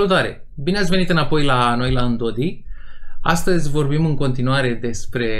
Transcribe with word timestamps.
Salutare! 0.00 0.48
Bine 0.56 0.78
ați 0.78 0.90
venit 0.90 1.10
înapoi 1.10 1.44
la 1.44 1.74
noi 1.74 1.92
la 1.92 2.04
Îndodi. 2.04 2.64
Astăzi 3.22 3.70
vorbim 3.70 4.06
în 4.06 4.16
continuare 4.16 4.74
despre 4.74 5.30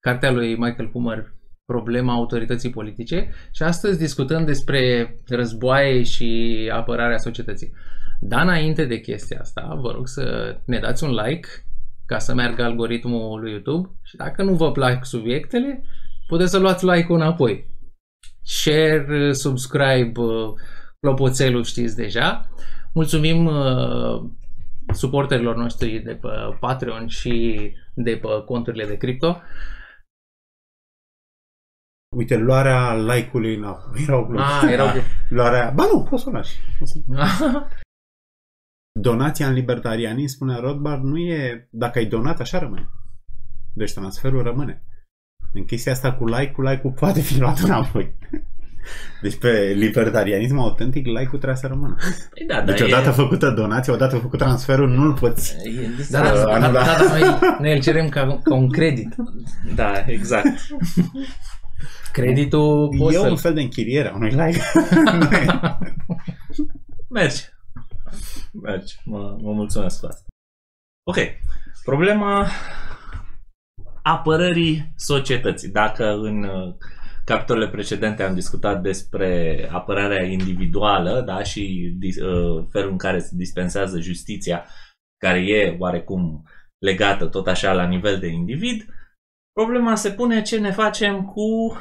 cartea 0.00 0.30
lui 0.30 0.56
Michael 0.56 0.88
Pumer, 0.88 1.32
Problema 1.64 2.12
autorității 2.12 2.70
politice 2.70 3.30
și 3.50 3.62
astăzi 3.62 3.98
discutăm 3.98 4.44
despre 4.44 5.14
războaie 5.26 6.02
și 6.02 6.70
apărarea 6.72 7.18
societății. 7.18 7.72
Dar 8.20 8.42
înainte 8.42 8.84
de 8.84 9.00
chestia 9.00 9.38
asta, 9.40 9.78
vă 9.80 9.90
rog 9.90 10.08
să 10.08 10.56
ne 10.64 10.78
dați 10.78 11.04
un 11.04 11.10
like 11.10 11.48
ca 12.06 12.18
să 12.18 12.34
meargă 12.34 12.62
algoritmul 12.62 13.40
lui 13.40 13.50
YouTube 13.50 13.88
și 14.02 14.16
dacă 14.16 14.42
nu 14.42 14.54
vă 14.54 14.72
plac 14.72 15.06
subiectele, 15.06 15.84
puteți 16.26 16.50
să 16.50 16.58
luați 16.58 16.84
like-ul 16.84 17.18
înapoi. 17.18 17.66
Share, 18.42 19.32
subscribe, 19.32 20.20
clopoțelul 21.00 21.64
știți 21.64 21.96
deja. 21.96 22.50
Mulțumim 22.92 23.46
uh, 23.46 24.30
suporterilor 24.92 25.56
noștri 25.56 25.98
de 25.98 26.14
pe 26.14 26.28
Patreon 26.60 27.06
și 27.06 27.56
de 27.94 28.16
pe 28.16 28.28
conturile 28.46 28.86
de 28.86 28.96
cripto. 28.96 29.40
Uite, 32.16 32.36
luarea 32.36 32.94
like-ului 32.94 33.54
înapoi. 33.54 34.02
Erau 34.02 34.24
glume. 34.24 34.42
Ah, 34.42 34.68
erau 34.70 34.88
Luarea... 35.36 35.70
Ba 35.70 35.84
nu, 35.92 36.02
poți 36.02 36.22
să 36.22 36.28
o 36.28 36.32
lași. 36.32 36.58
Donația 39.00 39.48
în 39.48 39.52
libertarianism, 39.52 40.34
spunea 40.34 40.56
Rothbard, 40.56 41.02
nu 41.02 41.18
e... 41.18 41.68
Dacă 41.70 41.98
ai 41.98 42.06
donat, 42.06 42.40
așa 42.40 42.58
rămâne. 42.58 42.88
Deci 43.74 43.92
transferul 43.92 44.42
rămâne. 44.42 44.84
În 45.52 45.64
chestia 45.64 45.92
asta 45.92 46.14
cu 46.14 46.24
like-ul, 46.26 46.64
like-ul 46.64 46.92
poate 46.92 47.20
fi 47.20 47.38
luat 47.38 47.58
înapoi. 47.58 48.14
Deci 49.22 49.38
pe 49.38 49.72
libertarianism 49.76 50.58
autentic, 50.58 51.06
like-ul 51.06 51.38
trebuie 51.38 51.56
să 51.56 51.66
rămână. 51.66 51.96
Păi 52.34 52.46
da, 52.46 52.60
Deci 52.60 52.78
dar 52.78 52.88
odată 52.88 53.08
e, 53.08 53.12
făcută 53.12 53.50
donația, 53.50 53.92
odată 53.92 54.16
făcut 54.16 54.38
transferul, 54.38 54.88
nu-l 54.88 55.12
poți... 55.12 55.54
e, 55.64 55.88
Da, 56.10 56.22
da, 56.22 56.30
Uh, 56.32 56.36
da, 56.36 56.44
da, 56.44 56.54
anula. 56.54 56.84
da, 56.84 56.96
noi, 57.08 57.38
noi 57.60 57.72
îl 57.74 57.80
cerem 57.82 58.08
ca, 58.08 58.40
ca 58.42 58.54
un 58.54 58.70
credit. 58.70 59.14
da, 59.74 59.92
exact. 60.06 60.46
Creditul 62.12 62.88
poți 62.98 63.16
E 63.16 63.18
să 63.18 63.28
un 63.28 63.36
fel 63.36 63.54
de 63.54 63.60
închiriere 63.60 64.08
a 64.08 64.14
unui 64.14 64.30
like. 64.30 64.62
Mergi. 67.08 67.42
Mergi. 68.62 68.94
Mă, 69.04 69.36
mă 69.40 69.52
mulțumesc 69.52 70.00
cu 70.00 70.06
asta. 70.06 70.24
Ok. 71.06 71.16
Problema 71.84 72.46
apărării 74.02 74.92
societății. 74.96 75.68
Dacă 75.68 76.04
în 76.12 76.42
uh, 76.42 76.74
capitolele 77.30 77.70
precedente 77.70 78.22
am 78.22 78.34
discutat 78.34 78.82
despre 78.82 79.68
apărarea 79.72 80.24
individuală 80.24 81.20
da, 81.20 81.42
și 81.42 81.94
dis- 81.98 82.20
uh, 82.20 82.66
felul 82.70 82.90
în 82.90 82.96
care 82.96 83.18
se 83.18 83.36
dispensează 83.36 84.00
justiția, 84.00 84.66
care 85.18 85.38
e 85.38 85.76
oarecum 85.78 86.42
legată 86.78 87.26
tot 87.26 87.46
așa 87.46 87.72
la 87.72 87.86
nivel 87.86 88.18
de 88.18 88.26
individ, 88.26 88.84
problema 89.52 89.94
se 89.94 90.10
pune 90.10 90.42
ce 90.42 90.58
ne 90.58 90.70
facem 90.70 91.24
cu 91.24 91.76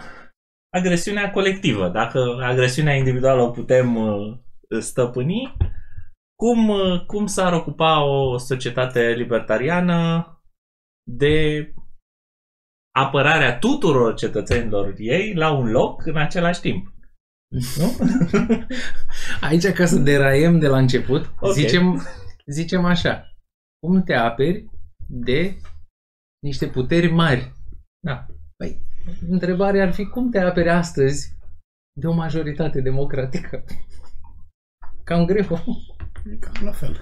agresiunea 0.78 1.32
colectivă. 1.32 1.90
Dacă 1.90 2.20
agresiunea 2.42 2.96
individuală 2.96 3.42
o 3.42 3.50
putem 3.52 3.96
uh, 3.96 4.38
stăpâni, 4.80 5.56
cum, 6.36 6.70
uh, 6.70 7.06
cum 7.06 7.26
s-ar 7.26 7.54
ocupa 7.54 8.04
o 8.04 8.38
societate 8.38 9.14
libertariană 9.18 10.28
de 11.04 11.66
apărarea 13.06 13.58
tuturor 13.58 14.14
cetățenilor 14.14 14.94
ei 14.98 15.34
la 15.34 15.52
un 15.52 15.70
loc 15.72 16.06
în 16.06 16.18
același 16.18 16.60
timp? 16.62 16.94
Nu? 17.78 17.98
Aici, 19.50 19.66
ca 19.68 19.86
să 19.86 19.98
deraiem 19.98 20.60
de 20.60 20.68
la 20.68 20.78
început, 20.78 21.34
Ok. 21.40 21.54
zicem, 21.54 22.02
zicem 22.46 22.86
așa. 22.86 23.34
Cum 23.86 24.04
te 24.04 24.14
aperi 24.14 24.66
de 25.08 25.58
niște 26.44 26.68
puteri 26.68 27.12
mari? 27.12 27.54
Da. 28.06 28.26
Păi, 28.58 28.82
întrebarea 29.30 29.84
ar 29.84 29.94
fi 29.94 30.06
cum 30.06 30.32
te 30.32 30.40
aperi 30.40 30.70
astăzi 30.70 31.38
de 32.00 32.08
o 32.08 32.14
majoritate 32.14 32.82
democratică? 32.82 33.64
Cam 35.04 35.26
greu. 35.26 35.60
E 36.32 36.36
cam 36.36 36.66
la 36.66 36.72
fel. 36.72 37.00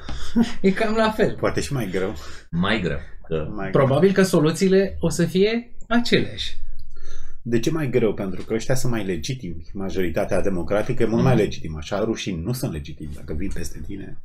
E 0.62 0.72
cam 0.72 0.96
la 0.96 1.12
fel. 1.12 1.35
Poate 1.35 1.62
și 1.62 1.74
mai 1.74 1.90
greu. 1.90 2.14
Mai 2.52 2.79
greu. 2.81 2.97
Că 3.28 3.47
Mai 3.50 3.72
greu. 3.72 3.85
Probabil 3.85 4.12
că 4.14 4.22
soluțiile 4.22 4.97
o 5.00 5.09
să 5.09 5.25
fie 5.25 5.75
aceleași. 5.88 6.58
De 7.42 7.59
ce 7.59 7.72
mai 7.72 7.90
greu? 7.90 8.14
Pentru 8.14 8.44
că 8.46 8.53
ăștia 8.53 8.75
sunt 8.75 8.92
mai 8.92 9.06
legitimi. 9.06 9.66
Majoritatea 9.74 10.42
democratică 10.42 11.03
e 11.03 11.06
mult 11.06 11.24
mai 11.24 11.36
legitimă. 11.36 11.78
Așa 11.78 12.00
rușini 12.03 12.42
nu 12.44 12.53
sunt 12.53 12.72
legitimi 12.72 13.14
dacă 13.16 13.34
vin 13.34 13.52
peste 13.53 13.81
tine. 13.88 14.22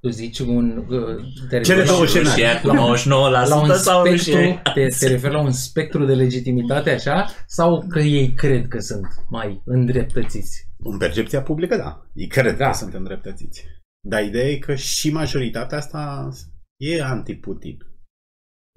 Tu 0.00 0.08
zici 0.08 0.38
un... 0.38 0.76
uh, 0.88 1.24
Te 1.48 1.60
Cele 1.60 1.76
referi 1.78 1.86
două 1.86 2.00
la- 2.00 2.06
scenarii. 2.06 2.42
rușia 2.44 2.60
cu 2.60 2.68
99% 2.68 3.08
la 3.10 3.60
un 3.60 3.74
sau 3.74 4.04
spectru, 4.04 4.32
rușie? 4.32 4.60
te, 4.74 4.86
te 4.98 5.06
referi 5.08 5.32
la 5.32 5.40
un 5.40 5.52
spectru 5.52 6.04
de 6.04 6.14
legitimitate 6.14 6.90
așa 6.90 7.26
sau 7.46 7.86
că 7.88 7.98
ei 8.00 8.32
cred 8.32 8.68
că 8.68 8.78
sunt 8.78 9.06
mai 9.28 9.62
îndreptățiți? 9.64 10.68
În 10.78 10.98
percepția 10.98 11.42
publică, 11.42 11.76
da. 11.76 12.06
Ei 12.14 12.26
cred 12.26 12.56
Da. 12.56 12.70
că 12.70 12.76
sunt 12.76 12.94
îndreptățiți. 12.94 13.64
Dar 14.08 14.22
ideea 14.22 14.48
e 14.48 14.56
că 14.56 14.74
și 14.74 15.10
majoritatea 15.12 15.78
asta 15.78 16.28
e 16.76 17.02
anti-Putin. 17.02 17.78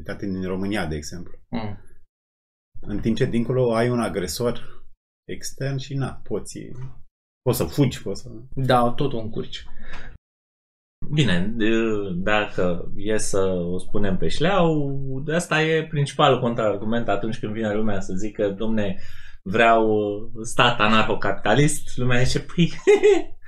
Uitați 0.08 0.26
în 0.26 0.44
România, 0.44 0.86
de 0.86 0.96
exemplu. 0.96 1.38
Mm. 1.50 1.78
În 2.82 3.00
timp 3.00 3.16
ce 3.16 3.26
dincolo 3.26 3.76
ai 3.76 3.90
un 3.90 4.00
agresor 4.00 4.84
extern 5.28 5.78
și 5.78 5.94
na, 5.94 6.22
poți, 6.24 6.60
poți 7.42 7.58
să 7.58 7.64
fugi, 7.64 8.02
poți 8.02 8.22
să... 8.22 8.30
Da, 8.56 8.92
tot 8.92 9.14
un 9.14 9.30
curci. 9.30 9.66
Bine, 11.14 11.54
de- 11.56 12.14
dacă 12.16 12.92
e 12.96 13.18
să 13.18 13.40
o 13.46 13.78
spunem 13.78 14.18
pe 14.18 14.28
șleau, 14.28 15.00
de 15.26 15.34
asta 15.34 15.62
e 15.62 15.88
principalul 15.88 16.40
contraargument 16.40 17.08
atunci 17.08 17.40
când 17.40 17.54
vine 17.54 17.74
lumea 17.74 18.00
să 18.00 18.14
zică, 18.14 18.50
domne, 18.50 19.00
vreau 19.44 19.88
stat 20.42 20.80
anarhocapitalist, 20.80 21.98
lumea 21.98 22.24
zice, 22.24 22.40
păi, 22.40 22.72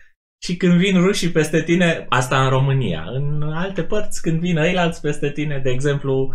și 0.46 0.56
când 0.58 0.74
vin 0.78 1.02
rușii 1.02 1.32
peste 1.32 1.62
tine, 1.64 2.06
asta 2.10 2.44
în 2.44 2.50
România, 2.50 3.04
în 3.14 3.42
alte 3.42 3.84
părți, 3.84 4.22
când 4.22 4.40
vin 4.40 4.58
ăilalți 4.58 5.02
peste 5.02 5.32
tine, 5.32 5.60
de 5.64 5.70
exemplu, 5.70 6.34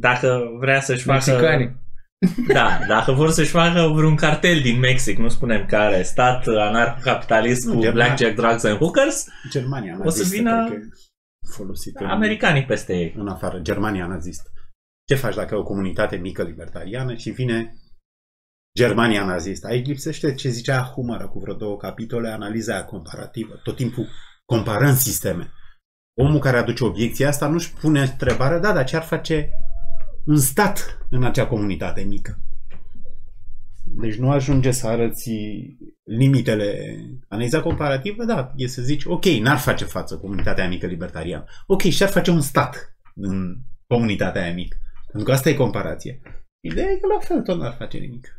dacă 0.00 0.40
vrea 0.58 0.80
să-și 0.80 1.02
facă... 1.02 1.30
Mexicani. 1.30 1.76
Da, 2.52 2.78
dacă 2.88 3.12
vor 3.12 3.30
să-și 3.30 3.50
facă 3.50 3.92
vreun 3.94 4.16
cartel 4.16 4.60
din 4.60 4.78
Mexic, 4.78 5.18
nu 5.18 5.28
spunem 5.28 5.66
care, 5.66 6.02
stat 6.02 6.46
anarhocapitalist 6.46 7.66
Nu, 7.66 7.74
cu 7.74 7.80
Germania. 7.80 8.04
blackjack, 8.06 8.34
drugs 8.36 8.64
and 8.64 8.76
hookers, 8.78 9.26
Germania 9.50 9.92
O 9.92 9.96
să 9.96 10.04
nazistă, 10.18 10.36
vină 10.36 10.66
cred 10.68 10.78
că 10.78 10.84
e 10.84 11.48
folosită 11.56 12.04
în- 12.04 12.10
americanii 12.10 12.64
peste 12.64 12.92
ei. 12.96 13.14
în 13.16 13.28
afară, 13.28 13.58
Germania 13.58 14.06
nazistă. 14.06 14.50
Ce 15.08 15.14
faci 15.14 15.34
dacă 15.34 15.54
e 15.54 15.58
o 15.58 15.62
comunitate 15.62 16.16
mică 16.16 16.42
libertariană 16.42 17.14
și 17.14 17.30
vine 17.30 17.74
Germania 18.78 19.24
nazistă? 19.24 19.66
Aici 19.66 19.86
lipsește 19.86 20.34
ce 20.34 20.48
zicea 20.48 20.82
Humără 20.82 21.28
cu 21.28 21.38
vreo 21.38 21.54
două 21.54 21.76
capitole, 21.76 22.28
analiza 22.28 22.72
aia 22.72 22.84
comparativă. 22.84 23.60
Tot 23.62 23.76
timpul 23.76 24.06
comparând 24.44 24.96
sisteme. 24.96 25.52
Omul 26.20 26.38
care 26.38 26.56
aduce 26.56 26.84
obiecția 26.84 27.28
asta 27.28 27.48
nu-și 27.48 27.72
pune 27.72 28.00
întrebarea, 28.00 28.58
da, 28.58 28.72
dar 28.72 28.84
ce 28.84 28.96
ar 28.96 29.02
face 29.02 29.50
un 30.24 30.36
stat 30.36 31.06
în 31.10 31.24
acea 31.24 31.46
comunitate 31.46 32.00
mică? 32.02 32.38
Deci 33.84 34.14
nu 34.14 34.30
ajunge 34.30 34.70
să 34.70 34.86
arăți 34.86 35.30
limitele. 36.04 36.96
Analiza 37.28 37.60
comparativă, 37.60 38.24
da, 38.24 38.52
e 38.56 38.66
să 38.66 38.82
zici, 38.82 39.04
ok, 39.04 39.24
n-ar 39.24 39.58
face 39.58 39.84
față 39.84 40.18
comunitatea 40.18 40.68
mică 40.68 40.86
libertariană. 40.86 41.44
Ok, 41.66 41.82
și 41.82 42.02
ar 42.02 42.08
face 42.08 42.30
un 42.30 42.40
stat 42.40 42.96
în 43.14 43.56
comunitatea 43.86 44.42
aia 44.42 44.54
mică. 44.54 44.76
Pentru 45.06 45.28
că 45.28 45.32
asta 45.32 45.48
e 45.48 45.54
comparație. 45.54 46.20
Ideea 46.60 46.90
e 46.90 46.96
că 46.96 47.06
la 47.06 47.18
fel 47.18 47.42
tot 47.42 47.58
n-ar 47.58 47.74
face 47.78 47.98
nimic. 47.98 48.38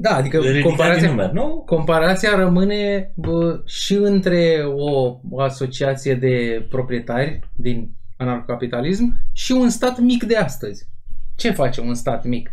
Da, 0.00 0.16
adică 0.16 0.36
Ridicat 0.36 0.54
din 0.54 0.62
comparația, 0.62 1.08
număr, 1.08 1.30
nu? 1.30 1.62
comparația 1.66 2.36
rămâne 2.36 3.12
bă, 3.16 3.62
și 3.64 3.94
între 3.94 4.64
o, 4.66 5.18
o 5.30 5.40
asociație 5.40 6.14
de 6.14 6.66
proprietari 6.68 7.40
din 7.54 7.90
anarhocapitalism 8.16 9.20
și 9.32 9.52
un 9.52 9.68
stat 9.68 9.98
mic 10.00 10.24
de 10.24 10.36
astăzi. 10.36 10.88
Ce 11.36 11.50
face 11.50 11.80
un 11.80 11.94
stat 11.94 12.24
mic? 12.24 12.50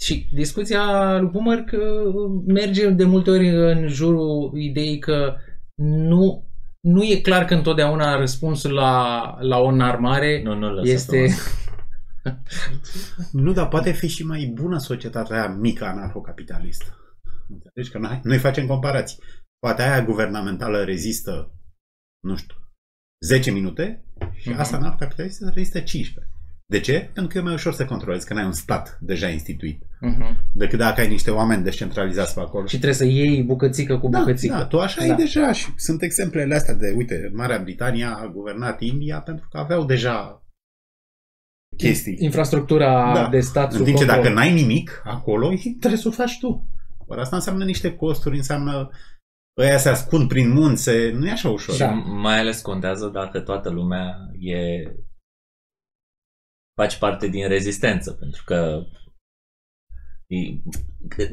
Și 0.00 0.28
discuția 0.32 1.16
lui 1.18 1.30
Boomer 1.32 1.58
că 1.58 2.02
merge 2.46 2.88
de 2.88 3.04
multe 3.04 3.30
ori 3.30 3.48
în 3.48 3.88
jurul 3.88 4.52
ideii 4.54 4.98
că 4.98 5.34
nu, 5.82 6.44
nu 6.80 7.02
e 7.02 7.20
clar 7.20 7.44
că 7.44 7.54
întotdeauna 7.54 8.16
răspunsul 8.16 8.72
la, 8.72 9.36
la 9.40 9.58
o 9.58 9.66
înarmare 9.66 10.42
Nu, 10.44 10.54
nu 10.54 10.72
lăsa 10.72 10.92
este... 10.92 11.26
Nu, 13.32 13.52
dar 13.52 13.68
poate 13.68 13.90
fi 13.92 14.06
și 14.08 14.26
mai 14.26 14.50
bună 14.54 14.78
societatea 14.78 15.36
aia 15.36 15.48
mică 15.48 15.84
anarhocapitalistă. 15.84 16.96
Înțelegi 17.48 17.90
că 17.90 17.98
noi, 17.98 18.20
noi 18.24 18.38
facem 18.38 18.66
comparații. 18.66 19.18
Poate 19.58 19.82
aia 19.82 20.04
guvernamentală 20.04 20.82
rezistă, 20.84 21.54
nu 22.24 22.36
știu, 22.36 22.54
10 23.24 23.50
minute 23.50 24.04
și 24.32 24.48
Mhm. 24.48 24.58
asta 24.58 24.76
anarhocapitalistă 24.76 25.50
rezistă 25.54 25.80
15. 25.80 26.32
De 26.66 26.80
ce? 26.80 27.10
Pentru 27.12 27.26
că 27.32 27.38
e 27.38 27.40
mai 27.40 27.52
ușor 27.52 27.72
să 27.74 27.84
controlezi, 27.84 28.26
că 28.26 28.34
n-ai 28.34 28.44
un 28.44 28.52
stat 28.52 28.98
deja 29.00 29.28
instituit. 29.28 29.82
Mhm. 30.00 30.36
decât 30.54 30.78
dacă 30.78 31.00
ai 31.00 31.08
niște 31.08 31.30
oameni 31.30 31.62
descentralizați 31.62 32.34
pe 32.34 32.40
acolo. 32.40 32.66
Și 32.66 32.74
trebuie 32.76 32.94
să 32.94 33.04
iei 33.04 33.42
bucățică 33.42 33.98
cu 33.98 34.08
da, 34.08 34.18
bucățică. 34.18 34.54
da, 34.54 34.64
tu 34.64 34.80
așa 34.80 34.96
Da. 35.06 35.10
ai 35.10 35.16
deja 35.16 35.52
și 35.52 35.72
sunt 35.76 36.02
exemplele 36.02 36.54
astea 36.54 36.74
de, 36.74 36.92
uite, 36.96 37.30
Marea 37.34 37.58
Britania 37.58 38.14
a 38.14 38.26
guvernat 38.28 38.80
India 38.80 39.20
pentru 39.20 39.48
că 39.50 39.58
aveau 39.58 39.84
deja 39.84 40.42
chestii. 41.86 42.16
Infrastructura 42.18 43.12
Da. 43.14 43.28
de 43.28 43.40
stat 43.40 43.70
În 43.70 43.76
sub 43.76 43.84
timp 43.84 43.98
ce 43.98 44.04
control. 44.04 44.22
dacă 44.24 44.34
n-ai 44.34 44.52
nimic 44.52 45.02
acolo, 45.04 45.48
trebuie 45.78 46.00
să 46.00 46.08
o 46.08 46.10
faci 46.10 46.38
tu. 46.38 46.68
Ori 47.06 47.20
asta 47.20 47.36
înseamnă 47.36 47.64
niște 47.64 47.96
costuri, 47.96 48.36
înseamnă 48.36 48.90
ăia 49.58 49.76
se 49.78 49.88
ascund 49.88 50.28
prin 50.28 50.50
munțe, 50.50 51.10
nu 51.10 51.26
e 51.26 51.30
așa 51.30 51.48
ușor. 51.48 51.76
Da. 51.76 51.88
Și 51.88 51.94
mai 52.06 52.38
ales 52.38 52.60
contează 52.60 53.08
dacă 53.08 53.40
toată 53.40 53.68
lumea 53.70 54.16
e 54.38 54.82
face 56.76 56.98
parte 56.98 57.28
din 57.28 57.48
rezistență, 57.48 58.12
pentru 58.12 58.42
că 58.46 58.82
e- 60.26 60.62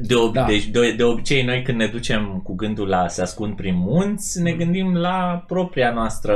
de, 0.00 0.14
ob- 0.14 0.32
Da. 0.32 0.46
deci 0.46 0.66
de, 0.66 0.94
de 0.94 1.02
obicei 1.04 1.42
noi 1.44 1.62
când 1.62 1.78
ne 1.78 1.86
ducem 1.86 2.40
cu 2.40 2.54
gândul 2.54 2.88
la 2.88 3.08
se 3.08 3.22
ascund 3.22 3.56
prin 3.56 3.74
munți, 3.74 4.42
ne 4.42 4.52
gândim 4.52 4.94
la 4.96 5.44
propria 5.46 5.92
noastră 5.92 6.34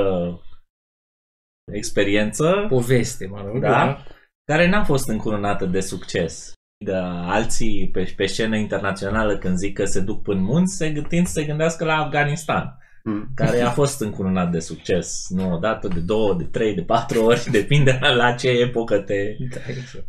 experiență 1.73 2.65
Poveste, 2.69 3.27
mă 3.27 3.43
rog. 3.47 3.61
Da. 3.61 4.05
care 4.45 4.69
n-a 4.69 4.85
fost 4.85 5.09
încununată 5.09 5.67
de 5.67 5.81
succes. 5.81 6.53
De 6.85 6.93
alții 6.95 7.91
pe, 7.93 8.13
pe 8.17 8.27
scenă 8.27 8.57
internațională 8.57 9.39
când 9.39 9.57
zic 9.57 9.75
că 9.77 9.85
se 9.85 10.01
duc 10.01 10.23
până 10.23 10.39
în 10.39 10.45
munți, 10.45 10.77
se 10.77 10.91
gândind 10.91 11.27
să 11.27 11.33
se 11.33 11.45
gândească 11.45 11.85
la 11.85 11.95
Afganistan 11.97 12.77
Mm. 13.05 13.29
care 13.35 13.61
a 13.61 13.71
fost 13.71 14.01
încununat 14.01 14.51
de 14.51 14.59
succes, 14.59 15.27
nu 15.29 15.53
o 15.53 15.59
dată, 15.59 15.89
de 15.89 16.01
două, 16.01 16.35
de 16.35 16.45
trei, 16.45 16.75
de 16.75 16.83
patru 16.83 17.23
ori, 17.25 17.51
depinde 17.59 17.99
la 18.01 18.35
ce 18.35 18.49
epocă 18.49 19.01
te, 19.01 19.37
Da, 19.55 19.61
exact. 19.69 20.07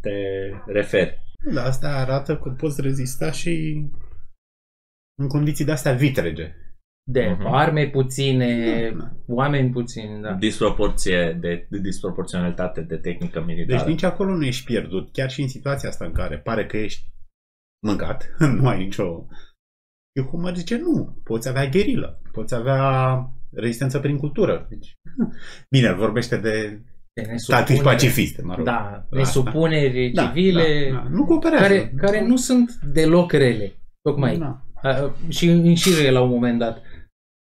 te 0.00 0.10
referi. 0.66 1.18
Da, 1.54 1.62
asta 1.62 1.88
arată 1.88 2.36
că 2.36 2.50
poți 2.50 2.80
rezista 2.80 3.30
și 3.30 3.84
în 5.22 5.28
condiții 5.28 5.64
de 5.64 5.72
astea 5.72 5.92
vitrege. 5.92 6.54
De 7.10 7.36
Mhm. 7.38 7.46
arme 7.46 7.86
puține, 7.88 8.90
Da, 8.90 8.96
da. 8.98 9.10
oameni 9.26 9.70
puțini, 9.70 10.22
da. 10.22 10.32
Disproporție 10.32 11.38
de, 11.40 11.66
de 11.70 11.78
disproporționalitate 11.78 12.80
de 12.80 12.96
tehnică 12.96 13.42
militară. 13.46 13.78
Deci 13.78 13.88
nici 13.92 14.02
acolo 14.02 14.34
nu 14.34 14.44
ești 14.44 14.64
pierdut, 14.64 15.12
chiar 15.12 15.30
și 15.30 15.40
în 15.42 15.48
situația 15.48 15.88
asta 15.88 16.04
în 16.04 16.12
care 16.12 16.38
pare 16.38 16.66
că 16.66 16.76
ești 16.76 17.04
mâncat, 17.86 18.34
nu 18.60 18.68
ai 18.68 18.78
nicio... 18.84 19.26
Humor 20.30 20.54
zice 20.54 20.76
nu, 20.78 21.20
poți 21.24 21.48
avea 21.48 21.66
gherilă, 21.68 22.20
poți 22.32 22.54
avea 22.54 23.18
rezistență 23.52 23.98
prin 23.98 24.16
cultură. 24.16 24.66
Deci, 24.70 24.94
bine, 25.76 25.92
vorbește 25.92 26.36
de 26.36 26.50
De 27.12 27.22
tactici 27.22 27.30
nesupunere- 27.30 27.82
pacifiste, 27.82 28.42
mă 28.42 28.54
rog. 28.54 28.64
Da, 28.64 28.78
asta. 28.78 29.06
nesupuneri 29.10 30.10
Da, 30.10 30.26
civile, 30.26 30.88
da, 30.90 30.96
da. 30.96 31.08
Nu 31.10 31.24
cooperează. 31.24 31.62
care, 31.62 31.92
care 31.96 32.26
nu 32.26 32.36
sunt 32.36 32.70
deloc 32.92 33.32
rele. 33.32 33.72
Tocmai. 34.02 34.38
Da. 34.38 34.60
A, 34.82 35.14
și 35.28 35.46
înșiruie 35.48 36.10
la 36.10 36.20
un 36.22 36.28
moment 36.30 36.58
dat 36.58 36.82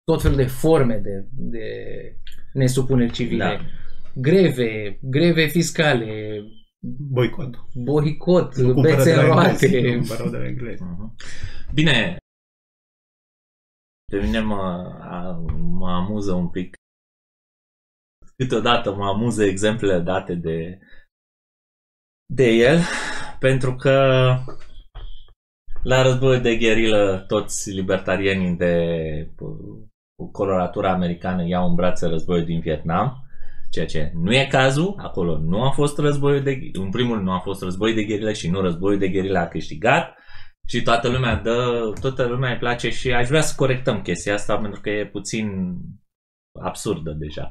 tot 0.04 0.22
felul 0.22 0.38
de 0.38 0.46
forme 0.48 0.98
de, 0.98 1.28
de 1.32 1.66
nesupuneri 2.54 3.12
civile. 3.12 3.44
Da. 3.44 3.60
Greve, 4.22 5.00
greve 5.02 5.48
fiscale, 5.48 6.42
Boicot. 7.10 7.56
boicot, 7.74 8.56
Nu 8.56 8.74
cumpără 8.74 8.96
bețe 8.96 9.14
de 9.14 9.20
în 9.20 9.28
la 9.28 9.44
englezi, 9.44 9.66
roate. 9.66 9.92
nu 9.92 9.98
cumpără 9.98 10.30
de 10.30 10.38
la 10.38 10.46
englezi. 10.48 10.84
Mhm. 10.84 11.16
Bine, 11.74 12.18
pe 14.12 14.22
mine 14.22 14.40
mă, 14.40 14.62
a, 15.02 15.32
mă 15.58 15.92
amuză 15.92 16.34
un 16.34 16.50
pic. 16.50 16.74
Câteodată 18.38 18.94
mă 18.96 19.06
amuză 19.06 19.44
exemplele 19.44 20.00
date 20.00 20.34
de, 20.36 20.80
de 22.34 22.44
el, 22.50 22.80
pentru 23.40 23.76
că 23.76 23.92
la 25.84 26.02
războiul 26.02 26.42
de 26.42 26.56
gherilă 26.58 27.24
toți 27.28 27.70
libertarienii 27.72 28.56
de 28.56 28.86
cu 30.24 30.32
coloratura 30.32 30.92
americană 30.92 31.48
iau 31.48 31.70
în 31.70 31.76
brațe 31.76 32.08
războiul 32.08 32.46
din 32.46 32.60
Vietnam, 32.60 33.28
ceea 33.70 33.86
ce 33.86 34.12
nu 34.24 34.34
e 34.34 34.48
cazul, 34.50 34.96
acolo 34.98 35.38
nu 35.38 35.64
a 35.64 35.70
fost 35.70 35.98
războiul 35.98 36.44
de 36.44 36.60
în 36.74 36.90
primul 36.90 37.14
rând 37.14 37.28
nu 37.28 37.34
a 37.34 37.40
fost 37.40 37.62
război 37.62 37.94
de 37.94 38.04
gherilă 38.04 38.32
și 38.34 38.50
nu 38.50 38.62
războiul 38.62 39.00
de 39.00 39.08
gherilă 39.08 39.40
a 39.40 39.48
câștigat 39.48 40.18
și 40.68 40.82
toată 40.82 41.08
lumea 41.08 41.36
dă, 41.36 41.92
toată 42.02 42.24
lumea 42.24 42.52
îi 42.52 42.58
place 42.58 42.90
și 42.90 43.12
aș 43.12 43.28
vrea 43.28 43.42
să 43.42 43.54
corectăm 43.58 44.02
chestia 44.02 44.34
asta 44.34 44.58
pentru 44.58 44.82
că 44.82 44.90
e 44.90 45.06
puțin 45.06 45.76
absurdă 46.62 47.12
deja. 47.12 47.50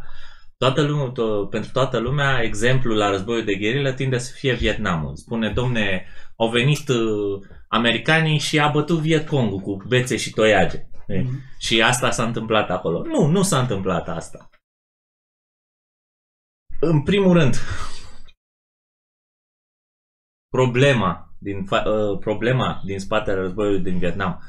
Toată 0.56 0.82
lumea, 0.82 1.12
to- 1.12 1.50
pentru 1.50 1.70
toată 1.72 1.98
lumea, 1.98 2.42
exemplul 2.42 2.96
la 2.96 3.10
războiul 3.10 3.44
de 3.44 3.54
gherilă 3.54 3.92
tinde 3.92 4.18
să 4.18 4.32
fie 4.34 4.54
Vietnamul. 4.54 5.16
Spune, 5.16 5.52
domne, 5.54 6.06
au 6.36 6.48
venit 6.48 6.88
uh, 6.88 7.40
americanii 7.68 8.38
și 8.38 8.58
a 8.58 8.68
bătut 8.68 8.98
Vietcongul 8.98 9.58
cu 9.58 9.76
bețe 9.88 10.16
și 10.16 10.30
toiage. 10.30 10.86
E, 11.06 11.24
Și 11.58 11.82
asta 11.82 12.10
s-a 12.10 12.24
întâmplat 12.24 12.70
acolo. 12.70 13.02
Nu, 13.02 13.26
nu 13.26 13.42
s-a 13.42 13.60
întâmplat 13.60 14.08
asta. 14.08 14.50
În 16.80 17.02
primul 17.02 17.32
rând, 17.32 17.54
problema 20.48 21.34
din, 21.38 21.64
fa- 21.64 21.84
uh, 21.84 22.18
problema 22.18 22.82
din 22.84 22.98
spatele 22.98 23.40
războiului 23.40 23.82
din 23.82 23.98
Vietnam 23.98 24.42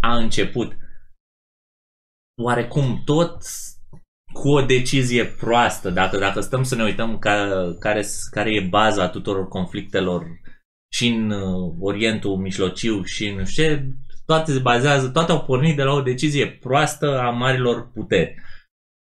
a 0.00 0.16
început 0.16 0.76
oarecum 2.42 3.02
tot 3.04 3.42
cu 4.32 4.48
o 4.48 4.60
decizie 4.60 5.26
proastă, 5.26 5.90
dacă, 5.90 6.18
dacă 6.18 6.40
stăm 6.40 6.62
să 6.62 6.74
ne 6.74 6.82
uităm 6.82 7.18
ca, 7.18 7.48
care, 7.78 8.04
care 8.30 8.54
e 8.54 8.68
baza 8.68 9.08
tuturor 9.08 9.48
conflictelor 9.48 10.26
și 10.92 11.06
în 11.06 11.30
uh, 11.30 11.74
Orientul 11.80 12.36
Mijlociu 12.36 13.02
și 13.02 13.28
în 13.28 13.36
nu 13.36 13.44
știu 13.44 13.64
ce, 13.64 13.88
toate 14.26 14.52
se 14.52 14.58
bazează, 14.58 15.08
toate 15.08 15.32
au 15.32 15.40
pornit 15.40 15.76
de 15.76 15.82
la 15.82 15.92
o 15.92 16.02
decizie 16.02 16.46
proastă 16.46 17.20
a 17.20 17.30
marilor 17.30 17.90
puteri 17.94 18.34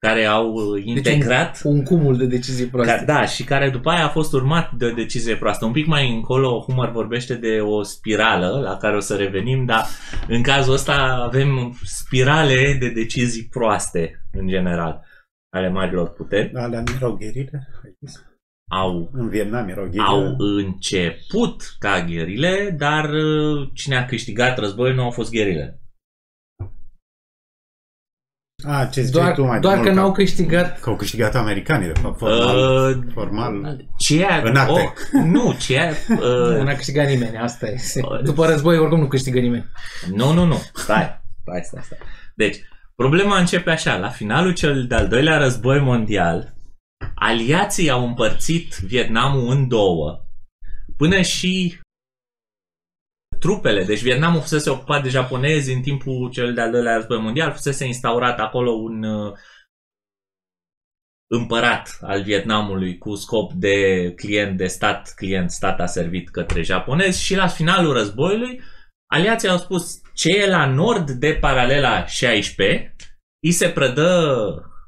care 0.06 0.24
au 0.24 0.52
uh, 0.52 0.84
integrat 0.84 1.60
Un 1.64 1.82
cumul 1.82 2.16
de 2.16 2.26
decizii 2.26 2.66
proaste. 2.66 2.94
ca, 2.94 3.04
da, 3.04 3.26
și 3.26 3.44
care 3.44 3.70
după 3.70 3.90
aia 3.90 4.04
a 4.04 4.08
fost 4.08 4.32
urmat 4.32 4.72
de 4.72 4.84
o 4.84 4.90
decizie 4.90 5.36
proastă. 5.36 5.64
Un 5.64 5.72
pic 5.72 5.86
mai 5.86 6.14
încolo, 6.14 6.64
Humor 6.66 6.90
vorbește 6.90 7.34
de 7.34 7.60
o 7.60 7.82
spirală 7.82 8.60
la 8.64 8.76
care 8.76 8.96
o 8.96 9.00
să 9.00 9.16
revenim, 9.16 9.64
dar 9.64 9.86
în 10.28 10.42
cazul 10.42 10.72
ăsta 10.72 11.22
avem 11.24 11.78
spirale 11.82 12.76
de 12.80 12.88
decizii 12.88 13.48
proaste, 13.50 14.26
în 14.32 14.48
general, 14.48 15.04
ale 15.50 15.68
marilor 15.68 16.12
puteri. 16.12 16.54
Alea 16.54 16.80
nu 16.80 16.92
erau 16.96 17.12
gherile? 17.12 17.68
Ai 17.84 17.96
zis? 18.00 18.29
Au, 18.72 19.10
În 19.12 19.28
Vietnam 19.28 19.68
erau 19.68 19.84
gherile. 19.84 20.02
au 20.02 20.34
început 20.38 21.76
ca 21.78 22.04
gherile, 22.04 22.74
dar 22.78 23.10
uh, 23.10 23.68
cine 23.74 23.96
a 23.96 24.04
câștigat 24.04 24.58
războiul 24.58 24.94
nu 24.94 25.02
au 25.02 25.10
fost 25.10 25.30
gherile. 25.30 25.80
A, 28.66 28.86
ce 28.86 29.02
ziceai 29.02 29.22
Doar, 29.22 29.34
tu 29.34 29.44
mai 29.44 29.60
doar 29.60 29.76
mult, 29.76 29.88
că 29.88 29.94
n-au 29.94 30.12
câștigat 30.12 30.80
Că 30.80 30.90
au 30.90 30.96
câștigat 30.96 31.34
americanii, 31.34 31.92
de 31.92 31.98
fapt, 32.00 32.18
formal. 32.18 32.56
Uh, 32.90 32.98
formal. 33.12 33.84
ce 33.98 34.24
a, 34.24 34.42
În 34.42 34.56
acte. 34.56 34.72
oh, 34.80 35.22
nu, 35.34 35.54
ce 35.60 35.78
a, 35.78 35.88
uh, 36.14 36.56
Nu 36.56 36.62
n-a 36.62 36.74
câștigat 36.74 37.08
nimeni, 37.08 37.36
asta 37.36 37.66
e. 37.66 37.76
După 38.24 38.46
război 38.46 38.78
oricum 38.78 39.00
nu 39.00 39.06
câștigă 39.08 39.38
nimeni. 39.40 39.66
Nu, 40.14 40.32
nu, 40.32 40.44
nu. 40.44 40.56
Stai. 40.74 41.22
Stai, 41.42 41.60
stai, 41.62 41.82
stai. 41.84 41.98
Deci, 42.34 42.60
problema 42.96 43.38
începe 43.38 43.70
așa. 43.70 43.96
La 43.96 44.08
finalul 44.08 44.52
cel 44.54 44.86
de-al 44.86 45.08
doilea 45.08 45.38
război 45.38 45.80
mondial, 45.80 46.54
aliații 47.20 47.90
au 47.90 48.06
împărțit 48.06 48.74
Vietnamul 48.74 49.50
în 49.50 49.68
două, 49.68 50.24
până 50.96 51.20
și 51.20 51.80
trupele. 53.38 53.84
Deci 53.84 54.02
Vietnamul 54.02 54.40
fusese 54.40 54.70
ocupat 54.70 55.02
de 55.02 55.08
japonezi 55.08 55.72
în 55.72 55.80
timpul 55.80 56.30
cel 56.30 56.54
de-al 56.54 56.70
doilea 56.70 56.94
război 56.94 57.18
mondial, 57.18 57.52
fusese 57.52 57.84
instaurat 57.84 58.38
acolo 58.38 58.70
un 58.70 59.02
uh, 59.02 59.32
împărat 61.30 61.98
al 62.00 62.22
Vietnamului 62.22 62.98
cu 62.98 63.14
scop 63.14 63.52
de 63.52 64.12
client 64.16 64.56
de 64.56 64.66
stat, 64.66 65.12
client 65.16 65.50
stat 65.50 65.80
a 65.80 65.86
servit 65.86 66.30
către 66.30 66.62
japonezi 66.62 67.22
și 67.22 67.34
la 67.34 67.46
finalul 67.46 67.92
războiului 67.92 68.60
aliații 69.12 69.48
au 69.48 69.58
spus 69.58 70.00
ce 70.14 70.28
e 70.28 70.46
la 70.46 70.66
nord 70.66 71.10
de 71.10 71.38
paralela 71.40 72.06
16 72.06 72.96
îi 73.42 73.52
se 73.52 73.68
predă 73.68 74.34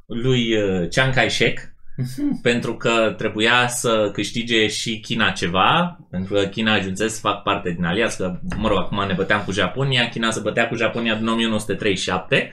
lui 0.06 0.56
uh, 0.56 0.88
Chiang 0.88 1.14
Kai-shek 1.14 1.71
pentru 2.42 2.76
că 2.76 3.14
trebuia 3.16 3.68
să 3.68 4.10
câștige 4.12 4.66
și 4.66 5.00
China 5.00 5.30
ceva, 5.30 5.98
pentru 6.10 6.34
că 6.34 6.40
China 6.40 6.72
ajunsese 6.72 7.14
să 7.14 7.20
fac 7.20 7.42
parte 7.42 7.70
din 7.70 7.84
aliați, 7.84 8.16
că, 8.16 8.38
mă 8.56 8.68
rog, 8.68 8.78
acum 8.78 9.06
ne 9.06 9.12
băteam 9.12 9.42
cu 9.44 9.52
Japonia, 9.52 10.08
China 10.08 10.30
se 10.30 10.40
bătea 10.40 10.68
cu 10.68 10.74
Japonia 10.74 11.14
din 11.14 11.26
1937 11.28 12.52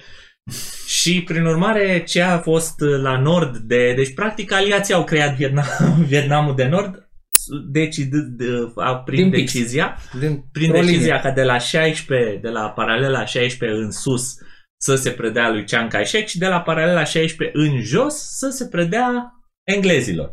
și, 0.87 1.21
prin 1.21 1.45
urmare, 1.45 2.03
ce 2.07 2.21
a 2.21 2.37
fost 2.37 2.79
la 3.01 3.19
nord 3.19 3.57
de... 3.57 3.93
Deci, 3.95 4.13
practic, 4.13 4.51
aliații 4.51 4.93
au 4.93 5.03
creat 5.03 5.35
Vietnam, 5.35 5.65
Vietnamul 6.07 6.55
de 6.55 6.67
nord, 6.67 7.09
deci 7.71 7.97
de, 7.97 8.17
de, 8.29 8.45
a, 8.75 8.95
prin 8.95 9.21
Din 9.21 9.31
pix. 9.31 9.53
decizia 9.53 9.97
Din 10.19 10.43
prin 10.51 10.69
o 10.69 10.73
linie. 10.73 10.91
decizia 10.91 11.19
ca 11.19 11.31
de 11.31 11.43
la 11.43 11.57
16, 11.57 12.39
de 12.41 12.49
la 12.49 12.69
paralela 12.69 13.25
16 13.25 13.79
în 13.79 13.91
sus 13.91 14.37
să 14.81 14.95
se 14.95 15.11
predea 15.11 15.49
lui 15.49 15.65
Chiang 15.65 15.91
Kai-shek 15.91 16.25
și 16.25 16.37
de 16.37 16.47
la 16.47 16.61
paralela 16.61 17.03
16 17.03 17.57
în 17.57 17.81
jos 17.81 18.15
să 18.15 18.49
se 18.49 18.67
predea 18.67 19.33
englezilor. 19.67 20.31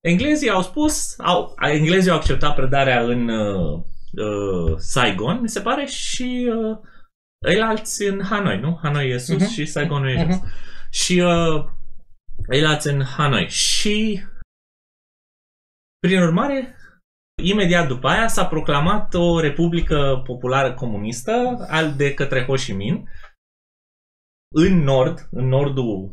Englezii 0.00 0.50
au 0.50 0.62
spus, 0.62 1.18
au, 1.18 1.54
englezii 1.60 2.10
au 2.10 2.16
acceptat 2.16 2.54
predarea 2.54 3.02
în, 3.02 3.28
uh, 3.28 3.82
uh, 4.12 4.76
Saigon, 4.78 5.40
mi 5.40 5.48
se 5.48 5.60
pare, 5.60 5.84
și 5.86 6.50
uh, 6.54 6.78
alți 7.62 8.02
în 8.02 8.22
Hanoi, 8.24 8.60
nu? 8.60 8.78
Hanoi 8.82 9.10
e 9.10 9.18
sus 9.18 9.42
Mhm. 9.42 9.50
și 9.50 9.66
Saigonul 9.66 10.08
e 10.08 10.16
jos. 10.26 10.36
Mhm. 10.36 10.52
Și 10.90 11.20
uh, 11.20 11.64
alți 12.64 12.88
în 12.88 13.04
Hanoi. 13.04 13.48
Și 13.48 14.24
prin 15.98 16.22
urmare, 16.22 16.76
imediat 17.42 17.86
după 17.88 18.08
aia 18.08 18.28
s-a 18.28 18.46
proclamat 18.46 19.14
o 19.14 19.40
Republică 19.40 20.22
Populară 20.24 20.74
Comunistă 20.74 21.66
al 21.68 21.94
de 21.94 22.14
către 22.14 22.44
Ho 22.44 22.54
Chi 22.54 22.72
Minh 22.72 23.08
în 24.54 24.82
nord, 24.82 25.28
în 25.30 25.48
nordul 25.48 26.12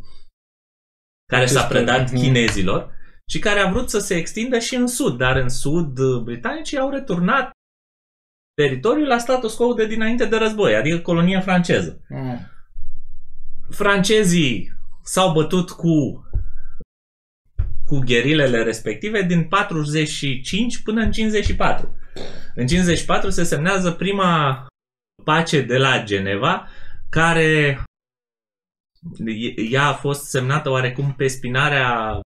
care 1.31 1.45
s-a 1.45 1.59
Acestor, 1.59 1.77
predat 1.77 2.11
mhm. 2.11 2.21
chinezilor 2.21 2.91
și 3.31 3.39
care 3.39 3.59
a 3.59 3.71
vrut 3.71 3.89
să 3.89 3.99
se 3.99 4.15
extindă 4.15 4.59
și 4.59 4.75
în 4.75 4.87
sud, 4.87 5.17
dar 5.17 5.35
în 5.35 5.49
sud 5.49 5.97
uh, 5.97 6.21
britanicii 6.21 6.77
au 6.77 6.89
returnat 6.89 7.51
teritoriul 8.53 9.07
la 9.07 9.17
status 9.17 9.53
quo 9.53 9.73
de 9.73 9.87
dinainte 9.87 10.25
de 10.25 10.37
război, 10.37 10.75
adică 10.75 10.99
colonia 10.99 11.41
franceză. 11.41 12.01
Mm. 12.09 12.39
Francezii 13.69 14.71
s-au 15.03 15.33
bătut 15.33 15.69
cu 15.69 16.27
cu 17.85 17.99
gherilele 17.99 18.63
respective 18.63 19.21
din 19.21 19.43
45 19.43 20.81
până 20.81 21.01
în 21.01 21.11
54. 21.11 21.97
În 22.55 22.67
54 22.67 23.29
se 23.29 23.43
semnează 23.43 23.91
prima 23.91 24.65
pace 25.23 25.61
de 25.61 25.77
la 25.77 26.03
Geneva, 26.03 26.67
care 27.09 27.83
ea 29.55 29.87
a 29.87 29.93
fost 29.93 30.23
semnată 30.23 30.69
oarecum 30.69 31.13
pe 31.13 31.27
spinarea 31.27 32.19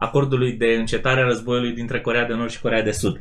acordului 0.00 0.52
de 0.52 0.66
încetare 0.66 1.20
a 1.20 1.24
războiului 1.24 1.74
dintre 1.74 2.00
Corea 2.00 2.26
de 2.26 2.34
Nord 2.34 2.50
și 2.50 2.60
Corea 2.60 2.82
de 2.82 2.90
Sud. 2.90 3.18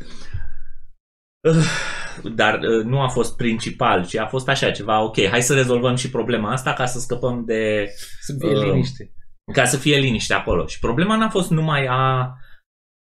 Dar 2.36 2.60
uh, 2.60 2.84
nu 2.84 3.02
a 3.02 3.08
fost 3.08 3.36
principal, 3.36 4.06
ci 4.06 4.16
a 4.16 4.28
fost 4.28 4.48
așa 4.48 4.72
ceva, 4.72 5.02
ok, 5.02 5.28
hai 5.28 5.42
să 5.42 5.54
rezolvăm 5.54 5.96
și 5.96 6.10
problema 6.10 6.52
asta 6.52 6.74
ca 6.74 6.86
să 6.86 7.00
scăpăm 7.00 7.46
de 7.46 7.86
Să 8.20 8.36
fie 8.40 8.56
Uh, 8.56 8.64
liniște. 8.64 9.12
ca 9.54 9.66
să 9.66 9.78
fie 9.78 9.98
liniște 9.98 10.34
acolo. 10.34 10.68
Și 10.68 10.80
problema 10.80 11.16
n-a 11.16 11.30
fost 11.30 11.50
numai 11.50 11.86
a 11.90 12.34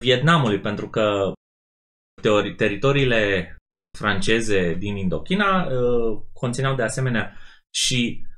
Vietnamului, 0.05 0.61
pentru 0.61 0.89
că 0.89 1.33
teori, 2.23 2.55
teritoriile 2.55 3.57
franceze 3.99 4.75
din 4.75 4.97
Indochina 4.97 5.67
uh, 5.67 6.23
conțineau 6.33 6.75
de 6.75 6.83
asemenea 6.83 7.37
și 7.75 8.21
uh, 8.21 8.32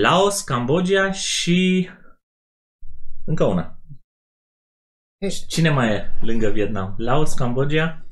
Laos, 0.00 0.40
Cambodgia 0.42 1.10
și 1.12 1.90
încă 3.26 3.44
una. 3.44 3.78
Ești. 5.18 5.46
Cine 5.46 5.70
mai 5.70 5.94
e 5.94 6.10
lângă 6.20 6.48
Vietnam? 6.48 6.94
Laos, 6.98 7.34
Cambodgia? 7.34 8.06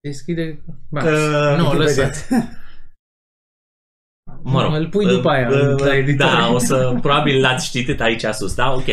Deschide... 0.00 0.64
Ba, 0.90 1.00
Uh, 1.00 1.56
nu, 1.56 1.64
Wikipedia. 1.70 1.76
lăsați. 1.78 2.32
Mă 4.42 4.62
rog. 4.62 4.74
Îl 4.74 4.88
pui 4.88 5.06
după 5.06 5.28
aia, 5.28 5.48
Uh, 5.48 5.78
la 5.78 5.96
editor. 5.96 6.26
Da, 6.28 6.48
o 6.52 6.58
să, 6.58 6.98
probabil 7.00 7.40
l-ați 7.40 7.70
citit 7.70 8.00
aici 8.00 8.22
sus, 8.24 8.54
da? 8.54 8.72
Ok. 8.72 8.86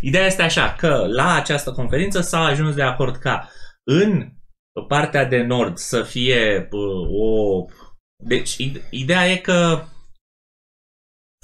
Ideea 0.00 0.26
este 0.26 0.42
așa, 0.42 0.72
că 0.72 1.06
la 1.06 1.34
această 1.34 1.72
conferință 1.72 2.20
s-a 2.20 2.40
ajuns 2.44 2.74
de 2.74 2.82
acord 2.82 3.16
ca 3.16 3.48
în 3.84 4.32
partea 4.88 5.24
de 5.24 5.42
nord 5.42 5.76
să 5.76 6.02
fie 6.02 6.68
uh, 6.70 7.08
o... 7.10 7.64
Deci, 8.16 8.56
ide- 8.56 8.86
ideea 8.90 9.26
e 9.30 9.36
că 9.36 9.84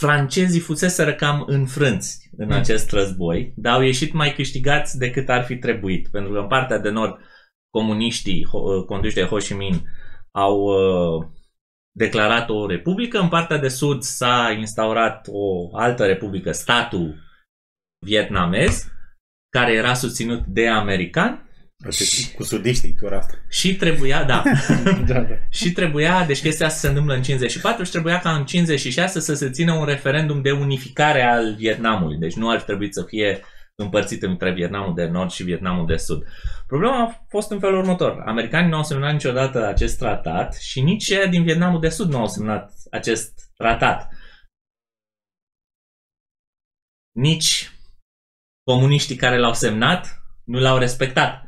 francezii 0.01 0.61
fuseseră 0.61 1.15
cam 1.15 1.45
înfrânți 1.47 2.31
în 2.37 2.47
Mm. 2.47 2.53
acest 2.53 2.91
război, 2.91 3.53
dar 3.57 3.75
au 3.75 3.81
ieșit 3.83 4.13
mai 4.13 4.35
câștigați 4.35 4.99
decât 4.99 5.29
ar 5.29 5.45
fi 5.45 5.57
trebuit. 5.59 6.09
Pentru 6.09 6.33
că 6.33 6.39
în 6.39 6.47
partea 6.49 6.79
de 6.79 6.89
nord, 6.91 7.19
comuniștii 7.71 8.45
ho- 8.47 8.77
uh, 8.79 8.85
conduși 8.85 9.15
de 9.15 9.25
Ho 9.25 9.37
Chi 9.37 9.55
Minh 9.55 9.81
au 10.35 10.59
uh, 10.61 11.27
declarat 11.97 12.49
o 12.49 12.67
republică, 12.67 13.19
în 13.19 13.29
partea 13.29 13.59
de 13.59 13.69
sud 13.69 14.03
s-a 14.03 14.51
instaurat 14.59 15.27
o 15.31 15.77
altă 15.77 16.07
republică, 16.07 16.53
statul 16.53 17.19
vietnamez, 18.07 18.87
care 19.57 19.73
era 19.73 19.95
susținut 19.95 20.47
de 20.47 20.69
americani 20.69 21.49
Cu 22.37 22.43
sudiștii, 22.43 22.95
tu 22.95 23.07
asta. 23.07 23.35
și 23.49 23.77
trebuia, 23.77 24.25
da, 24.25 24.43
da, 25.07 25.21
da. 25.21 25.35
și 25.51 25.73
trebuia, 25.73 26.25
deci 26.27 26.41
chestia 26.41 26.67
asta 26.67 26.79
se 26.79 26.89
întâmplă 26.89 27.15
în 27.15 27.23
54 27.23 27.85
și 27.85 27.91
trebuia 27.91 28.19
ca 28.19 28.35
în 28.35 28.45
56 28.45 29.21
să 29.21 29.35
se 29.35 29.51
țină 29.51 29.73
un 29.73 29.85
referendum 29.85 30.43
de 30.43 30.51
unificare 30.51 31.23
al 31.23 31.55
Vietnamului. 31.55 32.17
Deci 32.17 32.35
nu 32.35 32.51
ar 32.51 32.59
fi 32.59 32.65
trebuit 32.65 32.95
să 32.95 33.03
fie 33.03 33.41
împărțit 33.75 34.23
între 34.23 34.53
Vietnamul 34.53 34.95
de 34.95 35.07
Nord 35.07 35.31
și 35.31 35.43
Vietnamul 35.43 35.87
de 35.87 35.97
Sud. 35.97 36.27
Problema 36.67 37.03
a 37.03 37.25
fost 37.29 37.51
în 37.51 37.61
felul 37.61 37.79
următor. 37.79 38.23
Americanii 38.27 38.71
nu 38.71 38.77
au 38.77 38.83
semnat 38.83 39.13
niciodată 39.13 39.67
acest 39.67 39.99
tratat 39.99 40.55
și 40.55 40.81
nici 40.81 41.05
cei 41.05 41.29
din 41.29 41.43
Vietnamul 41.43 41.81
de 41.81 41.89
Sud 41.89 42.11
nu 42.11 42.19
au 42.19 42.27
semnat 42.27 42.73
acest 42.91 43.51
tratat. 43.57 44.09
Nici 47.13 47.71
comuniștii 48.65 49.17
care 49.17 49.39
l-au 49.39 49.55
semnat 49.55 50.23
nu 50.45 50.59
l-au 50.59 50.79
respectat. 50.79 51.45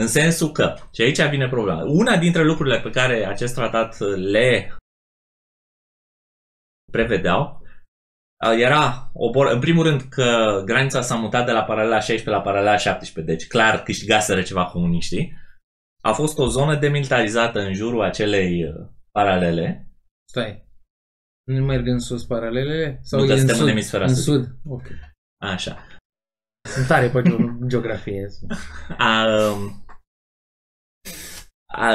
În 0.00 0.06
sensul 0.08 0.50
că, 0.52 0.74
și 0.92 1.02
aici 1.02 1.20
vine 1.22 1.48
problema, 1.48 1.82
una 1.84 2.16
dintre 2.16 2.42
lucrurile 2.44 2.80
pe 2.80 2.90
care 2.90 3.24
acest 3.26 3.54
tratat 3.54 3.98
le 4.16 4.76
prevedeau 6.92 7.62
uh, 8.44 8.58
era, 8.60 9.10
o 9.12 9.30
bor- 9.30 9.52
în 9.52 9.60
primul 9.60 9.84
rând, 9.84 10.00
că 10.02 10.62
granița 10.64 11.00
s-a 11.00 11.14
mutat 11.16 11.46
de 11.46 11.52
la 11.52 11.64
paralela 11.64 12.00
16 12.00 12.30
la 12.30 12.40
paralela 12.40 12.76
17, 12.76 13.34
deci 13.34 13.46
clar 13.48 13.82
câștigaseră 13.82 14.42
ceva 14.42 14.64
comuniștii. 14.66 15.36
A 16.02 16.12
fost 16.12 16.38
o 16.38 16.46
zonă 16.48 16.76
demilitarizată 16.78 17.60
în 17.60 17.74
jurul 17.74 18.02
acelei 18.02 18.64
uh, 18.64 18.88
paralele. 19.10 19.90
Stai. 20.28 20.64
Nu 21.48 21.64
merg 21.64 21.86
în 21.86 21.98
sus 21.98 22.24
paralelele? 22.24 22.98
Sau 23.02 23.20
Nu, 23.20 23.26
că 23.26 23.30
e 23.32 23.34
în 23.34 23.38
suntem 23.38 23.56
în 23.56 23.62
sud? 23.62 23.70
emisfera 23.72 24.04
În 24.04 24.14
sud. 24.14 24.24
sud. 24.44 24.56
Ok. 24.68 24.86
Așa. 25.42 25.86
Sunt 26.68 26.86
tare 26.86 27.10
pe 27.10 27.22
ge- 27.22 27.66
geografie. 27.66 28.26
A, 28.98 29.24
um, 29.26 29.85
a, 29.85 29.85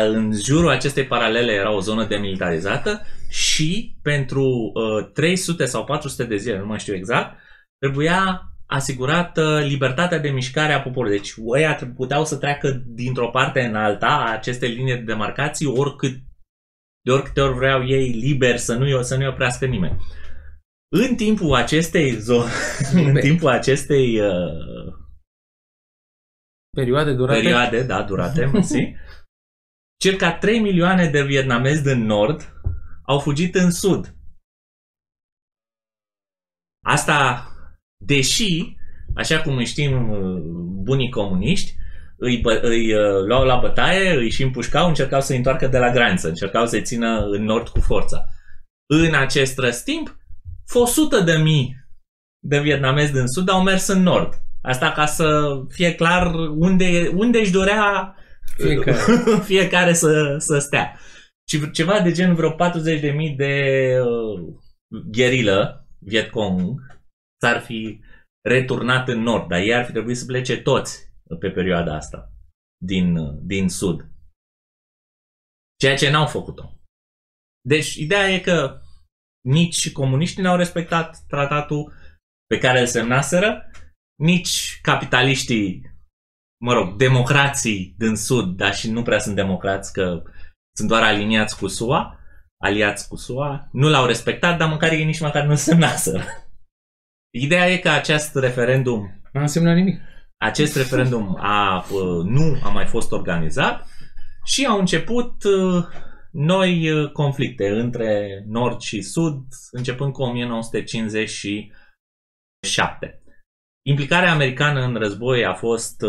în 0.08 0.32
jurul 0.44 0.70
acestei 0.70 1.06
paralele 1.06 1.52
era 1.52 1.72
o 1.72 1.80
zonă 1.80 2.06
demilitarizată 2.06 3.02
și 3.30 3.96
pentru 4.02 4.44
uh, 4.74 5.12
300 5.14 5.66
sau 5.66 5.84
400 5.86 6.24
de 6.24 6.36
zile, 6.36 6.58
nu 6.60 6.66
mai 6.66 6.80
știu 6.80 6.94
exact, 6.96 7.38
trebuia 7.78 8.46
asigurată 8.66 9.60
libertatea 9.60 10.20
de 10.20 10.30
mișcare 10.30 10.74
a 10.74 10.82
poporului. 10.82 11.18
Deci 11.18 11.34
ăia 11.48 11.76
tre- 11.76 11.94
puteau 11.96 12.26
să 12.26 12.38
treacă 12.38 12.84
dintr-o 12.86 13.30
parte 13.30 13.62
în 13.62 13.76
alta 13.76 14.08
a 14.08 14.32
aceste 14.32 14.66
linii 14.66 14.96
de 14.96 15.02
demarcații 15.02 15.66
oricât 15.66 16.14
de 17.06 17.12
oricâte 17.12 17.42
ori 17.42 17.54
vreau 17.54 17.88
ei 17.88 18.10
liber 18.10 18.58
să 18.58 18.76
nu 18.76 19.02
să 19.02 19.18
nu 19.18 19.28
oprească 19.28 19.66
nimeni. 19.66 19.98
În 20.96 21.16
timpul 21.16 21.54
acestei 21.56 22.12
zone, 22.12 22.52
în 22.94 23.06
Liber. 23.06 23.22
timpul 23.22 23.50
acestei 23.50 24.20
uh, 24.20 24.94
Perioade 26.78 27.14
durate? 27.14 27.40
perioade, 27.42 27.84
da, 27.84 28.04
durate, 28.04 28.46
mersi. 28.46 28.78
Circa 30.02 30.38
3 30.38 30.60
milioane 30.60 31.10
de 31.10 31.24
vietnamezi 31.24 31.84
din 31.84 32.06
nord 32.06 32.54
au 33.06 33.20
fugit 33.20 33.56
în 33.56 33.72
sud. 33.72 34.16
Asta, 36.86 37.48
deși, 38.06 38.76
așa 39.16 39.42
cum 39.42 39.58
îi 39.58 39.66
știm 39.66 40.10
uh, 40.10 40.42
bunii 40.84 41.10
comuniști, 41.10 41.74
îi, 42.18 42.38
bă, 42.38 42.60
îi 42.64 42.94
uh, 42.94 43.26
luau 43.28 43.46
la 43.46 43.60
bătaie, 43.60 44.16
îi 44.16 44.32
și 44.32 44.44
împușcau, 44.44 44.88
încercau 44.88 45.22
să-i 45.22 45.38
întoarcă 45.38 45.68
de 45.68 45.78
la 45.78 45.92
graniță, 45.92 46.28
încercau 46.28 46.66
să-i 46.66 46.84
țină 46.84 47.26
în 47.26 47.44
nord 47.44 47.68
cu 47.68 47.80
forța. 47.80 48.26
În 48.90 49.14
acest 49.14 49.58
răstimp, 49.58 50.18
100 50.74 51.20
de 51.20 51.38
mii 51.38 51.76
de 52.44 52.60
vietnamezi 52.60 53.12
din 53.12 53.28
sud 53.28 53.50
au 53.50 53.64
mers 53.64 53.88
în 53.88 54.02
nord. 54.02 54.34
Asta 54.62 54.92
ca 54.92 55.06
să 55.06 55.50
fie 55.70 55.96
clar 55.96 56.34
unde, 56.50 57.12
unde 57.16 57.40
își 57.40 57.52
dorea 57.52 58.16
Fiecare. 58.56 58.98
fiecare 59.52 59.94
să, 59.94 60.38
să 60.38 60.60
stea. 60.60 61.00
Și 61.50 61.72
ceva 61.72 62.00
de 62.00 62.12
gen 62.12 62.36
vreo 62.36 62.52
40.000 62.52 63.36
de 63.36 63.96
uh, 64.00 64.56
gherilă, 65.12 65.88
Vietcong, 66.00 66.82
s-ar 67.42 67.62
fi 67.62 68.00
returnat 68.42 69.08
în 69.08 69.22
nord, 69.22 69.48
dar 69.48 69.60
ei 69.60 69.74
ar 69.74 69.86
fi 69.86 69.92
trebuit 69.92 70.18
să 70.18 70.26
plece 70.26 70.62
toți 70.62 71.14
pe 71.40 71.50
perioada 71.50 71.96
asta 71.96 72.32
din, 72.84 73.16
uh, 73.16 73.40
din 73.42 73.70
sud. 73.70 74.10
Ceea 75.80 75.96
ce 75.96 76.10
n-au 76.10 76.28
făcut-o. 76.28 76.76
Deci, 77.68 77.96
ideea 77.96 78.30
e 78.30 78.40
că 78.40 78.82
nici 79.46 79.92
comuniștii 79.92 80.44
n-au 80.44 80.56
respectat 80.56 81.18
tratatul 81.28 81.94
pe 82.48 82.58
care 82.58 82.80
îl 82.80 82.86
semnaseră, 82.86 83.72
nici 84.20 84.80
capitaliștii, 84.82 85.91
mă 86.62 86.74
rog, 86.74 86.96
democrații 86.96 87.96
din 87.98 88.16
Sud, 88.16 88.58
dar 88.58 88.76
și 88.76 88.92
nu 88.92 89.04
prea 89.04 89.20
sunt 89.20 89.36
democrați, 89.36 89.94
că 89.94 90.22
sunt 90.76 90.88
doar 90.88 91.04
aliniați 91.04 91.58
cu 91.58 91.68
SUA, 91.68 92.20
aliați 92.58 93.08
cu 93.08 93.16
SUA, 93.16 93.70
nu 93.72 93.90
l-au 93.90 94.06
respectat, 94.06 94.58
dar 94.58 94.70
măcar 94.70 94.92
ei 94.92 95.06
nici 95.06 95.20
măcar 95.20 95.46
nu 95.46 95.56
semnaseră. 95.56 96.24
Ideea 97.44 97.70
e 97.70 97.78
că 97.78 97.90
acest 97.90 98.36
referendum 98.36 99.22
N-a 99.32 99.42
însemnat 99.42 99.76
nimic. 99.76 100.02
Acest 100.38 100.76
referendum 100.76 101.38
a, 101.40 101.86
uh, 101.92 102.26
nu 102.26 102.60
a 102.64 102.70
mai 102.70 102.86
fost 102.86 103.12
organizat 103.12 103.88
și 104.46 104.66
au 104.66 104.80
început 104.80 105.44
uh, 105.44 105.86
noi 106.32 106.92
uh, 106.92 107.12
conflicte 107.12 107.70
între 107.70 108.44
nord 108.48 108.80
și 108.80 109.02
sud, 109.02 109.44
începând 109.72 110.14
cu 110.14 110.22
1957. 110.22 113.21
Implicarea 113.86 114.32
americană 114.32 114.82
în 114.82 114.96
război 114.96 115.46
a 115.46 115.54
fost 115.54 116.02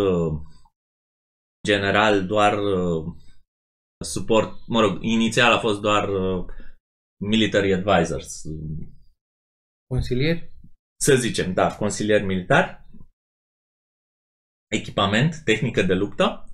general 1.67 2.27
doar 2.27 2.59
suport, 4.05 4.67
mă 4.67 4.81
rog, 4.81 5.03
inițial 5.03 5.53
a 5.53 5.59
fost 5.59 5.81
doar 5.81 6.09
military 7.25 7.75
advisors. 7.75 8.43
Consilieri? 9.87 10.53
Să 11.01 11.15
zicem, 11.15 11.53
da, 11.53 11.77
consilieri 11.77 12.25
militari 12.25 12.83
echipament, 14.71 15.43
tehnică 15.45 15.83
de 15.83 15.95
luptă, 15.95 16.51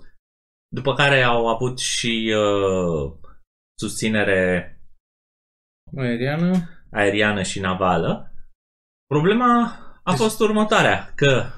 după 0.75 0.94
care 0.94 1.22
au 1.22 1.48
avut 1.48 1.78
și 1.78 2.34
uh, 2.37 3.12
susținere 3.78 4.72
aeriană. 5.96 6.52
aeriană 6.90 7.42
și 7.42 7.60
navală. 7.60 8.32
Problema 9.06 9.78
a 10.08 10.10
deci- 10.10 10.20
fost 10.20 10.40
următoarea, 10.40 11.12
că 11.14 11.50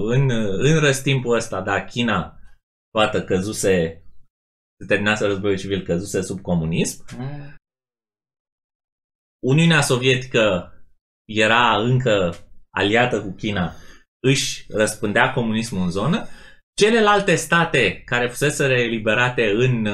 în, 0.00 0.30
în 0.58 0.78
răstimpul 0.80 1.34
ăsta, 1.36 1.60
da, 1.60 1.84
China 1.84 2.38
toată 2.90 3.24
căzuse, 3.24 4.02
se 4.78 4.86
terminase 4.86 5.26
războiul 5.26 5.58
civil, 5.58 5.82
căzuse 5.82 6.22
sub 6.22 6.40
comunism. 6.40 7.04
Mm. 7.16 7.54
Uniunea 9.46 9.80
Sovietică 9.80 10.72
era 11.28 11.76
încă 11.76 12.34
aliată 12.70 13.22
cu 13.22 13.32
China 13.32 13.72
își 14.26 14.66
răspândea 14.68 15.32
comunismul 15.32 15.82
în 15.82 15.90
zonă, 15.90 16.26
celelalte 16.80 17.34
state 17.34 18.02
care 18.04 18.28
fusese 18.28 18.64
eliberate 18.64 19.50
în 19.50 19.86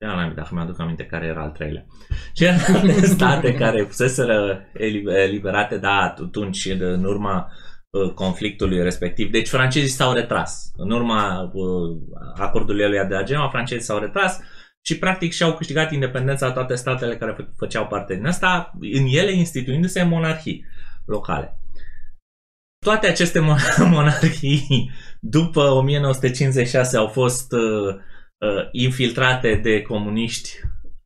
uh, 0.00 0.08
regate 0.08 0.28
Ia 0.28 0.32
dacă 0.34 0.54
mi-aduc 0.54 0.80
aminte 0.80 1.04
care 1.04 1.26
era 1.26 1.42
al 1.42 1.50
treilea. 1.50 1.84
Celelalte 2.34 3.06
state 3.06 3.54
care 3.54 3.82
fusese 3.82 4.24
eliberate, 5.12 5.78
da, 5.78 6.14
atunci, 6.18 6.64
în 6.78 7.04
urma 7.04 7.52
uh, 7.90 8.12
conflictului 8.14 8.82
respectiv. 8.82 9.30
Deci 9.30 9.48
francezii 9.48 9.88
s-au 9.88 10.12
retras. 10.12 10.70
În 10.76 10.90
urma 10.90 11.50
uh, 11.52 11.98
acordului 12.36 12.88
lui 12.88 13.06
de 13.08 13.14
la 13.14 13.48
francezii 13.48 13.84
s-au 13.84 13.98
retras 13.98 14.40
și 14.82 14.98
practic 14.98 15.32
și-au 15.32 15.54
câștigat 15.54 15.92
independența 15.92 16.52
toate 16.52 16.74
statele 16.74 17.16
care 17.16 17.32
fă- 17.32 17.56
făceau 17.56 17.86
parte 17.86 18.14
din 18.14 18.26
asta, 18.26 18.70
în 18.80 19.06
ele 19.06 19.32
instituindu-se 19.32 20.02
monarhii 20.02 20.64
locale. 21.06 21.54
Toate 22.84 23.06
aceste 23.06 23.38
monarhii 23.94 24.90
după 25.20 25.60
1956 25.60 26.96
au 26.96 27.06
fost 27.06 27.52
uh, 27.52 27.94
uh, 28.40 28.68
infiltrate 28.72 29.54
de 29.54 29.82
comuniști, 29.82 30.50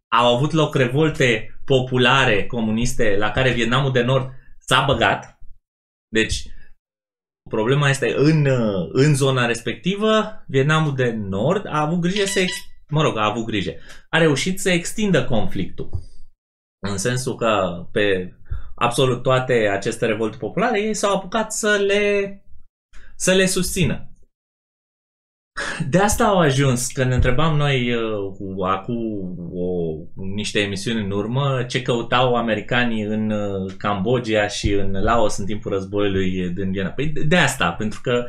au 0.08 0.34
avut 0.36 0.52
loc 0.52 0.74
revolte 0.74 1.58
populare 1.64 2.46
comuniste 2.46 3.16
la 3.16 3.30
care 3.30 3.52
Vietnamul 3.52 3.92
de 3.92 4.02
Nord 4.02 4.30
s-a 4.58 4.84
băgat. 4.86 5.38
Deci, 6.08 6.42
problema 7.50 7.88
este 7.88 8.14
în, 8.16 8.46
uh, 8.46 8.88
în 8.92 9.14
zona 9.14 9.46
respectivă, 9.46 10.44
Vietnamul 10.46 10.94
de 10.94 11.10
Nord 11.10 11.66
a 11.66 11.80
avut 11.80 12.00
grijă 12.00 12.24
să 12.24 12.44
mă 12.88 13.02
rog, 13.02 13.16
a 13.16 13.24
avut 13.24 13.44
grijă, 13.44 13.74
a 14.08 14.18
reușit 14.18 14.60
să 14.60 14.70
extindă 14.70 15.24
conflictul. 15.24 15.90
În 16.86 16.98
sensul 16.98 17.36
că 17.36 17.84
pe 17.92 18.34
absolut 18.74 19.22
toate 19.22 19.68
aceste 19.68 20.06
revolte 20.06 20.36
populare 20.36 20.80
ei 20.80 20.94
s-au 20.94 21.16
apucat 21.16 21.52
să 21.52 21.76
le, 21.76 22.42
să 23.16 23.32
le 23.32 23.46
susțină. 23.46 24.13
De 25.88 25.98
asta 25.98 26.24
au 26.24 26.38
ajuns, 26.38 26.92
când 26.92 27.08
ne 27.08 27.14
întrebam 27.14 27.56
noi 27.56 27.94
uh, 27.94 28.66
acum 28.66 28.96
o, 29.52 29.94
niște 30.14 30.60
emisiuni 30.60 31.04
în 31.04 31.10
urmă 31.10 31.64
ce 31.64 31.82
căutau 31.82 32.34
americanii 32.34 33.02
în 33.02 33.30
uh, 33.30 33.74
Cambodgia 33.76 34.46
și 34.46 34.72
în 34.72 35.02
Laos 35.02 35.36
în 35.36 35.46
timpul 35.46 35.72
războiului 35.72 36.50
din 36.50 36.72
Viena. 36.72 36.90
Păi 36.90 37.08
de 37.08 37.36
asta, 37.36 37.72
pentru 37.72 38.00
că 38.00 38.26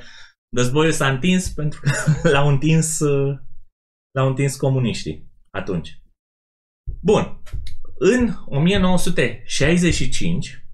războiul 0.56 0.92
s-a 0.92 1.10
întins 1.10 1.50
pentru 1.50 1.80
că 1.82 1.92
l-au 2.34 2.48
întins 2.48 3.00
uh, 3.00 3.38
l-au 4.12 4.28
întins 4.28 4.56
comuniștii 4.56 5.32
atunci. 5.50 6.00
Bun. 7.02 7.42
În 7.98 8.30
1965 8.46 10.66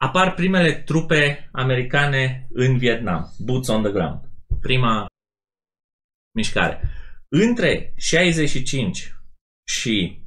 apar 0.00 0.34
primele 0.34 0.72
trupe 0.72 1.48
americane 1.52 2.48
în 2.52 2.78
Vietnam. 2.78 3.34
Boots 3.38 3.68
on 3.68 3.82
the 3.82 3.92
ground. 3.92 4.20
Prima 4.60 5.06
mișcare. 6.34 6.80
Între 7.28 7.94
65 7.96 9.14
și 9.68 10.24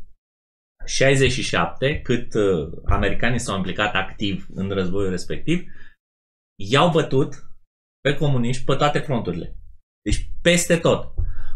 67, 0.85 2.01
cât 2.01 2.33
uh, 2.33 2.81
americanii 2.85 3.39
s-au 3.39 3.55
implicat 3.57 3.93
activ 3.93 4.47
în 4.53 4.69
războiul 4.69 5.09
respectiv, 5.09 5.63
i-au 6.69 6.91
bătut 6.91 7.33
pe 8.01 8.15
comuniști 8.15 8.63
pe 8.63 8.75
toate 8.75 8.99
fronturile. 8.99 9.55
Deci 10.01 10.29
peste 10.41 10.77
tot. 10.77 11.13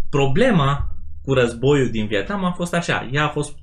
Problema 0.09 0.89
cu 1.21 1.33
războiul 1.33 1.89
din 1.91 2.07
Vietnam 2.07 2.43
a 2.43 2.51
fost 2.51 2.73
așa. 2.73 3.09
Ea 3.12 3.23
a 3.23 3.29
fost 3.29 3.57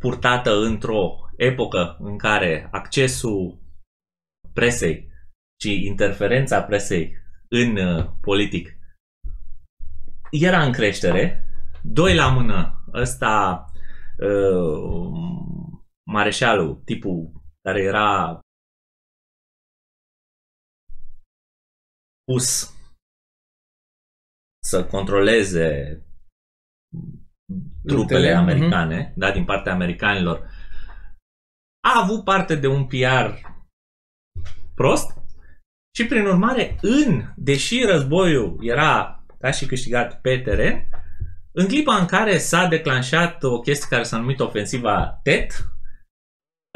purtată 0.00 0.50
într-o 0.50 1.30
epocă 1.36 1.96
în 2.00 2.18
care 2.18 2.68
accesul 2.70 3.62
presei 4.52 5.10
și 5.60 5.86
interferența 5.86 6.62
presei 6.62 7.16
în 7.48 7.76
uh, 7.76 8.10
politic 8.20 8.76
era 10.32 10.62
în 10.62 10.72
creștere. 10.72 11.46
Doi 11.82 12.14
la 12.14 12.28
mână, 12.28 12.84
ăsta 12.92 13.64
uh, 14.18 15.52
mareșalul, 16.10 16.74
tipul 16.84 17.32
care 17.62 17.82
era 17.82 18.40
pus 22.24 22.74
să 24.64 24.86
controleze 24.86 26.02
trupele 27.86 28.30
mhm. 28.30 28.40
americane, 28.40 29.10
uh-huh. 29.10 29.14
da, 29.14 29.32
din 29.32 29.44
partea 29.44 29.72
americanilor, 29.72 30.50
a 31.84 32.00
avut 32.02 32.24
parte 32.24 32.54
de 32.54 32.66
un 32.66 32.86
PR 32.86 33.48
prost 34.74 35.20
și 35.96 36.06
prin 36.06 36.26
urmare, 36.26 36.78
în, 36.80 37.32
deși 37.36 37.84
războiul 37.84 38.58
era 38.60 39.21
ca 39.42 39.50
și 39.50 39.66
câștigat 39.66 40.20
pe 40.20 40.38
teren, 40.38 40.88
în 41.52 41.66
clipa 41.66 41.94
în 41.94 42.06
care 42.06 42.38
s-a 42.38 42.66
declanșat 42.66 43.42
o 43.42 43.60
chestie 43.60 43.86
care 43.90 44.02
s-a 44.02 44.16
numit 44.16 44.40
ofensiva 44.40 45.20
TET, 45.22 45.72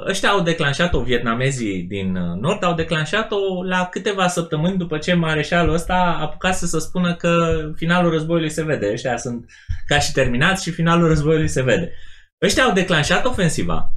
ăștia 0.09 0.29
au 0.29 0.43
declanșat-o, 0.43 1.03
vietnamezii 1.03 1.83
din 1.83 2.17
uh, 2.17 2.39
nord 2.41 2.63
au 2.65 2.75
declanșat-o 2.75 3.63
la 3.63 3.87
câteva 3.91 4.29
săptămâni 4.29 4.77
după 4.77 4.99
ce 4.99 5.15
mareșalul 5.15 5.75
ăsta 5.75 5.95
a 5.95 6.21
apucat 6.21 6.55
să 6.55 6.79
spună 6.79 7.15
că 7.15 7.61
finalul 7.77 8.11
războiului 8.11 8.51
se 8.51 8.65
vede. 8.65 8.91
Ăștia 8.93 9.17
sunt 9.17 9.51
ca 9.87 9.99
și 9.99 10.13
terminați 10.13 10.63
și 10.63 10.71
finalul 10.71 11.09
războiului 11.09 11.49
se 11.49 11.63
vede. 11.63 11.93
Ăștia 12.45 12.65
au 12.65 12.73
declanșat 12.73 13.25
ofensiva. 13.25 13.93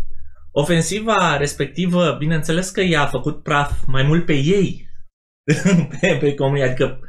Ofensiva 0.51 1.37
respectivă, 1.37 2.15
bineînțeles 2.19 2.69
că 2.69 2.81
i-a 2.81 3.05
făcut 3.05 3.43
praf 3.43 3.71
mai 3.85 4.03
mult 4.03 4.25
pe 4.25 4.33
ei, 4.33 4.89
pe, 6.01 6.17
pe 6.19 6.33
comunii, 6.33 6.63
adică 6.63 6.99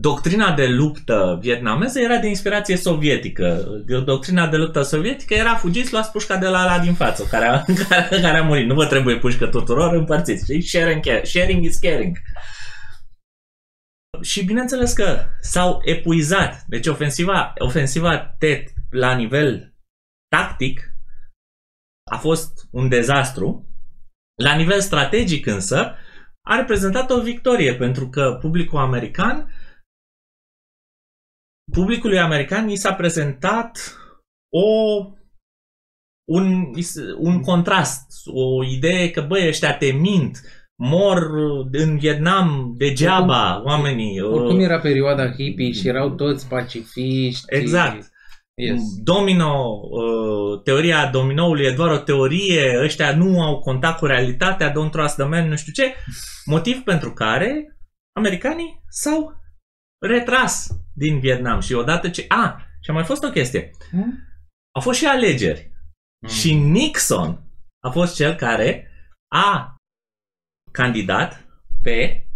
Doctrina 0.00 0.54
de 0.54 0.66
luptă 0.66 1.38
vietnameză 1.40 2.00
era 2.00 2.18
de 2.18 2.26
inspirație 2.26 2.76
sovietică. 2.76 3.66
Doctrina 4.04 4.48
de 4.48 4.56
luptă 4.56 4.82
sovietică 4.82 5.34
era 5.34 5.54
fugiți, 5.54 5.92
luați 5.92 6.10
pușca 6.10 6.36
de 6.36 6.46
la 6.46 6.58
ala 6.58 6.78
din 6.78 6.94
față, 6.94 7.24
care 7.30 7.46
a, 7.46 7.64
care, 7.88 8.20
care 8.20 8.38
a 8.38 8.42
murit. 8.42 8.66
Nu 8.66 8.74
vă 8.74 8.86
trebuie 8.86 9.18
pușcă 9.18 9.46
tuturor, 9.46 9.94
împărțiți. 9.94 10.60
Sharing, 10.60 11.04
sharing 11.22 11.64
is 11.64 11.78
caring. 11.78 12.16
Și 14.22 14.44
bineînțeles 14.44 14.92
că 14.92 15.24
s-au 15.40 15.80
epuizat. 15.84 16.64
Deci 16.66 16.86
ofensiva, 16.86 17.52
ofensiva 17.58 18.34
TET 18.38 18.68
la 18.90 19.14
nivel 19.14 19.74
tactic 20.28 20.92
a 22.10 22.16
fost 22.16 22.68
un 22.70 22.88
dezastru. 22.88 23.66
La 24.42 24.54
nivel 24.54 24.80
strategic 24.80 25.46
însă 25.46 25.94
a 26.48 26.56
reprezentat 26.56 27.10
o 27.10 27.20
victorie 27.20 27.74
pentru 27.74 28.08
că 28.08 28.38
publicul 28.40 28.78
american 28.78 29.52
publicului 31.70 32.18
american 32.18 32.68
i 32.68 32.76
s-a 32.76 32.94
prezentat 32.94 33.96
o, 34.52 34.96
un, 36.28 36.70
un 37.18 37.40
contrast, 37.40 38.06
o 38.26 38.64
idee 38.64 39.10
că, 39.10 39.20
băi, 39.20 39.48
ăștia 39.48 39.76
te 39.76 39.92
mint, 39.92 40.40
mor 40.82 41.30
în 41.72 41.98
Vietnam 41.98 42.74
degeaba 42.76 43.54
oricum, 43.54 43.70
oamenii. 43.70 44.20
Oricum 44.20 44.60
era 44.60 44.78
perioada 44.78 45.32
hippie 45.32 45.72
și 45.72 45.88
erau 45.88 46.10
toți 46.10 46.48
pacifiști. 46.48 47.44
Exact. 47.46 48.10
Yes. 48.54 48.80
Domino, 49.02 49.80
uh, 49.90 50.62
teoria 50.62 51.06
dominoului 51.12 51.64
e 51.64 51.74
doar 51.76 51.90
o 51.90 51.98
teorie, 51.98 52.80
ăștia 52.82 53.16
nu 53.16 53.42
au 53.42 53.58
contact 53.58 53.98
cu 53.98 54.06
realitatea, 54.06 54.70
don't 54.70 54.90
trust 54.90 55.14
the 55.14 55.24
man, 55.24 55.48
nu 55.48 55.56
știu 55.56 55.72
ce. 55.72 55.94
Motiv 56.44 56.82
pentru 56.82 57.12
care 57.12 57.78
americanii 58.16 58.84
s-au 58.88 59.32
retras 59.98 60.68
din 60.92 61.18
Vietnam 61.20 61.60
și 61.60 61.72
odată 61.72 62.08
ce... 62.08 62.24
A, 62.28 62.62
și 62.80 62.90
a 62.90 62.92
mai 62.92 63.04
fost 63.04 63.24
o 63.24 63.30
chestie. 63.30 63.70
Hmm? 63.90 64.18
Au 64.74 64.80
fost 64.82 64.98
și 64.98 65.06
alegeri. 65.06 65.70
Mm. 66.22 66.28
Și 66.28 66.54
Nixon 66.54 67.40
a 67.84 67.90
fost 67.90 68.14
cel 68.14 68.34
care 68.34 68.90
a 69.34 69.74
candidat 70.72 71.46
pe 71.82 72.26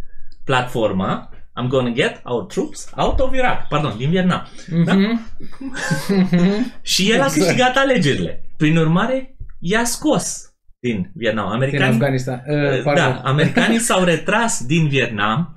platforma 0.44 1.26
I'm 1.60 1.68
gonna 1.68 1.90
get 1.90 2.20
our 2.24 2.44
troops 2.44 2.90
out 2.96 3.20
of 3.20 3.34
Iraq. 3.34 3.68
Pardon, 3.68 3.96
din 3.96 4.10
Vietnam. 4.10 4.46
Da? 4.84 4.94
Mhm. 4.94 5.20
Și 6.82 7.10
el 7.12 7.20
a 7.20 7.24
Exact. 7.24 7.32
câștigat 7.44 7.76
alegerile. 7.76 8.44
Prin 8.56 8.76
urmare, 8.76 9.36
i-a 9.58 9.84
scos 9.84 10.54
din 10.78 11.10
Vietnam. 11.14 11.44
Din 11.44 11.54
Americanii, 11.54 11.94
Afganistan. 11.94 12.42
Uh, 12.48 12.82
da, 12.84 12.92
pardon. 12.92 13.20
americanii 13.24 13.78
s-au 13.78 14.04
retras 14.12 14.64
din 14.66 14.88
Vietnam 14.88 15.56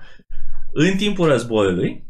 în 0.77 0.97
timpul 0.97 1.27
războiului 1.27 2.09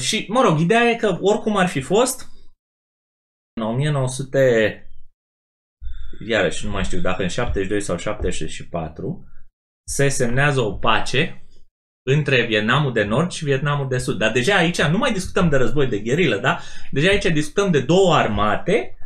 Și, 0.00 0.26
mă 0.28 0.40
rog, 0.40 0.58
ideea 0.58 0.82
e 0.82 0.96
că 0.96 1.18
oricum 1.20 1.56
ar 1.56 1.68
fi 1.68 1.80
fost, 1.80 2.28
în 3.60 3.62
1900, 3.62 4.90
iarăși 6.26 6.64
nu 6.64 6.70
mai 6.70 6.84
știu 6.84 7.00
dacă 7.00 7.22
în 7.22 7.28
72 7.28 7.80
sau 7.80 7.96
74, 7.96 9.24
se 9.86 10.08
semnează 10.08 10.60
o 10.60 10.72
pace 10.72 11.46
între 12.06 12.46
Vietnamul 12.46 12.92
de 12.92 13.04
Nord 13.04 13.30
și 13.30 13.44
Vietnamul 13.44 13.88
de 13.88 13.98
Sud. 13.98 14.18
Dar 14.18 14.32
deja 14.32 14.56
aici 14.56 14.82
nu 14.82 14.98
mai 14.98 15.12
discutăm 15.12 15.48
de 15.48 15.56
război 15.56 15.86
de 15.86 15.98
gherilă, 15.98 16.38
da? 16.38 16.60
Deja 16.90 17.08
aici 17.08 17.24
discutăm 17.24 17.70
de 17.70 17.80
două 17.80 18.14
armate 18.14 18.97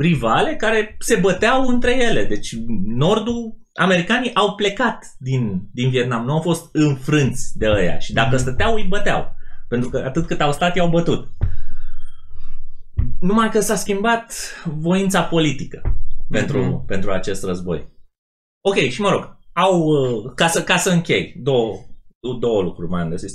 rivale 0.00 0.56
care 0.56 0.96
se 0.98 1.16
băteau 1.16 1.66
între 1.68 1.96
ele. 1.96 2.24
Deci 2.24 2.54
Nordul, 2.84 3.58
americanii 3.74 4.34
au 4.34 4.54
plecat 4.54 5.04
din, 5.18 5.68
din 5.72 5.90
Vietnam, 5.90 6.24
nu 6.24 6.32
au 6.32 6.40
fost 6.40 6.68
înfrânți 6.72 7.58
de 7.58 7.68
ăia 7.68 7.98
și 7.98 8.12
dacă 8.12 8.34
Mhm. 8.34 8.38
stăteau, 8.42 8.74
îi 8.74 8.86
băteau. 8.88 9.34
Pentru 9.68 9.88
că 9.88 10.02
atât 10.06 10.26
cât 10.26 10.40
au 10.40 10.52
stat, 10.52 10.76
i-au 10.76 10.88
bătut. 10.88 11.28
Numai 13.20 13.50
că 13.50 13.60
s-a 13.60 13.74
schimbat 13.74 14.32
voința 14.64 15.22
politică 15.22 15.82
pentru, 16.28 16.58
Mhm. 16.64 16.84
pentru 16.86 17.10
acest 17.12 17.44
război. 17.44 17.86
Ok, 18.64 18.74
și 18.76 19.00
mă 19.00 19.10
rog, 19.10 19.36
au, 19.52 19.80
uh, 19.82 20.32
ca 20.34 20.46
să, 20.46 20.62
ca 20.62 20.76
să 20.76 20.90
închei, 20.90 21.34
două, 21.36 21.74
două 22.40 22.62
lucruri 22.62 22.90
mai 22.90 23.02
am 23.02 23.08
de 23.08 23.16
zis. 23.16 23.34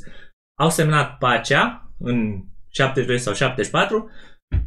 Au 0.59 0.69
semnat 0.69 1.17
pacea 1.17 1.91
în 1.99 2.43
72 2.69 3.19
sau 3.19 3.33
74, 3.33 4.09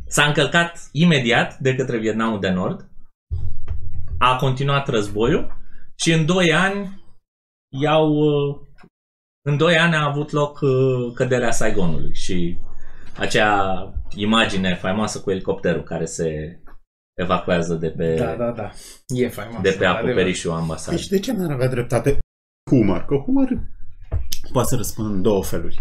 s-a 0.06 0.24
încălcat 0.24 0.88
imediat 0.92 1.58
de 1.58 1.74
către 1.74 1.98
Vietnamul 1.98 2.40
de 2.40 2.48
Nord, 2.50 2.88
a 4.18 4.36
continuat 4.36 4.88
războiul 4.88 5.56
și 5.94 6.12
în 6.12 6.26
2 6.26 6.52
ani 6.52 7.04
i-au 7.80 8.10
uh, 8.10 8.56
în 9.48 9.56
2 9.56 9.76
ani 9.78 9.94
a 9.94 10.04
avut 10.08 10.30
loc 10.30 10.60
uh, 10.60 11.12
căderea 11.14 11.50
Saigonului 11.50 12.14
și 12.14 12.58
acea 13.18 13.92
imagine 14.14 14.74
faimoasă 14.74 15.20
cu 15.20 15.30
elicopterul 15.30 15.82
care 15.82 16.04
se 16.04 16.60
evacuează 17.20 17.74
de 17.74 17.90
pe, 17.90 18.14
Da, 18.14 18.34
da, 18.34 18.50
da. 18.50 18.70
E 19.06 19.28
faimos. 19.28 19.62
de 19.62 19.68
pe 19.68 19.84
adevărat. 19.84 19.96
acoperișul 19.96 20.52
ambasadei. 20.52 20.98
Deci 20.98 21.08
de 21.08 21.18
ce 21.18 21.32
n-ar 21.32 21.50
avea 21.50 21.68
dreptate 21.68 22.18
Humor? 22.70 23.04
Că 23.04 23.16
Humor 23.16 23.48
poate 24.52 24.68
să 24.68 24.76
răspundă 24.76 25.14
în 25.14 25.22
două 25.22 25.44
feluri. 25.44 25.78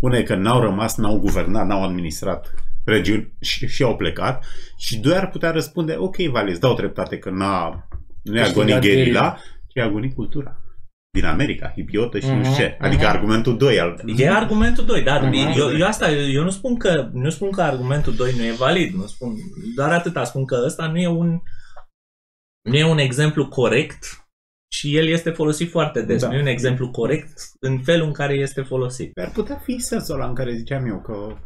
Una 0.00 0.16
e 0.16 0.22
că 0.22 0.34
n-au 0.34 0.60
rămas, 0.60 0.96
n-au 0.96 1.18
guvernat, 1.18 1.66
n-au 1.66 1.82
administrat 1.84 2.54
regiuni 2.84 3.32
și, 3.40 3.66
și 3.68 3.82
au 3.82 3.96
plecat. 3.96 4.44
Și 4.76 4.98
doi 4.98 5.14
ar 5.16 5.28
putea 5.30 5.50
răspunde, 5.50 5.94
ok, 5.98 6.16
Vale, 6.16 6.50
îți 6.50 6.60
dau 6.60 6.74
dreptate 6.74 7.18
că 7.18 7.30
n-a, 7.30 7.88
nu 8.22 8.36
i-a 8.36 8.42
Câștigat 8.42 8.66
agonit 8.66 8.80
gherila, 8.80 9.04
gherila. 9.04 9.36
ci 9.68 9.74
i-a 9.74 9.84
agonit 9.84 10.14
cultura. 10.14 10.58
Din 11.10 11.24
America, 11.24 11.72
hipiotă 11.76 12.18
și 12.18 12.26
nu 12.26 12.34
Mhm, 12.34 12.42
știu 12.42 12.56
ce. 12.64 12.76
Adică 12.80 13.02
mhm. 13.02 13.10
argumentul 13.14 13.56
2 13.58 13.80
al... 13.80 14.00
E 14.16 14.30
argumentul 14.30 14.84
2, 14.84 15.02
da. 15.02 15.20
Mhm. 15.20 15.32
Eu, 15.56 15.76
eu, 15.78 15.86
asta, 15.86 16.10
eu 16.10 16.42
nu 16.42 16.50
spun 16.50 16.76
că 16.76 17.08
nu 17.12 17.30
spun 17.30 17.50
că 17.50 17.62
argumentul 17.62 18.14
2 18.14 18.32
nu 18.36 18.44
e 18.44 18.52
valid, 18.52 18.94
nu 18.94 19.06
spun 19.06 19.34
doar 19.76 19.92
atâta, 19.92 20.24
spun 20.24 20.44
că 20.44 20.62
ăsta 20.64 20.86
nu 20.86 20.98
e 20.98 21.06
un 21.08 21.40
nu 22.68 22.76
e 22.76 22.84
un 22.84 22.98
exemplu 22.98 23.48
corect 23.48 24.26
și 24.72 24.96
el 24.96 25.06
este 25.06 25.30
folosit 25.30 25.70
foarte 25.70 26.02
des. 26.02 26.20
Da. 26.22 26.28
Nu 26.28 26.34
e 26.34 26.40
un 26.40 26.46
exemplu 26.46 26.90
corect 26.90 27.38
în 27.60 27.78
felul 27.82 28.06
în 28.06 28.12
care 28.12 28.34
este 28.34 28.62
folosit. 28.62 29.18
Ar 29.18 29.30
putea 29.30 29.56
fi 29.56 29.78
sensul 29.78 30.14
ăla 30.14 30.28
în 30.28 30.34
care 30.34 30.54
ziceam 30.54 30.86
eu 30.86 31.00
că 31.00 31.36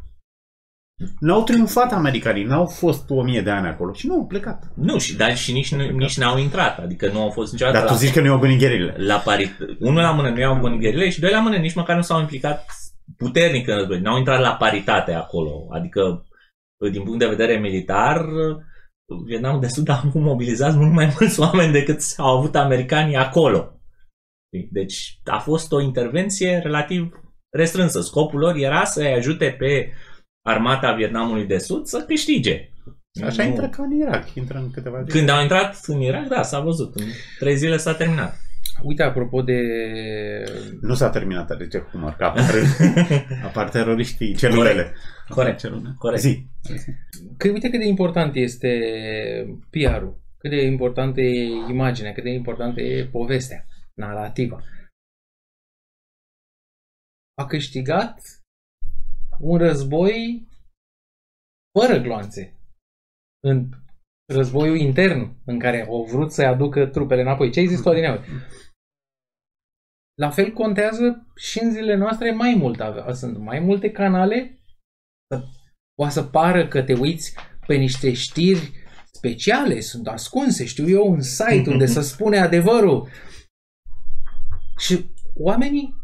n-au 1.20 1.42
triumfat 1.44 1.92
americanii, 1.92 2.44
n-au 2.44 2.66
fost 2.66 3.10
o 3.10 3.22
mie 3.22 3.40
de 3.40 3.50
ani 3.50 3.66
acolo 3.66 3.92
și 3.92 4.06
nu 4.06 4.14
au 4.14 4.26
plecat. 4.26 4.72
Nu, 4.74 4.98
și, 4.98 5.16
dar 5.16 5.36
și 5.36 5.52
nici, 5.52 5.74
nu- 5.74 5.90
nici 5.90 6.16
n-au 6.18 6.38
intrat, 6.38 6.78
adică 6.78 7.10
nu 7.12 7.20
au 7.22 7.30
fost 7.30 7.52
niciodată 7.52 7.76
Dar 7.78 7.86
tu 7.86 7.92
la, 7.92 7.98
zici 7.98 8.12
că 8.12 8.20
nu 8.20 8.26
i-au 8.26 8.36
agonit 8.36 8.58
gherile. 8.58 8.94
la 8.96 9.16
parit. 9.16 9.56
Unul 9.80 10.02
la 10.02 10.10
mână 10.10 10.30
nu 10.30 10.38
i-au 10.40 10.54
îmbunit 10.54 10.80
gherile 10.80 11.10
și 11.10 11.20
doi 11.20 11.30
la 11.30 11.40
mână 11.40 11.56
nici 11.56 11.74
măcar 11.74 11.96
nu 11.96 12.02
s-au 12.02 12.20
implicat 12.20 12.66
puternic 13.16 13.68
în 13.68 13.76
război. 13.76 14.00
N-au 14.00 14.18
intrat 14.18 14.40
la 14.40 14.54
paritate 14.54 15.12
acolo. 15.12 15.66
Adică, 15.70 16.26
din 16.92 17.02
punct 17.02 17.18
de 17.18 17.26
vedere 17.26 17.58
militar, 17.58 18.24
Vietnamul 19.26 19.60
de 19.60 19.68
Sud 19.68 19.88
a 19.88 20.00
avut 20.04 20.20
mobilizați 20.20 20.76
mult 20.76 20.92
mai 20.92 21.14
mulți 21.18 21.40
oameni 21.46 21.72
decât 21.72 22.00
au 22.16 22.36
avut 22.38 22.56
americanii 22.56 23.16
acolo. 23.16 23.72
Deci 24.70 25.20
a 25.24 25.38
fost 25.38 25.72
o 25.72 25.80
intervenție 25.80 26.58
relativ 26.62 27.12
restrânsă. 27.50 28.00
Scopul 28.00 28.38
lor 28.38 28.54
era 28.56 28.84
să-i 28.84 29.12
ajute 29.12 29.56
pe 29.58 29.92
armata 30.48 30.92
Vietnamului 30.92 31.46
de 31.46 31.58
Sud 31.58 31.86
să 31.86 32.04
câștige. 32.06 32.70
Așa 33.24 33.42
Nu- 33.42 33.48
intră 33.48 33.68
ca 33.68 33.82
în 33.82 33.90
Irak, 33.92 34.34
intră 34.34 34.58
în 34.58 34.70
câteva 34.70 35.02
zile. 35.02 35.18
Când 35.18 35.28
au 35.28 35.42
intrat 35.42 35.80
în 35.86 36.00
Irak, 36.00 36.26
da, 36.26 36.42
s-a 36.42 36.60
văzut. 36.60 36.94
În 36.94 37.06
trei 37.38 37.56
zile 37.56 37.76
s-a 37.76 37.94
terminat. 37.94 38.36
Uite, 38.82 39.02
apropo 39.02 39.42
de... 39.42 39.60
Nu 40.80 40.94
s-a 40.94 41.10
terminat 41.10 41.56
de 41.56 41.78
humor, 41.90 42.14
că 42.18 42.24
apar, 42.24 42.44
apar 43.48 43.68
teroriștii, 43.68 44.34
celulele. 44.36 44.94
Corect. 45.28 45.58
Celule. 45.58 45.94
Corect. 45.98 46.20
Zi. 46.22 46.46
Că 47.36 47.48
uite 47.48 47.68
cât 47.70 47.78
de 47.78 47.86
important 47.86 48.34
este 48.34 48.70
PR-ul, 49.70 50.20
cât 50.38 50.50
de 50.50 50.64
importantă 50.64 51.20
e 51.20 51.46
imaginea, 51.70 52.12
cât 52.12 52.22
de 52.22 52.30
importantă 52.30 52.80
e 52.80 53.04
povestea, 53.04 53.66
narrativa. 53.94 54.62
A 57.34 57.46
câștigat 57.46 58.20
un 59.40 59.58
război 59.58 60.46
fără 61.78 61.98
gloanțe. 61.98 62.52
În 63.44 63.68
războiul 64.32 64.76
intern 64.76 65.36
în 65.44 65.58
care 65.58 65.86
au 65.86 66.04
vrut 66.04 66.32
să 66.32 66.42
aducă 66.42 66.86
trupele 66.86 67.20
înapoi. 67.20 67.50
Ce 67.52 67.60
ai 67.60 67.66
zis 67.66 67.80
tu, 67.82 67.88
Adineaur? 67.88 68.24
La 70.14 70.30
fel 70.30 70.52
contează 70.52 71.26
și 71.36 71.62
în 71.62 71.70
zilele 71.70 71.94
noastre 71.94 72.32
mai 72.32 72.54
mult. 72.54 72.80
ave- 72.80 73.12
Sunt 73.12 73.38
mai 73.38 73.58
multe 73.58 73.90
canale. 73.90 74.58
O 76.00 76.08
să 76.08 76.22
pară 76.22 76.68
că 76.68 76.82
te 76.82 76.92
uiți 76.94 77.34
pe 77.66 77.74
niște 77.74 78.12
știri 78.12 78.72
speciale, 79.12 79.80
sunt 79.80 80.08
ascunse, 80.08 80.64
știu 80.64 80.88
eu, 80.88 81.10
un 81.10 81.20
site 81.20 81.70
unde 81.70 81.86
să 81.86 82.00
spune 82.00 82.38
adevărul. 82.38 83.08
Și 84.78 85.10
oamenii 85.34 85.94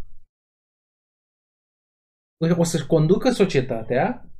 o 2.51 2.65
să 2.65 2.87
conducă 2.87 3.31
societatea, 3.31 4.31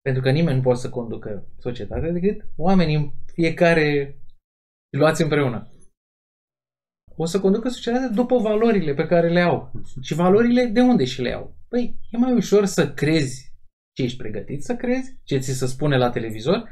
pentru 0.00 0.22
că 0.22 0.30
nimeni 0.30 0.56
nu 0.56 0.62
poate 0.62 0.80
să 0.80 0.90
conducă 0.90 1.46
societatea 1.58 2.10
decât 2.10 2.44
oamenii 2.56 2.94
în 2.94 3.10
fiecare 3.32 4.16
luați 4.96 5.22
împreună. 5.22 5.72
O 7.16 7.24
să 7.24 7.40
conducă 7.40 7.68
societatea 7.68 8.08
după 8.08 8.38
valorile 8.38 8.94
pe 8.94 9.06
care 9.06 9.28
le 9.28 9.40
au. 9.40 9.72
Și 10.00 10.14
valorile 10.14 10.64
de 10.64 10.80
unde 10.80 11.04
și 11.04 11.22
le 11.22 11.32
au? 11.32 11.56
Păi, 11.68 11.98
e 12.10 12.16
mai 12.16 12.32
ușor 12.32 12.64
să 12.64 12.92
crezi 12.94 13.52
ce 13.96 14.02
ești 14.02 14.16
pregătit 14.16 14.62
să 14.62 14.76
crezi, 14.76 15.18
ce 15.24 15.38
ți 15.38 15.52
se 15.52 15.66
spune 15.66 15.96
la 15.96 16.10
televizor, 16.10 16.68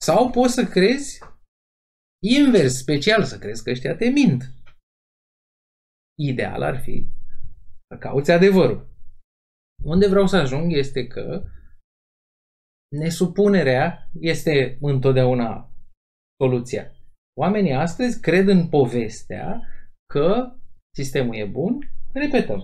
sau 0.00 0.30
poți 0.30 0.54
să 0.54 0.64
crezi 0.64 1.18
invers, 2.22 2.78
special, 2.78 3.24
să 3.24 3.38
crezi 3.38 3.62
că 3.62 3.70
ăștia 3.70 3.96
te 3.96 4.08
mint. 4.08 4.42
Ideal 6.18 6.62
ar 6.62 6.80
fi 6.80 7.08
să 7.88 7.98
cauți 7.98 8.30
adevărul. 8.30 8.91
Unde 9.84 10.08
vreau 10.08 10.26
să 10.26 10.36
ajung 10.36 10.72
este 10.72 11.06
că 11.06 11.44
nesupunerea 12.96 14.10
este 14.20 14.78
întotdeauna 14.80 15.70
soluția. 16.40 16.92
Oamenii 17.40 17.72
astăzi 17.72 18.20
cred 18.20 18.48
în 18.48 18.68
povestea 18.68 19.60
că 20.12 20.56
sistemul 20.96 21.34
e 21.34 21.46
bun, 21.46 21.78
repetăm, 22.12 22.62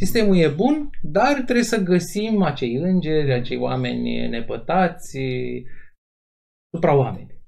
sistemul 0.00 0.36
e 0.36 0.48
bun, 0.48 0.90
dar 1.02 1.34
trebuie 1.34 1.64
să 1.64 1.82
găsim 1.82 2.42
acei 2.42 2.74
îngeri, 2.74 3.32
acei 3.32 3.56
oameni 3.56 4.28
nepătați, 4.28 5.18
supra-oameni. 6.74 7.40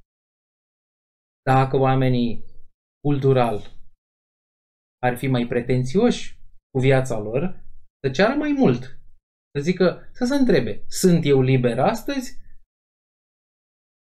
Dacă 1.45 1.77
oamenii 1.77 2.45
cultural 3.01 3.73
ar 5.03 5.17
fi 5.17 5.27
mai 5.27 5.47
pretențioși 5.47 6.39
cu 6.71 6.81
viața 6.81 7.19
lor, 7.19 7.64
să 8.05 8.11
ceară 8.11 8.35
mai 8.35 8.53
mult. 8.53 8.83
Să 9.55 9.63
zică, 9.63 10.11
să 10.13 10.25
se 10.25 10.35
întrebe, 10.35 10.85
sunt 10.89 11.25
eu 11.25 11.41
liber 11.41 11.79
astăzi 11.79 12.39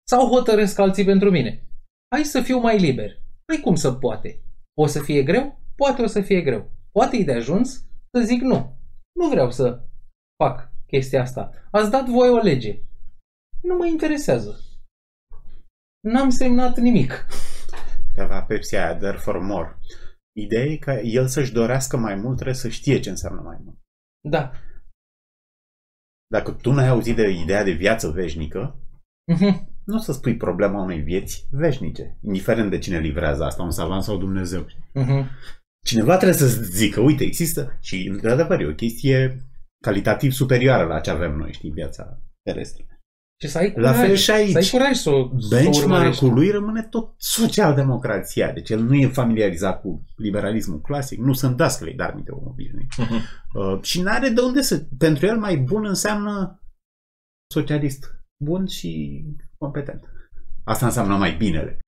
sau 0.08 0.28
hotărăsc 0.28 0.80
alții 0.80 1.06
pentru 1.06 1.30
mine? 1.30 1.68
Hai 2.16 2.24
să 2.24 2.42
fiu 2.42 2.60
mai 2.60 2.78
liber. 2.80 3.22
Păi 3.46 3.62
cum 3.62 3.76
să 3.76 3.94
poate? 3.94 4.44
O 4.78 4.86
să 4.86 5.02
fie 5.02 5.24
greu? 5.24 5.62
Poate 5.76 6.02
o 6.02 6.08
să 6.08 6.22
fie 6.22 6.42
greu. 6.42 6.72
Poate 6.92 7.18
e 7.18 7.24
de 7.24 7.34
ajuns 7.34 7.86
să 8.16 8.24
zic 8.24 8.42
nu. 8.42 8.78
Nu 9.20 9.30
vreau 9.30 9.52
să 9.52 9.84
fac 10.44 10.72
chestia 10.88 11.22
asta. 11.22 11.52
Ați 11.72 11.92
dat 11.92 12.06
voi 12.06 12.30
o 12.30 12.38
lege. 12.38 12.82
Nu 13.62 13.76
mă 13.76 13.86
interesează. 13.86 14.60
N-am 16.00 16.30
semnat 16.30 16.78
nimic. 16.78 17.28
Avea 18.18 18.44
Pepsi 18.44 18.76
aia, 18.76 18.96
there 18.96 19.18
for 19.18 19.40
more. 19.40 19.78
Ideea 20.38 20.64
e 20.66 20.78
că 20.78 20.92
el 20.92 21.28
să-și 21.28 21.52
dorească 21.54 21.98
mai 21.98 22.16
mult, 22.16 22.36
trebuie 22.36 22.56
să 22.56 22.70
știe 22.70 23.00
ce 23.00 23.10
înseamnă 23.10 23.42
mai 23.42 23.58
mult. 23.64 23.78
Da. 24.30 24.52
Dacă 26.28 26.52
tu 26.52 26.72
n-ai 26.72 26.88
auzit 26.88 27.16
de 27.16 27.30
ideea 27.30 27.64
de 27.64 27.72
viață 27.72 28.10
veșnică, 28.10 28.80
Mhm. 29.32 29.70
nu 29.86 29.96
o 29.96 30.00
să 30.00 30.12
spui 30.12 30.38
problema 30.38 30.82
unei 30.82 31.02
vieți 31.02 31.48
veșnice, 31.52 32.18
indiferent 32.22 32.70
de 32.70 32.78
cine 32.78 33.00
livrează 33.00 33.44
asta, 33.44 33.64
un 33.64 33.72
savant 33.72 34.04
sau 34.04 34.18
Dumnezeu. 34.18 34.66
Mhm. 34.94 35.30
Cineva 35.86 36.16
trebuie 36.18 36.38
să 36.38 36.48
zică, 36.64 37.00
uite, 37.02 37.24
există 37.24 37.78
și, 37.82 38.08
într-adevăr, 38.08 38.60
e 38.60 38.68
o 38.68 38.74
chestie 38.74 39.38
calitativ 39.84 40.32
superioară 40.32 40.84
la 40.86 41.00
ce 41.00 41.10
avem 41.10 41.36
noi, 41.38 41.54
știi, 41.54 41.72
viața 41.72 42.22
terestră. 42.42 42.86
Și 43.42 43.48
să 43.48 43.58
ai 43.58 43.74
La 43.76 43.92
curaj. 43.92 43.96
fel 44.08 44.16
și 44.16 44.32
aici. 44.32 44.52
Să 44.52 44.58
ai 44.58 44.70
curaj 44.72 44.96
să, 44.96 45.10
o- 45.10 45.14
să 45.14 45.56
o 45.56 45.58
urmărești. 45.58 45.80
Benchmark-ul 45.88 46.34
lui 46.34 46.50
rămâne 46.50 46.84
tot 46.84 47.14
social-democrația, 47.18 48.52
deci 48.52 48.70
el 48.70 48.80
nu 48.80 48.94
e 48.94 49.08
familiarizat 49.08 49.82
cu 49.82 50.04
liberalismul 50.16 50.82
clasic, 50.82 51.20
nu 51.20 51.34
sunt 51.34 51.58
dascălei, 51.58 51.94
dar 51.94 52.14
minte 52.14 52.32
om 52.32 52.48
obișnuit. 52.48 52.88
Uh, 53.54 53.82
și 53.82 54.02
nu 54.02 54.10
are 54.10 54.30
de 54.30 54.42
unde 54.42 54.62
să... 54.62 54.86
Pentru 54.98 55.26
el 55.26 55.38
mai 55.38 55.58
bun 55.58 55.86
înseamnă 55.86 56.60
socialist 57.54 58.16
bun 58.44 58.66
și 58.68 59.24
competent. 59.58 60.04
Asta 60.64 60.86
înseamnă 60.86 61.16
mai 61.18 61.36
binele. 61.36 61.80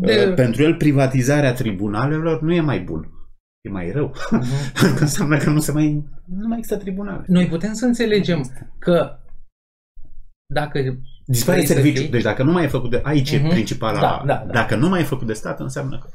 De... 0.00 0.26
Uh, 0.28 0.34
pentru 0.34 0.62
el 0.62 0.74
privatizarea 0.76 1.52
tribunalelor 1.54 2.42
nu 2.42 2.52
e 2.52 2.60
mai 2.60 2.80
bun. 2.80 3.10
E 3.60 3.70
mai 3.70 3.90
rău. 3.90 4.12
Mhm. 4.30 4.72
Pentru 4.80 4.94
că 4.96 5.00
înseamnă 5.02 5.38
că 5.38 5.50
nu 5.50 5.60
se 5.60 5.72
mai, 5.72 6.04
nu 6.24 6.48
mai 6.48 6.58
există 6.58 6.78
tribunale. 6.82 7.24
Noi 7.28 7.48
putem 7.48 7.72
să 7.72 7.84
înțelegem 7.84 8.50
că 8.78 9.18
dacă 10.46 10.98
Dispare 11.26 11.56
vrei 11.56 11.68
să 11.68 11.72
serviciu. 11.74 12.00
fii- 12.02 12.10
Deci 12.10 12.22
dacă 12.22 12.42
nu 12.42 12.52
mai 12.52 12.64
e 12.64 12.68
făcut 12.68 12.90
de... 12.90 13.00
Aici 13.04 13.30
e 13.30 13.38
Mhm. 13.38 13.48
principala... 13.48 14.00
Da, 14.00 14.22
da, 14.26 14.44
da. 14.44 14.52
Dacă 14.52 14.76
nu 14.76 14.88
mai 14.88 15.00
e 15.00 15.04
făcut 15.04 15.26
de 15.26 15.32
stat, 15.32 15.60
înseamnă 15.60 15.98
că... 15.98 16.08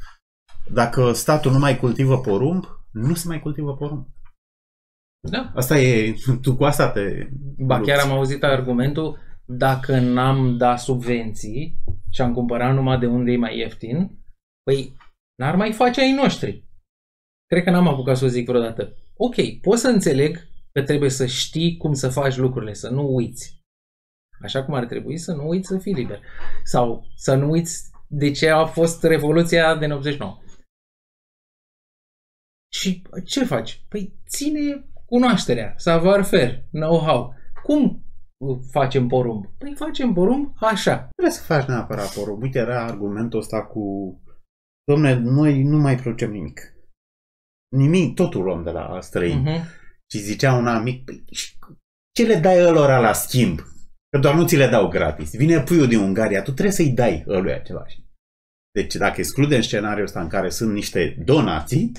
Dacă 0.73 1.11
statul 1.13 1.51
nu 1.51 1.59
mai 1.59 1.77
cultivă 1.77 2.19
porumb, 2.19 2.65
nu 2.91 3.13
se 3.13 3.27
mai 3.27 3.39
cultivă 3.39 3.75
porumb. 3.75 4.07
Da. 5.29 5.51
Asta 5.55 5.79
e... 5.79 6.15
Tu 6.41 6.55
cu 6.55 6.63
asta 6.63 6.91
te... 6.91 7.29
Ba 7.57 7.77
lupți. 7.77 7.91
chiar 7.91 7.99
am 8.05 8.11
auzit 8.11 8.43
argumentul 8.43 9.17
dacă 9.45 9.99
n-am 9.99 10.57
dat 10.57 10.79
subvenții 10.79 11.77
și 12.09 12.21
am 12.21 12.33
cumpărat 12.33 12.73
numai 12.73 12.99
de 12.99 13.05
unde 13.05 13.31
e 13.31 13.37
mai 13.37 13.57
ieftin, 13.57 14.17
păi 14.63 14.95
n-ar 15.39 15.55
mai 15.55 15.71
face 15.73 16.01
ai 16.01 16.11
noștri. 16.11 16.67
Cred 17.45 17.63
că 17.63 17.69
n-am 17.69 17.87
apucat 17.87 18.17
să 18.17 18.25
o 18.25 18.27
zic 18.27 18.47
vreodată. 18.47 18.93
Ok, 19.17 19.35
pot 19.61 19.77
să 19.77 19.87
înțeleg 19.87 20.37
că 20.71 20.83
trebuie 20.83 21.09
să 21.09 21.25
știi 21.25 21.77
cum 21.77 21.93
să 21.93 22.09
faci 22.09 22.35
lucrurile, 22.37 22.73
să 22.73 22.89
nu 22.89 23.13
uiți. 23.13 23.58
Așa 24.41 24.65
cum 24.65 24.73
ar 24.73 24.85
trebui 24.85 25.17
să 25.17 25.33
nu 25.33 25.47
uiți 25.47 25.67
să 25.67 25.77
fii 25.77 25.93
liber. 25.93 26.21
Sau 26.63 27.05
să 27.15 27.35
nu 27.35 27.49
uiți 27.49 27.91
de 28.07 28.31
ce 28.31 28.49
a 28.49 28.65
fost 28.65 29.03
Revoluția 29.03 29.75
din 29.77 29.91
89. 29.91 30.41
Și 32.73 33.01
ce 33.25 33.45
faci? 33.45 33.85
Păi 33.89 34.19
ține 34.27 34.85
cunoașterea, 35.05 35.73
savoir-faire, 35.77 36.67
know-how. 36.71 37.33
Cum 37.63 38.03
facem 38.71 39.07
porumb? 39.07 39.45
Păi 39.57 39.73
facem 39.75 40.13
porumb 40.13 40.53
așa. 40.59 41.07
Trebuie 41.15 41.35
să 41.35 41.43
faci 41.43 41.65
neapărat 41.65 42.13
porumb. 42.13 42.41
Uite, 42.41 42.59
era 42.59 42.83
argumentul 42.85 43.39
ăsta 43.39 43.65
cu... 43.65 43.83
Domne, 44.83 45.13
noi 45.13 45.63
nu 45.63 45.77
mai 45.77 45.95
producem 45.95 46.31
nimic. 46.31 46.73
Nimic, 47.75 48.15
totul 48.15 48.43
luăm 48.43 48.63
de 48.63 48.69
la 48.71 49.01
străini. 49.01 49.43
Uh-huh. 49.49 49.63
Și 50.11 50.17
zicea 50.17 50.53
un 50.53 50.67
amic, 50.67 51.05
"Păi, 51.05 51.23
și 51.31 51.57
ce 52.15 52.25
le 52.25 52.39
dai 52.39 52.61
ălora 52.65 52.99
la 52.99 53.13
schimb? 53.13 53.59
Că 54.09 54.17
doar 54.17 54.35
nu 54.35 54.45
ți 54.45 54.55
le 54.55 54.67
dau 54.67 54.87
gratis. 54.87 55.35
Vine 55.35 55.61
puiul 55.61 55.87
din 55.87 55.99
Ungaria, 55.99 56.41
tu 56.41 56.51
trebuie 56.51 56.73
să-i 56.73 56.89
dai 56.89 57.23
ăluia 57.27 57.57
ceva. 57.57 57.83
știi? 57.87 58.07
Deci 58.71 58.95
dacă 58.95 59.15
excludem 59.17 59.61
scenariul 59.61 60.05
ăsta 60.05 60.21
în 60.21 60.27
care 60.27 60.49
sunt 60.49 60.73
niște 60.73 61.15
donații, 61.25 61.91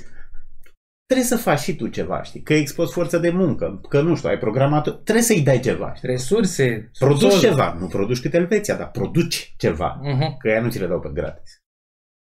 trebuie 1.07 1.27
să 1.27 1.37
faci 1.37 1.61
și 1.61 1.77
tu 1.77 1.87
ceva, 1.87 2.23
știi? 2.23 2.42
Că 2.42 2.55
expozi 2.55 2.92
forță 2.92 3.18
de 3.18 3.31
muncă, 3.31 3.81
că 3.88 4.01
nu 4.01 4.16
știu, 4.16 4.29
ai 4.29 4.38
programator, 4.38 4.92
trebuie 4.92 5.25
să-i 5.25 5.42
dai 5.42 5.61
ceva. 5.61 5.94
Știi? 5.94 6.09
Resurse. 6.09 6.90
Produci 6.99 7.20
subsol. 7.20 7.40
ceva, 7.40 7.77
nu 7.81 7.87
produci 7.87 8.20
cât 8.20 8.35
Elveția, 8.35 8.77
dar 8.77 8.90
produci 8.90 9.55
ceva. 9.57 10.01
Uh-huh. 10.01 10.37
Că 10.38 10.49
ea 10.49 10.61
nu 10.61 10.70
ți 10.70 10.79
le 10.79 10.87
dau 10.87 11.01
pe 11.01 11.11
gratis. 11.12 11.59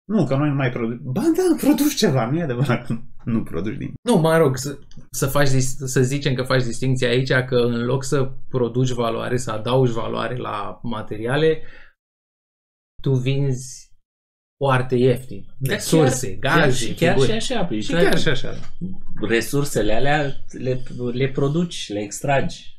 Nu, 0.04 0.26
că 0.26 0.36
noi 0.36 0.48
nu 0.48 0.54
mai 0.54 0.70
producem. 0.70 1.00
Ba 1.02 1.20
da, 1.20 1.56
produci 1.56 1.94
ceva, 1.94 2.30
nu 2.30 2.38
e 2.38 2.42
adevărat 2.42 2.86
că 2.86 2.98
nu 3.24 3.42
produci 3.42 3.76
nimic. 3.76 3.94
Nu, 4.02 4.16
mă 4.16 4.36
rog, 4.36 4.56
să, 4.56 4.78
să, 5.10 5.26
faci, 5.26 5.50
dis- 5.50 5.76
să 5.76 6.02
zicem 6.02 6.34
că 6.34 6.42
faci 6.42 6.62
distinția 6.62 7.08
aici, 7.08 7.32
că 7.32 7.56
în 7.56 7.84
loc 7.84 8.04
să 8.04 8.32
produci 8.48 8.90
valoare, 8.90 9.36
să 9.36 9.50
adaugi 9.50 9.92
valoare 9.92 10.36
la 10.36 10.80
materiale, 10.82 11.62
tu 13.02 13.14
vinzi 13.14 13.92
foarte 14.64 14.94
ieftin. 14.96 15.44
Dar 15.58 15.74
Resurse, 15.74 16.38
chiar, 16.38 16.58
gaze, 16.58 16.86
chiar, 16.86 16.96
chiar 16.96 17.12
figuri. 17.12 17.28
și 17.28 17.52
așa. 17.52 17.64
păi, 17.64 17.80
Și 17.80 17.92
că 17.92 17.96
chiar 17.96 18.18
și 18.18 18.28
așa. 18.28 18.54
Resursele 19.28 19.92
alea 19.92 20.32
le, 20.50 20.82
le 21.12 21.28
produci, 21.28 21.88
le 21.88 22.00
extragi. 22.00 22.78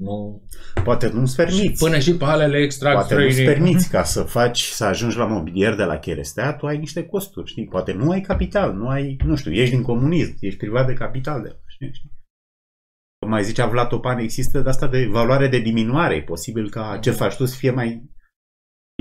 Nu... 0.00 0.42
Poate 0.84 1.08
nu-ți 1.08 1.36
permiți. 1.36 1.84
Până 1.84 1.98
și 1.98 2.16
pe 2.16 2.24
alea 2.24 2.46
le 2.46 2.58
extrag 2.58 2.94
Poate 2.94 3.14
nu-ți 3.14 3.30
străinii. 3.32 3.54
permiți 3.54 3.90
ca 3.90 4.02
să 4.02 4.22
faci, 4.22 4.60
să 4.60 4.84
ajungi 4.84 5.16
la 5.16 5.26
mobilier 5.26 5.74
de 5.74 5.84
la 5.84 5.98
cherestea, 5.98 6.54
tu 6.54 6.66
ai 6.66 6.78
niște 6.78 7.06
costuri, 7.06 7.50
știi? 7.50 7.64
Poate 7.64 7.92
nu 7.92 8.10
ai 8.10 8.20
capital, 8.20 8.74
nu 8.74 8.88
ai, 8.88 9.16
nu 9.24 9.36
știu, 9.36 9.52
ești 9.52 9.74
din 9.74 9.82
comunism, 9.82 10.36
ești 10.40 10.58
privat 10.58 10.86
de 10.86 10.92
capital 10.92 11.42
de 11.42 11.56
știi? 11.66 11.92
știi? 11.92 12.10
Cum 13.18 13.30
mai 13.30 13.44
zicea 13.44 13.66
Vlad 13.66 13.88
Topan, 13.88 14.18
există 14.18 14.60
de 14.60 14.68
asta 14.68 14.86
de 14.86 15.06
valoare 15.06 15.48
de 15.48 15.58
diminuare. 15.58 16.14
E 16.14 16.22
posibil 16.22 16.70
ca 16.70 16.98
ce 17.00 17.10
faci 17.10 17.36
tu 17.36 17.44
să 17.44 17.56
fie 17.56 17.70
mai 17.70 18.10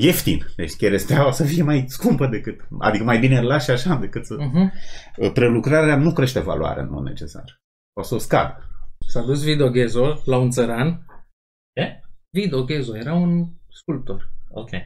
ieftin. 0.01 0.45
Deci 0.55 0.75
cherestea 0.75 1.27
o 1.27 1.31
să 1.31 1.43
fie 1.43 1.63
mai 1.63 1.85
scumpă 1.87 2.27
decât, 2.27 2.67
adică 2.79 3.03
mai 3.03 3.19
bine 3.19 3.37
îl 3.37 3.45
lași 3.45 3.71
așa 3.71 3.95
decât 3.95 4.25
să... 4.25 4.35
Uh-huh. 4.35 5.33
Prelucrarea 5.33 5.95
nu 5.95 6.13
crește 6.13 6.39
valoarea 6.39 6.83
în 6.83 6.89
mod 6.89 7.03
necesar. 7.03 7.61
O 7.93 8.03
să 8.03 8.15
o 8.15 8.17
scadă. 8.17 8.68
S-a 9.07 9.21
dus 9.21 9.43
Vido 9.43 9.69
Ghezo 9.69 10.21
la 10.25 10.37
un 10.37 10.49
țăran. 10.49 11.05
Ce? 11.73 12.01
Vido 12.29 12.63
Ghezo 12.63 12.97
era 12.97 13.13
un 13.13 13.47
sculptor. 13.69 14.31
Ok. 14.49 14.69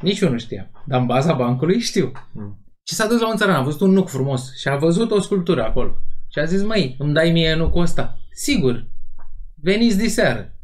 Nici 0.00 0.20
eu 0.20 0.30
nu 0.30 0.38
știam. 0.38 0.70
Dar 0.86 1.00
în 1.00 1.06
baza 1.06 1.32
bancului 1.32 1.78
știu. 1.78 2.12
Mm. 2.32 2.64
Și 2.88 2.94
s-a 2.94 3.06
dus 3.06 3.20
la 3.20 3.28
un 3.28 3.36
țăran, 3.36 3.54
a 3.54 3.62
văzut 3.62 3.80
un 3.80 3.90
nuc 3.90 4.08
frumos 4.08 4.56
și 4.56 4.68
a 4.68 4.76
văzut 4.76 5.10
o 5.10 5.20
sculptură 5.20 5.64
acolo. 5.64 5.96
Și 6.28 6.38
a 6.38 6.44
zis, 6.44 6.62
măi, 6.62 6.96
îmi 6.98 7.12
dai 7.12 7.30
mie 7.30 7.54
nucul 7.54 7.82
ăsta? 7.82 8.18
Sigur. 8.32 8.86
Veniți 9.54 9.98
diseară. 9.98 10.58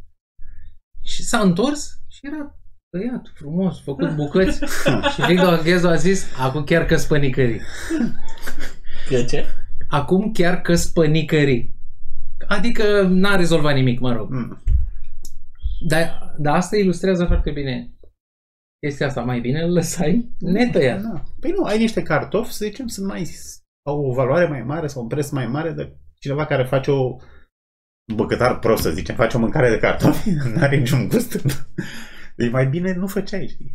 Și 1.03 1.23
s-a 1.23 1.39
întors 1.39 2.01
și 2.09 2.21
era 2.27 2.59
tăiat, 2.91 3.33
frumos, 3.35 3.81
făcut 3.81 4.15
bucăți. 4.15 4.65
și 5.15 5.27
Vido 5.27 5.61
Ghezo 5.63 5.89
a 5.89 5.95
zis, 5.95 6.27
acum 6.39 6.65
chiar 6.65 6.85
că 6.85 6.97
spănicării. 6.97 7.61
Că 9.09 9.23
ce? 9.23 9.47
Acum 9.89 10.33
chiar 10.33 10.61
că 10.61 10.75
spănicării. 10.75 11.75
Adică 12.47 13.03
n-a 13.03 13.37
rezolvat 13.37 13.75
nimic, 13.75 14.01
mă 14.01 14.13
rog. 14.13 14.31
Mm. 14.31 14.59
Dar, 15.89 16.35
dar 16.39 16.57
asta 16.57 16.77
ilustrează 16.77 17.25
foarte 17.25 17.51
bine 17.51 17.91
chestia 18.87 19.07
asta 19.07 19.21
mai 19.21 19.41
bine 19.41 19.61
îl 19.61 19.73
lăsai 19.73 20.31
netăiat. 20.39 21.01
Da. 21.01 21.23
Păi 21.41 21.51
nu, 21.51 21.65
ai 21.65 21.79
niște 21.79 22.03
cartofi, 22.03 22.53
să 22.53 22.65
zicem, 22.65 22.87
sunt 22.87 23.07
mai, 23.07 23.31
au 23.89 24.05
o 24.05 24.13
valoare 24.13 24.47
mai 24.47 24.63
mare 24.63 24.87
sau 24.87 25.03
un 25.03 25.09
preț 25.09 25.31
mai 25.31 25.47
mare 25.47 25.71
de 25.71 25.97
cineva 26.19 26.47
care 26.47 26.65
face 26.65 26.91
o 26.91 27.17
un 28.11 28.17
băcătar 28.17 28.59
prost, 28.59 28.83
să 28.83 28.91
zicem, 28.91 29.15
face 29.15 29.37
o 29.37 29.41
mâncare 29.41 29.71
de 29.71 29.79
cartofi, 29.79 30.31
nu 30.55 30.61
are 30.61 30.77
niciun 30.77 31.09
gust. 31.09 31.43
Deci 32.37 32.51
mai 32.51 32.67
bine 32.67 32.95
nu 32.95 33.07
făceai, 33.07 33.49
știi? 33.49 33.75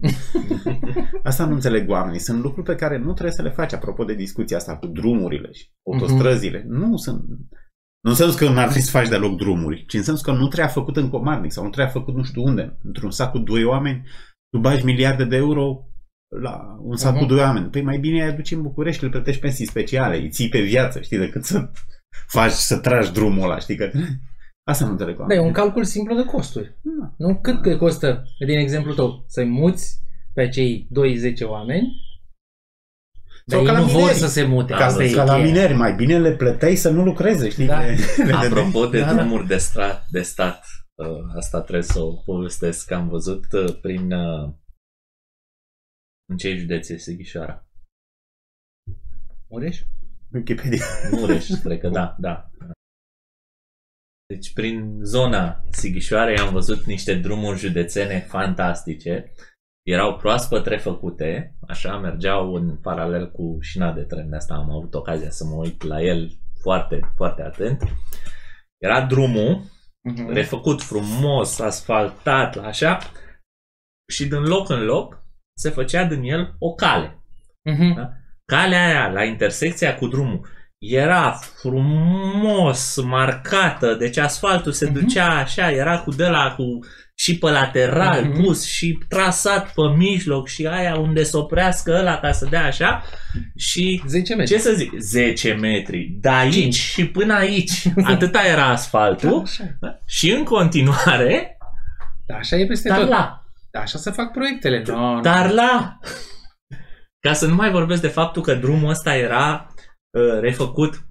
Asta 1.23 1.45
nu 1.45 1.53
înțeleg 1.53 1.89
oamenii. 1.89 2.19
Sunt 2.19 2.41
lucruri 2.41 2.65
pe 2.65 2.75
care 2.75 2.97
nu 2.97 3.11
trebuie 3.11 3.35
să 3.35 3.41
le 3.41 3.49
faci, 3.49 3.73
apropo 3.73 4.03
de 4.03 4.13
discuția 4.13 4.57
asta 4.57 4.77
cu 4.77 4.87
drumurile 4.87 5.51
și 5.51 5.67
autostrăzile. 5.87 6.61
Uh-huh. 6.61 6.67
Nu 6.67 6.97
sunt... 6.97 7.23
Nu 8.03 8.09
înseamnă 8.09 8.35
că 8.35 8.49
nu 8.49 8.57
ar 8.57 8.63
trebui 8.63 8.81
să 8.81 8.91
faci 8.91 9.07
deloc 9.07 9.37
drumuri, 9.37 9.85
ci 9.85 9.93
înseamnă 9.93 10.21
că 10.21 10.31
nu 10.31 10.47
trebuie 10.47 10.73
făcut 10.73 10.97
în 10.97 11.09
comarnic 11.09 11.51
sau 11.51 11.63
nu 11.63 11.69
trebuie 11.69 11.93
făcut 11.93 12.15
nu 12.15 12.23
știu 12.23 12.43
unde. 12.43 12.77
Într-un 12.83 13.11
sac 13.11 13.31
cu 13.31 13.37
doi 13.37 13.63
oameni, 13.63 14.03
tu 14.49 14.59
bagi 14.59 14.85
miliarde 14.85 15.25
de 15.25 15.35
euro 15.35 15.85
la 16.41 16.77
un 16.79 16.95
sac 16.95 17.15
uh-huh. 17.15 17.19
cu 17.19 17.25
doi 17.25 17.39
oameni. 17.39 17.69
Păi 17.69 17.81
mai 17.81 17.97
bine 17.97 18.23
îi 18.23 18.29
aduci 18.29 18.51
în 18.51 18.61
București, 18.61 19.03
îl 19.03 19.09
plătești 19.09 19.41
pensii 19.41 19.65
speciale, 19.65 20.17
îi 20.17 20.29
ții 20.29 20.49
pe 20.49 20.61
viață, 20.61 21.01
știi, 21.01 21.17
decât 21.17 21.43
să 21.43 21.71
faci, 22.27 22.51
să 22.51 22.77
tragi 22.77 23.11
drumul 23.11 23.43
ăla, 23.43 23.59
știi, 23.59 23.75
că 23.75 23.91
Asta 24.63 24.85
nu 24.85 24.91
înțeleg. 24.91 25.27
Da, 25.27 25.33
e 25.33 25.39
un 25.39 25.51
calcul 25.51 25.83
simplu 25.83 26.15
de 26.15 26.25
costuri. 26.25 26.77
Da. 26.81 27.13
Nu 27.17 27.39
cât 27.41 27.61
că 27.61 27.77
costă, 27.77 28.23
din 28.45 28.57
exemplu 28.57 28.93
tău, 28.93 29.23
să-i 29.27 29.45
muți 29.45 29.99
pe 30.33 30.47
cei 30.49 30.87
2-10 31.43 31.47
oameni 31.47 32.09
sau 33.47 33.65
dar 33.65 33.75
ei 33.75 33.81
nu 33.81 33.85
mineri. 33.85 34.03
vor 34.03 34.13
să 34.13 34.27
se 34.27 34.43
mute. 34.43 34.73
Ca, 34.73 34.85
Asta 34.85 35.03
ca 35.13 35.23
la 35.23 35.37
mineri, 35.37 35.73
mai 35.73 35.95
bine 35.95 36.19
le 36.19 36.35
plăteai 36.35 36.75
să 36.75 36.89
nu 36.89 37.03
lucreze, 37.03 37.49
știi? 37.49 37.65
Da. 37.65 37.79
Le, 37.79 37.95
le 38.25 38.33
Apropo 38.33 38.85
de 38.85 38.99
da, 38.99 39.13
drumuri 39.13 39.47
de, 39.47 39.57
stat, 39.57 40.05
de 40.09 40.21
stat, 40.21 40.65
uh, 40.95 41.35
asta 41.35 41.61
trebuie 41.61 41.83
să 41.83 41.99
o 41.99 42.13
povestesc, 42.13 42.87
că 42.87 42.93
am 42.93 43.07
văzut 43.07 43.51
uh, 43.51 43.79
prin... 43.81 44.11
Uh, 44.11 44.53
în 46.29 46.37
ce 46.37 46.55
județ 46.55 46.89
e 46.89 46.97
Sighișoara? 46.97 47.65
Mureș? 49.49 49.81
Wikipedia. 50.33 50.85
Mureș, 51.11 51.47
cred 51.63 51.79
că 51.79 51.89
da, 51.89 52.15
da. 52.19 52.51
Deci 54.31 54.53
prin 54.53 54.99
zona 55.03 55.63
Sighișoarei 55.69 56.37
am 56.37 56.53
văzut 56.53 56.83
niște 56.85 57.13
drumuri 57.13 57.59
județene 57.59 58.19
fantastice. 58.19 59.31
Erau 59.81 60.17
proaspăt 60.17 60.65
refăcute, 60.65 61.55
așa, 61.67 61.97
mergeau 61.97 62.53
în 62.53 62.77
paralel 62.77 63.31
cu 63.31 63.57
șina 63.61 63.91
de 63.93 64.01
tren. 64.01 64.29
De 64.29 64.35
asta 64.35 64.53
am 64.53 64.71
avut 64.71 64.93
ocazia 64.93 65.29
să 65.29 65.43
mă 65.45 65.55
uit 65.55 65.83
la 65.83 66.01
el 66.01 66.31
foarte, 66.61 66.99
foarte 67.15 67.41
atent. 67.41 67.83
Era 68.77 69.05
drumul 69.05 69.61
uh-huh. 69.61 70.33
refăcut 70.33 70.81
frumos, 70.81 71.59
asfaltat, 71.59 72.57
așa, 72.57 72.99
și 74.11 74.27
din 74.27 74.43
loc 74.43 74.69
în 74.69 74.83
loc 74.83 75.23
se 75.57 75.69
făcea 75.69 76.05
din 76.05 76.23
el 76.23 76.55
o 76.59 76.73
cale. 76.73 77.23
Uh-huh. 77.69 77.95
Da? 77.95 78.11
Calea 78.45 78.85
aia 78.85 79.11
la 79.11 79.23
intersecția 79.23 79.95
cu 79.95 80.07
drumul 80.07 80.47
era 80.81 81.39
frumos 81.61 83.01
marcată, 83.03 83.95
deci 83.99 84.17
asfaltul 84.17 84.71
se 84.71 84.89
uh-huh. 84.89 84.93
ducea 84.93 85.39
așa, 85.39 85.71
era 85.71 85.99
cu 85.99 86.11
de 86.11 86.27
la 86.27 86.53
cu 86.57 86.79
și 87.15 87.37
pe 87.37 87.49
lateral 87.49 88.23
uh-huh. 88.23 88.43
pus 88.43 88.65
și 88.65 88.97
trasat 89.07 89.73
pe 89.73 89.81
mijloc 89.97 90.47
și 90.47 90.65
aia 90.65 90.95
unde 90.95 91.23
să 91.23 91.37
oprească 91.37 91.97
ăla 91.99 92.19
ca 92.19 92.31
să 92.31 92.47
dea 92.49 92.65
așa 92.65 93.03
și 93.55 94.01
10 94.07 94.35
metri. 94.35 94.53
Ce 94.53 94.59
să 94.59 94.73
zic? 94.73 94.91
10 94.99 95.53
metri. 95.53 96.17
De 96.21 96.29
aici 96.29 96.53
5. 96.53 96.75
și 96.75 97.07
până 97.07 97.33
aici. 97.33 97.87
Atâta 98.03 98.41
era 98.47 98.67
asfaltul 98.67 99.29
da, 99.29 99.41
așa. 99.87 99.99
și 100.05 100.31
în 100.31 100.43
continuare 100.43 101.57
da, 102.31 102.35
așa 102.35 102.55
e 102.55 102.65
peste 102.65 102.89
dar 102.89 102.99
tot. 102.99 103.07
La. 103.07 103.43
Da, 103.71 103.79
așa 103.79 103.97
se 103.97 104.11
fac 104.11 104.31
proiectele. 104.31 104.83
No, 104.87 105.19
dar 105.19 105.47
no. 105.47 105.53
la. 105.53 105.99
Ca 107.19 107.33
să 107.33 107.47
nu 107.47 107.55
mai 107.55 107.71
vorbesc 107.71 108.01
de 108.01 108.07
faptul 108.07 108.41
că 108.41 108.53
drumul 108.53 108.89
ăsta 108.89 109.15
era 109.15 109.70
Uh, 110.17 110.39
refăcut, 110.39 111.05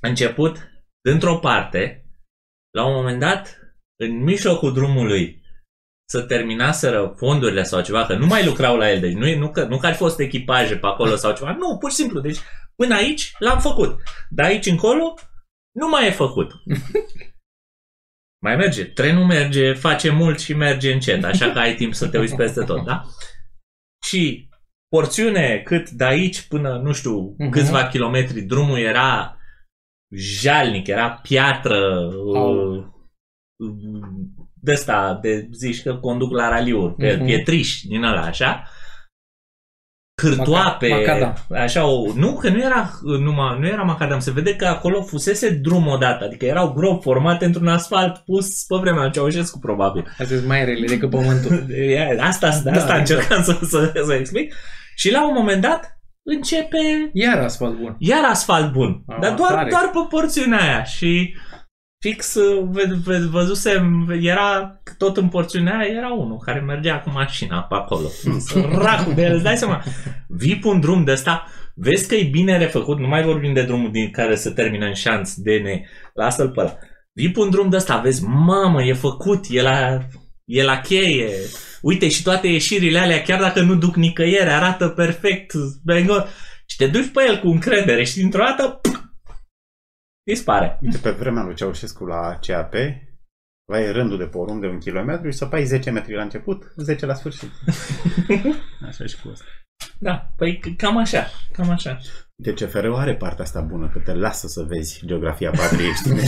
început 0.00 0.70
dintr-o 1.08 1.38
parte, 1.38 2.10
la 2.70 2.86
un 2.86 2.94
moment 2.94 3.20
dat, 3.20 3.58
în 4.00 4.22
mijlocul 4.22 4.72
drumului, 4.72 5.42
să 6.08 6.22
terminaseră 6.22 7.14
fondurile 7.16 7.62
sau 7.62 7.82
ceva, 7.82 8.06
că 8.06 8.14
nu 8.14 8.26
mai 8.26 8.44
lucrau 8.44 8.76
la 8.76 8.90
el, 8.90 9.00
deci 9.00 9.12
nu, 9.12 9.34
nu, 9.34 9.50
că, 9.50 9.64
nu 9.64 9.78
că 9.78 9.86
ar 9.86 9.94
fost 9.94 10.18
echipaje 10.18 10.76
pe 10.76 10.86
acolo 10.86 11.16
sau 11.16 11.34
ceva, 11.34 11.52
nu, 11.52 11.78
pur 11.78 11.90
și 11.90 11.96
simplu, 11.96 12.20
deci 12.20 12.38
până 12.74 12.94
aici 12.94 13.32
l-am 13.38 13.60
făcut, 13.60 14.02
de 14.30 14.42
aici 14.42 14.66
încolo 14.66 15.14
nu 15.74 15.88
mai 15.88 16.06
e 16.06 16.10
făcut. 16.10 16.52
mai 18.44 18.56
merge, 18.56 18.84
trenul 18.84 19.24
merge, 19.24 19.72
face 19.72 20.10
mult 20.10 20.40
și 20.40 20.54
merge 20.54 20.92
încet, 20.92 21.24
așa 21.24 21.52
că 21.52 21.58
ai 21.58 21.74
timp 21.74 21.94
să 21.94 22.08
te 22.08 22.18
uiți 22.18 22.36
peste 22.36 22.64
tot, 22.64 22.84
da? 22.84 23.04
Și 24.06 24.48
porțiune 24.88 25.62
cât 25.64 25.90
de 25.90 26.04
aici 26.04 26.42
până, 26.42 26.80
nu 26.82 26.92
știu, 26.92 27.34
uh-huh. 27.34 27.50
câțiva 27.50 27.86
kilometri 27.86 28.40
drumul 28.40 28.78
era 28.78 29.36
jalnic, 30.16 30.86
era 30.86 31.10
piatră, 31.10 32.08
oh. 32.34 32.84
de 34.54 34.72
asta, 34.72 35.18
de 35.22 35.48
zici 35.52 35.82
că 35.82 35.96
conduc 35.96 36.32
la 36.32 36.48
raliuri, 36.48 36.94
uh-huh. 36.94 37.24
pietriș 37.24 37.80
din 37.82 38.02
ăla, 38.02 38.22
așa, 38.22 38.68
cârtoape, 40.22 40.88
macadam. 40.88 41.34
așa, 41.50 41.86
o, 41.86 42.12
nu, 42.14 42.32
că 42.32 42.48
nu 42.48 42.58
era 42.58 42.90
numai, 43.02 43.56
nu 43.60 43.66
era 43.66 43.82
macadam, 43.82 44.18
se 44.18 44.30
vede 44.30 44.56
că 44.56 44.66
acolo 44.66 45.02
fusese 45.02 45.50
drum 45.50 45.86
odată, 45.86 46.24
adică 46.24 46.44
erau 46.44 46.72
gropi 46.72 47.02
formate 47.02 47.44
într-un 47.44 47.68
asfalt 47.68 48.16
pus 48.16 48.64
pe 48.64 48.76
vremea 48.80 49.02
lui 49.02 49.12
Ceaușescu, 49.12 49.58
probabil. 49.58 50.14
Astea 50.18 50.38
mai 50.46 50.64
rele 50.64 50.86
decât 50.86 51.10
pământul. 51.10 51.66
asta, 52.20 52.46
asta 52.46 52.70
da, 52.86 52.96
încercam 52.96 53.42
să, 53.42 53.58
să, 53.62 53.92
să 54.06 54.12
explic. 54.12 54.54
Și 54.94 55.10
la 55.10 55.26
un 55.26 55.34
moment 55.34 55.62
dat 55.62 55.98
începe... 56.22 57.10
Iar 57.12 57.38
asfalt 57.38 57.78
bun. 57.78 57.96
Iar 57.98 58.24
asfalt 58.30 58.72
bun. 58.72 59.02
A, 59.06 59.18
dar 59.20 59.34
doar, 59.34 59.66
doar 59.70 59.90
pe 59.92 59.98
porțiunea 60.08 60.62
aia. 60.62 60.84
Și 60.84 61.36
fix 62.06 62.36
v- 62.70 63.30
văzusem, 63.30 64.08
era 64.20 64.80
tot 64.98 65.16
în 65.16 65.28
porțiunea 65.28 65.78
aia, 65.78 65.96
era 65.96 66.12
unul 66.12 66.38
care 66.38 66.60
mergea 66.60 67.00
cu 67.00 67.10
mașina 67.10 67.62
pe 67.62 67.74
acolo. 67.74 68.08
Săracul 68.46 69.14
de 69.14 69.22
el, 69.22 69.34
îți 69.34 69.42
dai 69.42 69.56
seama. 69.56 69.82
Vii 70.28 70.58
pe 70.58 70.68
un 70.68 70.80
drum 70.80 71.04
de 71.04 71.12
ăsta, 71.12 71.46
vezi 71.74 72.08
că 72.08 72.14
e 72.14 72.22
bine 72.22 72.58
refăcut, 72.58 72.98
nu 72.98 73.06
mai 73.06 73.22
vorbim 73.22 73.52
de 73.52 73.62
drumul 73.62 73.90
din 73.90 74.10
care 74.10 74.34
se 74.34 74.50
termină 74.50 74.86
în 74.86 74.94
șanț, 74.94 75.34
DN, 75.34 75.66
lasă-l 76.14 76.50
pe 76.50 76.60
ăla. 76.60 76.78
Vii 77.12 77.30
pe 77.30 77.40
un 77.40 77.50
drum 77.50 77.68
de 77.68 77.76
ăsta, 77.76 77.96
vezi, 77.96 78.24
mamă, 78.24 78.82
e 78.82 78.92
făcut, 78.92 79.44
e 79.48 79.62
la, 79.62 79.98
e 80.44 80.62
la 80.62 80.80
cheie, 80.80 81.30
uite 81.82 82.08
și 82.08 82.22
toate 82.22 82.46
ieșirile 82.46 82.98
alea, 82.98 83.22
chiar 83.22 83.40
dacă 83.40 83.60
nu 83.60 83.74
duc 83.74 83.96
nicăieri, 83.96 84.50
arată 84.50 84.88
perfect, 84.88 85.52
bengo, 85.84 86.24
și 86.66 86.76
te 86.76 86.86
duci 86.86 87.10
pe 87.12 87.24
el 87.28 87.38
cu 87.38 87.48
încredere 87.48 88.04
și 88.04 88.16
dintr-o 88.16 88.42
dată 88.44 88.80
dispare. 90.26 90.78
Uite, 90.82 90.98
pe 90.98 91.10
vremea 91.10 91.42
lui 91.42 91.54
Ceaușescu 91.54 92.04
la 92.04 92.38
CAP, 92.40 92.74
vai 93.72 93.92
rândul 93.92 94.18
de 94.18 94.26
porumb 94.26 94.60
de 94.60 94.66
un 94.66 94.78
kilometru 94.78 95.30
și 95.30 95.36
să 95.36 95.46
pai 95.46 95.64
10 95.64 95.90
metri 95.90 96.14
la 96.14 96.22
început, 96.22 96.72
10 96.76 97.06
la 97.06 97.14
sfârșit. 97.14 97.50
așa 98.88 99.06
și 99.06 99.20
cu 99.22 99.28
asta. 99.32 99.44
Da, 99.98 100.32
păi 100.36 100.74
cam 100.76 100.96
așa, 100.96 101.26
cam 101.52 101.70
așa. 101.70 101.98
De 102.34 102.52
CFR 102.52 102.86
are 102.86 103.16
partea 103.16 103.44
asta 103.44 103.60
bună, 103.60 103.88
că 103.88 103.98
te 103.98 104.14
lasă 104.14 104.46
să 104.46 104.62
vezi 104.62 105.06
geografia 105.06 105.50
patriei, 105.50 105.92
știi? 105.92 106.12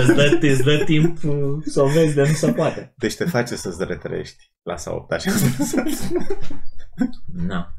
îți, 0.00 0.14
dă, 0.14 0.38
îți 0.40 0.62
dă 0.62 0.82
timp 0.84 1.18
să 1.64 1.82
o 1.82 1.86
vezi 1.86 2.14
de 2.14 2.20
nu 2.20 2.34
se 2.34 2.52
poate. 2.52 2.94
Deci 2.96 3.16
te 3.16 3.24
face 3.24 3.56
să-ți 3.56 3.84
retrești 3.84 4.50
la 4.62 4.74
8 4.86 5.12
așa. 5.12 5.30
Na. 7.48 7.74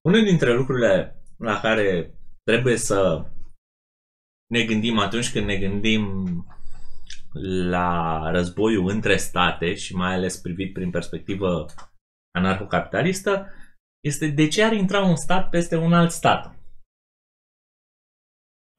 Unul 0.00 0.24
dintre 0.24 0.54
lucrurile 0.54 1.22
la 1.36 1.60
care 1.60 2.14
trebuie 2.44 2.76
să 2.76 3.26
ne 4.46 4.64
gândim 4.64 4.98
atunci 4.98 5.32
când 5.32 5.46
ne 5.46 5.56
gândim 5.56 6.26
la 7.68 8.20
războiul 8.30 8.88
între 8.88 9.16
state 9.16 9.74
și 9.74 9.94
mai 9.94 10.14
ales 10.14 10.36
privit 10.36 10.72
prin 10.72 10.90
perspectivă 10.90 11.66
anarhocapitalistă 12.38 13.50
este 14.00 14.26
de 14.26 14.48
ce 14.48 14.62
ar 14.62 14.72
intra 14.72 15.04
un 15.04 15.16
stat 15.16 15.48
peste 15.48 15.76
un 15.76 15.92
alt 15.92 16.10
stat. 16.10 16.54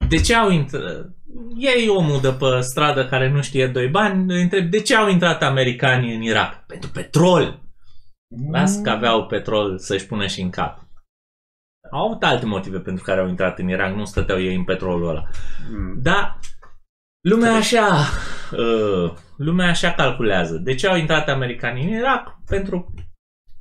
De 0.08 0.20
ce 0.20 0.34
au 0.34 0.50
intrat... 0.50 1.16
Ei 1.56 1.88
omul 1.88 2.20
de 2.20 2.32
pe 2.32 2.60
stradă 2.60 3.06
care 3.06 3.30
nu 3.30 3.42
știe 3.42 3.66
doi 3.66 3.88
bani, 3.88 4.34
îi 4.34 4.42
întreb 4.42 4.70
de 4.70 4.82
ce 4.82 4.94
au 4.94 5.08
intrat 5.08 5.42
americanii 5.42 6.14
în 6.14 6.22
Irak? 6.22 6.66
Pentru 6.66 6.90
petrol. 6.90 7.62
Las 8.50 8.80
că 8.80 8.90
aveau 8.90 9.26
petrol 9.26 9.78
să-și 9.78 10.06
pună 10.06 10.26
și 10.26 10.40
în 10.40 10.50
cap. 10.50 10.87
Au 11.90 12.06
avut 12.06 12.22
alte 12.22 12.46
motive 12.46 12.78
pentru 12.78 13.04
care 13.04 13.20
au 13.20 13.28
intrat 13.28 13.58
în 13.58 13.68
Irak, 13.68 13.94
nu 13.94 14.04
stăteau 14.04 14.40
ei 14.40 14.54
în 14.54 14.64
petrolul 14.64 15.08
ăla. 15.08 15.22
Mm. 15.70 15.98
Dar 16.02 16.38
lumea 17.20 17.54
așa, 17.54 17.96
uh, 18.52 19.12
lumea 19.36 19.68
așa 19.68 19.92
calculează. 19.92 20.56
De 20.56 20.74
ce 20.74 20.86
au 20.86 20.96
intrat 20.96 21.28
americanii 21.28 21.84
în 21.84 21.98
Irak? 21.98 22.38
Pentru, 22.46 22.94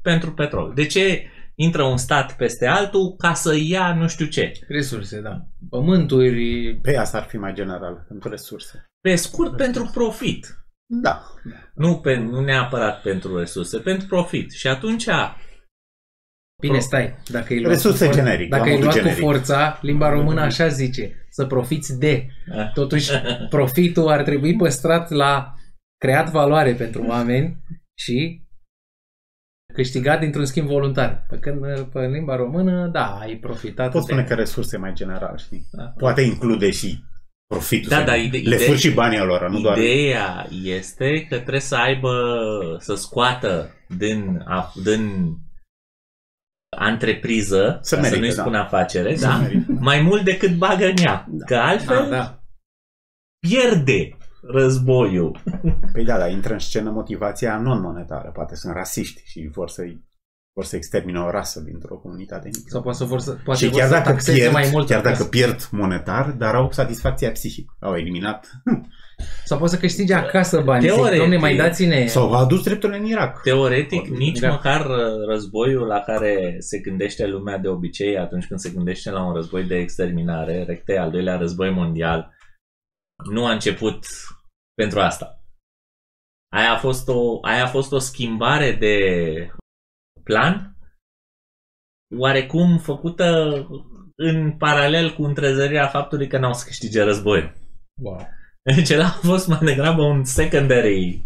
pentru 0.02 0.34
petrol. 0.34 0.72
De 0.76 0.86
ce 0.86 1.32
intră 1.56 1.84
un 1.84 1.98
stat 1.98 2.36
peste 2.36 2.68
altul 2.68 3.16
ca 3.16 3.34
să 3.34 3.56
ia 3.60 3.96
nu 3.96 4.08
știu 4.08 4.26
ce. 4.26 4.52
Resurse, 4.68 5.22
da. 5.22 5.42
Pământuri. 5.70 6.76
Pe 6.82 6.98
asta 6.98 7.18
ar 7.18 7.24
fi 7.24 7.38
mai 7.38 7.54
general, 7.54 8.06
pentru 8.08 8.30
resurse. 8.30 8.86
Pe 9.02 9.16
scurt, 9.16 9.52
resurse. 9.52 9.64
pentru 9.64 9.92
profit. 9.94 10.68
Da. 10.86 11.22
Nu, 11.76 11.98
pe, 11.98 12.16
nu 12.16 12.42
neapărat 12.42 13.02
pentru 13.02 13.38
resurse, 13.38 13.80
pentru 13.80 14.08
profit. 14.08 14.52
Și 14.52 14.68
atunci, 14.68 15.08
Bine, 16.62 16.74
Pro- 16.74 16.82
stai. 16.82 17.16
Dacă 17.30 17.54
e 17.54 17.60
luat 17.60 17.72
Resurse 17.74 18.06
cu 18.06 18.12
for- 18.12 18.24
generic, 18.24 18.52
la 18.52 18.58
Dacă 18.58 18.70
e 18.70 18.72
modul 18.72 18.86
luat 18.86 18.98
generic. 18.98 19.20
cu 19.24 19.26
forța, 19.30 19.80
limba 19.82 20.10
română 20.10 20.42
așa 20.42 20.68
zice. 20.68 21.26
Să 21.30 21.46
profiți 21.46 22.00
de. 22.00 22.28
Ah. 22.58 22.72
Totuși, 22.74 23.12
profitul 23.50 24.08
ar 24.08 24.24
trebui 24.24 24.56
păstrat 24.56 25.10
la 25.10 25.54
creat 25.98 26.32
valoare 26.32 26.74
pentru 26.74 27.04
oameni 27.08 27.58
și 28.00 28.46
câștigat 29.74 30.20
dintr-un 30.20 30.46
schimb 30.46 30.68
voluntar. 30.68 31.26
Pe 31.30 31.38
când 31.38 31.82
pe 31.82 32.00
limba 32.08 32.36
română, 32.36 32.88
da, 32.88 33.06
ai 33.20 33.36
profitat 33.36 33.92
Pot 33.92 34.06
de... 34.06 34.12
spune 34.12 34.24
că 34.28 34.34
resurse 34.34 34.78
mai 34.78 34.94
general, 34.94 35.38
știi? 35.38 35.68
Da. 35.72 35.84
Poate 35.84 36.22
include 36.22 36.72
și 36.72 37.00
profitul. 37.48 37.90
Da, 37.90 37.98
să- 37.98 38.04
da, 38.04 38.16
ide- 38.16 38.38
le 38.38 38.56
ide- 38.56 38.64
furi 38.66 38.78
și 38.80 38.92
banii 38.92 39.20
lor, 39.20 39.50
nu 39.50 39.60
doar... 39.60 39.78
Ideea 39.78 40.48
este 40.64 41.26
că 41.30 41.36
trebuie 41.36 41.60
să 41.62 41.76
aibă, 41.76 42.12
să 42.80 42.96
scoată 42.96 43.70
din, 43.98 44.44
a- 44.48 44.72
din 44.84 45.34
întrepriză, 46.86 47.80
Să 47.82 47.96
ca 47.96 48.02
să 48.02 48.08
merite, 48.10 48.20
nu-i 48.28 48.36
da. 48.36 48.42
spun 48.42 48.56
afacere, 48.56 49.16
Să 49.16 49.26
da? 49.28 49.38
merită. 49.38 49.72
mai 49.80 50.02
mult 50.02 50.24
decât 50.24 50.56
bagă 50.58 50.86
în 50.86 50.98
ea. 50.98 51.26
Da. 51.30 51.46
Că 51.46 51.56
altfel 51.56 52.02
Ah, 52.04 52.10
da. 52.10 52.40
pierde 53.48 54.18
războiul. 54.42 55.42
Păi 55.94 56.04
da, 56.06 56.18
dar 56.18 56.30
intră 56.32 56.54
în 56.54 56.60
scenă 56.60 56.90
motivația 56.90 57.58
non-monetară. 57.58 58.30
Poate 58.34 58.56
sunt 58.56 58.74
rasiști 58.74 59.22
și 59.26 59.50
vor 59.54 59.70
să 59.70 59.84
vor 60.56 60.66
să 60.66 60.76
extermine 60.76 61.20
o 61.20 61.30
rasă 61.30 61.60
dintr-o 61.60 61.98
comunitate 61.98 62.46
mică. 62.54 62.68
Sau 62.70 62.82
poate 62.82 62.98
să 62.98 63.04
vor 63.04 63.20
să, 63.20 63.32
poate 63.44 63.60
și 63.64 63.70
vor 63.70 63.80
chiar 63.80 63.88
să 63.88 63.94
dacă, 63.94 64.10
taxeze 64.10 64.38
pierd, 64.38 64.54
mai 64.54 64.70
mult 64.72 64.88
chiar 64.88 65.00
acasă. 65.00 65.16
dacă 65.18 65.30
pierd 65.30 65.68
monetar, 65.72 66.30
dar 66.32 66.56
au 66.56 66.72
satisfacția 66.72 67.32
psihică. 67.32 67.76
Au 67.80 67.96
eliminat. 67.96 68.48
Sau 69.44 69.58
poate 69.58 69.74
să 69.74 69.80
câștige 69.80 70.14
acasă 70.14 70.62
bani. 70.62 70.82
Zic, 70.82 70.92
Teoretic. 70.92 71.20
Domne, 71.20 71.38
mai 71.38 71.56
dați-ne... 71.56 72.08
Sau 72.08 72.34
au 72.34 72.44
adus 72.44 72.64
drepturile 72.64 72.98
în 72.98 73.06
Irak. 73.06 73.42
Teoretic, 73.42 74.08
nici 74.08 74.40
Da. 74.40 74.50
măcar 74.50 74.86
uh, 74.86 75.26
războiul 75.28 75.88
la 75.88 76.00
care 76.00 76.56
se 76.60 76.80
gândește 76.80 77.28
lumea 77.28 77.58
de 77.58 77.68
obicei 77.68 78.18
atunci 78.18 78.48
când 78.48 78.60
se 78.60 78.70
gândește 78.70 79.12
la 79.12 79.26
un 79.26 79.34
război 79.34 79.64
de 79.64 79.76
exterminare, 79.76 80.64
recte 80.64 80.98
al 80.98 81.12
doilea 81.12 81.38
război 81.38 81.72
mondial, 81.72 82.36
nu 83.32 83.46
a 83.46 83.52
început 83.52 84.06
pentru 84.74 85.00
asta. 85.00 85.42
Aia 86.54 86.72
a 86.72 86.78
fost 86.78 87.08
o, 87.08 87.40
aia 87.42 87.64
a 87.64 87.68
fost 87.68 87.92
o 87.92 87.98
schimbare 87.98 88.72
de 88.72 88.96
plan 90.24 90.78
oarecum 92.18 92.78
făcută 92.78 93.26
în 94.16 94.58
paralel 94.58 95.14
cu 95.14 95.24
întrezărirea 95.24 95.88
faptului 95.88 96.28
că 96.28 96.38
n-au 96.38 96.54
să 96.54 96.66
câștige 96.66 97.02
războiul. 97.02 97.54
Wow. 98.02 98.36
Deci 98.76 98.92
ăla 98.92 99.06
a 99.06 99.20
fost 99.28 99.48
mai 99.48 99.60
degrabă 99.62 100.02
un 100.02 100.24
secondary, 100.24 101.26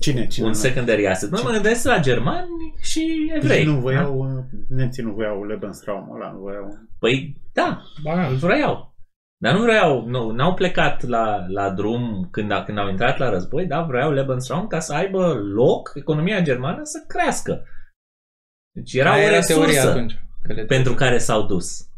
Cine? 0.00 0.26
Cine? 0.26 0.46
un 0.46 0.52
nu? 0.52 0.58
secondary 0.58 1.06
asset. 1.08 1.30
Mă, 1.30 1.40
mă 1.44 1.50
gândesc 1.50 1.84
la 1.84 1.98
germani 1.98 2.74
și 2.80 3.32
evrei. 3.34 3.64
Deci 3.64 3.74
nu 3.74 3.80
voiau, 3.80 4.44
nemții 4.68 5.02
nu 5.02 5.12
voiau 5.12 5.44
Lebensraum 5.44 6.10
ăla, 6.14 6.30
nu 6.30 6.38
voiau... 6.38 6.78
Păi 6.98 7.36
da, 7.52 7.82
Ba, 8.02 8.26
îl 8.26 8.36
vreau. 8.36 8.94
Dar 9.38 9.54
nu 9.54 9.62
vreau, 9.62 10.06
nu, 10.06 10.30
n-au 10.30 10.54
plecat 10.54 11.02
la, 11.02 11.46
la 11.48 11.70
drum 11.70 12.28
când, 12.30 12.50
a- 12.50 12.64
când 12.64 12.78
au 12.78 12.88
intrat 12.88 13.18
la 13.18 13.30
război, 13.30 13.66
dar 13.66 13.86
vreau 13.86 14.12
Lebensraum 14.12 14.66
ca 14.66 14.78
să 14.80 14.94
aibă 14.94 15.32
loc 15.32 15.92
economia 15.94 16.40
germană 16.40 16.80
să 16.82 17.04
crească. 17.08 17.64
Deci 18.74 18.94
era 18.94 19.12
aia 19.12 19.24
o 19.24 19.32
era 19.32 19.40
teoria 19.40 19.66
resursă 19.66 19.90
atunci. 19.90 20.18
Că 20.42 20.52
le 20.52 20.64
pentru 20.64 20.94
care 20.94 21.18
s-au 21.18 21.42
dus. 21.46 21.88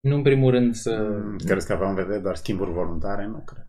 Nu 0.00 0.14
în 0.14 0.22
primul 0.22 0.50
rând 0.50 0.74
să... 0.74 0.96
Mm, 1.24 1.36
Crezi 1.46 1.66
că 1.66 1.72
aveau 1.72 1.88
în 1.88 1.94
vedere 1.94 2.18
doar 2.18 2.34
schimburi 2.36 2.70
voluntare? 2.72 3.26
Nu 3.26 3.42
cred. 3.44 3.66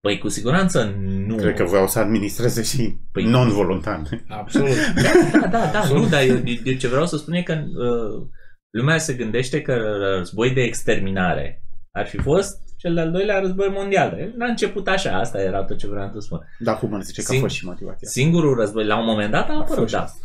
Păi 0.00 0.18
cu 0.18 0.28
siguranță 0.28 0.84
nu. 1.00 1.36
Cred 1.36 1.56
că 1.56 1.64
voiau 1.64 1.88
să 1.88 1.98
administreze 1.98 2.62
și 2.62 2.96
Păi- 3.10 3.24
non-voluntar. 3.24 4.02
Absolut. 4.28 4.68
Da, 5.40 5.46
da, 5.48 5.70
da, 5.72 5.88
nu, 5.92 6.06
dar 6.08 6.22
eu, 6.22 6.36
eu 6.64 6.74
ce 6.74 6.88
vreau 6.88 7.06
să 7.06 7.16
spun 7.16 7.34
e 7.34 7.42
că 7.42 7.52
uh, 7.52 8.28
lumea 8.70 8.98
se 8.98 9.14
gândește 9.14 9.62
că 9.62 9.74
război 10.16 10.50
de 10.50 10.60
exterminare 10.62 11.64
ar 11.90 12.06
fi 12.06 12.18
fost 12.18 12.58
cel 12.76 12.94
de-al 12.94 13.10
doilea 13.10 13.40
război 13.40 13.68
mondial. 13.70 14.32
N-a 14.36 14.46
început 14.46 14.88
așa, 14.88 15.18
asta 15.18 15.40
era 15.42 15.64
tot 15.64 15.76
ce 15.78 15.88
vreau 15.88 16.10
să 16.12 16.18
spun. 16.20 16.40
Da, 16.58 16.74
Human 16.74 17.02
zice 17.02 17.22
că 17.22 17.32
a 17.32 17.34
Sing- 17.34 17.40
fost 17.40 17.54
și 17.54 17.64
motivația. 17.66 18.08
Singurul 18.08 18.54
război, 18.54 18.86
la 18.86 18.98
un 18.98 19.04
moment 19.04 19.30
dat 19.30 19.48
a 19.48 19.52
A 19.52 19.56
apărut, 19.56 19.74
fost 19.76 19.88
și 19.88 19.94
da. 19.94 20.02
asta. 20.02 20.24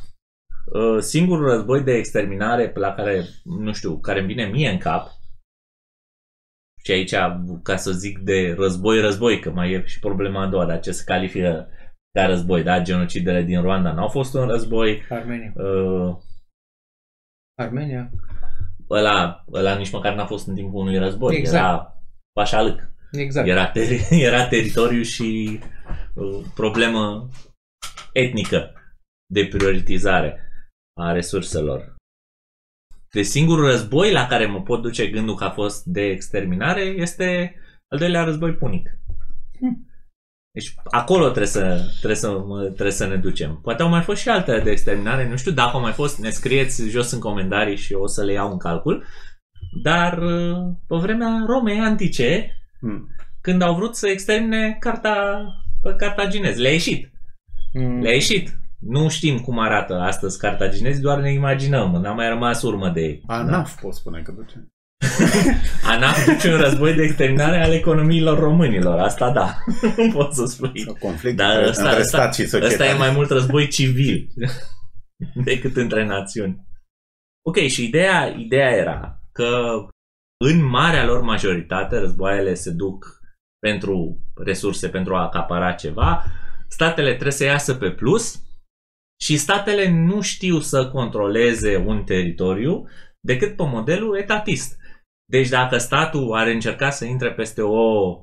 Uh, 0.66 1.00
Singurul 1.00 1.46
război 1.50 1.84
de 1.84 1.92
exterminare 1.94 2.72
la 2.76 2.94
care, 2.94 3.24
nu 3.44 3.74
știu, 3.74 4.00
care 4.00 4.20
îmi 4.20 4.28
vine 4.28 4.46
mie 4.46 4.70
în 4.70 4.78
cap, 4.78 5.08
și 6.84 6.92
aici, 6.92 7.14
ca 7.64 7.76
să 7.76 7.92
zic 7.92 8.20
de 8.20 8.54
război-război, 8.58 9.40
că 9.40 9.52
mai 9.52 9.72
e 9.72 9.86
și 9.86 10.00
problema 10.00 10.42
a 10.42 10.48
doua, 10.48 10.66
dar 10.66 10.80
ce 10.80 10.92
se 10.92 11.04
califică 11.04 11.70
ca 12.12 12.26
război, 12.26 12.64
da? 12.64 12.82
Genocidele 12.82 13.42
din 13.42 13.62
Rwanda 13.62 13.94
n-au 13.94 14.08
fost 14.08 14.34
un 14.34 14.48
război, 14.48 15.06
Armenia. 15.10 15.54
uh, 15.56 16.16
Armenia. 17.62 18.12
ăla, 18.90 19.46
ăla 19.54 19.76
nici 19.78 19.92
măcar 19.92 20.16
n-a 20.16 20.26
fost 20.26 20.48
în 20.48 20.56
timpul 20.56 20.80
unui 20.80 20.98
război, 20.98 21.36
Exact. 21.36 21.56
era 21.64 21.94
pașalâc. 22.34 22.94
Exact. 23.12 23.48
Era, 23.48 23.72
teri- 23.72 24.10
era 24.30 24.48
teritoriu 24.48 25.02
și 25.02 25.60
uh, 26.14 26.46
problemă 26.56 27.30
etnică 28.14 28.74
de 29.34 29.48
prioritizare 29.48 30.40
a 31.00 31.12
resurselor. 31.12 31.96
De 33.14 33.22
singurul 33.22 33.66
război 33.66 34.12
la 34.12 34.28
care 34.28 34.46
mă 34.46 34.62
pot 34.62 34.82
duce 34.82 35.08
gândul 35.08 35.36
că 35.36 35.44
a 35.44 35.50
fost 35.52 35.86
de 35.86 36.02
exterminare 36.02 36.82
este 36.82 37.56
al 37.88 38.00
doilea 38.00 38.24
război 38.24 38.54
punic. 38.54 38.90
Deci 40.52 40.74
acolo 40.92 41.24
trebuie 41.26 41.46
să, 41.48 41.86
trebuie, 41.98 42.16
să, 42.16 42.40
mă- 42.40 42.64
trebuie 42.64 42.92
să 42.92 43.08
ne 43.08 43.16
ducem. 43.16 43.60
Poate 43.62 43.82
au 43.82 43.90
mai 43.90 44.02
fost 44.02 44.22
și 44.22 44.30
altele 44.30 44.62
de 44.62 44.72
exterminare, 44.72 45.30
nu 45.30 45.36
știu 45.38 45.52
dacă 45.52 45.70
au 45.76 45.82
mai 45.82 45.92
fost, 45.92 46.20
ne 46.20 46.30
scrieți 46.30 46.90
jos 46.90 47.12
în 47.12 47.20
comentarii 47.20 47.76
și 47.78 47.94
o 47.94 48.08
să 48.08 48.24
le 48.24 48.32
iau 48.32 48.52
în 48.52 48.58
calcul. 48.58 49.04
Dar 49.84 50.18
uh, 50.18 50.58
pe 50.88 50.96
vremea 50.96 51.44
Romei 51.48 51.80
antice, 51.80 52.50
Mm. 52.82 53.08
când 53.42 53.62
au 53.62 53.76
vrut 53.76 53.96
să 53.96 54.08
extermine 54.08 54.78
carta 54.80 55.46
pe 55.82 55.96
cartaginezi. 55.96 56.60
Le-a 56.62 56.72
ieșit. 56.72 57.12
Mm. 57.74 58.02
Le-a 58.02 58.14
ieșit. 58.14 58.58
Nu 58.80 59.10
știm 59.10 59.40
cum 59.40 59.60
arată 59.60 60.00
astăzi 60.00 60.40
cartaginezi, 60.40 61.02
doar 61.02 61.20
ne 61.20 61.32
imaginăm. 61.32 61.92
N-a 61.92 62.12
mai 62.14 62.28
rămas 62.30 62.62
urmă 62.62 62.90
de 62.90 63.02
ei. 63.02 63.22
ANAF 63.28 63.82
pot 63.82 63.94
spune 63.94 64.22
că 64.22 64.32
duce. 64.32 64.68
ANAF 65.92 66.26
duce 66.26 66.54
un 66.54 66.60
război 66.60 66.94
de 66.94 67.04
exterminare 67.04 67.64
al 67.64 67.72
economiilor 67.72 68.40
românilor. 68.40 69.00
Asta 69.00 69.32
da. 69.32 69.56
Nu 69.98 70.12
pot 70.12 70.34
să 70.34 70.46
spui. 70.46 70.80
Sau 70.82 70.94
conflict 71.00 71.38
Dar 71.38 71.50
între, 71.56 71.70
ăsta- 71.70 71.84
între 71.84 72.00
ăsta- 72.02 72.18
stat 72.18 72.36
și 72.36 72.46
societate. 72.48 72.84
Ăsta 72.84 72.86
e 72.96 72.98
mai 72.98 73.12
mult 73.12 73.30
război 73.30 73.68
civil 73.68 74.28
decât 75.50 75.76
între 75.76 76.06
națiuni. 76.06 76.64
Ok, 77.46 77.58
și 77.58 77.84
ideea, 77.86 78.26
ideea 78.38 78.70
era 78.72 79.20
că 79.32 79.72
în 80.46 80.64
marea 80.66 81.06
lor 81.06 81.22
majoritate 81.22 81.98
războaiele 81.98 82.54
se 82.54 82.72
duc 82.72 83.20
pentru 83.60 84.20
resurse, 84.44 84.90
pentru 84.90 85.16
a 85.16 85.22
acapara 85.22 85.72
ceva, 85.72 86.24
statele 86.68 87.10
trebuie 87.12 87.32
să 87.32 87.44
iasă 87.44 87.74
pe 87.76 87.92
plus 87.92 88.40
și 89.22 89.38
statele 89.38 89.90
nu 89.90 90.22
știu 90.22 90.60
să 90.60 90.90
controleze 90.90 91.78
un 91.78 92.04
teritoriu 92.04 92.88
decât 93.20 93.56
pe 93.56 93.64
modelul 93.64 94.18
etatist. 94.18 94.78
Deci 95.32 95.50
dacă 95.50 95.78
statul 95.78 96.34
ar 96.34 96.48
încerca 96.48 96.90
să 96.90 97.06
intre 97.06 97.34
peste 97.34 97.62
o 97.62 98.20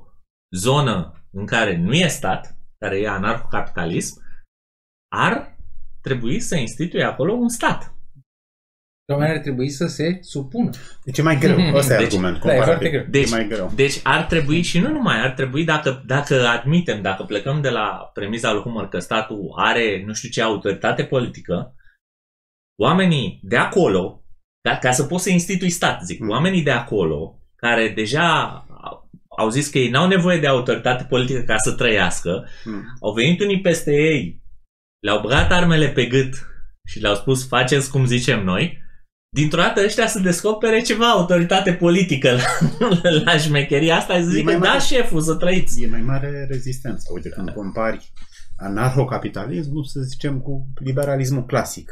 zonă 0.55 1.25
în 1.31 1.45
care 1.45 1.77
nu 1.77 1.93
e 1.93 2.07
stat, 2.07 2.57
care 2.77 2.99
e 2.99 3.07
anarhocapitalism, 3.07 4.21
ar 5.11 5.57
trebui 6.01 6.39
să 6.39 6.55
instituie 6.55 7.03
acolo 7.03 7.33
un 7.33 7.49
stat. 7.49 7.92
Oamenii 9.11 9.35
ar 9.35 9.41
trebui 9.41 9.69
să 9.69 9.85
se 9.87 10.17
supună. 10.21 10.69
Deci 11.03 11.17
e 11.17 11.21
mai 11.21 11.37
greu. 11.37 11.75
Ăsta 11.75 11.93
e 11.93 11.97
Deci- 11.97 12.05
argument 12.05 12.33
da, 12.33 12.37
e 12.37 12.41
comparativ. 12.41 12.65
foarte 12.65 12.89
greu. 12.89 13.05
Deci- 13.09 13.27
e 13.27 13.35
mai 13.35 13.47
greu. 13.47 13.71
Deci 13.75 13.99
ar 14.03 14.23
trebui 14.23 14.61
și 14.61 14.79
nu 14.79 14.91
numai, 14.91 15.21
ar 15.21 15.29
trebui 15.31 15.63
dacă, 15.63 16.03
dacă 16.05 16.47
admitem, 16.47 17.01
dacă 17.01 17.23
plecăm 17.23 17.61
de 17.61 17.69
la 17.69 18.09
premiza 18.13 18.51
lui 18.53 18.61
Hummer 18.61 18.85
că 18.87 18.99
statul 18.99 19.53
are 19.55 20.03
nu 20.05 20.13
știu 20.13 20.29
ce 20.29 20.41
autoritate 20.41 21.03
politică, 21.03 21.75
oamenii 22.81 23.39
de 23.43 23.57
acolo, 23.57 24.23
ca, 24.61 24.77
ca 24.77 24.91
să 24.91 25.03
poți 25.03 25.23
să 25.23 25.29
institui 25.29 25.69
stat, 25.69 26.01
zic, 26.05 26.19
Mm. 26.19 26.29
oamenii 26.29 26.63
de 26.63 26.71
acolo, 26.71 27.39
care 27.55 27.89
deja 27.89 28.47
au- 28.81 29.09
au 29.37 29.49
zis 29.49 29.67
că 29.69 29.77
ei 29.77 29.89
n-au 29.89 30.07
nevoie 30.07 30.39
de 30.39 30.47
autoritate 30.47 31.03
politică 31.03 31.41
ca 31.41 31.57
să 31.57 31.71
trăiască, 31.71 32.47
Mm. 32.65 32.83
au 33.01 33.13
venit 33.13 33.39
unii 33.41 33.61
peste 33.61 33.91
ei, 33.95 34.41
le-au 34.99 35.21
băgat 35.21 35.51
armele 35.51 35.87
pe 35.87 36.05
gât 36.05 36.33
și 36.87 36.99
le-au 36.99 37.15
spus 37.15 37.47
faceți 37.47 37.91
cum 37.91 38.05
zicem 38.05 38.43
noi, 38.43 38.81
dintr-o 39.33 39.61
dată 39.61 39.81
ăștia 39.85 40.07
să 40.07 40.19
descopere 40.19 40.81
ceva 40.81 41.09
autoritate 41.09 41.73
politică 41.73 42.31
la, 42.31 43.09
la 43.25 43.37
șmecheria 43.37 43.95
asta 43.95 44.13
și 44.17 44.23
să 44.23 44.29
E 44.29 44.33
zică, 44.33 44.43
mai 44.43 44.59
da, 44.59 44.67
mare. 44.67 44.79
șeful, 44.79 45.21
să 45.21 45.35
trăiți. 45.35 45.81
E 45.81 45.87
mai 45.87 46.01
mare 46.01 46.45
rezistență. 46.49 47.09
Uite, 47.13 47.29
când 47.29 47.49
compari 47.49 48.11
anarhocapitalismul, 48.57 49.83
să 49.83 49.99
zicem, 49.99 50.39
cu 50.41 50.67
liberalismul 50.79 51.45
clasic. 51.45 51.91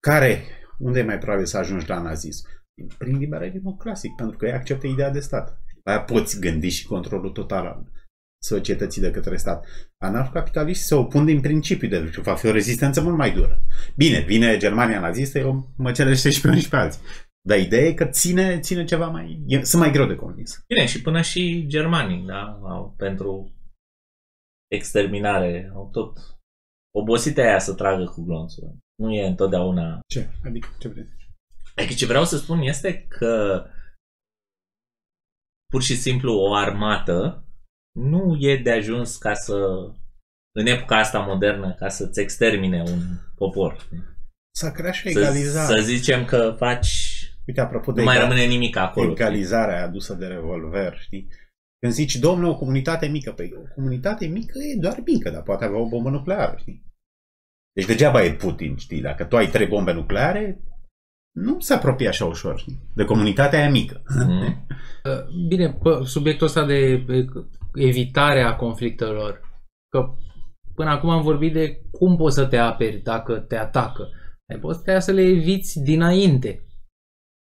Care, 0.00 0.42
unde 0.78 0.98
e 0.98 1.02
mai 1.02 1.18
probabil 1.18 1.46
să 1.46 1.58
ajungi 1.58 1.88
la 1.88 2.00
nazism? 2.00 2.46
Prin 2.98 3.16
liberalismul 3.18 3.76
clasic, 3.76 4.14
pentru 4.14 4.36
că 4.36 4.46
ei 4.46 4.52
acceptă 4.52 4.86
ideea 4.86 5.10
de 5.10 5.20
stat. 5.20 5.58
Aia 5.84 6.00
poți 6.00 6.40
gândi 6.40 6.68
și 6.68 6.86
controlul 6.86 7.30
total 7.30 7.66
al 7.66 7.84
societății 8.46 9.00
de 9.00 9.10
către 9.10 9.36
stat. 9.36 9.66
Anarhocapitaliștii 10.02 10.86
se 10.86 10.94
opun 10.94 11.24
din 11.24 11.40
principiu, 11.40 11.88
de 11.88 12.00
deci 12.00 12.16
va 12.16 12.34
fi 12.34 12.46
o 12.46 12.52
rezistență 12.52 13.02
mult 13.02 13.16
mai 13.16 13.32
dură. 13.32 13.62
Bine, 13.96 14.20
vine 14.20 14.56
Germania 14.56 15.00
nazistă, 15.00 15.38
eu 15.38 15.72
mă 15.76 15.92
celește 15.92 16.30
și 16.30 16.40
pe 16.40 16.48
unii 16.48 16.60
și 16.60 16.68
pe 16.68 16.76
alții. 16.76 17.00
Dar 17.48 17.58
ideea 17.58 17.86
e 17.86 17.92
că 17.92 18.04
ține, 18.04 18.60
ține 18.60 18.84
ceva 18.84 19.08
mai... 19.08 19.42
E, 19.46 19.62
sunt 19.62 19.82
mai 19.82 19.92
greu 19.92 20.06
de 20.06 20.14
convins. 20.14 20.64
Bine, 20.66 20.86
și 20.86 21.02
până 21.02 21.20
și 21.22 21.66
germanii, 21.66 22.26
da? 22.26 22.60
Au, 22.62 22.94
pentru 22.96 23.54
exterminare, 24.70 25.70
au 25.74 25.88
tot 25.92 26.18
obosite 26.94 27.40
aia 27.40 27.58
să 27.58 27.74
tragă 27.74 28.04
cu 28.04 28.22
glonțul. 28.22 28.76
Nu 28.94 29.12
e 29.12 29.26
întotdeauna... 29.26 30.00
Ce? 30.06 30.28
Adică 30.44 30.68
ce 30.78 30.88
vrei? 30.88 31.06
Adică 31.76 31.94
ce 31.94 32.06
vreau 32.06 32.24
să 32.24 32.36
spun 32.36 32.60
este 32.60 33.06
că 33.08 33.64
pur 35.72 35.82
și 35.82 35.96
simplu 35.96 36.32
o 36.32 36.54
armată 36.54 37.45
nu 37.96 38.36
e 38.38 38.56
de 38.56 38.70
ajuns 38.72 39.16
ca 39.16 39.34
să 39.34 39.56
în 40.54 40.66
epoca 40.66 40.96
asta 40.98 41.18
modernă 41.18 41.74
ca 41.78 41.88
să-ți 41.88 42.20
extermine 42.20 42.82
un 42.86 43.00
popor. 43.34 43.88
S-a 44.54 44.70
creat 44.70 44.94
și 44.94 45.12
Să, 45.12 45.18
egalizare. 45.18 45.74
să 45.76 45.82
zicem 45.84 46.24
că 46.24 46.54
faci 46.58 47.10
Uite, 47.46 47.60
apropo 47.60 47.92
de 47.92 47.98
nu 48.00 48.06
mai 48.06 48.16
egal- 48.16 48.28
rămâne 48.28 48.46
nimic 48.46 48.76
acolo. 48.76 49.10
egalizarea 49.10 49.82
adusă 49.84 50.14
de 50.14 50.26
revolver, 50.26 50.96
știi? 51.00 51.28
Când 51.80 51.92
zici, 51.92 52.16
domnule, 52.16 52.48
o 52.50 52.56
comunitate 52.56 53.06
mică, 53.06 53.32
păi 53.32 53.52
o 53.56 53.74
comunitate 53.74 54.26
mică 54.26 54.58
e 54.58 54.80
doar 54.80 55.02
mică, 55.04 55.30
dar 55.30 55.42
poate 55.42 55.64
avea 55.64 55.78
o 55.78 55.88
bombă 55.88 56.10
nucleară, 56.10 56.56
știi? 56.58 56.84
Deci 57.74 57.86
degeaba 57.86 58.24
e 58.24 58.34
Putin, 58.34 58.76
știi? 58.76 59.00
Dacă 59.00 59.24
tu 59.24 59.36
ai 59.36 59.46
trei 59.50 59.66
bombe 59.66 59.92
nucleare, 59.92 60.60
nu 61.34 61.60
se 61.60 61.74
apropie 61.74 62.08
așa 62.08 62.24
ușor, 62.24 62.58
știi? 62.58 62.80
De 62.94 63.04
comunitatea 63.04 63.58
aia 63.58 63.70
mică. 63.70 64.02
Mhm. 64.08 64.66
Bine, 65.48 65.72
pe 65.72 65.90
subiectul 66.04 66.46
ăsta 66.46 66.66
de 66.66 67.04
e, 67.76 67.86
evitare 67.86 68.42
a 68.42 68.56
conflictelor, 68.56 69.40
că 69.88 70.14
până 70.74 70.90
acum 70.90 71.10
am 71.10 71.22
vorbit 71.22 71.52
de 71.52 71.80
cum 71.90 72.16
poți 72.16 72.34
să 72.34 72.46
te 72.46 72.56
aperi 72.56 72.96
dacă 72.96 73.38
te 73.38 73.56
atacă. 73.56 74.08
Ai 74.52 74.58
poți 74.58 74.78
putea 74.78 75.00
să 75.00 75.12
le 75.12 75.22
eviți 75.22 75.80
dinainte, 75.82 76.66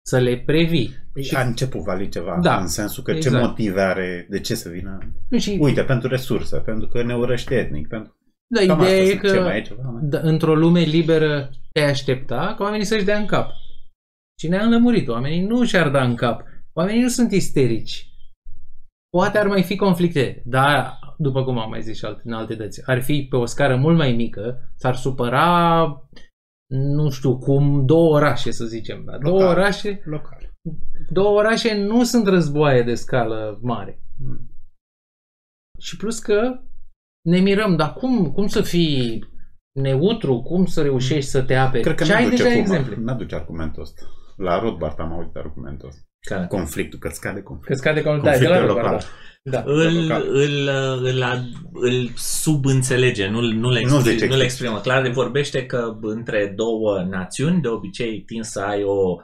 să 0.06 0.18
le 0.18 0.36
previi. 0.36 0.94
Și 1.20 1.34
a 1.34 1.42
început 1.42 1.80
vali 1.80 2.08
ceva, 2.08 2.38
Da, 2.42 2.60
în 2.60 2.66
sensul 2.66 3.02
că 3.02 3.10
exact. 3.10 3.36
ce 3.36 3.42
motive 3.42 3.80
are, 3.80 4.26
de 4.30 4.40
ce 4.40 4.54
să 4.54 4.68
vină? 4.68 4.98
Și, 5.38 5.56
Uite, 5.60 5.82
pentru 5.82 6.08
resurse, 6.08 6.56
pentru 6.56 6.88
că 6.88 7.02
ne 7.02 7.14
urăște 7.14 7.54
etnic, 7.54 7.88
pentru... 7.88 8.16
da, 8.46 8.66
Cam 8.66 8.80
ideea 8.80 9.02
asta 9.02 9.02
e 9.02 9.10
sunt. 9.10 9.20
Ce 9.20 9.36
că 9.36 9.40
mai 9.42 9.58
e 9.58 9.62
ceva? 9.62 9.82
Mai? 9.82 10.02
da, 10.02 10.18
într-o 10.22 10.54
lume 10.54 10.80
liberă 10.80 11.50
te 11.72 11.80
aștepta 11.80 12.54
ca 12.56 12.64
oamenii 12.64 12.86
să-și 12.86 13.04
dea 13.04 13.18
în 13.18 13.26
cap. 13.26 13.50
Și 14.40 14.48
ne-am 14.48 14.70
lămurit, 14.70 15.08
oamenii 15.08 15.40
nu 15.40 15.64
și-ar 15.64 15.90
da 15.90 16.02
în 16.02 16.14
cap. 16.14 16.42
Oamenii 16.72 17.02
nu 17.02 17.08
sunt 17.08 17.32
isterici. 17.32 18.10
Poate 19.16 19.38
ar 19.38 19.46
mai 19.46 19.62
fi 19.62 19.76
conflicte, 19.76 20.42
dar, 20.44 20.98
după 21.18 21.44
cum 21.44 21.58
am 21.58 21.70
mai 21.70 21.82
zis 21.82 21.96
și 21.96 22.04
alte, 22.04 22.22
în 22.24 22.32
alte 22.32 22.54
dăți, 22.54 22.82
ar 22.90 23.02
fi 23.02 23.26
pe 23.30 23.36
o 23.36 23.44
scară 23.44 23.76
mult 23.76 23.96
mai 23.96 24.12
mică, 24.12 24.72
s-ar 24.74 24.94
supăra, 24.94 25.84
nu 26.66 27.10
știu 27.10 27.38
cum, 27.38 27.86
două 27.86 28.14
orașe, 28.14 28.50
să 28.50 28.64
zicem. 28.64 29.04
Dar 29.04 29.18
două 29.18 29.38
Local. 29.38 29.56
orașe, 29.56 30.02
Local. 30.04 30.52
două 31.08 31.38
orașe 31.38 31.76
nu 31.76 32.04
sunt 32.04 32.26
războaie 32.26 32.82
de 32.82 32.94
scală 32.94 33.58
mare. 33.62 34.00
Și 35.78 35.96
plus 35.96 36.18
că 36.18 36.60
ne 37.28 37.38
mirăm, 37.38 37.76
dar 37.76 37.92
cum, 37.92 38.32
cum 38.32 38.46
să 38.46 38.62
fii 38.62 39.24
neutru, 39.80 40.42
cum 40.42 40.66
să 40.66 40.82
reușești 40.82 41.30
să 41.30 41.42
te 41.42 41.54
aperi? 41.54 41.82
Cred 41.82 41.96
că 41.96 42.04
și 42.04 42.10
nu 42.10 42.16
ai 42.16 42.24
duce 42.24 42.42
deja 42.42 42.48
cum, 42.48 42.60
exemple. 42.60 42.96
Nu 42.96 43.14
duce 43.14 43.34
argumentul 43.34 43.82
ăsta. 43.82 44.02
La 44.36 44.58
Rothbard 44.58 45.00
am 45.00 45.12
auzit 45.12 45.36
argumentul 45.36 45.88
ăsta. 45.88 46.00
Care? 46.26 46.46
Conflictul, 46.46 46.98
că 46.98 47.08
scade 47.12 47.42
conflictul. 47.42 47.74
Că 47.74 47.80
scade 47.82 48.02
ca 48.02 48.10
un 48.10 48.22
da, 48.22 48.22
de 48.22 48.28
Conflictul 48.30 48.56
la 48.60 48.66
local. 48.66 48.82
local. 48.82 49.04
Da. 49.42 49.62
Îl, 49.66 50.02
local. 50.02 50.22
îl, 50.28 50.68
îl, 51.02 51.04
îl, 51.04 51.24
îl 51.72 52.10
subînțelege, 52.16 53.28
nu, 53.28 53.40
nu, 53.40 53.70
le 53.70 53.80
Nu 53.80 53.86
zice 53.86 53.94
exprimă, 53.96 54.02
nu 54.02 54.10
explicit. 54.10 54.36
le 54.36 54.44
exprimă. 54.44 54.80
Clar, 54.80 55.08
vorbește 55.08 55.66
că 55.66 55.96
între 56.00 56.52
două 56.56 57.06
națiuni, 57.10 57.60
de 57.60 57.68
obicei, 57.68 58.22
tind 58.22 58.44
să 58.44 58.60
ai 58.60 58.82
o 58.82 59.16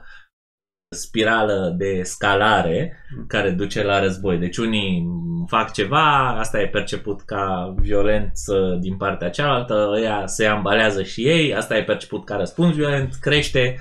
spirală 0.93 1.75
de 1.77 1.85
escalare 1.85 2.97
care 3.27 3.49
duce 3.49 3.83
la 3.83 3.99
război. 3.99 4.37
Deci 4.37 4.57
unii 4.57 5.05
fac 5.47 5.71
ceva, 5.71 6.35
asta 6.39 6.61
e 6.61 6.67
perceput 6.67 7.21
ca 7.21 7.73
violență 7.77 8.77
din 8.81 8.97
partea 8.97 9.29
cealaltă, 9.29 9.89
ăia 9.95 10.23
se 10.25 10.45
ambalează 10.45 11.03
și 11.03 11.27
ei, 11.27 11.55
asta 11.55 11.77
e 11.77 11.83
perceput 11.83 12.25
ca 12.25 12.35
răspuns 12.35 12.75
violent, 12.75 13.13
crește 13.21 13.79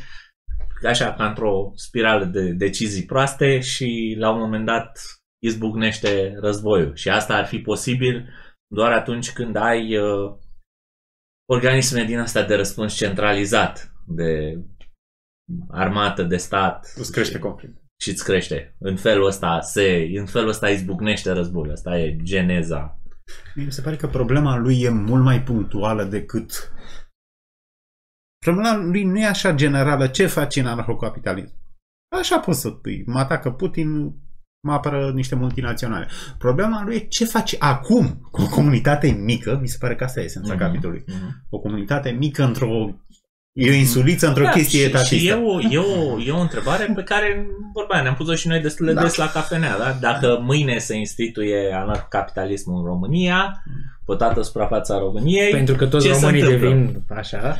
așa 0.88 1.14
ca 1.14 1.26
într-o 1.26 1.72
spirală 1.74 2.24
de 2.24 2.52
decizii 2.52 3.04
proaste 3.04 3.60
și 3.60 4.16
la 4.18 4.30
un 4.30 4.38
moment 4.38 4.66
dat 4.66 5.00
izbucnește 5.42 6.34
războiul. 6.40 6.94
Și 6.94 7.08
asta 7.08 7.34
ar 7.36 7.46
fi 7.46 7.58
posibil 7.58 8.28
doar 8.74 8.92
atunci 8.92 9.32
când 9.32 9.56
ai 9.56 9.96
uh, 9.96 10.34
organisme 11.50 12.04
din 12.04 12.18
asta 12.18 12.42
de 12.42 12.54
răspuns 12.54 12.94
centralizat, 12.94 13.92
de 14.06 14.58
armată, 15.68 16.22
de 16.22 16.36
stat. 16.36 16.92
Îți 16.96 17.12
crește 17.12 17.38
conflictul. 17.38 17.82
Și 18.00 18.08
îți 18.08 18.24
crește. 18.24 18.76
În 18.78 18.96
felul 18.96 19.26
ăsta 19.26 19.60
se, 19.60 20.08
în 20.14 20.26
felul 20.26 20.48
ăsta 20.48 20.68
izbucnește 20.68 21.32
războiul. 21.32 21.72
Asta 21.72 21.98
e 21.98 22.16
geneza. 22.22 23.00
Mie 23.54 23.64
mi 23.64 23.72
se 23.72 23.82
pare 23.82 23.96
că 23.96 24.06
problema 24.06 24.56
lui 24.56 24.80
e 24.80 24.88
mult 24.88 25.22
mai 25.22 25.42
punctuală 25.42 26.04
decât... 26.04 26.72
Problema 28.46 28.76
lui 28.76 29.04
nu 29.04 29.18
e 29.18 29.26
așa 29.26 29.52
generală. 29.54 30.06
Ce 30.06 30.26
faci 30.26 30.56
în 30.56 30.66
anarhocapitalism? 30.66 31.54
Așa 32.18 32.38
poți 32.38 32.60
să 32.60 32.70
pui. 32.70 33.02
Mă 33.06 33.18
atacă 33.18 33.50
Putin, 33.50 34.14
mă 34.66 34.72
apără 34.72 35.10
niște 35.14 35.34
multinaționale. 35.34 36.08
Problema 36.38 36.82
lui 36.84 36.94
e 36.94 36.98
ce 36.98 37.24
faci 37.24 37.56
acum 37.58 38.28
cu 38.30 38.42
o 38.42 38.48
comunitate 38.48 39.10
mică. 39.10 39.58
Mi 39.60 39.66
se 39.68 39.76
pare 39.80 39.94
că 39.96 40.04
asta 40.04 40.20
e 40.20 40.24
esența 40.24 40.52
Mhm. 40.54 40.62
capitolului. 40.62 41.04
Mhm. 41.06 41.46
O 41.50 41.58
comunitate 41.58 42.10
mică 42.10 42.44
într-o... 42.44 42.94
E 43.52 43.70
o 43.70 43.72
insuliță 43.74 44.28
într-o 44.28 44.44
chestie 44.48 44.78
și, 44.78 44.84
etatistă. 44.84 45.14
și 45.16 45.28
e, 45.28 45.32
o, 45.32 45.60
e, 45.60 45.78
o, 45.78 46.20
e 46.20 46.30
o 46.30 46.40
întrebare 46.40 46.92
pe 46.94 47.02
care, 47.02 47.46
vorba 47.72 47.94
aia, 47.94 48.02
ne-am 48.02 48.14
pus-o 48.14 48.34
și 48.34 48.48
noi 48.48 48.60
destul 48.60 48.86
de 48.86 48.92
Da. 48.92 49.02
des 49.02 49.14
la 49.14 49.30
cafenea, 49.30 49.78
da? 49.78 49.96
Dacă 50.00 50.38
mâine 50.42 50.78
se 50.78 50.94
instituie 50.96 51.72
anarhocapitalismul 51.74 52.78
în 52.78 52.84
România, 52.84 53.62
pe 54.06 54.14
toată 54.16 54.42
suprafața 54.42 54.98
României, 54.98 55.50
Pentru 55.50 55.74
că 55.74 55.86
toți 55.86 56.06
Ce 56.06 56.12
se 56.12 56.20
românii 56.20 56.40
întâmplă? 56.42 56.68
devin 56.68 57.02
așa. 57.08 57.56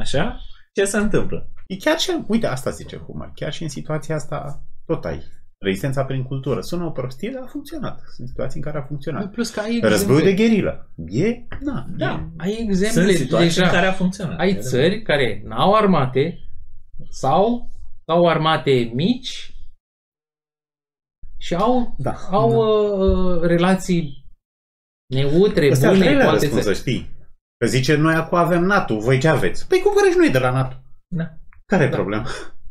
așa, 0.00 0.40
ce 0.72 0.84
se 0.84 0.96
întâmplă? 0.96 1.48
E 1.66 1.76
chiar 1.76 1.98
și, 1.98 2.10
uite, 2.26 2.46
asta 2.46 2.70
zice 2.70 2.96
Humor, 2.96 3.32
chiar 3.34 3.52
și 3.52 3.62
în 3.62 3.68
situația 3.68 4.14
asta 4.14 4.62
tot 4.86 5.04
ai 5.04 5.22
rezistența 5.64 6.04
prin 6.04 6.22
cultură. 6.22 6.60
Sună 6.60 6.84
o 6.84 6.90
prostie, 6.90 7.30
dar 7.34 7.42
a 7.42 7.46
funcționat. 7.46 8.02
Sunt 8.14 8.28
situații 8.28 8.60
în 8.60 8.64
care 8.64 8.78
a 8.78 8.86
funcționat. 8.86 9.30
Plus 9.30 9.50
că 9.50 9.60
ai 9.60 9.80
Războiul 9.82 10.22
de 10.22 10.28
exemple, 10.28 10.48
gherilă. 10.48 10.90
E? 11.08 11.46
Da. 11.60 11.86
Da. 11.96 12.28
ai 12.38 12.52
Sunt 12.54 12.70
exemple 12.70 13.12
situații 13.12 13.48
deja. 13.48 13.64
în 13.64 13.72
care 13.72 13.86
a 13.86 13.92
funcționat. 13.92 14.38
Ai 14.38 14.56
țări 14.60 15.02
care 15.02 15.42
n-au 15.44 15.74
armate 15.74 16.38
sau 17.10 17.70
au 18.06 18.28
armate 18.28 18.90
mici 18.94 19.54
și 21.38 21.54
au, 21.54 21.94
Da. 21.98 22.12
au 22.30 22.50
da. 22.50 22.56
uh, 23.04 23.40
relații 23.42 24.26
neutre, 25.14 25.70
Ăsta 25.70 25.86
e 25.86 25.88
al 25.88 25.94
bune 25.94 26.04
treilea 26.06 26.24
cu 26.26 26.30
alte 26.30 26.44
răspuns, 26.44 26.64
să 26.64 26.72
țări. 26.72 26.80
știi. 26.80 27.12
Că 27.58 27.66
zice, 27.66 27.96
noi 27.96 28.14
acum 28.14 28.38
avem 28.38 28.62
NATO, 28.64 28.98
voi 28.98 29.18
ce 29.20 29.28
aveți? 29.28 29.68
Păi 29.68 29.80
cumpărăși 29.80 30.16
noi 30.16 30.30
de 30.30 30.38
la 30.38 30.50
NATO. 30.50 30.76
Da. 31.08 31.24
Care 31.66 31.84
e 31.84 31.88
Da. 31.88 31.96
problema? 31.96 32.26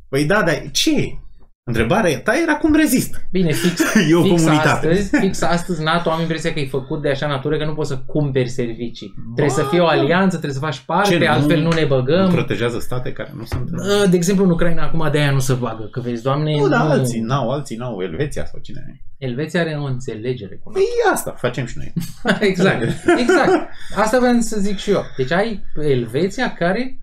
Păi 0.10 0.26
da, 0.26 0.44
dar 0.44 0.72
ce 0.72 0.96
e? 1.00 1.18
Întrebarea 1.66 2.22
ta 2.22 2.34
era 2.44 2.56
cum 2.58 2.76
rezist. 2.76 3.26
Bine, 3.32 3.52
fix, 3.52 3.82
E 4.10 4.16
o 4.16 4.22
fix 4.24 4.42
comunitate. 4.42 4.70
astăzi, 4.70 5.18
fix 5.20 5.42
astăzi 5.42 5.84
NATO 5.84 6.10
am 6.10 6.22
impresia 6.22 6.54
că 6.54 6.60
e 6.60 6.68
făcut 6.68 7.02
de 7.02 7.10
așa 7.10 7.28
natură 7.28 7.58
că 7.58 7.66
nu 7.66 7.74
poți 7.74 7.90
să 7.90 7.98
cumperi 8.06 8.50
servicii. 8.50 9.14
Ba, 9.18 9.32
trebuie 9.36 9.56
să 9.56 9.64
fie 9.70 9.80
o 9.80 9.86
da. 9.86 9.92
alianță, 9.92 10.30
trebuie 10.38 10.54
să 10.54 10.60
faci 10.60 10.80
parte, 10.80 11.10
Ce, 11.10 11.18
nu- 11.26 11.32
altfel 11.32 11.62
nu 11.62 11.72
ne 11.72 11.82
Nu 11.82 11.88
băgăm. 11.88 12.32
protejează 12.32 12.80
state 12.80 13.12
care 13.12 13.32
nu 13.36 13.46
sunt... 13.46 13.70
Uh, 13.72 14.10
De 14.10 14.16
exemplu, 14.16 14.44
în 14.46 14.50
Ucraina 14.52 14.84
acum 14.84 15.10
de 15.12 15.18
aia 15.18 15.32
nu 15.32 15.40
se 15.40 15.54
bagă, 15.54 15.84
că 15.92 16.00
vezi, 16.00 16.24
doamne, 16.24 16.56
Nu, 16.58 16.68
dar 16.68 16.84
nu- 16.86 16.92
alții 16.92 17.20
n-au, 17.22 17.50
alții 17.52 17.76
n-au, 17.78 18.02
Elveția 18.02 18.46
sau 18.46 18.60
cine 18.60 18.84
e. 18.88 19.26
Elveția 19.26 19.62
are 19.62 19.78
o 19.82 19.84
înțelegere 19.86 20.56
cu 20.64 20.70
noi. 20.72 20.82
Păi 20.82 21.14
asta, 21.14 21.32
facem 21.38 21.66
și 21.66 21.78
noi. 21.78 21.94
exact, 22.50 22.82
exact. 23.18 23.70
Asta 23.96 24.20
vreau 24.20 24.40
să 24.40 24.60
zic 24.60 24.78
și 24.78 24.92
eu. 24.92 25.04
Deci 25.18 25.32
ai 25.32 25.64
Elveția 25.82 26.54
care 26.54 26.98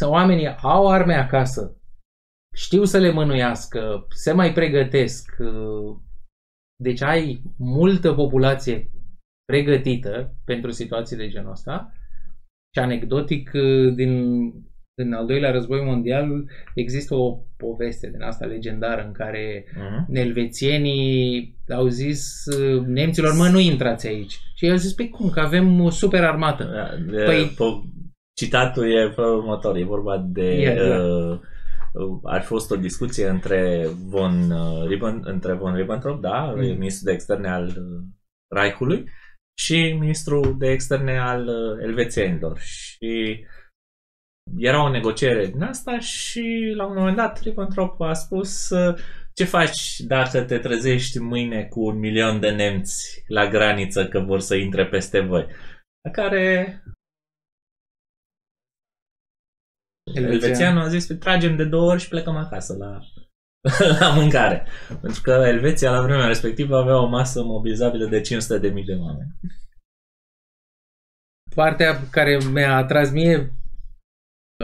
sau 0.00 0.10
oamenii 0.10 0.56
au 0.62 0.88
arme 0.90 1.14
acasă, 1.14 1.72
știu 2.58 2.84
să 2.84 2.98
le 2.98 3.10
mânuiască, 3.12 4.06
se 4.08 4.32
mai 4.32 4.52
pregătesc. 4.52 5.36
uh, 5.38 5.96
Deci 6.82 7.02
ai 7.02 7.42
multă 7.56 8.12
populație 8.12 8.90
pregătită 9.52 10.34
pentru 10.44 10.70
situații 10.70 11.16
de 11.16 11.28
genul 11.28 11.50
ăsta. 11.50 11.92
Și 12.76 12.82
anecdotic, 12.82 13.50
uh, 13.54 13.94
din, 13.94 14.12
în 15.00 15.12
al 15.12 15.26
doilea 15.26 15.50
război 15.50 15.84
mondial 15.84 16.44
există 16.74 17.14
o 17.14 17.38
poveste 17.56 18.10
din 18.10 18.22
asta 18.22 18.44
legendară 18.46 19.04
în 19.06 19.12
care 19.12 19.64
Mhm. 19.76 20.14
elvețienii 20.16 21.56
au 21.74 21.86
zis 21.86 22.44
uh, 22.44 22.82
nemților, 22.86 23.34
mă, 23.34 23.48
nu 23.48 23.58
intrați 23.58 24.06
aici. 24.06 24.32
Și 24.54 24.64
ei 24.64 24.70
au 24.70 24.76
zis, 24.76 24.92
pe 24.92 25.08
cum, 25.08 25.30
că 25.30 25.40
avem 25.40 25.80
o 25.80 25.90
super 25.90 26.24
armată. 26.24 26.64
Da, 26.64 27.12
de, 27.12 27.24
Păi- 27.24 27.52
po- 27.54 28.06
citatul 28.40 28.92
e 28.92 29.10
felul 29.14 29.36
următor. 29.38 29.76
E 29.76 29.84
vorba 29.84 30.18
de... 30.28 30.60
Ia, 30.60 30.74
da. 30.74 31.04
uh, 31.04 31.30
uh, 31.32 31.38
ar 32.22 32.40
fi 32.40 32.46
fost 32.46 32.70
o 32.70 32.76
discuție 32.76 33.28
între 33.28 33.86
von, 34.04 34.50
uh, 34.50 34.86
Ribben, 34.86 35.20
între 35.24 35.52
von 35.52 35.74
Ribbentrop, 35.74 36.20
da, 36.20 36.44
Mm. 36.44 36.60
ministrul 36.60 37.04
de 37.04 37.12
externe 37.12 37.48
al 37.48 37.66
uh, 37.66 38.02
Reichului, 38.54 39.04
și 39.58 39.96
ministrul 39.98 40.58
de 40.58 40.70
externe 40.70 41.18
al 41.18 41.46
uh, 41.46 41.82
elvețienilor. 41.82 42.58
Și 42.58 43.44
era 44.56 44.82
o 44.82 44.90
negociere 44.90 45.46
din 45.46 45.62
asta 45.62 45.98
și 45.98 46.72
la 46.76 46.86
un 46.86 46.94
moment 46.96 47.16
dat 47.16 47.40
Ribbentrop 47.40 48.00
a 48.00 48.12
spus 48.12 48.70
uh, 48.70 48.98
ce 49.34 49.44
faci 49.44 49.98
dacă 50.00 50.42
te 50.42 50.58
trezești 50.58 51.18
mâine 51.18 51.64
cu 51.64 51.80
un 51.80 51.98
milion 51.98 52.40
de 52.40 52.50
nemți 52.50 53.24
la 53.26 53.48
graniță 53.48 54.08
că 54.08 54.20
vor 54.20 54.40
să 54.40 54.54
intre 54.54 54.86
peste 54.86 55.20
voi? 55.20 55.46
La 56.04 56.10
care 56.10 56.82
Elvețianul 60.14 60.82
a 60.82 60.88
zis, 60.88 61.06
tragem 61.06 61.56
de 61.56 61.64
două 61.64 61.90
ori 61.90 62.00
și 62.00 62.08
plecăm 62.08 62.36
acasă 62.36 62.76
la, 62.76 62.98
la 64.00 64.14
mâncare. 64.14 64.66
Pentru 65.00 65.20
că 65.20 65.30
Elveția 65.30 65.90
la 65.90 66.02
vremea 66.02 66.26
respectivă 66.26 66.76
avea 66.76 67.02
o 67.02 67.06
masă 67.06 67.42
mobilizabilă 67.42 68.06
de 68.06 68.20
500.000 68.20 68.26
de 68.60 68.94
oameni. 69.00 69.34
Partea 71.54 72.00
care 72.10 72.38
mi-a 72.52 72.76
atras 72.76 73.10
mie 73.10 73.52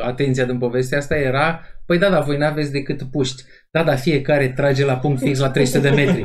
atenția 0.03 0.45
din 0.45 0.59
povestea 0.59 0.99
asta 0.99 1.17
era 1.17 1.61
Păi 1.87 1.99
da, 1.99 2.11
da, 2.11 2.21
voi 2.21 2.37
n-aveți 2.37 2.73
decât 2.73 3.03
puști. 3.03 3.43
Da, 3.71 3.85
da, 3.85 3.97
fiecare 3.97 4.53
trage 4.53 4.85
la 4.85 4.97
punct 4.97 5.21
fix 5.21 5.39
la 5.39 5.51
300 5.51 5.89
de 5.89 5.91
metri. 5.91 6.23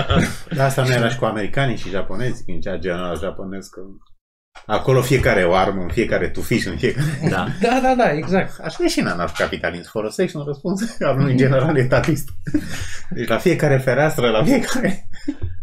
Dar 0.56 0.66
asta 0.66 0.82
nu 0.82 0.92
era 0.92 1.08
și 1.08 1.18
cu 1.18 1.24
americanii 1.24 1.76
și 1.76 1.88
japonezi, 1.88 2.44
când 2.44 2.62
cea 2.62 2.76
general 2.76 3.18
japonez, 3.18 3.66
că 3.66 3.80
Acolo 4.66 5.02
fiecare 5.02 5.44
o 5.44 5.54
armă, 5.54 5.82
în 5.82 5.88
fiecare 5.88 6.28
tufiș, 6.28 6.64
în 6.64 6.76
fiecare... 6.76 7.06
Da. 7.30 7.46
da, 7.62 7.80
da, 7.82 7.94
da, 7.96 8.12
exact. 8.12 8.60
Așa 8.60 8.84
e 8.84 8.88
și 8.88 9.00
în 9.00 9.06
anarhocapitalism. 9.06 9.90
Folosești 9.90 10.36
un 10.36 10.44
răspuns 10.46 10.96
al 11.00 11.18
unui 11.18 11.36
general 11.36 11.76
etatist. 11.76 12.28
Deci 13.10 13.28
la 13.28 13.36
fiecare 13.36 13.78
fereastră, 13.78 14.30
la 14.30 14.44
fiecare... 14.44 15.08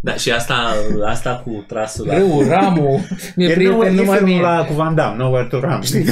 Da, 0.01 0.15
și 0.15 0.31
asta, 0.31 0.73
asta 1.05 1.37
cu 1.37 1.63
trasul 1.67 2.07
la... 2.07 2.17
Râul, 2.17 2.47
ramul, 2.47 2.99
mi-e 3.35 3.53
prieten 3.53 3.93
numai 3.93 4.19
mie. 4.23 4.41
la 4.41 4.65
cu 4.65 4.73
Van 4.73 4.95
Damme, 4.95 5.17
Nowhere 5.17 5.47
to 5.47 5.59
Ram, 5.59 5.81
știi? 5.81 6.05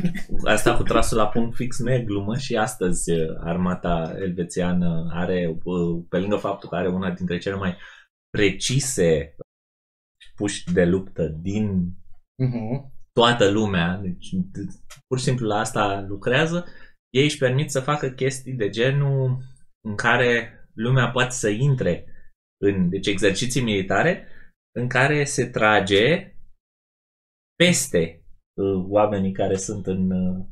Asta 0.44 0.74
cu 0.74 0.82
trasul 0.82 1.16
la 1.16 1.26
punct 1.26 1.56
fix 1.56 1.78
nu 1.78 1.92
e 1.92 1.98
glumă 1.98 2.36
și 2.36 2.54
astăzi 2.54 3.10
armata 3.44 4.14
elvețiană 4.20 5.10
are, 5.14 5.56
pe 6.08 6.18
lângă 6.18 6.36
faptul 6.36 6.68
că 6.68 6.74
are 6.74 6.88
una 6.88 7.10
dintre 7.10 7.38
cele 7.38 7.54
mai 7.54 7.76
precise 8.30 9.36
puși 10.34 10.64
de 10.72 10.84
luptă 10.84 11.22
din 11.40 11.92
uh-huh. 12.44 12.90
toată 13.12 13.50
lumea, 13.50 14.00
deci 14.02 14.30
pur 15.06 15.18
și 15.18 15.24
simplu 15.24 15.46
la 15.46 15.58
asta 15.58 16.04
lucrează, 16.08 16.64
ei 17.10 17.24
își 17.24 17.38
permit 17.38 17.70
să 17.70 17.80
facă 17.80 18.10
chestii 18.10 18.52
de 18.52 18.68
genul 18.68 19.38
în 19.88 19.94
care 19.94 20.50
lumea 20.74 21.10
poate 21.10 21.30
să 21.30 21.48
intre 21.48 22.04
în 22.64 22.88
deci 22.88 23.06
exerciții 23.06 23.62
militare 23.62 24.26
în 24.78 24.88
care 24.88 25.24
se 25.24 25.46
trage 25.46 26.34
peste 27.56 28.24
uh, 28.54 28.84
oamenii 28.88 29.32
care 29.32 29.56
sunt 29.56 29.86
în 29.86 30.10
uh, 30.10 30.44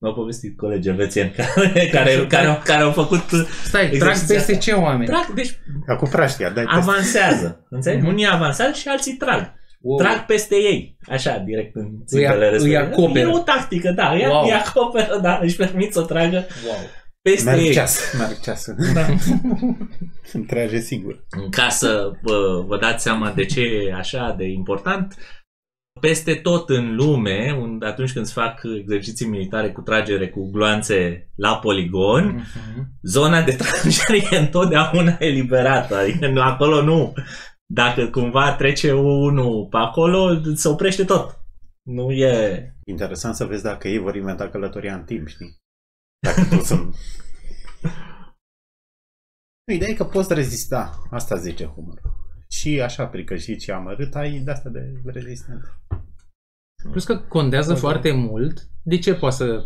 mi-au 0.00 0.14
povestit 0.14 0.56
colegi 0.56 0.88
elvețieni 0.88 1.30
care, 1.36 1.88
care, 1.88 2.26
care, 2.26 2.60
care 2.64 2.82
au 2.82 2.92
făcut 2.92 3.30
uh, 3.30 3.46
Stai, 3.64 3.88
trag 3.88 4.26
peste 4.26 4.56
ce 4.56 4.72
oameni? 4.72 5.06
Trag, 5.06 5.34
deci 5.34 5.58
Acum 5.86 6.08
praștia, 6.08 6.50
dai 6.50 6.64
peste. 6.64 6.80
avansează. 6.80 7.66
Înțelegi? 7.70 8.04
Mm-hmm. 8.04 8.08
Unii 8.08 8.26
avansează 8.26 8.72
și 8.72 8.88
alții 8.88 9.16
trag. 9.16 9.52
Wow. 9.84 9.98
Trag 9.98 10.26
peste 10.26 10.54
ei, 10.54 10.96
așa, 11.08 11.38
direct 11.38 11.74
în 11.74 11.88
țintele 12.06 12.48
respective. 12.48 12.78
Îi 12.78 12.86
acoperă. 12.86 13.28
E 13.28 13.32
o 13.32 13.38
tactică, 13.38 13.90
da, 13.90 14.10
îi, 14.12 14.26
wow. 14.26 14.44
îi 14.44 14.52
acoperă, 14.52 15.18
da, 15.22 15.38
își 15.42 15.56
permit 15.56 15.92
să 15.92 16.02
tragă 16.02 16.46
wow. 16.66 16.76
peste 17.22 17.50
merg 17.50 17.62
ei. 17.62 17.72
Ceas, 17.72 18.14
merg 18.18 18.40
ceas. 18.40 18.66
Da. 18.94 19.06
Îmi 20.32 20.44
trage 20.46 20.78
singur. 20.78 21.24
Ca 21.50 21.68
să 21.68 22.10
vă, 22.22 22.64
vă 22.66 22.78
dați 22.78 23.02
seama 23.02 23.30
de 23.30 23.44
ce 23.44 23.60
e 23.60 23.94
așa 23.94 24.34
de 24.38 24.44
important, 24.44 25.14
peste 26.00 26.34
tot 26.34 26.68
în 26.68 26.94
lume, 26.94 27.56
unde 27.60 27.86
atunci 27.86 28.12
când 28.12 28.26
se 28.26 28.40
fac 28.40 28.60
exerciții 28.78 29.26
militare 29.26 29.72
cu 29.72 29.80
tragere 29.80 30.28
cu 30.28 30.50
gloanțe 30.50 31.28
la 31.36 31.56
poligon, 31.56 32.40
uh-huh. 32.40 32.82
zona 33.02 33.42
de 33.42 33.52
tragere 33.52 34.16
e 34.36 34.38
întotdeauna 34.38 35.16
eliberată. 35.18 35.96
Adică 35.96 36.40
acolo 36.40 36.82
nu 36.82 37.12
dacă 37.74 38.10
cumva 38.10 38.56
trece 38.56 38.92
unul 38.92 39.66
pe 39.70 39.76
acolo, 39.76 40.42
se 40.54 40.68
oprește 40.68 41.04
tot. 41.04 41.38
Nu 41.82 42.10
e... 42.10 42.74
Interesant 42.86 43.34
să 43.34 43.44
vezi 43.44 43.62
dacă 43.62 43.88
ei 43.88 43.98
vor 43.98 44.14
inventa 44.14 44.48
călătoria 44.48 44.94
în 44.94 45.04
timp, 45.04 45.28
știi? 45.28 45.58
Dacă 46.18 46.56
tot 46.56 46.64
sunt... 46.64 46.94
Ideea 49.72 49.90
e 49.90 49.94
că 49.94 50.04
poți 50.04 50.34
rezista. 50.34 51.06
Asta 51.10 51.36
zice 51.36 51.64
Humor. 51.64 52.00
Și 52.48 52.80
așa 52.80 53.06
pricășit 53.06 53.60
și 53.60 53.70
amărât 53.70 54.14
ai 54.14 54.38
de-asta 54.38 54.68
de 54.68 55.00
rezistent. 55.04 55.62
Plus 56.90 57.04
că 57.04 57.18
contează 57.18 57.70
okay. 57.70 57.80
foarte 57.80 58.12
mult 58.12 58.68
de 58.82 58.98
ce 58.98 59.14
poate 59.14 59.34
să 59.34 59.64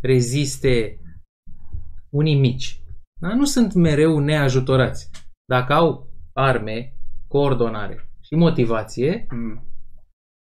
reziste 0.00 1.00
unii 2.10 2.38
mici. 2.38 2.82
Dar 3.20 3.32
nu 3.32 3.44
sunt 3.44 3.72
mereu 3.72 4.18
neajutorați 4.18 5.10
dacă 5.54 5.72
au 5.72 6.08
arme, 6.32 6.94
coordonare 7.28 8.10
și 8.20 8.34
motivație, 8.34 9.26
mm. 9.30 9.64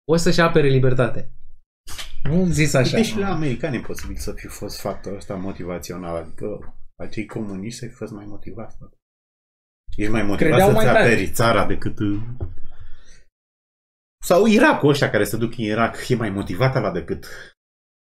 o 0.09 0.17
să-și 0.17 0.41
apere 0.41 0.69
libertate. 0.69 1.33
Nu 2.23 2.47
zis 2.47 2.75
așa. 2.75 2.97
Deci 2.97 3.17
la 3.17 3.35
americani 3.35 3.77
e 3.77 3.81
posibil 3.81 4.17
să 4.17 4.33
fi 4.33 4.47
fost 4.47 4.81
factorul 4.81 5.19
ăsta 5.19 5.35
motivațional, 5.35 6.17
adică 6.17 6.75
acei 6.97 7.27
comuniști 7.27 7.79
să 7.79 7.87
fi 7.87 7.93
fost 7.93 8.13
mai 8.13 8.25
motivați. 8.27 8.77
Ești 9.97 10.13
mai 10.13 10.23
motivat 10.23 10.53
Credeau 10.53 10.71
să-ți 10.71 10.87
aperi 10.87 11.31
țara 11.31 11.67
decât... 11.67 11.99
Uh, 11.99 12.23
sau 14.25 14.47
Irakul 14.47 14.89
ăștia 14.89 15.11
care 15.11 15.25
se 15.25 15.37
duc 15.37 15.59
în 15.59 15.65
Irak 15.65 16.09
e 16.09 16.15
mai 16.15 16.31
motivat 16.31 16.75
la 16.75 16.93
decât 16.93 17.27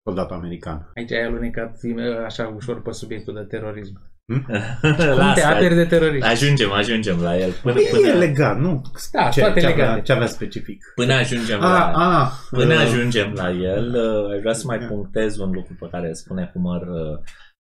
soldatul 0.04 0.36
american. 0.36 0.92
Aici 0.96 1.12
ai 1.12 1.24
alunecat 1.24 1.80
așa 2.26 2.48
ușor 2.48 2.82
pe 2.82 2.92
subiectul 2.92 3.34
de 3.34 3.44
terorism. 3.44 4.11
Hmm? 4.26 4.46
Cum 5.18 5.34
te 5.34 5.44
aperi 5.44 5.76
de 5.76 5.86
terorism? 5.86 6.26
Ajungem, 6.26 6.72
ajungem 6.72 7.22
la 7.22 7.38
el. 7.38 7.52
Până, 7.52 7.74
păi 7.74 7.88
până... 7.92 8.08
E 8.08 8.14
legal, 8.14 8.60
nu? 8.60 8.82
Da, 9.12 9.30
ce, 9.30 9.40
toate 9.40 9.60
ce 9.60 9.68
legale. 9.68 9.90
Avea, 9.90 10.02
ce 10.02 10.12
avea 10.12 10.28
specific? 10.28 10.84
Până 10.96 11.14
ajungem, 11.14 11.62
a, 11.62 11.70
la, 11.70 11.92
a, 11.92 12.32
până 12.50 12.74
uh, 12.74 12.80
ajungem 12.80 13.34
la 13.34 13.50
el, 13.50 13.94
uh, 13.96 14.34
aș 14.34 14.40
vrea 14.40 14.54
să 14.54 14.64
mai 14.66 14.80
punctez 14.80 15.38
un 15.38 15.52
lucru 15.52 15.76
pe 15.80 15.88
care 15.92 16.14
spune 16.14 16.50
Humor 16.54 16.82
uh, 16.82 17.20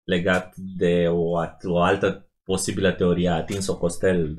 legat 0.04 0.54
de 0.56 1.06
o, 1.08 1.30
o 1.64 1.82
altă 1.82 2.30
posibilă 2.44 2.92
teorie, 2.92 3.28
a 3.28 3.34
atins-o 3.34 3.78
Costel, 3.78 4.34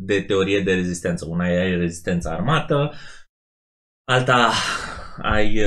de 0.00 0.20
teorie 0.20 0.60
de 0.60 0.74
rezistență. 0.74 1.26
Una 1.28 1.48
e 1.48 1.76
rezistența 1.76 2.30
armată, 2.30 2.92
alta 4.04 4.50
ai 5.22 5.60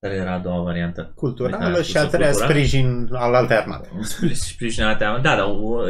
care 0.00 0.14
era 0.14 0.34
a 0.34 0.38
doua 0.38 0.62
variantă? 0.62 1.12
Culturală 1.14 1.82
și 1.82 1.96
a 1.96 2.06
treia 2.06 2.32
sprijin 2.32 3.08
al 3.12 3.34
alte 3.34 3.54
armate. 3.54 3.88
Sprijin 4.32 4.82
al 4.82 4.88
alte 4.88 5.04
armate. 5.04 5.22
Da, 5.22 5.36
dar 5.36 5.46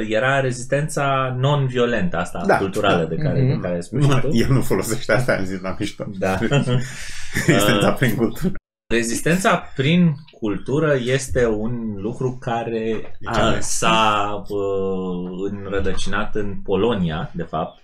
era 0.08 0.40
rezistența 0.40 1.36
non-violentă, 1.38 2.16
asta, 2.16 2.42
da, 2.46 2.56
culturală 2.56 3.02
da. 3.02 3.08
de 3.08 3.16
care, 3.16 3.44
mm-hmm. 3.44 3.60
de 3.60 3.68
care 3.68 3.80
spui 3.80 4.00
nu, 4.00 4.18
tu. 4.18 4.28
El 4.32 4.52
nu 4.52 4.60
folosește 4.60 5.12
asta, 5.12 5.32
am 5.32 5.44
zis 5.44 5.60
la 5.60 5.76
mișto. 5.78 6.04
Da. 6.18 6.38
rezistența 7.46 7.92
prin 7.92 8.16
cultură. 8.16 8.52
Rezistența 8.94 9.56
prin 9.74 10.14
cultură 10.40 10.96
este 11.04 11.46
un 11.46 11.94
lucru 11.96 12.38
care 12.40 13.14
a, 13.24 13.56
s-a 13.60 14.42
uh, 14.48 15.50
înrădăcinat 15.50 16.34
în 16.34 16.60
Polonia, 16.62 17.30
de 17.34 17.42
fapt, 17.42 17.82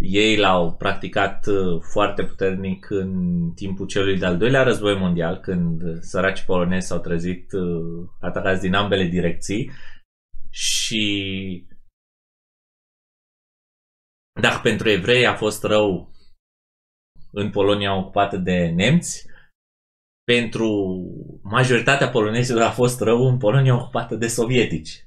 ei 0.00 0.36
l-au 0.36 0.76
practicat 0.76 1.46
uh, 1.46 1.82
foarte 1.92 2.24
puternic 2.24 2.90
în 2.90 3.52
timpul 3.54 3.86
celui 3.86 4.18
de-al 4.18 4.36
doilea 4.36 4.62
război 4.62 4.98
mondial, 4.98 5.40
când 5.40 6.02
săraci 6.02 6.44
polonezi 6.44 6.86
s-au 6.86 6.98
trezit 6.98 7.52
uh, 7.52 8.08
atacați 8.20 8.60
din 8.60 8.74
ambele 8.74 9.04
direcții 9.04 9.70
și 10.50 11.66
dacă 14.40 14.60
pentru 14.62 14.88
evrei 14.88 15.26
a 15.26 15.34
fost 15.34 15.64
rău 15.64 16.12
în 17.32 17.50
Polonia 17.50 17.96
ocupată 17.96 18.36
de 18.36 18.68
nemți, 18.68 19.28
pentru 20.24 20.68
majoritatea 21.42 22.10
polonezilor 22.10 22.62
a 22.62 22.70
fost 22.70 23.00
rău 23.00 23.28
în 23.28 23.38
Polonia 23.38 23.74
ocupată 23.74 24.16
de 24.16 24.26
sovietici. 24.26 25.04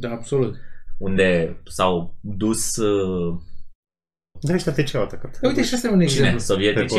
Da, 0.00 0.10
absolut 0.10 0.56
unde 0.98 1.60
s-au 1.64 2.18
dus... 2.20 2.76
Uh... 2.76 3.38
Da, 4.40 4.54
ăștia 4.54 4.72
de 4.72 4.82
ce 4.82 4.96
au 4.96 5.02
atacat? 5.02 5.38
Uite, 5.42 5.64
și 5.64 5.74
asta 5.74 5.88
e 5.88 5.90
un 5.90 6.00
exemplu. 6.00 6.28
Cine? 6.28 6.40
Sovietici? 6.40 6.92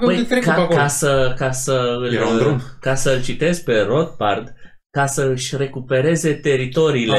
Păi, 0.00 0.26
ca, 0.40 0.66
ca, 0.66 0.86
să, 0.86 1.34
ca, 1.38 1.50
să 1.50 1.96
îl, 1.98 2.60
ca 2.80 2.94
să 2.94 3.10
îl 3.10 3.22
citesc 3.22 3.64
pe 3.64 3.80
Rothbard, 3.80 4.54
ca 4.90 5.06
să 5.06 5.24
își 5.24 5.56
recupereze 5.56 6.34
teritoriile 6.34 7.18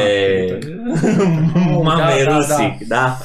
ah, 0.53 1.77
mamei 1.83 2.23
da, 2.23 2.35
rusii. 2.35 2.77
Da, 2.87 2.95
da. 2.95 3.17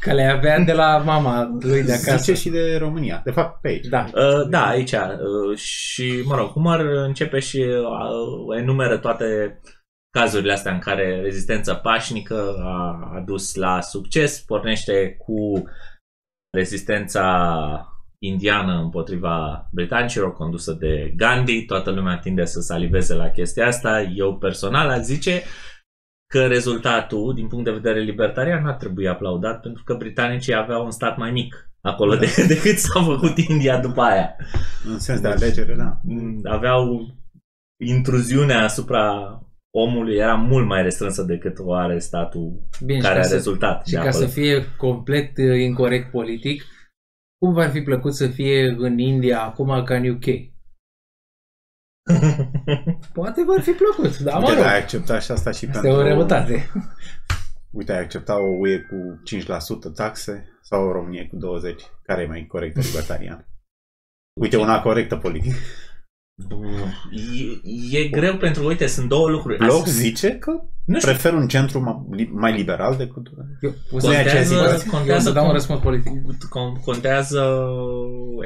Că 0.00 0.12
le 0.12 0.24
avea 0.24 0.58
de 0.58 0.72
la 0.72 0.96
mama 0.98 1.58
lui 1.60 1.82
de 1.82 1.92
acasă. 1.92 2.16
Zice 2.16 2.34
și 2.34 2.48
de 2.48 2.76
România. 2.76 3.20
De 3.24 3.30
fapt, 3.30 3.60
pe 3.60 3.68
aici. 3.68 3.86
Da, 3.86 4.04
uh, 4.14 4.48
da 4.48 4.66
aici. 4.66 4.92
Uh, 4.92 5.56
și, 5.56 6.22
mă 6.24 6.34
rog, 6.34 6.52
cum 6.52 6.66
ar 6.66 6.80
începe 6.80 7.38
și 7.38 7.56
uh, 7.56 8.58
enumeră 8.58 8.98
toate 8.98 9.60
cazurile 10.18 10.52
astea 10.52 10.72
în 10.72 10.78
care 10.78 11.20
rezistența 11.20 11.76
pașnică 11.76 12.56
a, 12.60 13.10
a 13.14 13.20
dus 13.20 13.54
la 13.54 13.80
succes, 13.80 14.40
pornește 14.40 15.16
cu 15.18 15.64
rezistența 16.56 17.92
indiană 18.18 18.80
împotriva 18.80 19.68
britanicilor 19.72 20.32
condusă 20.32 20.72
de 20.72 21.12
Gandhi, 21.16 21.64
toată 21.64 21.90
lumea 21.90 22.18
tinde 22.18 22.44
să 22.44 22.60
saliveze 22.60 23.14
la 23.14 23.30
chestia 23.30 23.66
asta, 23.66 24.02
eu 24.02 24.38
personal 24.38 24.88
aș 24.88 25.00
zice 25.02 25.42
că 26.32 26.46
rezultatul, 26.46 27.34
din 27.34 27.48
punct 27.48 27.64
de 27.64 27.70
vedere 27.70 28.00
libertarian, 28.00 28.62
n-ar 28.62 28.74
trebui 28.76 29.08
aplaudat 29.08 29.60
pentru 29.60 29.82
că 29.84 29.94
britanicii 29.94 30.54
aveau 30.54 30.84
un 30.84 30.90
stat 30.90 31.16
mai 31.16 31.30
mic 31.30 31.70
acolo 31.80 32.16
de, 32.16 32.26
decât 32.54 32.76
s-a 32.76 33.02
făcut 33.02 33.38
India 33.38 33.80
după 33.80 34.00
aia. 34.00 34.36
În 34.84 34.98
sens 34.98 35.20
de 35.20 35.28
alegere, 35.28 35.74
da. 35.74 36.00
Aveau 36.50 37.14
intruziunea 37.84 38.62
asupra 38.62 39.38
omului 39.82 40.16
era 40.16 40.34
mult 40.34 40.66
mai 40.66 40.82
restrânsă 40.82 41.22
decât 41.22 41.58
o 41.58 41.72
are 41.74 41.98
statul 41.98 42.62
Bine, 42.84 43.00
care 43.00 43.12
și 43.14 43.18
a 43.18 43.22
ca 43.22 43.26
să- 43.28 43.34
rezultat. 43.34 43.86
Și 43.86 43.92
de 43.92 43.98
ca 43.98 44.08
acolo. 44.08 44.24
să 44.24 44.30
fie 44.30 44.64
complet 44.76 45.38
uh, 45.38 45.60
incorrect 45.60 46.10
politic, 46.10 46.62
cum 47.38 47.52
v-ar 47.52 47.70
fi 47.70 47.80
plăcut 47.80 48.14
să 48.14 48.26
fie 48.28 48.74
în 48.78 48.98
India 48.98 49.42
acum 49.42 49.84
ca 49.84 49.94
în 49.96 50.08
UK? 50.08 50.24
Poate 53.12 53.44
v-ar 53.44 53.60
fi 53.60 53.70
plăcut, 53.70 54.18
dar 54.18 54.40
mă 54.40 54.48
Uite, 54.48 54.54
rog, 54.60 54.64
ai 54.70 54.78
acceptat 54.80 55.22
și 55.22 55.30
asta 55.30 55.50
și 55.50 55.66
este 55.66 55.80
pentru... 55.80 55.98
o 55.98 56.02
răutate. 56.02 56.70
Uite, 57.70 57.92
ai 57.92 57.98
accepta 58.00 58.34
o 58.34 58.46
UE 58.60 58.78
cu 58.78 59.22
5% 59.90 59.94
taxe 59.94 60.58
sau 60.62 60.86
o 60.86 60.92
Românie 60.92 61.26
cu 61.26 61.36
20%? 61.36 61.40
Care 62.02 62.22
e 62.22 62.26
mai 62.26 62.46
corectă 62.46 62.80
libertarian? 62.80 63.48
Uite, 64.40 64.56
una 64.56 64.82
corectă 64.82 65.16
politic. 65.16 65.54
E, 67.92 67.98
e 67.98 68.08
greu 68.08 68.36
pentru 68.36 68.62
că, 68.62 68.68
uite, 68.68 68.86
sunt 68.86 69.08
două 69.08 69.28
lucruri. 69.28 69.56
Bloc 69.58 69.82
As- 69.86 69.90
zice 69.92 70.28
că 70.30 70.50
nu 70.84 70.98
știu, 70.98 71.08
prefer 71.10 71.32
un 71.32 71.48
centru 71.48 71.78
ma- 71.80 72.16
li- 72.16 72.30
mai 72.32 72.52
liberal 72.52 72.96
decât... 72.96 73.26
Eu, 73.60 73.74
o 73.90 74.06
Nu 74.06 74.12
e 74.12 74.16
aceea 74.16 74.42
să, 74.44 74.48
situație. 74.54 74.84
eu 74.86 74.90
contează 74.92 75.22
să 75.28 75.32
dau 75.32 75.42
un 75.42 75.48
cum- 75.48 75.56
răspuns 75.58 75.80
politic. 75.80 76.12
con- 76.46 76.84
contează 76.84 77.66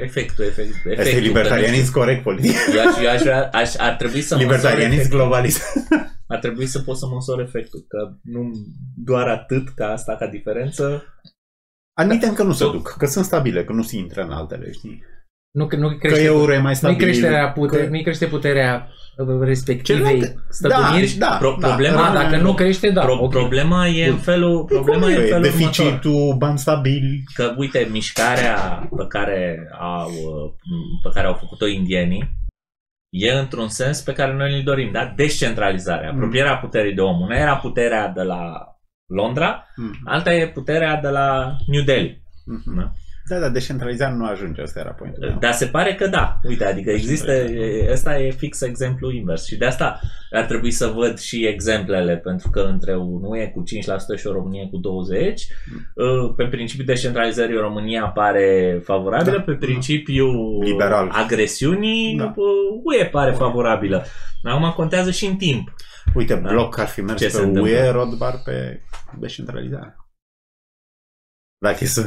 efectul. 0.03 0.45
efect, 0.45 0.67
Este 0.69 0.89
efectul 0.91 1.21
libertarianism 1.21 1.91
corect 1.91 2.23
politic. 2.23 2.51
că 2.51 2.71
nu- 2.71 2.77
Eu, 2.79 2.87
aș, 2.87 3.03
eu 3.03 3.09
aș 3.11 3.19
vrea, 3.21 3.49
aș, 3.51 3.75
ar 3.77 3.93
trebui 3.95 4.21
să 4.21 4.33
măsor 4.35 4.49
Libertarianism 4.51 4.99
efectul. 4.99 5.19
globalist. 5.19 5.61
Ar 6.27 6.39
trebui 6.39 6.65
să 6.65 6.79
pot 6.79 6.97
să 6.97 7.07
măsor 7.07 7.39
efectul, 7.41 7.85
că 7.87 8.13
nu 8.23 8.51
doar 8.95 9.27
atât 9.27 9.69
ca 9.69 9.87
asta 9.87 10.15
ca 10.15 10.27
diferență. 10.27 11.03
Admitem 11.93 12.33
că 12.33 12.43
nu 12.43 12.53
se 12.53 12.63
Tot. 12.63 12.71
duc, 12.73 12.95
că 12.97 13.05
sunt 13.05 13.25
stabile, 13.25 13.63
că 13.63 13.73
nu 13.73 13.83
se 13.83 13.97
intră 13.97 14.21
în 14.23 14.31
altele, 14.31 14.71
știi? 14.71 15.03
Nu, 15.53 15.67
nu 15.77 15.87
Că 15.89 15.95
crește, 15.95 16.23
euro 16.23 16.53
e 16.53 16.57
mai 16.57 16.71
nu 16.71 16.77
stabil. 16.77 16.97
creșterea 16.97 17.51
putere, 17.51 17.83
că- 17.83 17.89
nu 17.89 18.01
crește 18.01 18.25
puterea 18.25 18.87
uh, 19.17 19.39
respectivei 19.41 20.01
Celelalte- 20.03 20.43
stăpâniri. 20.49 21.15
Da, 21.17 21.35
Pro- 21.39 21.57
da, 21.59 21.67
problema- 21.67 22.07
Ah, 22.07 22.13
dacă 22.13 22.37
nu 22.37 22.53
crește, 22.53 22.89
da. 22.89 23.01
Pro, 23.01 23.17
ok. 23.21 23.31
Problema 23.31 23.87
e 23.87 24.05
în 24.05 24.11
Bun. 24.13 24.19
felul, 24.21 24.63
problema 24.65 25.09
e 25.09 25.15
în 25.15 25.21
e 25.21 25.25
felul 25.25 25.43
următor. 25.43 25.51
deficitul, 25.51 26.35
bani 26.37 26.57
stabili. 26.57 27.23
că, 27.33 27.53
uite, 27.57 27.87
mișcarea 27.91 28.87
pe 28.97 29.05
care 29.07 29.69
au, 29.79 30.09
uh, 30.09 30.51
pe 31.03 31.09
care 31.13 31.27
au 31.27 31.33
făcut-o 31.33 31.67
indienii 31.67 32.41
e 33.09 33.31
într-un 33.31 33.67
sens 33.67 34.01
pe 34.01 34.13
care 34.13 34.33
noi 34.33 34.57
îl 34.57 34.63
dorim, 34.63 34.91
da? 34.91 35.13
Descentralizarea, 35.15 36.09
Mm. 36.11 36.15
apropierea 36.17 36.57
puterii 36.57 36.93
de 36.93 37.01
om. 37.01 37.21
Una 37.21 37.35
era 37.35 37.55
puterea 37.55 38.07
de 38.07 38.21
la 38.21 38.51
Londra, 39.13 39.67
Mhm. 39.75 39.99
alta 40.05 40.33
e 40.33 40.47
puterea 40.47 40.95
de 41.01 41.07
la 41.09 41.55
New 41.67 41.83
Delhi. 41.83 42.21
Mhm. 42.45 42.77
Da. 42.79 42.91
Da, 43.29 43.39
da, 43.39 43.49
decentralizarea 43.49 44.15
nu 44.15 44.25
ajunge, 44.25 44.61
asta 44.61 44.79
era 44.79 44.89
pointul. 44.91 45.27
meu. 45.27 45.37
Dar 45.39 45.51
se 45.53 45.65
pare 45.65 45.95
că 45.95 46.07
da. 46.07 46.39
Uite, 46.43 46.65
adică 46.65 46.89
există, 46.91 47.31
e- 47.31 47.91
ăsta 47.91 48.19
e 48.19 48.31
fix 48.31 48.61
exemplu 48.61 49.11
invers. 49.11 49.45
Și 49.45 49.55
de 49.57 49.65
asta 49.65 49.99
ar 50.31 50.45
trebui 50.45 50.71
să 50.71 50.87
văd 50.87 51.19
și 51.19 51.45
exemplele, 51.45 52.17
pentru 52.17 52.49
că 52.49 52.59
între 52.59 52.95
un 52.97 53.23
UE 53.23 53.47
cu 53.47 53.63
5% 53.63 54.15
și 54.17 54.27
o 54.27 54.31
Românie 54.31 54.69
cu 54.71 54.79
20%, 54.79 54.81
uh, 55.95 56.33
pe 56.35 56.45
principiul 56.47 56.85
descentralizării 56.85 57.57
România 57.57 58.05
pare 58.05 58.79
favorabilă, 58.83 59.37
Da. 59.37 59.41
pe 59.43 59.53
principiul 59.53 60.59
Liberal. 60.63 61.09
agresiunii 61.11 62.15
Da. 62.17 62.33
uh, 62.35 62.81
UE 62.83 63.05
pare 63.05 63.31
favorabilă. 63.31 64.05
Acum 64.43 64.71
contează 64.71 65.11
și 65.11 65.25
în 65.25 65.35
timp. 65.35 65.73
Uite, 66.15 66.35
Da. 66.35 66.49
bloc 66.49 66.77
ar 66.79 66.87
fi 66.87 67.01
mers 67.01 67.19
Ce 67.19 67.25
pe 67.25 67.31
se 67.31 67.41
întâmplă? 67.41 67.71
UE, 67.71 67.89
Rodbar 67.89 68.41
pe 68.45 68.81
descentralizare. 69.19 69.95
Dacă 71.57 71.77
e 71.81 71.85
să... 71.87 72.05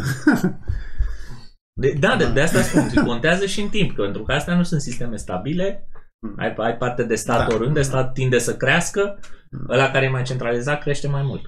De, 1.80 1.92
da, 1.92 2.16
de, 2.16 2.32
de 2.32 2.40
asta 2.40 2.62
spun, 2.62 3.04
contează 3.10 3.46
și 3.46 3.60
în 3.60 3.68
timp, 3.68 3.94
pentru 3.96 4.22
că 4.22 4.32
astea 4.32 4.56
nu 4.56 4.62
sunt 4.62 4.80
sisteme 4.80 5.16
stabile, 5.16 5.88
Mm. 6.22 6.34
ai, 6.38 6.54
ai 6.54 6.76
parte 6.76 7.04
de 7.04 7.14
stat 7.14 7.48
Da. 7.48 7.54
oriunde, 7.54 7.82
stat 7.82 8.12
tinde 8.12 8.38
să 8.38 8.56
crească, 8.56 9.18
Mm. 9.50 9.66
ăla 9.68 9.90
care 9.90 10.04
e 10.04 10.08
mai 10.08 10.22
centralizat 10.22 10.80
crește 10.82 11.08
mai 11.08 11.22
mult. 11.22 11.44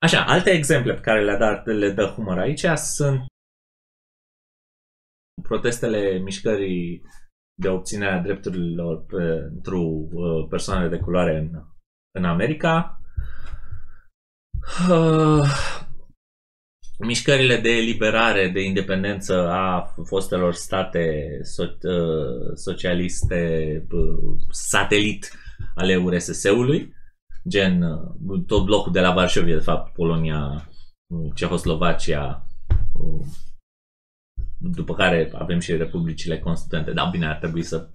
Așa, 0.00 0.24
alte 0.24 0.50
exemple 0.50 0.94
pe 0.94 1.00
care 1.00 1.24
le-a 1.24 1.38
dat, 1.38 1.66
le 1.66 1.90
dă 1.90 2.04
Humor 2.04 2.38
aici 2.38 2.64
sunt 2.64 3.26
protestele 5.42 6.18
mișcării 6.18 7.02
de 7.60 7.68
obținere 7.68 8.12
a 8.12 8.20
drepturilor 8.22 9.04
pentru 9.04 10.08
uh, 10.12 10.48
persoanele 10.48 10.88
de 10.96 11.02
culoare 11.02 11.36
în, 11.38 11.64
în 12.18 12.24
America. 12.24 13.00
Uh, 14.90 15.46
mișcările 16.98 17.56
de 17.56 17.70
eliberare, 17.70 18.48
de 18.48 18.60
independență 18.60 19.48
a 19.48 19.94
fostelor 20.04 20.54
state 20.54 21.26
so- 21.42 21.78
uh, 21.82 22.54
socialiste 22.54 23.86
uh, 23.90 24.40
satelit 24.50 25.32
ale 25.74 25.96
URSS-ului, 25.96 26.94
gen 27.48 27.82
uh, 27.82 28.42
tot 28.46 28.64
blocul 28.64 28.92
de 28.92 29.00
la 29.00 29.12
Varșovia, 29.12 29.54
de 29.54 29.60
fapt, 29.60 29.92
Polonia, 29.92 30.70
uh, 31.06 31.32
Cehoslovacia, 31.34 32.46
uh, 32.92 33.26
după 34.58 34.94
care 34.94 35.30
avem 35.34 35.58
și 35.58 35.76
republicile 35.76 36.38
constituente. 36.38 36.92
Da, 36.92 37.08
bine, 37.12 37.26
ar 37.26 37.36
trebui 37.36 37.62
să 37.62 37.88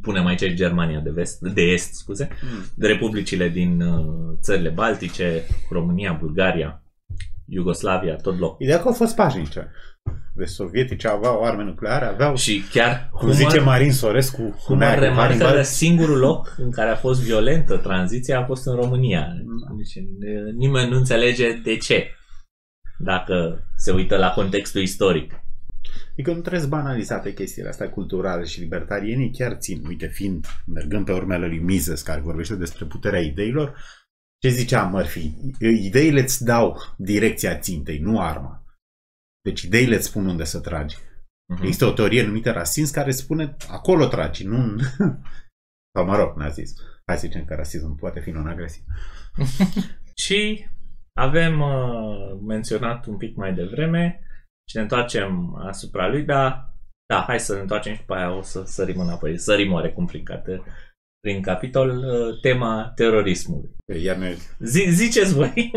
punem 0.00 0.26
aici 0.26 0.40
și 0.40 0.54
Germania 0.54 1.00
de, 1.00 1.10
vest, 1.10 1.40
de 1.40 1.62
est, 1.62 1.94
scuze, 1.94 2.28
de 2.74 2.86
republicile 2.86 3.48
din 3.48 3.80
uh, 3.80 4.36
țările 4.40 4.68
Baltice, 4.68 5.42
România, 5.70 6.12
Bulgaria, 6.12 6.83
Iugoslavia, 7.46 8.16
tot 8.16 8.36
blocul. 8.36 8.56
Ideea 8.64 8.80
că 8.80 8.88
au 8.88 8.94
fost 8.94 9.14
pașnice. 9.14 9.70
Deci 10.34 10.48
sovietici 10.48 11.04
aveau 11.04 11.44
arme 11.44 11.64
nucleare, 11.64 12.04
aveau, 12.04 12.36
Și 12.36 12.62
chiar 12.70 13.08
cum 13.12 13.30
zice 13.30 13.60
Marin 13.60 13.92
Sorescu, 13.92 14.60
cum 14.64 14.80
aia 14.80 14.90
ar 14.90 14.98
cu 14.98 15.02
remarcă 15.02 15.32
Hannibal, 15.32 15.54
că 15.54 15.62
singurul 15.62 16.18
loc 16.18 16.54
în 16.58 16.70
care 16.70 16.90
a 16.90 16.96
fost 16.96 17.22
violentă 17.22 17.76
tranziția 17.76 18.38
a 18.40 18.44
fost 18.44 18.66
în 18.66 18.74
România. 18.74 19.20
Da. 19.20 19.74
Deci, 19.76 20.04
n- 20.04 20.56
nimeni 20.56 20.90
nu 20.90 20.96
înțelege 20.96 21.52
de 21.52 21.76
ce, 21.76 22.10
dacă 22.98 23.66
se 23.76 23.92
uită 23.92 24.16
la 24.16 24.30
contextul 24.30 24.80
istoric. 24.80 25.32
Adică 26.12 26.32
nu 26.32 26.40
trebuie 26.40 26.62
să 26.62 26.66
banalizate 26.68 27.32
chestiile 27.34 27.68
astea 27.68 27.90
culturale 27.90 28.44
și 28.44 28.60
libertarienii 28.60 29.30
chiar 29.30 29.56
țin. 29.58 29.82
Uite, 29.86 30.06
fiind, 30.06 30.46
mergând 30.66 31.04
pe 31.04 31.12
urmele 31.12 31.46
lui 31.46 31.58
Mises, 31.58 32.02
care 32.02 32.20
vorbește 32.20 32.54
despre 32.54 32.84
puterea 32.84 33.20
ideilor, 33.20 33.74
ce 34.44 34.50
zicea 34.50 34.82
Murphy? 34.82 35.32
Ideile 35.60 36.20
îți 36.20 36.44
dau 36.44 36.76
direcția 36.96 37.58
țintei, 37.58 37.98
nu 37.98 38.20
arma. 38.20 38.64
Deci 39.42 39.62
ideile 39.62 39.94
îți 39.94 40.06
spun 40.06 40.26
unde 40.26 40.44
să 40.44 40.60
tragi. 40.60 40.96
Mhm. 41.52 41.62
Există 41.62 41.84
o 41.84 41.92
teorie 41.92 42.26
numită 42.26 42.50
rasism 42.50 42.92
care 42.94 43.10
spune 43.10 43.56
acolo 43.68 44.06
tragi, 44.06 44.46
nu 44.46 44.56
în... 44.56 44.78
Sau 45.94 46.04
mă 46.04 46.16
rog, 46.16 46.36
nazism. 46.36 46.76
Hai 47.06 47.16
să 47.16 47.26
zicem 47.26 47.44
că 47.44 47.54
rasismul 47.54 47.94
poate 47.94 48.20
fi 48.20 48.30
non-agresiv. 48.30 48.84
Și 50.24 50.66
avem 51.20 51.60
uh, 51.60 52.38
menționat 52.46 53.06
un 53.06 53.16
pic 53.16 53.36
mai 53.36 53.54
devreme 53.54 54.20
și 54.70 54.76
ne 54.76 54.82
întoarcem 54.82 55.54
asupra 55.54 56.08
lui, 56.08 56.22
dar 56.22 56.74
da, 57.06 57.20
hai 57.20 57.40
să 57.40 57.54
ne 57.54 57.60
întoarcem 57.60 57.92
și 57.92 58.00
după 58.00 58.14
aia 58.14 58.30
o 58.30 58.42
să 58.42 58.64
sărim 58.64 59.00
înapoi. 59.00 59.38
Sărim 59.38 59.72
oarecum 59.72 60.06
prin, 60.06 60.24
cat- 60.24 60.62
prin 61.24 61.42
capitol 61.42 61.88
uh, 61.88 62.40
tema 62.40 62.92
terorismului. 62.94 63.70
Iar 64.02 64.16
noi... 64.16 64.36
Zi, 64.58 64.86
ziceți 64.90 65.34
voi. 65.34 65.70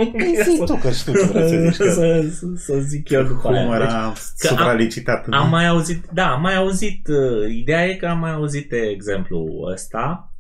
Zic 0.44 0.66
tu 0.66 0.76
că 0.76 0.92
știu 0.92 1.14
ce 1.14 1.26
vreau 1.26 1.48
să 1.48 1.56
zici. 1.70 1.78
Că 1.78 1.92
să, 1.92 2.22
să, 2.30 2.46
să 2.56 2.80
zic 2.80 3.10
eu 3.10 3.24
după 3.24 3.40
cum 3.40 3.54
aia. 3.54 3.78
Deci, 3.78 3.88
era 3.88 4.14
supralicitat. 4.36 5.26
în- 5.28 5.34
am 5.34 5.50
mai 5.50 5.68
auzit, 5.68 6.06
da, 6.14 6.32
am 6.32 6.42
mai 6.42 6.56
auzit, 6.56 7.08
uh, 7.08 7.50
ideea 7.50 7.86
e 7.86 7.96
că 7.96 8.06
am 8.08 8.20
mai 8.20 8.32
auzit 8.32 8.70
de 8.70 8.78
exemplu 8.82 9.46
ăsta, 9.72 10.34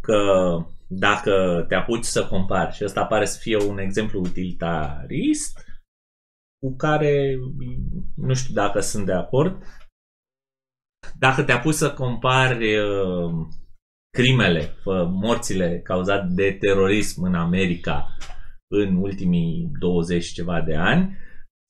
că 0.00 0.18
dacă 0.86 1.64
te 1.68 1.74
apuci 1.74 2.04
să 2.04 2.26
compari, 2.26 2.74
și 2.74 2.84
ăsta 2.84 3.04
pare 3.04 3.24
să 3.24 3.38
fie 3.40 3.56
un 3.56 3.78
exemplu 3.78 4.20
utilitarist, 4.20 5.64
cu 6.58 6.76
care 6.76 7.34
nu 8.16 8.34
știu 8.34 8.54
dacă 8.54 8.80
sunt 8.80 9.06
de 9.06 9.12
acord, 9.12 9.62
dacă 11.18 11.42
te 11.42 11.52
apuci 11.52 11.74
să 11.74 11.92
compari 11.92 12.76
uh, 12.76 13.32
crimele, 14.10 14.74
uh, 14.84 15.06
morțile 15.10 15.80
cauzate 15.84 16.26
de 16.28 16.56
terorism 16.60 17.22
în 17.22 17.34
America 17.34 18.16
în 18.70 18.96
ultimii 18.96 19.70
20 19.78 20.24
și 20.24 20.32
ceva 20.32 20.60
de 20.60 20.74
ani, 20.74 21.16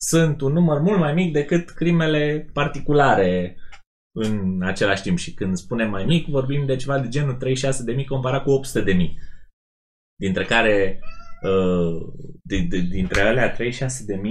sunt 0.00 0.40
un 0.40 0.52
număr 0.52 0.80
mult 0.80 0.98
mai 0.98 1.14
mic 1.14 1.32
decât 1.32 1.70
crimele 1.70 2.50
particulare 2.52 3.56
în 4.16 4.62
același 4.62 5.02
timp. 5.02 5.18
Și 5.18 5.34
când 5.34 5.56
spunem 5.56 5.90
mai 5.90 6.04
mic, 6.04 6.26
vorbim 6.26 6.66
de 6.66 6.76
ceva 6.76 6.98
de 6.98 7.08
genul 7.08 7.38
36.000 7.96 8.04
comparat 8.08 8.42
cu 8.42 8.60
800.000. 8.64 8.96
Dintre 10.16 10.44
care 10.44 11.00
uh, 11.00 11.23
de, 12.42 12.56
de, 12.68 12.78
dintre 12.90 13.20
alea 13.20 13.56
36.000 13.56 13.58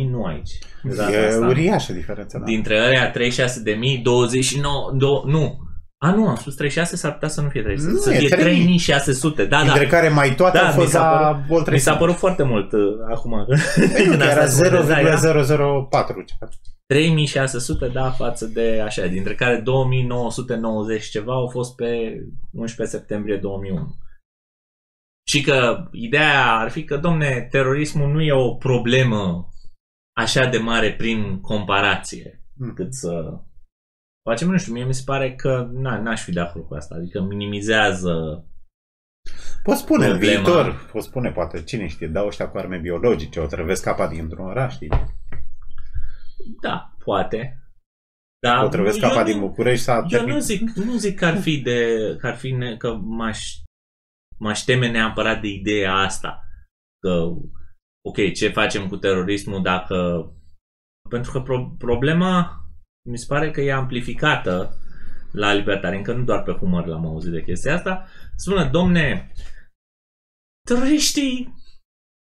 nu 0.09 0.24
aici. 0.24 0.49
De 0.84 0.95
data 0.95 1.11
E 1.11 1.28
asta. 1.28 1.45
uriașă 1.45 1.93
diferența. 1.93 2.38
Da. 2.39 2.45
Dintre 2.45 2.78
alea 2.80 3.11
36.000, 3.11 4.01
29, 4.03 4.91
do, 4.97 5.22
nu. 5.26 5.57
A, 5.97 6.11
nu, 6.16 6.28
am 6.28 6.36
spus 6.36 6.55
36, 6.55 6.95
s-ar 6.95 7.14
putea 7.14 7.28
să 7.28 7.41
nu 7.41 7.49
fie 7.49 7.61
36, 7.61 7.95
Nu, 7.95 8.01
să 8.01 8.14
e 8.14 8.18
fie 8.18 8.28
3000. 8.28 8.53
3600. 8.53 9.45
Da, 9.45 9.57
da. 9.57 9.64
Dintre 9.64 9.86
care 9.88 10.09
mai 10.09 10.36
toate 10.36 10.57
Da, 10.57 10.64
au 10.64 10.74
mi 10.74 10.80
fost 10.80 10.91
s-a 10.91 10.99
la 11.22 11.43
Volt 11.47 11.72
Mi 11.72 11.80
s-a 11.80 11.91
300. 11.91 11.97
părut 11.97 12.16
foarte 12.16 12.43
mult 12.43 12.72
uh, 12.72 12.80
acum. 13.14 13.45
Păi 13.93 14.05
nu, 14.05 14.09
când 14.09 14.22
că 14.22 14.24
am 14.24 14.30
era 14.30 14.45
stat 14.45 14.49
să 14.49 14.70
vorbesc, 14.70 14.88
da, 14.88 14.99
era 14.99 15.16
0,004. 15.43 16.24
ceva. 16.26 16.51
3600, 16.86 17.88
da, 17.93 18.09
față 18.09 18.45
de 18.45 18.82
așa, 18.86 19.05
dintre 19.07 19.36
care 19.36 19.61
2990 19.64 21.03
ceva 21.09 21.34
au 21.34 21.47
fost 21.47 21.76
pe 21.76 22.18
11 22.51 22.97
septembrie 22.97 23.38
2001. 23.38 23.95
Și 25.28 25.41
că 25.41 25.88
ideea 25.91 26.55
ar 26.55 26.69
fi 26.69 26.84
că, 26.84 26.97
domne, 26.97 27.47
terorismul 27.51 28.11
nu 28.11 28.21
e 28.21 28.32
o 28.32 28.53
problemă 28.55 29.47
așa 30.17 30.45
de 30.45 30.57
mare 30.57 30.93
prin 30.95 31.39
comparație, 31.41 32.38
Mm. 32.55 32.74
cât 32.74 32.93
să 32.93 33.39
facem, 34.30 34.49
nu 34.49 34.57
știu, 34.57 34.74
mie 34.74 34.86
mi 34.86 34.93
se 34.93 35.01
pare 35.05 35.36
că 35.36 35.69
na, 35.71 36.01
n-aș 36.01 36.24
fi 36.24 36.32
de 36.32 36.39
acord 36.39 36.67
cu 36.67 36.74
asta, 36.74 36.95
adică 36.95 37.21
minimizează 37.21 38.45
Poți 39.63 39.80
spune 39.82 40.05
în 40.05 40.17
Problema- 40.17 40.34
viitor, 40.43 40.89
poți 40.91 41.07
spune 41.07 41.32
poate, 41.32 41.63
cine 41.63 41.88
știe, 41.88 42.07
dau 42.07 42.28
ăștia 42.28 42.49
cu 42.49 42.57
arme 42.57 42.78
biologice, 42.78 43.39
o 43.39 43.45
trăvesc 43.45 43.86
apa 43.86 44.07
dintr-un 44.07 44.45
oraș, 44.45 44.74
știi? 44.74 44.89
Da, 46.61 46.95
poate. 47.03 47.57
Da, 48.41 48.63
O 48.63 48.67
trăvesc 48.67 49.01
eu 49.01 49.09
apa 49.09 49.19
nu- 49.24 49.26
din 49.32 49.39
București 49.39 49.84
s-a 49.84 49.95
Eu 49.95 50.01
nu 50.01 50.07
terminat. 50.09 50.41
zic, 50.41 50.69
nu 50.76 50.95
zic 50.97 51.17
că 51.19 51.26
ar 51.26 51.38
fi 51.38 51.57
de, 51.61 51.97
că 52.19 52.28
ar 52.28 52.36
fi 52.36 52.51
ne, 52.51 52.78
că 52.78 52.93
m-aș, 52.95 53.53
m-aș 54.38 54.59
teme 54.59 54.91
neapărat 54.91 55.41
de 55.41 55.47
ideea 55.47 55.93
asta. 55.93 56.43
Că, 56.99 57.11
ok, 58.07 58.34
ce 58.34 58.49
facem 58.49 58.88
cu 58.88 58.97
terorismul 58.97 59.61
dacă... 59.61 60.27
Pentru 61.09 61.31
că 61.31 61.41
pro, 61.41 61.75
problema 61.77 62.63
mi 63.09 63.17
se 63.17 63.25
pare 63.27 63.51
că 63.51 63.61
e 63.61 63.73
amplificată 63.73 64.77
la 65.31 65.53
libertari, 65.53 65.95
încă 65.95 66.13
nu 66.13 66.23
doar 66.23 66.43
pe 66.43 66.51
humor 66.51 66.86
l-am 66.86 67.05
auzit 67.05 67.31
de 67.31 67.43
chestia 67.43 67.73
asta. 67.73 68.07
Spune, 68.36 68.69
domne, 68.69 69.31
teroriștii 70.67 71.53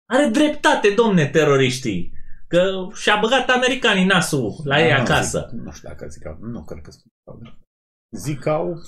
are 0.10 0.30
dreptate, 0.30 0.94
domne, 0.96 1.28
teroriștii. 1.28 2.16
Că 2.48 2.88
și-a 2.94 3.18
băgat 3.20 3.50
americanii 3.50 4.06
nasul 4.06 4.54
la 4.64 4.82
ei 4.82 4.90
Da, 4.90 4.96
nu, 4.96 5.02
acasă. 5.02 5.48
Zic, 5.50 5.60
nu 5.60 5.72
știu 5.72 5.90
dacă 5.90 6.08
zic 6.08 6.26
au, 6.26 6.38
nu 6.40 6.64
cred 6.64 6.82
că 6.82 6.92
spun 6.92 7.12
au. 8.46 8.82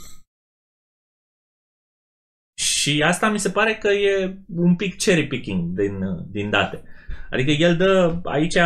Zic 2.83 2.93
au, 2.93 2.99
Și 2.99 3.03
asta 3.03 3.29
mi 3.29 3.39
se 3.39 3.49
pare 3.49 3.75
că 3.75 3.87
e 3.87 4.37
un 4.55 4.75
pic 4.75 4.97
cherry 4.97 5.27
picking 5.27 5.79
din, 5.79 5.99
din 6.31 6.49
date. 6.49 6.83
Adică 7.29 7.51
el 7.51 7.77
dă 7.77 8.19
aici 8.23 8.57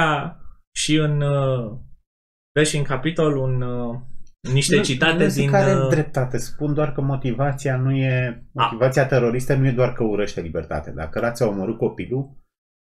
și 0.75 0.95
în 0.95 1.21
uh, 1.21 1.77
dă 2.53 2.63
și 2.63 2.77
în 2.77 2.83
capitol 2.83 3.37
un, 3.37 3.61
uh, 3.61 3.99
niște 4.53 4.75
nu, 4.75 4.83
citate 4.83 5.23
nu 5.23 5.29
zic 5.29 5.41
din... 5.41 5.51
că 5.51 5.55
are 5.55 5.75
uh, 5.75 5.89
dreptate, 5.89 6.37
spun 6.37 6.73
doar 6.73 6.91
că 6.91 7.01
motivația 7.01 7.77
nu 7.77 7.91
e, 7.91 8.43
motivația 8.51 9.05
teroristă 9.05 9.55
nu 9.55 9.67
e 9.67 9.71
doar 9.71 9.93
că 9.93 10.03
urăște 10.03 10.41
libertate. 10.41 10.91
Dacă 10.91 11.19
ăla 11.19 11.31
ți-a 11.31 11.47
omorât 11.47 11.77
copilul, 11.77 12.41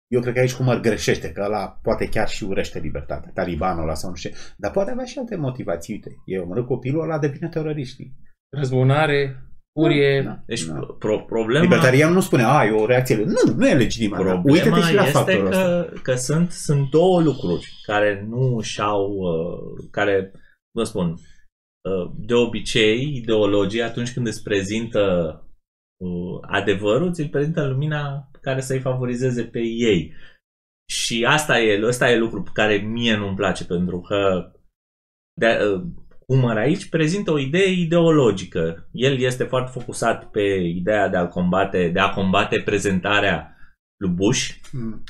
eu 0.07 0.21
cred 0.21 0.33
că 0.33 0.39
aici 0.39 0.53
cum 0.53 0.69
ar 0.69 0.79
greșește, 0.79 1.31
că 1.31 1.41
ăla 1.45 1.79
poate 1.81 2.09
chiar 2.09 2.27
și 2.27 2.43
urăște 2.43 2.79
libertate, 2.79 3.31
talibanul 3.33 3.83
ăla 3.83 3.93
sau 3.93 4.09
nu 4.09 4.15
știu 4.15 4.29
ce. 4.29 4.37
Dar 4.57 4.71
poate 4.71 4.91
avea 4.91 5.05
și 5.05 5.17
alte 5.17 5.35
motivații. 5.35 5.93
Uite, 5.93 6.09
e 6.25 6.39
omorât 6.39 6.65
copilul, 6.65 7.01
ăla 7.01 7.19
devine 7.19 7.49
terorist. 7.49 7.91
știi? 7.91 8.15
Răzbunare, 8.57 9.45
furie. 9.79 10.21
Da, 10.21 10.43
Deci 10.45 10.63
da. 10.63 10.79
pro, 10.99 11.19
problema, 11.19 11.63
Libertarian 11.63 12.13
nu 12.13 12.19
spune, 12.19 12.43
a, 12.43 12.65
e 12.65 12.71
o 12.71 12.85
reacție. 12.85 13.15
Nu, 13.15 13.53
nu 13.55 13.67
e 13.67 13.73
legitimă. 13.73 14.15
problema 14.15 14.41
Uite-te 14.45 14.81
și 14.81 14.93
la 14.93 15.01
este 15.01 15.17
factorul 15.17 15.47
ăsta. 15.47 15.63
că, 15.63 15.99
că 16.01 16.15
sunt, 16.15 16.51
sunt 16.51 16.89
două 16.89 17.21
lucruri 17.21 17.79
care 17.85 18.25
nu 18.29 18.61
și-au, 18.61 19.11
uh, 19.11 19.87
care, 19.91 20.31
vă 20.71 20.83
spun, 20.83 21.09
uh, 21.09 22.11
de 22.17 22.33
obicei, 22.33 23.15
ideologii, 23.15 23.81
atunci 23.81 24.13
când 24.13 24.27
îți 24.27 24.43
prezintă 24.43 25.01
uh, 25.97 26.39
adevărul, 26.41 27.13
ți-l 27.13 27.29
prezintă 27.29 27.61
în 27.61 27.69
lumina 27.69 28.29
care 28.41 28.61
să-i 28.61 28.79
favorizeze 28.79 29.43
pe 29.43 29.59
ei. 29.59 30.13
Și 30.89 31.25
asta 31.27 31.59
e, 31.59 31.85
ăsta 31.85 32.09
e 32.09 32.17
lucru 32.17 32.41
pe 32.43 32.49
care 32.53 32.75
mie 32.75 33.15
nu-mi 33.15 33.35
place, 33.35 33.65
pentru 33.65 34.01
că 34.01 34.51
de, 35.33 35.59
uh, 35.73 35.81
Umăr 36.27 36.57
aici 36.57 36.89
prezintă 36.89 37.31
o 37.31 37.39
idee 37.39 37.71
ideologică. 37.71 38.87
El 38.91 39.19
este 39.19 39.43
foarte 39.43 39.71
focusat 39.79 40.29
pe 40.31 40.41
ideea 40.75 41.07
de 41.07 41.17
a 41.17 41.27
combate, 41.27 41.89
de 41.89 41.99
a 41.99 42.09
combate 42.09 42.61
prezentarea 42.61 43.55
lui 43.97 44.09
Bush, 44.11 44.49
Mm. 44.71 45.03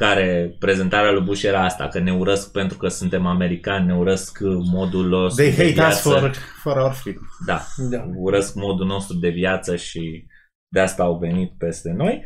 care 0.00 0.56
prezentarea 0.58 1.12
lui 1.12 1.22
Bush 1.24 1.42
era 1.42 1.64
asta, 1.64 1.88
că 1.88 1.98
ne 1.98 2.12
urăsc 2.14 2.52
pentru 2.52 2.78
că 2.78 2.88
suntem 2.88 3.26
americani, 3.26 3.86
ne 3.86 3.96
urăsc 3.96 4.38
modul 4.72 5.08
nostru 5.08 5.42
They 5.42 5.52
de 5.54 5.62
hate 5.62 5.72
viață. 5.72 6.08
us 6.08 6.18
for, 6.18 6.34
for 6.62 6.76
our 6.76 6.92
freedom. 6.92 7.22
Da, 7.46 7.60
Da. 7.90 8.04
urăsc 8.16 8.54
modul 8.54 8.86
nostru 8.86 9.16
de 9.16 9.28
viață 9.28 9.76
și 9.76 10.26
de 10.68 10.80
asta 10.80 11.02
au 11.02 11.18
venit 11.18 11.58
peste 11.58 11.90
noi. 11.90 12.24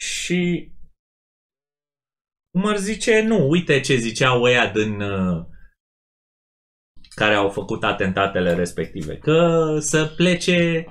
Și 0.00 0.72
Umăr 2.58 2.76
zice, 2.76 3.22
nu, 3.22 3.48
uite 3.48 3.80
ce 3.80 3.94
ziceau 3.94 4.42
ăia 4.42 4.70
din 4.72 5.00
uh, 5.00 5.44
care 7.14 7.34
au 7.34 7.48
făcut 7.48 7.84
atentatele 7.84 8.54
respective, 8.54 9.16
că 9.16 9.66
să 9.80 10.12
plece 10.16 10.86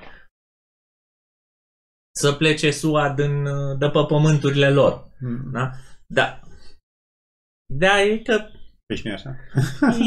să 2.16 2.32
plece 2.32 2.70
SUA 2.70 3.10
din, 3.10 3.44
uh, 3.46 3.78
de 3.78 3.88
pe 3.88 4.04
pământurile 4.08 4.70
lor. 4.70 5.10
Mm. 5.20 5.50
Da? 5.52 5.70
Da. 6.06 6.40
Da, 7.66 8.02
e 8.02 8.18
că 8.18 8.46
Deci 8.86 9.02
nu 9.02 9.10
e 9.10 9.14
așa? 9.14 9.36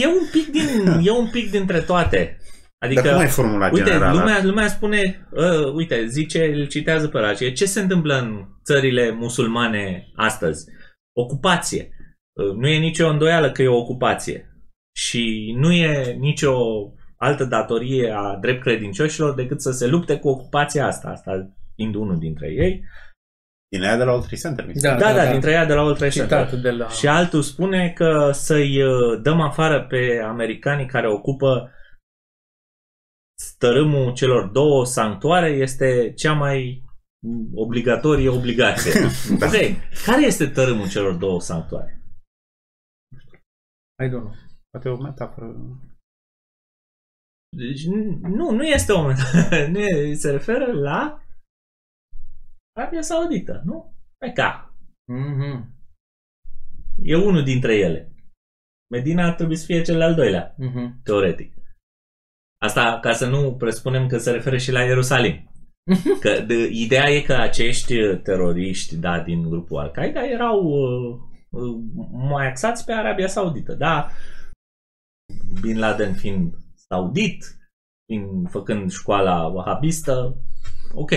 e 0.03 0.07
un 0.07 0.27
pic 0.31 0.47
din, 0.51 0.99
e 1.03 1.11
un 1.11 1.29
pic 1.29 1.51
dintre 1.51 1.81
toate. 1.81 2.37
Adică, 2.79 3.01
Dar 3.01 3.11
cum 3.11 3.21
ai 3.21 3.27
formula 3.27 3.69
uite, 3.71 3.83
generală? 3.83 4.19
lumea, 4.19 4.43
lumea 4.43 4.67
spune, 4.67 5.27
uh, 5.31 5.73
uite, 5.73 6.05
zice, 6.05 6.45
îl 6.45 6.67
citează 6.67 7.07
pe 7.07 7.17
ăla, 7.17 7.33
zice, 7.33 7.51
ce 7.51 7.65
se 7.65 7.79
întâmplă 7.79 8.19
în 8.19 8.45
țările 8.63 9.11
musulmane 9.11 10.11
astăzi? 10.15 10.65
Ocupație. 11.15 11.89
Uh, 12.33 12.55
nu 12.55 12.67
e 12.67 12.77
nicio 12.77 13.07
îndoială 13.07 13.51
că 13.51 13.61
e 13.61 13.67
o 13.67 13.77
ocupație. 13.77 14.46
Și 14.97 15.53
nu 15.57 15.71
e 15.71 16.13
nicio 16.13 16.53
altă 17.15 17.45
datorie 17.45 18.11
a 18.11 18.35
drept 18.35 18.61
credincioșilor 18.61 19.33
decât 19.33 19.61
să 19.61 19.71
se 19.71 19.87
lupte 19.87 20.19
cu 20.19 20.27
ocupația 20.27 20.85
asta, 20.85 21.09
asta 21.09 21.49
fiind 21.75 21.95
unul 21.95 22.19
dintre 22.19 22.47
ei. 22.51 22.83
Din 23.69 23.83
aia 23.83 23.97
de 23.97 24.03
la 24.03 24.11
All 24.11 24.19
Trade 24.19 24.35
Center, 24.35 24.65
mi 24.65 24.73
se 24.75 24.87
Da, 24.87 24.97
Da, 24.97 25.13
da, 25.13 25.31
dintre 25.31 25.51
ea 25.51 25.65
de 25.65 25.73
la 25.73 25.81
Old 25.81 25.97
Trafford. 25.97 26.23
Citat 26.23 26.53
de 26.53 26.71
la... 26.71 26.89
Și 26.89 27.07
altul 27.07 27.41
spune 27.41 27.91
că 27.91 28.31
să-i 28.33 28.81
uh, 28.81 29.21
dăm 29.21 29.41
afară 29.41 29.85
pe 29.85 30.21
americanii 30.23 30.85
care 30.85 31.09
ocupă 31.09 31.71
stărâmul 33.39 34.13
celor 34.13 34.47
două 34.47 34.85
sanctuare 34.85 35.49
este 35.49 36.13
cea 36.15 36.33
mai 36.33 36.83
obligatorie 37.53 38.29
obligație. 38.29 38.91
da. 39.39 39.45
Ok, 39.45 39.53
care 40.05 40.25
este 40.25 40.47
tărâmul 40.47 40.89
celor 40.89 41.13
două 41.13 41.41
sanctuare? 41.41 42.01
I 44.03 44.07
don't 44.07 44.09
know. 44.09 44.46
Poate 44.77 44.89
o 45.01 45.03
metaforă. 45.03 45.55
Deci, 47.57 47.83
n- 47.85 48.19
nu, 48.21 48.51
nu 48.51 48.63
este 48.63 48.91
o 48.91 49.01
nu 49.73 49.79
e, 49.79 50.13
se 50.13 50.31
referă 50.31 50.71
la 50.71 51.21
Arabia 52.77 53.01
Saudită, 53.01 53.61
nu? 53.65 53.93
Meca. 54.19 54.75
Mhm. 55.11 55.75
E 57.03 57.15
unul 57.15 57.43
dintre 57.43 57.75
ele. 57.75 58.11
Medina 58.91 59.25
ar 59.25 59.33
trebui 59.35 59.55
să 59.55 59.65
fie 59.65 59.81
cel 59.81 60.01
al 60.01 60.15
doilea. 60.15 60.55
Mhm. 60.57 61.01
teoretic. 61.03 61.53
Asta 62.61 62.99
ca 62.99 63.13
să 63.13 63.29
nu 63.29 63.55
presupunem 63.55 64.07
că 64.07 64.17
se 64.17 64.31
referă 64.31 64.57
și 64.57 64.71
la 64.71 64.83
Ierusalim. 64.83 65.51
Că 66.21 66.39
de, 66.39 66.69
ideea 66.71 67.09
e 67.09 67.21
că 67.21 67.33
acești 67.33 68.17
teroriști 68.17 68.95
da, 68.97 69.19
din 69.19 69.49
grupul 69.49 69.77
Al-Qaeda 69.77 70.25
erau 70.25 70.63
uh, 70.63 71.19
uh, 71.49 71.83
mai 72.11 72.47
axați 72.47 72.85
pe 72.85 72.91
Arabia 72.91 73.27
Saudită. 73.27 73.73
Da, 73.73 74.09
Bin 75.61 75.79
Laden 75.79 76.13
fiind 76.13 76.55
saudit, 76.75 77.57
fiind, 78.05 78.49
făcând 78.49 78.91
școala 78.91 79.47
wahabistă, 79.47 80.37
ok. 80.93 81.11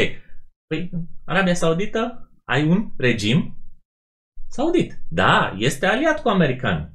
Păi, 0.67 0.91
Arabia 1.25 1.55
Saudită 1.55 2.31
ai 2.45 2.69
un 2.69 2.91
regim 2.97 3.57
saudit. 4.49 5.03
Da, 5.09 5.55
este 5.57 5.87
aliat 5.87 6.23
cu 6.23 6.29
americani. 6.29 6.93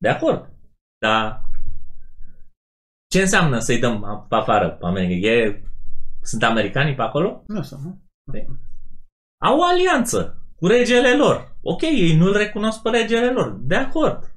De 0.00 0.08
acord. 0.08 0.52
Dar 0.98 1.42
ce 3.10 3.20
înseamnă 3.20 3.58
să-i 3.58 3.78
dăm 3.78 4.26
pe 4.28 4.34
afară 4.34 4.70
pe 4.70 4.86
America? 4.86 5.26
E, 5.26 5.62
sunt 6.22 6.42
americanii 6.42 6.94
pe 6.94 7.02
acolo? 7.02 7.44
Nu 7.46 7.62
sunt, 7.62 7.80
nu? 7.80 8.02
Au 9.42 9.58
o 9.58 9.64
alianță 9.64 10.44
cu 10.56 10.66
regele 10.66 11.16
lor. 11.16 11.56
Ok, 11.62 11.82
ei 11.82 12.16
nu-l 12.16 12.36
recunosc 12.36 12.82
pe 12.82 12.90
regele 12.90 13.32
lor. 13.32 13.52
De 13.52 13.74
acord. 13.74 14.33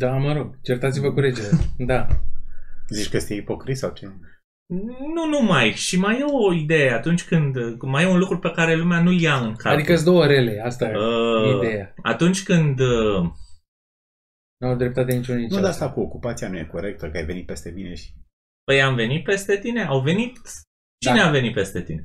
Da, 0.00 0.16
mă 0.16 0.32
rog, 0.32 0.58
certați-vă 0.62 1.12
cu 1.12 1.20
regele. 1.20 1.48
Da. 1.92 2.06
Zici 2.88 3.08
că 3.08 3.16
este 3.16 3.34
ipocrit 3.34 3.76
sau 3.76 3.92
ce? 3.92 4.06
Nu 5.14 5.26
numai, 5.28 5.70
și 5.72 5.98
mai 5.98 6.18
e 6.18 6.24
o 6.24 6.52
idee 6.52 6.90
atunci 6.92 7.24
când, 7.24 7.56
mai 7.82 8.04
e 8.04 8.06
un 8.06 8.18
lucru 8.18 8.38
pe 8.38 8.50
care 8.50 8.74
lumea 8.74 9.02
nu-l 9.02 9.20
ia 9.20 9.34
în 9.34 9.54
calcul. 9.54 9.70
Adică 9.70 9.94
sunt 9.94 10.06
două 10.06 10.26
rele, 10.26 10.60
asta 10.64 10.84
e 10.88 10.96
Uh, 10.96 11.56
ideea. 11.56 11.94
Atunci 12.02 12.42
când 12.42 12.80
uh, 12.80 13.22
Nu 14.60 14.68
au 14.68 14.76
dreptate 14.76 15.14
niciunul 15.14 15.40
nici 15.40 15.50
Nu, 15.50 15.56
dar 15.56 15.64
altul. 15.64 15.82
asta 15.82 15.94
cu 15.94 16.00
ocupația 16.00 16.48
nu 16.48 16.58
e 16.58 16.64
corectă, 16.64 17.10
că 17.10 17.16
ai 17.16 17.24
venit 17.24 17.46
peste 17.46 17.70
mine 17.70 17.94
și... 17.94 18.10
Păi 18.64 18.82
am 18.82 18.94
venit 18.94 19.24
peste 19.24 19.58
tine? 19.58 19.84
Au 19.84 20.00
venit? 20.00 20.38
Cine 21.04 21.18
Da. 21.18 21.26
a 21.26 21.30
venit 21.30 21.54
peste 21.54 21.82
tine? 21.82 22.04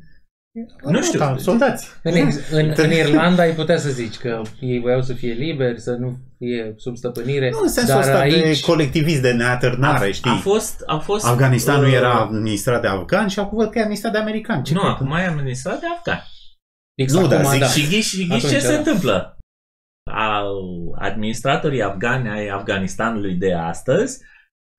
Nu 0.54 0.92
Nu 0.92 1.02
știu. 1.02 1.20
Da, 1.20 1.36
soldați. 1.38 1.88
În, 2.04 2.14
ex- 2.14 2.50
în, 2.50 2.74
în 2.76 2.92
Irlanda 2.92 3.42
ai 3.42 3.54
putea 3.54 3.78
să 3.78 3.90
zici 3.90 4.18
că 4.18 4.42
ei 4.60 4.80
voiau 4.80 5.02
să 5.02 5.14
fie 5.14 5.34
liberi, 5.34 5.82
să 5.82 5.92
nu 5.92 6.18
fie 6.38 6.74
sub 6.78 6.96
stăpânire, 6.98 7.50
Nu 7.50 7.60
în 7.62 7.70
sensul 7.70 7.94
dar 7.94 8.04
ăsta 8.04 8.20
aici... 8.20 8.60
de 8.60 8.66
colectivist, 8.66 9.22
de 9.22 9.32
neatârnare, 9.32 10.06
a, 10.06 10.12
știi? 10.12 10.32
a 10.32 10.36
fost, 10.36 10.82
a 10.86 10.98
fost 10.98 11.26
Afganistanul 11.28 11.86
uh, 11.86 11.94
era 11.94 12.14
administrat 12.20 12.82
de 12.82 12.88
afgani 12.88 13.30
și 13.30 13.40
acum 13.40 13.58
văd 13.58 13.70
că 13.70 13.78
e 13.78 13.82
administrat 13.82 14.12
de 14.12 14.18
americani. 14.18 14.64
Ce 14.64 14.74
Nu, 14.74 14.80
fac? 14.82 14.90
acum 14.90 15.12
e 15.12 15.26
administrat 15.26 15.80
de 15.80 15.86
afgani. 15.98 16.24
Fix 17.02 17.14
Nu, 17.14 17.20
acum, 17.20 17.30
dar 17.30 17.46
zic 17.46 17.60
da. 17.60 17.68
Și 17.68 17.88
ghiși, 17.88 18.16
și 18.16 18.28
ghiși 18.28 18.40
ce 18.40 18.46
Atunci, 18.56 18.62
se 18.62 18.72
da. 18.72 18.78
întâmplă? 18.78 19.38
Au 20.12 20.56
administratorii 21.00 21.82
afgani 21.82 22.30
ai 22.30 22.48
Afganistanului 22.48 23.34
de 23.34 23.54
astăzi, 23.54 24.20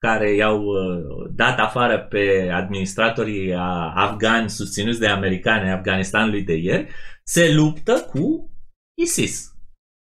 care 0.07 0.34
i-au 0.34 0.62
uh, 0.64 1.30
dat 1.34 1.59
afară 1.59 1.98
pe 1.98 2.50
administratorii 2.53 3.55
a- 3.55 3.92
afgani 3.96 4.50
susținuți 4.50 4.98
de 5.00 5.07
americani 5.07 5.62
ai 5.68 5.74
Afganistanului 5.74 6.42
de 6.42 6.55
ieri, 6.55 6.88
se 7.24 7.53
luptă 7.55 7.92
cu 8.11 8.50
ISIS. 9.03 9.50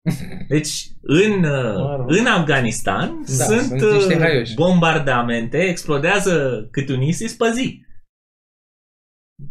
Deci, 0.50 0.88
în, 1.02 1.32
uh, 1.44 1.76
Mă 1.76 1.96
rog. 1.98 2.10
în 2.10 2.26
Afganistan 2.26 3.24
Da, 3.38 3.44
sunt, 3.44 3.62
sunt 3.62 3.92
niște 3.94 4.14
uh, 4.16 4.20
haioși. 4.20 4.54
bombardamente, 4.56 5.58
explodează 5.58 6.68
cât 6.72 6.90
un 6.90 7.02
ISIS 7.02 7.36
pe 7.36 7.52
zi. 7.54 7.86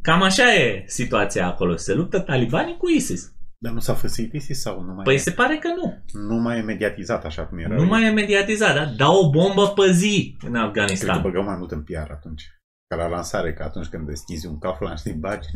Cam 0.02 0.22
așa 0.22 0.54
e 0.54 0.84
situația 0.86 1.46
acolo. 1.46 1.76
Se 1.76 1.94
luptă 1.94 2.20
talibanii 2.20 2.76
cu 2.76 2.88
ISIS. 2.88 3.32
Dar 3.64 3.72
nu 3.72 3.78
s-a 3.78 3.94
făsit 3.94 4.32
ISIS 4.32 4.60
sau 4.60 4.80
nu 4.82 4.92
mai, 4.94 5.04
Păi 5.04 5.14
e, 5.14 5.18
se 5.18 5.30
pare 5.30 5.56
că 5.56 5.68
nu. 5.68 6.04
nu 6.28 6.34
mai 6.34 6.58
e 6.58 6.62
mediatizat 6.62 7.24
așa 7.24 7.46
cum 7.46 7.58
era? 7.58 7.74
Nu 7.74 7.84
mai 7.84 8.04
e 8.06 8.10
mediatizat, 8.10 8.74
da? 8.74 8.84
Dau 8.84 9.24
o 9.24 9.30
bombă 9.30 9.68
pe 9.68 9.92
zi 9.92 10.36
în 10.40 10.50
Cred 10.50 10.52
că 10.52 10.58
Afganistan. 10.66 11.22
băgăm 11.22 11.44
mai 11.44 11.56
mult 11.56 11.70
în 11.70 11.82
PR 11.82 12.10
atunci. 12.10 12.42
Ca 12.86 12.96
la 12.96 13.08
lansare, 13.08 13.52
că 13.52 13.62
atunci 13.62 13.86
când 13.86 14.06
deschizi 14.06 14.46
un 14.46 14.58
caflan, 14.58 14.96
știi, 14.96 15.12
bagi. 15.12 15.48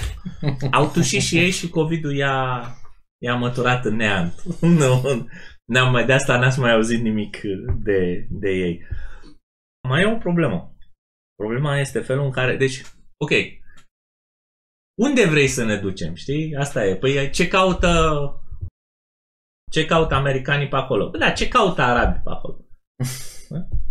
Au 0.70 0.90
tușit 0.90 1.20
și 1.22 1.38
ei 1.38 1.50
și 1.50 1.68
COVID-ul 1.68 2.14
i-a, 2.14 2.66
i-a 3.24 3.34
măturat 3.34 3.84
în 3.84 3.96
neant. 3.96 4.42
nu, 4.80 5.02
n-am 5.64 5.92
mai, 5.92 6.04
de 6.06 6.12
asta 6.12 6.38
n-ați 6.38 6.60
mai 6.60 6.72
auzit 6.72 7.00
nimic 7.02 7.40
de, 7.82 8.26
de 8.30 8.50
ei. 8.50 8.82
Mai 9.88 10.02
e 10.02 10.12
o 10.12 10.16
problemă. 10.18 10.76
Problema 11.42 11.78
este 11.78 12.00
felul 12.00 12.24
în 12.24 12.30
care... 12.30 12.56
Deci, 12.56 12.82
ok. 13.16 13.30
Unde 15.00 15.26
vrei 15.26 15.48
să 15.48 15.64
ne 15.64 15.76
ducem, 15.76 16.14
știi? 16.14 16.56
Asta 16.56 16.84
e. 16.86 16.96
Păi 16.96 17.30
ce 17.30 17.48
caută... 17.48 17.90
Ce 19.70 19.84
caută 19.86 20.14
americanii 20.14 20.68
pe 20.68 20.76
acolo? 20.76 21.08
Păi 21.10 21.20
da, 21.20 21.30
ce 21.30 21.48
caută 21.48 21.82
arabii 21.82 22.20
pe 22.24 22.30
acolo? 22.30 22.64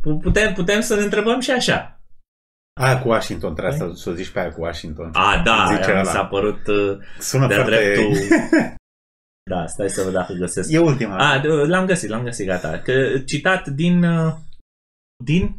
Putem, 0.21 0.53
putem 0.53 0.81
să 0.81 0.95
ne 0.95 1.01
întrebăm 1.03 1.39
și 1.39 1.51
așa. 1.51 2.01
Aia 2.81 3.01
cu 3.01 3.07
Washington, 3.07 3.55
trebuie 3.55 3.77
să, 3.77 3.91
să 3.93 4.09
o 4.09 4.13
zici 4.13 4.29
pe 4.29 4.39
aia 4.39 4.51
cu 4.53 4.61
Washington. 4.61 5.09
A, 5.13 5.41
da, 5.45 5.65
Zice 5.69 5.83
aia 5.83 5.93
mi 5.93 5.99
ăla. 5.99 6.11
s-a 6.11 6.25
părut 6.25 6.67
uh, 6.67 6.97
Sună 7.19 7.47
de 7.47 7.53
foarte... 7.53 7.71
dreptul... 7.71 8.13
Da, 9.49 9.67
stai 9.67 9.89
să 9.89 10.03
văd 10.03 10.13
dacă 10.13 10.33
găsesc. 10.33 10.71
E 10.71 10.79
ultima. 10.79 11.15
A, 11.15 11.39
d- 11.39 11.67
l-am 11.67 11.85
găsit, 11.85 12.09
l-am 12.09 12.23
găsit, 12.23 12.45
gata. 12.47 12.79
Că, 12.79 13.19
citat 13.25 13.67
din, 13.67 14.03
uh, 14.03 14.33
din 15.23 15.55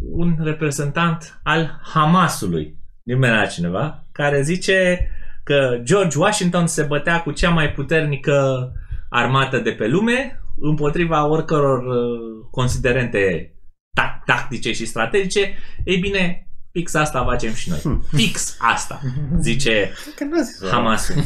un 0.00 0.36
reprezentant 0.42 1.40
al 1.42 1.80
Hamasului, 1.82 2.78
nimeni 3.12 3.36
altcineva, 3.36 4.06
care 4.12 4.42
zice 4.42 5.08
că 5.44 5.80
George 5.82 6.18
Washington 6.18 6.66
se 6.66 6.82
bătea 6.82 7.22
cu 7.22 7.32
cea 7.32 7.50
mai 7.50 7.72
puternică 7.72 8.72
armată 9.08 9.58
de 9.58 9.72
pe 9.72 9.86
lume 9.86 10.40
împotriva 10.56 11.26
oricăror 11.26 11.86
uh, 11.86 12.46
considerente 12.50 13.54
tac- 14.00 14.24
tactice 14.24 14.72
și 14.72 14.86
strategice. 14.86 15.54
Ei 15.84 15.98
bine, 15.98 16.48
fix 16.72 16.94
asta 16.94 17.24
facem 17.24 17.52
și 17.52 17.68
noi. 17.68 18.00
Fix 18.08 18.56
asta, 18.60 19.00
zice 19.40 19.92
Că 20.16 20.24
n-a 20.24 20.40
zis 20.40 20.70
Hamasul. 20.70 21.14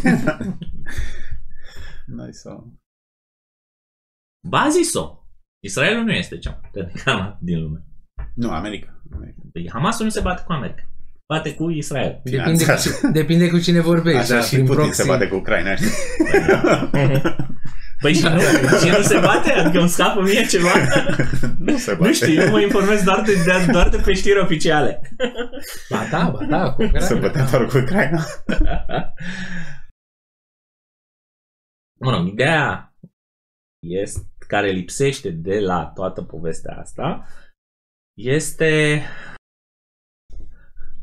N-a 2.07 2.31
zis 2.31 2.43
Ba 4.49 4.69
zis-o. 4.69 5.19
Israelul 5.63 6.05
nu 6.05 6.13
este 6.13 6.39
cea 6.39 6.51
mai 6.51 6.61
puternică 6.63 7.11
armată 7.11 7.39
din 7.41 7.61
lume. 7.61 7.85
Nu, 8.35 8.51
America. 8.51 9.03
America. 9.13 9.41
Păi 9.53 9.71
Hamasul 9.73 10.05
nu 10.05 10.11
se 10.11 10.21
bate 10.21 10.43
cu 10.43 10.53
America. 10.53 10.89
Bate 11.29 11.55
cu 11.55 11.71
Israel. 11.71 12.21
Depinde 12.25 12.51
cu, 12.53 12.59
Finanțat. 12.59 12.81
ci- 12.83 13.13
depinde 13.13 13.49
cu 13.49 13.59
cine 13.59 13.81
vorbești. 13.81 14.19
Așa 14.21 14.35
da, 14.35 14.41
și 14.41 14.53
prin 14.55 14.65
Putin 14.65 14.81
proxy. 14.83 15.01
se 15.01 15.07
bate 15.09 15.29
cu 15.29 15.35
Ucraina, 15.35 15.75
știi? 15.77 15.89
Păi 18.01 18.15
și 18.15 18.23
nu, 18.23 18.41
și 18.81 18.89
nu 18.97 19.03
se 19.03 19.19
bate? 19.19 19.53
Adică 19.53 19.79
îmi 19.81 19.89
scapă 19.89 20.23
mie 20.23 20.47
ceva? 20.47 20.69
nu 21.59 21.77
se 21.77 21.93
bate. 21.95 22.07
Nu 22.07 22.13
știu, 22.13 22.33
eu 22.43 22.51
mă 22.51 22.61
informez 22.61 23.03
doar 23.03 23.23
de, 23.23 23.33
de, 23.45 23.67
doar 23.73 23.89
de 23.89 23.97
pe 24.05 24.13
știri 24.13 24.39
oficiale. 24.41 25.01
Ba 25.91 26.07
da, 26.11 26.29
ba 26.39 26.45
da, 26.45 26.73
cu 26.73 26.83
Ucraina, 26.83 27.07
Se 27.07 27.15
bate 27.15 27.39
da. 27.39 27.45
doar 27.45 27.67
cu 27.67 27.77
Ucraina. 27.79 28.25
Mă 32.01 32.11
rog, 32.11 32.27
ideea 32.27 32.95
este, 33.83 34.21
care 34.49 34.71
lipsește 34.71 35.31
de 35.31 35.61
la 35.61 35.85
toată 35.95 36.23
povestea 36.23 36.77
asta 36.77 37.27
este 38.19 39.03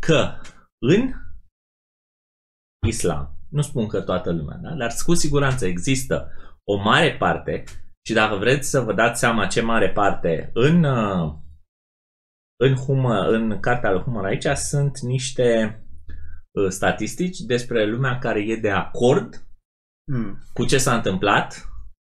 că 0.06 0.38
în 0.86 1.12
islam, 2.88 3.38
nu 3.50 3.62
spun 3.62 3.88
că 3.88 4.02
toată 4.02 4.32
lumea, 4.32 4.58
da? 4.58 4.76
dar 4.76 4.94
cu 5.06 5.14
siguranță 5.14 5.66
există 5.66 6.32
o 6.64 6.76
mare 6.76 7.18
parte 7.18 7.64
și 8.08 8.14
dacă 8.14 8.36
vreți 8.36 8.70
să 8.70 8.80
vă 8.80 8.94
dați 8.94 9.20
seama 9.20 9.48
ce 9.48 9.62
mare 9.62 9.92
parte 9.92 10.52
în 10.54 10.84
uh, 10.84 11.34
în, 12.64 12.76
humor, 12.76 13.28
în 13.28 13.60
cartea 13.60 13.92
lui 13.92 14.02
Humor 14.02 14.26
aici 14.26 14.46
sunt 14.46 15.00
niște 15.00 15.80
uh, 16.52 16.70
statistici 16.70 17.40
despre 17.40 17.86
lumea 17.86 18.18
care 18.18 18.40
e 18.40 18.56
de 18.56 18.72
acord 18.72 19.46
Mm. 20.12 20.38
cu 20.54 20.66
ce 20.66 20.78
s-a 20.78 20.96
întâmplat 20.96 21.70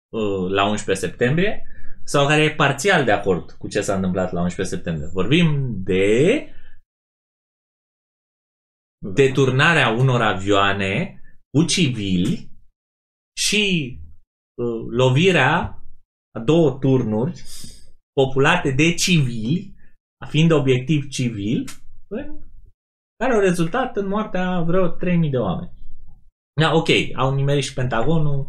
uh, 0.10 0.50
la 0.50 0.68
11 0.68 1.06
septembrie 1.06 1.66
sau 2.04 2.28
care 2.28 2.44
e 2.44 2.56
parțial 2.56 3.06
de 3.06 3.12
acord 3.12 3.52
cu 3.52 3.68
ce 3.68 3.82
s-a 3.82 3.96
întâmplat 3.96 4.32
la 4.32 4.42
11 4.42 4.76
septembrie. 4.76 5.10
Vorbim 5.14 5.74
de 5.84 6.48
deturnarea 9.06 9.90
unor 9.90 10.22
avioane 10.22 11.22
cu 11.58 11.66
civili 11.66 12.52
și 13.38 13.98
uh, 14.62 14.86
lovirea 14.90 15.84
a 16.36 16.40
două 16.40 16.78
turnuri 16.80 17.42
populate 18.14 18.72
de 18.72 18.94
civili, 18.94 19.76
fiind 20.30 20.52
obiectiv 20.52 21.08
civil, 21.10 21.70
în- 22.08 22.40
care 23.18 23.34
au 23.34 23.40
rezultat 23.40 23.98
în 23.98 24.08
moartea 24.08 24.62
vreo 24.62 24.88
3000 24.88 25.30
de 25.30 25.38
oameni. 25.38 25.72
Da, 26.62 26.74
ok, 26.74 26.88
au 27.16 27.34
nimerit 27.34 27.64
și 27.64 27.74
Pentagonul 27.74 28.48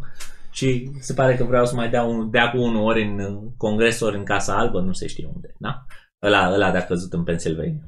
și 0.51 0.91
se 0.99 1.13
pare 1.13 1.35
că 1.35 1.43
vreau 1.43 1.65
să 1.65 1.75
mai 1.75 1.89
dea, 1.89 2.03
un, 2.03 2.31
dea 2.31 2.51
cu 2.51 2.57
unul 2.57 2.83
ori 2.83 3.03
în 3.03 3.19
uh, 3.19 3.51
congres, 3.57 3.99
ori 3.99 4.17
în 4.17 4.23
Casa 4.23 4.57
Albă, 4.57 4.81
nu 4.81 4.93
se 4.93 5.07
știe 5.07 5.25
unde, 5.33 5.55
da? 5.59 5.85
Ăla, 6.25 6.53
ăla 6.53 6.71
de-a 6.71 6.85
căzut 6.85 7.13
în 7.13 7.23
Pennsylvania. 7.23 7.87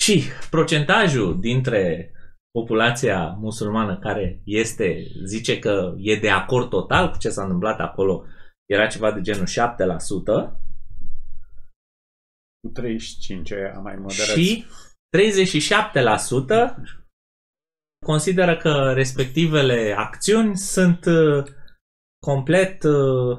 Și 0.00 0.22
procentajul 0.50 1.40
dintre 1.40 2.12
populația 2.50 3.28
musulmană 3.28 3.98
care 3.98 4.40
este, 4.44 5.06
zice 5.24 5.58
că 5.58 5.94
e 5.96 6.16
de 6.16 6.30
acord 6.30 6.68
total 6.68 7.10
cu 7.10 7.18
ce 7.18 7.30
s-a 7.30 7.42
întâmplat 7.42 7.78
acolo, 7.80 8.24
era 8.66 8.86
ceva 8.86 9.12
de 9.12 9.20
genul 9.20 9.46
7%, 9.46 10.58
Cu 12.66 12.72
35 12.72 13.52
aia 13.52 13.78
mai 13.82 13.94
moderat. 13.96 14.36
și 14.36 14.64
37% 15.16 16.74
consideră 18.06 18.56
că 18.56 18.92
respectivele 18.92 19.94
acțiuni 19.96 20.56
sunt 20.56 21.04
uh, 21.04 21.44
complet 22.26 22.82
uh, 22.82 23.38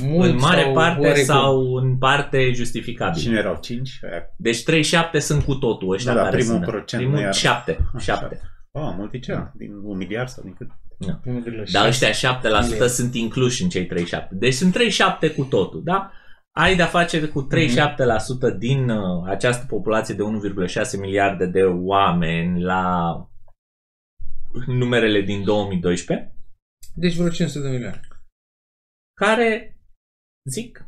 Mult 0.00 0.30
în 0.30 0.36
mare 0.36 0.62
sau 0.62 0.72
parte 0.72 1.00
oarecum. 1.00 1.24
sau 1.24 1.74
în 1.74 1.96
parte 1.98 2.52
justificabile. 2.52 3.22
Cine 3.22 3.38
erau 3.38 3.58
5? 3.60 3.98
Aia... 4.10 4.22
Deci 4.36 4.62
37 4.62 5.18
sunt 5.18 5.44
cu 5.44 5.54
totul 5.54 5.92
ăștia 5.92 6.12
Da, 6.12 6.18
da, 6.18 6.24
care 6.24 6.36
primul 6.36 6.54
sunt. 6.54 6.66
procent 6.66 7.02
nu 7.02 7.08
primul 7.08 7.24
iar- 7.26 7.34
7, 7.34 7.78
Ah, 7.94 8.00
7. 8.00 8.40
Oh, 8.70 8.94
multicel. 8.96 9.52
Din 9.54 9.72
un 9.74 9.96
miliard 9.96 10.28
sau 10.28 10.42
din 10.44 10.52
cât? 10.54 10.68
1,6. 11.24 11.70
Dar 11.72 11.86
ăștia 11.86 12.10
7% 12.10 12.72
Bine. 12.74 12.86
sunt 12.86 13.14
incluși 13.14 13.62
în 13.62 13.68
cei 13.68 13.86
37. 13.86 14.34
Deci 14.34 14.54
sunt 14.54 14.72
37 14.72 15.30
cu 15.30 15.42
totul, 15.44 15.82
da? 15.84 16.10
Ai 16.56 16.76
de-a 16.76 16.86
face 16.86 17.26
cu 17.28 17.46
37% 18.54 18.58
din 18.58 18.88
uh, 18.90 19.22
această 19.26 19.64
populație 19.68 20.14
de 20.14 20.22
1,6 20.22 21.00
miliarde 21.00 21.46
de 21.46 21.62
oameni 21.62 22.62
la 22.62 23.14
numerele 24.66 25.20
din 25.20 25.44
2012, 25.44 26.34
Deci 26.94 27.14
vreo 27.14 27.28
500 27.28 27.64
de 27.68 27.72
milioane. 27.74 28.00
care 29.20 29.71
zic 30.50 30.86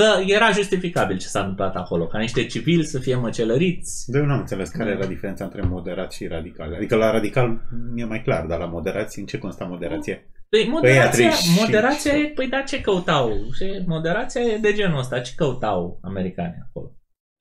că 0.00 0.22
era 0.26 0.50
justificabil 0.50 1.18
ce 1.18 1.26
s-a 1.26 1.40
întâmplat 1.40 1.76
acolo, 1.76 2.06
ca 2.06 2.18
niște 2.18 2.46
civili 2.46 2.84
să 2.84 2.98
fie 2.98 3.14
măcelăriți. 3.14 4.10
De 4.10 4.18
eu 4.18 4.24
nu 4.24 4.32
am 4.32 4.38
înțeles 4.38 4.68
care 4.68 4.90
da. 4.90 4.96
era 4.96 5.06
diferența 5.06 5.44
între 5.44 5.62
moderat 5.62 6.12
și 6.12 6.26
radical. 6.26 6.74
Adică 6.74 6.96
la 6.96 7.10
radical 7.10 7.60
mi-e 7.92 8.04
mai 8.04 8.22
clar, 8.22 8.46
dar 8.46 8.58
la 8.58 8.66
moderați 8.66 9.18
în 9.18 9.26
ce 9.26 9.38
consta 9.38 9.64
moderație? 9.64 10.30
Păi 10.48 10.68
moderația, 10.68 11.28
păi 11.28 11.56
moderația 11.60 12.12
e, 12.12 12.32
păi 12.34 12.48
da, 12.48 12.60
ce 12.60 12.80
căutau? 12.80 13.30
Și 13.30 13.84
moderația 13.86 14.40
e 14.40 14.58
de 14.58 14.72
genul 14.72 14.98
ăsta, 14.98 15.20
ce 15.20 15.32
căutau 15.36 15.98
americanii 16.02 16.64
acolo? 16.68 16.94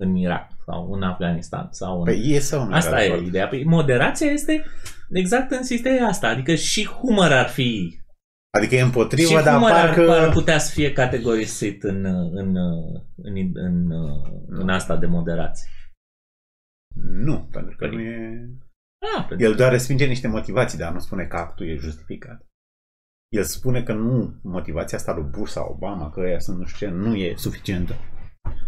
În 0.04 0.16
Irak 0.16 0.48
sau 0.66 0.92
în 0.92 1.04
Afganistan 1.04 1.68
sau 1.72 2.00
în... 2.00 2.04
Păi 2.04 2.22
e 2.26 2.40
sau 2.40 2.66
nu 2.66 2.74
Asta 2.74 3.04
e 3.04 3.22
ideea. 3.26 3.48
Păi 3.48 3.64
moderația 3.64 4.32
este 4.32 4.66
exact 5.12 5.52
în 5.52 5.64
sistemul 5.64 6.08
asta. 6.08 6.28
Adică 6.28 6.56
și 6.56 6.86
humor 6.86 7.32
ar 7.32 7.48
fi 7.48 8.00
Adică 8.58 8.76
e 8.76 8.82
împotrivă, 8.82 9.28
și 9.28 9.44
dar 9.44 9.54
humor 9.54 9.72
ar, 9.72 9.86
parcă... 9.86 10.12
ar 10.12 10.32
putea 10.32 10.58
să 10.58 10.72
fie 10.72 10.94
categorisit 10.94 11.84
în, 11.84 12.06
în, 12.06 12.32
în, 12.38 12.56
în, 13.16 13.52
în, 13.54 13.92
în 14.48 14.70
asta 14.70 14.98
de 14.98 15.06
moderație. 15.06 15.70
Nu, 17.04 17.48
pentru 17.52 17.76
că 17.76 17.88
Păi- 17.88 17.92
nu 17.92 18.00
e... 18.00 18.50
Ah, 19.18 19.26
pentru 19.28 19.48
El 19.48 19.56
doar 19.56 19.72
respinge 19.72 20.06
niște 20.06 20.28
motivații, 20.28 20.78
dar 20.78 20.94
nu 20.94 21.00
spune 21.00 21.26
că 21.26 21.36
actul 21.36 21.68
e 21.68 21.76
justificat. 21.76 22.46
El 23.30 23.44
spune 23.44 23.84
că 23.84 23.94
nu 23.94 24.40
motivația 24.44 24.98
asta 24.98 25.14
lui 25.14 25.30
Bush 25.32 25.52
sau 25.52 25.72
Obama, 25.72 26.10
că 26.10 26.20
ăia 26.20 26.40
sunt 26.40 26.58
nu 26.58 26.66
știu 26.66 26.88
ce, 26.88 26.94
nu 26.94 27.16
e 27.16 27.36
suficientă. 27.36 27.96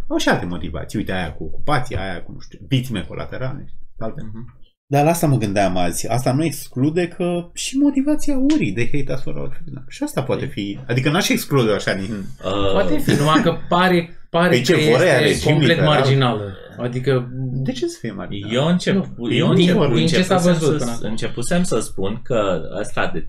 Au 0.08 0.18
și 0.18 0.30
alte 0.30 0.46
motivații. 0.46 1.00
Uite, 1.00 1.12
aia 1.12 1.34
cu 1.34 1.44
ocupația, 1.44 2.02
aia 2.02 2.24
cu, 2.24 2.32
nu 2.32 2.39
știu, 2.39 2.60
victime 2.68 3.06
colaterale. 3.06 3.66
și 3.68 3.74
Alte. 3.98 4.22
Mhm. 4.22 4.60
Dar 4.92 5.04
la 5.04 5.10
asta 5.10 5.28
mă 5.28 5.38
gândeam 5.38 5.78
azi. 5.78 6.08
Asta 6.08 6.34
nu 6.34 6.44
exclude 6.44 7.08
că 7.08 7.50
și 7.54 7.78
motivația 7.78 8.38
urii 8.38 8.72
de 8.72 8.89
hate 8.94 9.12
asupra 9.12 9.39
femeilor. 9.58 9.86
Și 9.88 10.04
asta 10.04 10.24
poate 10.24 10.46
fi. 10.46 10.80
Adică 10.88 11.10
n-aș 11.10 11.30
exclude 11.30 11.72
așa 11.74 11.94
din... 11.94 12.12
Uh, 12.46 12.72
Poate 12.72 12.98
fi, 12.98 13.12
numai 13.20 13.42
că 13.42 13.58
pare, 13.70 14.10
pare 14.30 14.50
Păi 14.50 14.62
ce, 14.62 14.74
că 14.74 14.80
vor 14.89 15.00
ăia 15.00 15.12
este 15.18 15.24
regim 15.28 15.52
complet 15.52 15.70
liberal? 15.70 15.94
marginală. 15.94 16.56
Adică, 16.78 17.30
De 17.54 17.72
ce 17.72 17.88
să 17.88 17.98
fie 18.02 18.12
mai 18.12 18.28
Eu, 18.52 18.66
încep, 18.66 18.94
Nu, 19.18 19.34
eu 19.34 19.54
din- 19.54 19.70
încep, 19.70 19.94
din 19.94 20.08
ce 20.08 20.22
s-a 20.22 20.36
începusem 20.36 20.54
văzut 20.54 20.80
să, 20.80 20.86
până 20.86 20.92
acum. 20.98 21.10
începusem 21.10 21.64
să 21.64 21.80
spun 21.80 22.20
că 22.24 22.62
ăsta 22.80 23.10
de 23.14 23.24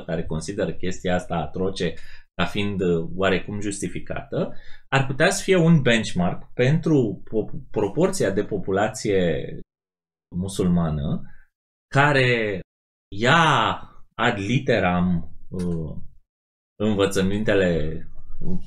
37% 0.00 0.04
care 0.06 0.22
consideră 0.24 0.70
chestia 0.72 1.14
asta 1.14 1.34
atroce 1.34 1.94
ca 2.34 2.44
fiind 2.44 2.80
uh, 2.80 3.06
oarecum 3.16 3.60
justificată, 3.60 4.54
ar 4.88 5.06
putea 5.06 5.30
să 5.30 5.42
fie 5.42 5.56
un 5.56 5.80
benchmark 5.80 6.42
pentru 6.54 7.22
po- 7.22 7.70
proporția 7.70 8.30
de 8.30 8.42
populație 8.42 9.20
musulmană 10.36 11.22
care 11.94 12.60
ia 13.16 13.80
ad 14.14 14.38
literam 14.38 15.30
uh, 15.48 15.96
învățămintele 16.82 18.00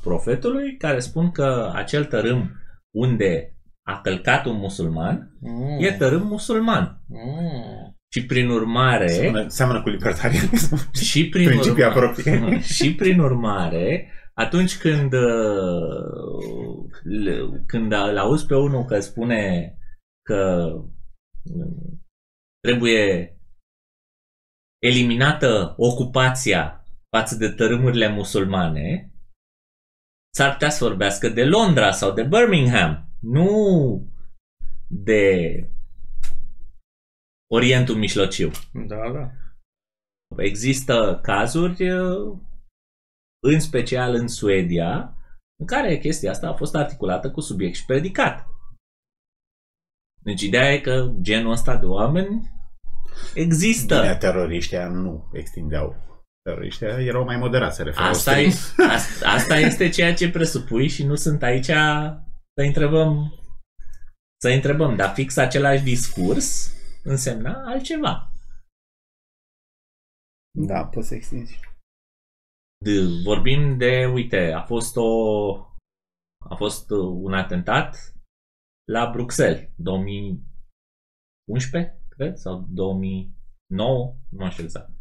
profetului 0.02 0.78
care 0.78 1.00
spun 1.00 1.32
că 1.32 1.72
acel 1.76 2.06
tărâm 2.06 2.52
unde 2.96 3.54
a 3.88 4.02
călcat 4.02 4.46
un 4.46 4.58
musulman 4.58 5.38
mm, 5.40 5.78
e 5.80 5.92
tărâm 5.92 6.28
musulman. 6.28 7.02
mm, 7.08 7.96
Și 8.14 8.26
prin 8.26 8.50
urmare, 8.50 9.08
Seamănă, 9.08 9.48
seamănă 9.48 9.82
cu 9.82 9.90
libertarianism. 9.90 10.92
și 11.12 11.30
prin, 11.30 11.46
Principii 11.48 11.84
urma, 11.84 11.96
apropie. 11.96 12.60
și 12.62 12.96
prin 12.96 13.20
urmare, 13.20 14.12
atunci 14.34 14.78
când 14.78 15.14
uh, 15.14 16.84
le- 17.04 17.64
când 17.68 17.92
îl 17.92 18.18
auzi 18.18 18.46
pe 18.46 18.56
unul 18.56 18.84
că 18.86 19.00
spune 19.00 19.74
că 20.30 20.72
uh, 20.76 20.84
trebuie 22.60 23.34
eliminată 24.80 25.74
ocupația 25.78 26.84
față 27.16 27.36
de 27.36 27.50
tărâmurile 27.50 28.08
musulmane, 28.08 29.14
s-ar 30.36 30.52
putea 30.52 30.70
să 30.70 30.84
vorbească 30.84 31.30
de 31.30 31.46
Londra 31.46 31.92
sau 31.92 32.14
de 32.14 32.24
Birmingham, 32.24 33.10
nu 33.20 33.48
de 34.88 35.64
Orientul 37.52 37.96
Mijlociu. 37.96 38.52
Da, 38.88 39.12
da. 39.12 39.32
Există 40.38 41.20
cazuri, 41.24 41.90
uh, 41.90 42.40
în 43.44 43.60
special 43.60 44.14
în 44.14 44.28
Suedia, 44.28 45.18
în 45.60 45.66
care 45.66 45.98
chestia 45.98 46.32
asta 46.32 46.48
a 46.48 46.54
fost 46.54 46.76
articulată 46.76 47.32
cu 47.32 47.40
subiect 47.40 47.76
și 47.76 47.86
predicat. 47.86 48.49
Deci 50.24 50.42
ideea 50.42 50.74
e 50.74 50.80
că 50.80 51.14
genul 51.22 51.52
ăsta 51.52 51.76
de 51.76 51.86
oameni 51.86 52.52
există. 53.34 54.02
Bine, 54.02 54.16
teroriștii 54.16 54.78
aia 54.78 54.88
nu 54.88 55.30
extindeau. 55.34 55.96
Teroriștii 56.42 56.86
aia 56.86 57.02
erau 57.06 57.24
mai 57.24 57.38
moderați, 57.38 57.76
se 57.76 57.84
referau 57.84 58.10
Asta, 58.10 58.40
e, 58.40 58.50
strict. 58.50 58.80
asta, 58.90 59.30
asta 59.30 59.56
este 59.58 59.90
ceea 59.90 60.14
ce 60.14 60.30
presupui 60.30 60.88
și 60.88 61.04
nu 61.04 61.16
sunt 61.16 61.44
aici 61.44 61.66
să 61.66 62.64
întrebăm 62.66 63.34
să 64.42 64.50
întrebăm, 64.50 64.96
dar 64.96 65.14
fix 65.14 65.38
același 65.38 65.84
discurs 65.84 66.74
însemna 67.04 67.64
altceva. 67.66 68.32
Da, 70.58 70.86
poți 70.86 71.08
să 71.08 71.16
extinzi. 71.16 71.60
De, 72.86 72.92
vorbim 73.24 73.78
de, 73.78 74.06
uite, 74.06 74.52
a 74.52 74.62
fost 74.62 74.96
o 74.96 75.10
a 76.50 76.56
fost 76.56 76.90
uh, 76.90 76.98
un 77.22 77.34
atentat 77.34 78.14
la 78.90 79.12
Bruxelles 79.12 79.70
2011, 79.76 82.02
cred, 82.10 82.38
sau 82.38 82.66
2009, 82.70 84.16
nu 84.30 84.38
mai 84.38 84.52
știu 84.52 84.64
exact. 84.64 84.92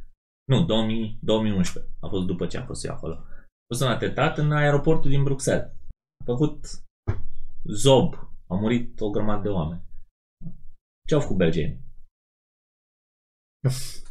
Nu, 0.44 0.64
2000, 0.64 1.18
2011. 1.22 1.92
A 2.00 2.08
fost 2.08 2.26
după 2.26 2.46
ce 2.46 2.58
am 2.58 2.66
fost 2.66 2.84
eu 2.84 2.92
acolo. 2.92 3.14
A 3.14 3.24
fost 3.68 3.82
un 3.82 3.88
atentat 3.88 4.38
în 4.38 4.52
aeroportul 4.52 5.10
din 5.10 5.22
Bruxelles. 5.22 5.72
A 6.20 6.24
făcut 6.24 6.66
zob. 7.64 8.14
Au 8.46 8.58
murit 8.58 9.00
o 9.00 9.10
grămadă 9.10 9.42
de 9.42 9.48
oameni. 9.48 9.82
Ce 11.06 11.14
au 11.14 11.20
făcut 11.20 11.36
belgenii? 11.36 11.86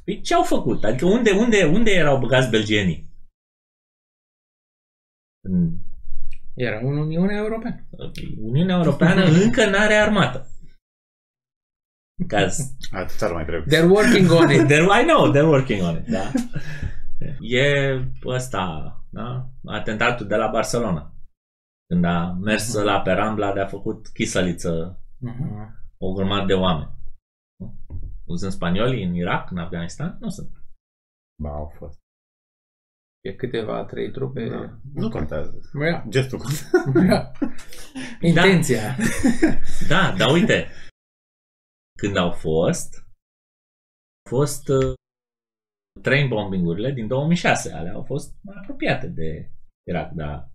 Păi 0.04 0.22
ce 0.22 0.34
au 0.34 0.44
făcut? 0.44 0.84
Adică 0.84 1.06
unde, 1.06 1.32
unde, 1.32 1.66
unde 1.66 1.92
erau 1.92 2.20
băgați 2.20 2.50
belgenii? 2.50 3.10
În 5.48 5.78
Era 6.58 6.78
în 6.80 6.98
Uniunea 6.98 7.38
Europeană. 7.38 7.88
Uniunea 8.42 8.76
Europeană 8.76 9.24
încă 9.44 9.70
n-are 9.70 9.94
armată. 9.94 10.48
Ca 12.28 12.48
să- 12.50 12.64
Atât 12.92 13.22
ar 13.22 13.32
mai 13.32 13.46
trebuie. 13.46 13.78
They're 13.80 13.90
working 13.90 14.32
on 14.32 14.50
it. 14.52 14.66
They're, 14.72 15.02
I 15.02 15.06
know, 15.08 15.32
they're 15.34 15.50
working 15.50 15.82
on 15.84 15.96
it, 15.98 16.08
da. 16.08 16.32
E 17.40 17.64
ăsta, 18.26 18.92
da? 19.10 19.50
Atentatul 19.66 20.28
de 20.28 20.36
la 20.36 20.48
Barcelona. 20.48 21.14
Când 21.88 22.04
a 22.06 22.32
mers 22.32 22.74
la 22.74 23.02
pe 23.02 23.12
Rambla 23.12 23.54
de 23.54 23.60
a 23.60 23.68
făcut 23.68 24.08
chisăliță 24.08 25.02
Mhm. 25.20 25.76
o 25.98 26.14
grămadă 26.14 26.46
de 26.46 26.54
oameni. 26.54 26.92
Nu 28.26 28.36
sunt 28.36 28.52
spanioli 28.52 29.04
în 29.04 29.14
Irak, 29.14 29.52
în 29.52 29.58
Afganistan? 29.58 30.18
Nu 30.20 30.30
sunt. 30.30 30.50
Ba, 31.42 31.50
au 31.50 31.68
fost. 31.78 32.00
E 33.28 33.34
câteva, 33.34 33.86
trei 33.86 34.12
trupe. 34.12 34.50
Da. 34.50 34.80
Nu 34.94 35.10
contează. 35.10 35.60
Ia, 35.82 36.06
Gestul 36.10 36.38
contează. 36.38 37.06
ia. 37.08 37.32
Intenția. 38.22 38.96
Da, 39.88 40.14
dar 40.18 40.32
uite, 40.32 40.68
când 42.00 42.18
au 42.18 42.32
fost, 42.32 42.96
au 42.96 44.38
fost 44.38 44.68
uh, 44.68 44.94
train 46.02 46.28
bombing-urile 46.28 46.92
din 46.92 47.08
2006. 47.08 47.74
Ale 47.74 47.90
au 47.90 48.04
fost 48.04 48.36
mai 48.42 48.56
apropiate 48.62 49.08
de 49.08 49.52
Irak, 49.90 50.12
dar 50.12 50.52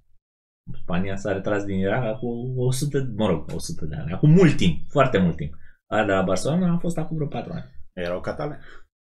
Spania 0.82 1.16
s-a 1.16 1.32
retras 1.32 1.64
din 1.64 1.78
Irak 1.78 2.18
cu 2.18 2.54
100, 2.56 3.12
mă 3.16 3.26
rog, 3.26 3.52
100 3.54 3.84
de 3.84 3.96
ani, 3.96 4.12
acum 4.12 4.30
mult 4.30 4.56
timp, 4.56 4.90
foarte 4.90 5.18
mult 5.18 5.36
timp. 5.36 5.54
Aia 5.86 6.04
de 6.04 6.12
la 6.12 6.22
Barcelona 6.22 6.72
a 6.72 6.78
fost 6.78 6.98
acum 6.98 7.16
vreo 7.16 7.28
4 7.28 7.52
ani. 7.52 7.70
Erau 7.92 8.20
catale. 8.20 8.60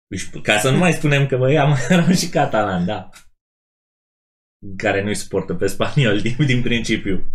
Deci, 0.06 0.30
ca 0.42 0.58
să 0.58 0.70
nu 0.70 0.78
mai 0.78 0.92
spunem 0.92 1.26
că 1.26 1.36
băi, 1.36 1.58
am 1.58 1.74
erau 1.88 2.12
și 2.12 2.28
catalan, 2.28 2.84
da. 2.84 3.08
Care 4.76 5.02
nu-i 5.02 5.14
suportă 5.14 5.55
pe 5.55 5.66
spaniol 5.66 6.20
din, 6.20 6.36
din 6.47 6.62
principiu. 6.62 7.30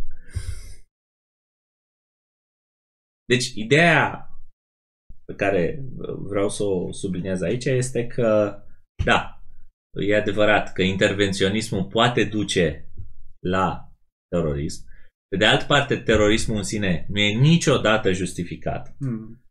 Deci, 3.25 3.51
ideea 3.55 4.29
pe 5.25 5.33
care 5.35 5.83
vreau 6.17 6.49
să 6.49 6.63
o 6.63 6.91
subliniez 6.91 7.41
aici 7.41 7.65
este 7.65 8.07
că, 8.07 8.61
da, 9.05 9.43
e 9.99 10.15
adevărat 10.15 10.73
că 10.73 10.81
intervenționismul 10.81 11.85
poate 11.85 12.23
duce 12.23 12.91
la 13.39 13.93
terorism. 14.27 14.89
Pe 15.27 15.37
de 15.37 15.45
altă 15.45 15.65
parte, 15.65 15.97
terorismul 15.97 16.57
în 16.57 16.63
sine 16.63 17.05
nu 17.09 17.19
e 17.19 17.39
niciodată 17.39 18.11
justificat. 18.11 18.95
Hmm. 18.97 19.43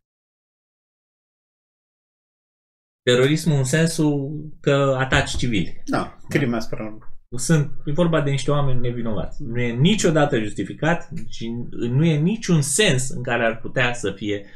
Terorismul 3.03 3.57
în 3.57 3.65
sensul 3.65 4.49
că 4.61 4.97
ataci 4.99 5.37
civili. 5.37 5.83
Da, 5.87 6.19
crime 6.29 6.57
asupra 6.57 6.99
Sunt, 7.37 7.71
e 7.85 7.93
vorba 7.93 8.21
de 8.21 8.31
niște 8.31 8.51
oameni 8.51 8.81
nevinovați. 8.81 9.43
Nu 9.43 9.61
e 9.61 9.73
niciodată 9.73 10.39
justificat 10.39 11.09
și 11.29 11.49
nu 11.71 12.05
e 12.05 12.17
niciun 12.19 12.63
sens 12.63 13.09
în 13.09 13.23
care 13.23 13.45
ar 13.45 13.61
putea 13.61 13.93
să 13.93 14.13
fie 14.13 14.47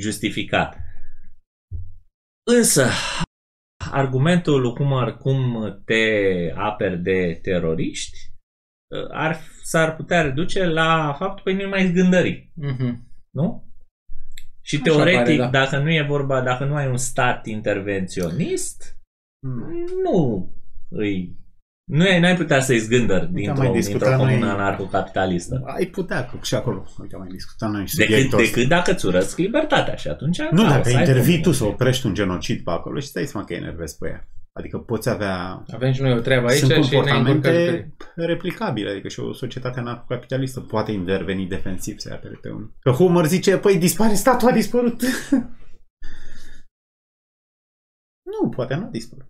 justificat. 0.00 0.76
Însă, 2.56 2.86
argumentul 3.92 4.74
cum, 4.74 4.92
ar, 4.92 5.16
cum 5.16 5.62
te 5.84 6.02
aperi 6.54 6.98
de 7.02 7.38
teroriști 7.42 8.18
uh, 8.94 9.08
ar, 9.10 9.36
s-ar 9.62 9.96
putea 9.96 10.22
reduce 10.22 10.64
la 10.64 11.14
faptul 11.18 11.44
că 11.56 11.62
nu 11.62 11.68
mai 11.68 11.86
zgândări, 11.86 12.52
Mhm. 12.54 13.06
nu? 13.30 13.66
Și 14.60 14.74
Așa 14.74 14.84
teoretic, 14.84 15.36
pare, 15.36 15.36
da. 15.36 15.48
dacă 15.50 15.78
nu 15.78 15.92
e 15.92 16.02
vorba, 16.02 16.42
dacă 16.42 16.64
nu 16.64 16.74
ai 16.74 16.88
un 16.88 16.96
stat 16.96 17.46
intervenționist, 17.46 18.96
Mm. 19.46 19.84
nu 20.04 20.52
îi 20.88 21.37
nu 21.88 22.02
ai, 22.04 22.20
n-ai 22.20 22.36
putea 22.36 22.60
să-i 22.60 22.78
zgândări 22.78 23.30
mai 23.32 23.42
dintr-o, 23.42 23.70
discutat 23.72 24.08
dintr-o 24.08 24.24
comună 24.24 24.44
noi- 24.44 24.54
anarhocapitalistă. 24.54 25.62
Ai 25.64 25.86
putea 25.86 26.24
că 26.24 26.38
și 26.42 26.54
acolo. 26.54 26.84
Uite, 27.00 27.14
am 27.14 27.20
mai 27.20 27.30
discutat 27.30 27.70
noi 27.70 27.84
Decât, 27.84 28.00
subiectul 28.04 28.38
ăsta. 28.40 28.54
decât 28.54 28.68
dacă 28.68 28.90
îți 28.90 29.06
urăsc 29.06 29.38
libertatea 29.38 29.94
și 29.94 30.08
atunci... 30.08 30.38
Nu, 30.50 30.62
da, 30.62 30.64
o 30.64 30.68
dacă 30.68 30.88
să 30.88 30.96
ai 30.96 31.02
intervii 31.02 31.34
cum. 31.34 31.42
tu 31.42 31.52
să 31.52 31.64
oprești 31.64 32.06
un 32.06 32.14
genocid 32.14 32.64
pe 32.64 32.70
acolo 32.70 32.98
și 32.98 33.06
stai 33.06 33.26
seama 33.26 33.46
că 33.46 33.54
enervezi 33.54 33.96
pe 33.98 34.08
ea. 34.08 34.28
Adică 34.52 34.78
poți 34.78 35.08
avea... 35.08 35.64
Avem 35.72 35.92
și 35.92 36.02
noi 36.02 36.12
o 36.12 36.20
treabă 36.20 36.46
aici 36.46 36.58
Sunt 36.58 36.70
și 36.70 36.76
ne 36.78 36.84
încurcă 36.84 37.12
comportamente 37.14 37.94
replicabile, 38.14 38.90
adică 38.90 39.08
și 39.08 39.20
o 39.20 39.32
societate 39.32 39.78
anarcocapitalistă 39.78 40.60
poate 40.60 40.92
interveni 40.92 41.46
defensiv 41.46 41.98
să 41.98 42.10
apere 42.12 42.38
pe 42.42 42.48
unul. 42.48 42.74
Că 42.80 42.90
Homer 42.90 43.24
zice, 43.26 43.56
păi 43.56 43.78
dispare 43.78 44.14
statul, 44.14 44.48
a 44.48 44.52
dispărut. 44.52 45.02
nu, 48.40 48.48
poate 48.48 48.74
nu 48.74 48.84
a 48.84 48.88
dispărut. 48.90 49.26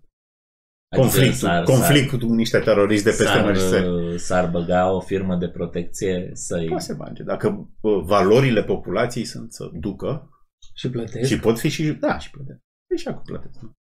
Adică 0.91 1.09
Conflictul, 1.09 1.49
s-ar- 1.49 1.63
conflictul 1.63 2.19
cu 2.19 2.35
niște 2.35 2.59
teroriști 2.59 3.05
de 3.05 3.11
peste 3.11 3.25
s-ar, 3.25 3.45
mări 3.45 3.59
țări. 3.59 3.85
s-ar, 3.85 4.17
s-ar 4.19 4.51
băga 4.51 4.91
o 4.93 5.01
firmă 5.01 5.37
de 5.37 5.49
protecție 5.49 6.31
să-i... 6.33 6.67
Poate 6.67 6.83
se 6.85 6.93
bage. 6.95 7.23
Dacă 7.23 7.69
bă, 7.81 8.01
valorile 8.05 8.65
populației 8.65 9.25
sunt 9.25 9.53
să 9.53 9.71
ducă 9.73 10.29
și 10.75 10.91
plătesc. 10.91 11.29
și 11.29 11.39
pot 11.39 11.59
fi 11.59 11.69
și... 11.69 11.93
Da, 11.93 12.19
și 12.19 12.31
plătesc. 12.31 12.59
Păi 12.89 12.97
și 12.99 13.09
acum 13.09 13.23
plătesc. 13.25 13.61
nu? 13.61 13.73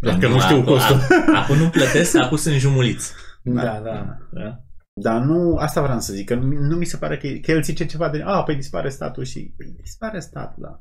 Păi 0.00 0.10
Dacă 0.12 0.28
nu 0.28 0.40
știu 0.40 0.56
acum- 0.56 0.64
costul. 0.64 0.96
a- 0.96 1.40
Acum 1.42 1.56
nu 1.56 1.68
plătesc, 1.68 2.16
acum 2.16 2.36
sunt 2.36 2.54
jumuliți. 2.54 3.12
Da, 3.42 3.80
da. 3.84 4.16
Da? 4.32 4.62
Dar 5.00 5.20
nu, 5.22 5.54
asta 5.56 5.82
vreau 5.82 6.00
să 6.00 6.12
zic, 6.12 6.26
că 6.26 6.34
nu, 6.34 6.46
nu 6.46 6.76
mi 6.76 6.84
se 6.84 6.96
pare 6.96 7.16
că, 7.18 7.28
că 7.42 7.50
el 7.50 7.62
zice 7.62 7.86
ceva 7.86 8.08
de, 8.08 8.22
a, 8.24 8.42
păi 8.42 8.54
dispare 8.54 8.88
statul 8.88 9.24
și, 9.24 9.54
păi 9.56 9.74
dispare 9.80 10.20
statul, 10.20 10.62
da. 10.62 10.80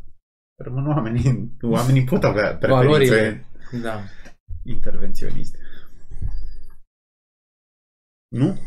Rămân 0.63 0.87
oamenii, 0.87 1.51
oamenii 1.61 2.03
pot 2.03 2.23
avea 2.23 2.55
preferințe 2.55 2.85
Valorile. 2.87 3.45
Da. 3.83 3.99
Intervenționiste. 4.67 5.57
Nu? 8.35 8.59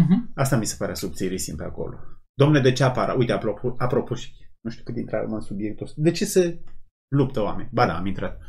Mhm. 0.00 0.32
Asta 0.34 0.56
mi 0.56 0.66
se 0.66 0.74
pare 0.78 0.94
subțirisim 0.94 1.56
pe 1.56 1.64
acolo. 1.64 1.98
Domnule, 2.34 2.60
de 2.60 2.72
ce 2.72 2.84
apară? 2.84 3.12
Uite, 3.18 3.32
apropo, 3.32 3.74
apropo 3.78 4.14
și 4.14 4.32
nu 4.60 4.70
știu 4.70 4.84
cât 4.84 4.96
intrăm 4.96 5.32
în 5.32 5.40
subiectul 5.40 5.86
ăsta. 5.86 6.00
De 6.02 6.10
ce 6.10 6.24
se 6.24 6.62
luptă 7.14 7.40
oameni? 7.40 7.68
Ba 7.72 7.86
da, 7.86 7.96
am 7.96 8.06
intrat. 8.06 8.40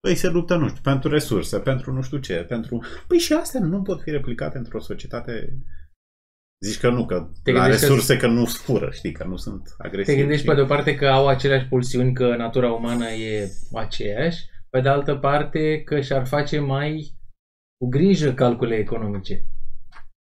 Păi 0.00 0.14
se 0.14 0.28
luptă, 0.28 0.56
nu 0.56 0.68
știu, 0.68 0.80
pentru 0.82 1.10
resurse, 1.10 1.60
pentru 1.60 1.92
nu 1.92 2.02
știu 2.02 2.18
ce, 2.18 2.44
pentru... 2.44 2.84
Păi 3.08 3.18
și 3.18 3.32
astea 3.32 3.60
nu 3.60 3.82
pot 3.82 4.02
fi 4.02 4.10
replicate 4.10 4.58
într-o 4.58 4.80
societate... 4.80 5.58
Zici 6.64 6.80
că 6.80 6.90
nu, 6.90 7.06
că 7.06 7.30
Te 7.42 7.52
la 7.52 7.60
gândești 7.60 7.86
că- 7.86 7.88
resurse 7.92 8.16
că 8.16 8.26
nu 8.26 8.44
fură, 8.46 8.90
știi, 8.90 9.12
că 9.12 9.24
nu 9.24 9.36
sunt 9.36 9.74
agresivi. 9.78 10.16
Te 10.16 10.20
gândești 10.22 10.42
și- 10.42 10.48
pe 10.48 10.54
de 10.54 10.60
o 10.60 10.66
parte 10.66 10.94
că 10.94 11.06
au 11.08 11.28
aceleași 11.28 11.66
pulsiuni, 11.68 12.14
că 12.14 12.36
natura 12.36 12.72
umană 12.72 13.08
e 13.08 13.50
aceeași, 13.74 14.44
pe 14.70 14.80
de 14.80 14.88
altă 14.88 15.16
parte 15.16 15.82
că 15.82 16.00
și-ar 16.00 16.26
face 16.26 16.58
mai 16.58 17.14
cu 17.76 17.88
grijă 17.88 18.32
calcule 18.34 18.74
economice. 18.76 19.44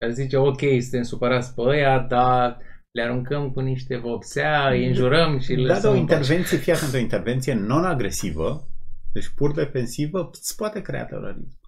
Ar 0.05 0.11
zice, 0.11 0.37
ok, 0.37 0.61
suntem 0.81 1.03
supărați 1.03 1.55
pe 1.55 1.61
ăia, 1.61 1.99
dar 1.99 2.59
le 2.91 3.03
aruncăm 3.03 3.51
cu 3.51 3.61
niște 3.61 3.97
vopsea, 3.97 4.69
îi 4.69 4.87
înjurăm 4.87 5.39
și 5.39 5.53
le 5.55 5.67
Da, 5.67 5.81
da, 5.81 5.89
o 5.89 5.93
lăsăm 5.93 6.01
în 6.01 6.07
pace. 6.07 6.13
intervenție, 6.15 6.57
fie 6.59 6.73
atent, 6.73 6.93
o 6.95 6.97
intervenție 6.99 7.55
non-agresivă, 7.55 8.69
deci 9.13 9.29
pur 9.35 9.53
defensivă, 9.55 10.29
îți 10.33 10.57
poate 10.57 10.81
crea 10.83 11.05
terorism. 11.05 11.61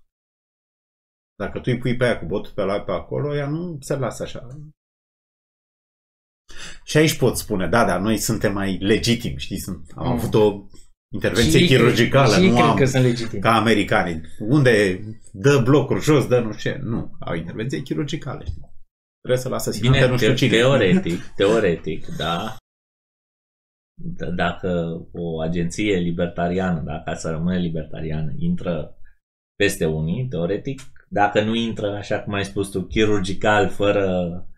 Dacă 1.38 1.58
tu 1.58 1.64
îi 1.66 1.78
pui 1.78 1.96
pe 1.96 2.04
aia 2.04 2.18
cu 2.18 2.26
botul 2.26 2.52
pe 2.54 2.62
la 2.62 2.80
pe 2.80 2.92
acolo, 2.92 3.36
ea 3.36 3.48
nu 3.48 3.78
se 3.80 3.96
lasă 3.96 4.22
așa. 4.22 4.46
Și 6.84 6.96
aici 6.96 7.18
pot 7.18 7.36
spune, 7.36 7.68
da, 7.68 7.84
da, 7.84 7.98
noi 7.98 8.16
suntem 8.18 8.52
mai 8.52 8.78
legitimi, 8.78 9.38
știi, 9.38 9.58
sunt, 9.58 9.90
am 9.94 10.06
Mm. 10.06 10.12
avut 10.12 10.34
o 10.34 10.66
intervenție 11.16 11.50
Și 11.50 11.56
ei 11.62 11.66
cred- 11.66 11.78
chirurgicală, 11.78 12.34
și 12.34 12.40
ei 12.40 12.48
nu 12.48 12.54
cred 12.54 12.66
am 12.66 12.76
că 12.76 12.84
sunt 12.84 13.02
legitimi. 13.02 13.40
ca 13.42 13.54
americanii. 13.56 14.20
Unde 14.38 15.00
dă 15.32 15.60
blocuri 15.64 16.00
jos, 16.02 16.26
dă 16.26 16.38
nu 16.40 16.52
știu 16.52 16.70
ce. 16.70 16.78
Nu, 16.82 17.16
au 17.20 17.34
intervenție 17.34 17.80
chirurgicală, 17.82 18.42
știi. 18.44 18.62
Trebuie 19.20 19.42
să 19.44 19.48
lasă 19.48 19.70
Bine, 19.80 19.94
sinate 19.94 20.10
nu 20.10 20.16
știu 20.16 20.28
te- 20.28 20.34
cine. 20.34 20.50
teoretic, 20.56 21.20
teoretic, 21.40 22.06
da. 22.16 22.56
D- 24.02 24.34
Dacă 24.36 25.00
o 25.12 25.40
agenție 25.40 25.96
libertariană, 25.98 26.80
dacă 26.84 27.14
să 27.18 27.30
rămâne 27.30 27.58
libertariană, 27.58 28.32
intră 28.38 28.96
peste 29.58 29.84
unii, 29.86 30.26
teoretic, 30.28 30.80
dacă 31.08 31.42
nu 31.42 31.54
intră, 31.54 31.94
așa 31.96 32.20
cum 32.20 32.32
ai 32.32 32.44
spus 32.44 32.68
tu, 32.70 32.82
chirurgical, 32.82 33.68
fără 33.68 34.06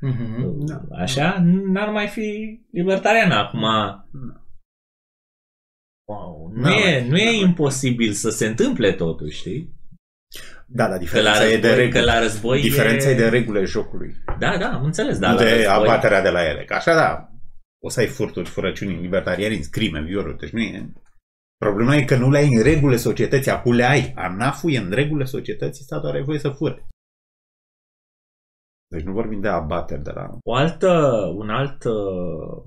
Mhm. 0.01 0.64
Da. 0.66 0.82
așa, 0.97 1.43
n-ar 1.44 1.89
mai 1.89 2.06
fi 2.06 2.60
libertariană. 2.72 3.35
Acum, 3.35 3.60
Da. 3.60 4.06
Wow, 6.12 6.51
nu, 6.55 6.62
Da, 6.62 6.68
e, 6.70 6.72
mai- 6.72 7.09
nu 7.09 7.16
e 7.18 7.24
da, 7.24 7.30
mai- 7.30 7.40
imposibil 7.40 8.12
să 8.12 8.30
se 8.30 8.47
întâmple 8.47 8.93
totuși, 8.93 9.39
știi? 9.39 9.76
Da, 10.66 10.82
da, 10.89 10.89
Că 10.89 10.93
la 10.93 10.98
diferența 10.98 11.44
e 11.48 11.56
de 11.56 11.66
război, 11.68 11.76
reguli. 11.76 11.90
că 11.98 12.05
la 12.05 12.18
război 12.20 12.60
Diferența 12.60 13.09
e... 13.09 13.12
e 13.12 13.16
de 13.16 13.28
regulile 13.28 13.64
jocului. 13.64 14.14
Da, 14.39 14.59
da, 14.59 14.72
am 14.72 14.85
înțeles, 14.85 15.18
dar 15.18 15.30
nu 15.30 15.36
la 15.36 15.43
de 15.44 15.55
război... 15.55 15.66
abaterea 15.74 16.22
de 16.22 16.28
la 16.30 16.48
ele. 16.48 16.64
Că 16.64 16.74
așa, 16.74 16.94
da, 16.94 17.28
o 17.85 17.89
să 17.89 18.01
ai 18.01 18.06
furturi, 18.06 18.48
furăciuni, 18.48 19.01
libertarianism, 19.01 19.70
crime, 19.70 20.02
violuri, 20.02 20.39
deci 20.39 20.51
nu 20.51 20.60
e... 20.60 20.93
Problema 21.56 21.97
e 21.97 22.05
că 22.05 22.16
nu 22.16 22.30
le 22.30 22.39
ai 22.39 22.55
în 22.55 22.62
regulile 22.62 22.97
societății, 22.97 23.51
acum 23.51 23.72
le 23.72 23.85
ai. 23.85 24.12
ANAF-ul 24.16 24.72
e 24.72 24.78
în 24.78 24.90
regulile 24.90 25.24
societății, 25.24 25.85
statul 25.85 26.09
are 26.09 26.22
voie 26.22 26.39
să 26.39 26.51
fure. 26.51 26.86
Deci 28.90 29.02
nu 29.02 29.12
vorbim 29.12 29.40
de 29.40 29.48
abateri 29.48 30.02
de 30.02 30.10
la... 30.10 30.39
O 30.44 30.55
altă, 30.55 30.90
un 31.36 31.51
alt 31.51 31.85
uh, 31.85 32.64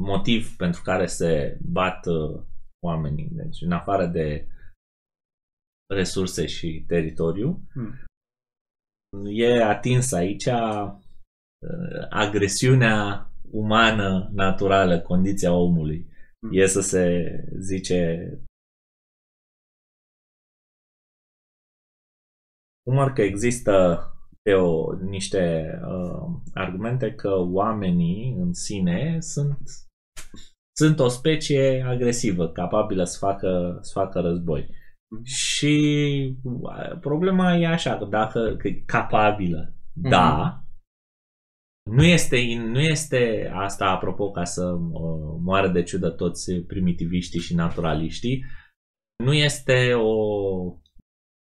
motiv 0.00 0.56
pentru 0.56 0.82
care 0.82 1.06
se 1.06 1.58
bat 1.62 2.06
uh, 2.06 2.42
oamenii, 2.86 3.28
deci 3.30 3.60
în 3.60 3.72
afară 3.72 4.06
de 4.06 4.48
resurse 5.94 6.46
și 6.46 6.84
teritoriu, 6.86 7.62
Hmm. 7.72 7.92
e 9.26 9.62
atins 9.62 10.12
aici 10.12 10.46
uh, 10.46 10.92
agresiunea 12.10 13.28
umană 13.50 14.30
naturală, 14.32 15.00
condiția 15.00 15.52
omului. 15.52 16.06
Hmm. 16.38 16.50
E 16.52 16.66
să 16.66 16.80
se 16.80 17.24
zice 17.58 18.28
Cum 22.82 23.12
că 23.14 23.22
există 23.22 23.98
o, 24.52 24.92
niște 24.92 25.70
uh, 25.88 26.40
argumente 26.54 27.14
că 27.14 27.30
oamenii 27.38 28.36
în 28.38 28.52
sine 28.52 29.16
sunt, 29.20 29.58
sunt 30.76 30.98
o 30.98 31.08
specie 31.08 31.84
agresivă, 31.86 32.48
capabilă 32.48 33.04
să 33.04 33.18
facă, 33.18 33.78
să 33.80 33.90
facă 33.94 34.20
război. 34.20 34.68
Și 35.24 36.38
uh, 36.42 36.98
problema 37.00 37.56
e 37.56 37.66
așa, 37.66 37.98
că 37.98 38.04
dacă 38.04 38.56
că 38.58 38.68
e 38.68 38.82
capabilă, 38.86 39.74
da, 39.92 40.58
nu 41.90 42.02
este, 42.02 42.36
nu 42.56 42.80
este 42.80 43.50
asta, 43.54 43.86
apropo, 43.86 44.30
ca 44.30 44.44
să 44.44 44.64
uh, 44.70 45.38
moară 45.40 45.68
de 45.68 45.82
ciudă 45.82 46.10
toți 46.10 46.52
primitiviștii 46.52 47.40
și 47.40 47.54
naturaliștii, 47.54 48.44
nu 49.24 49.32
este 49.32 49.92
o 49.94 50.78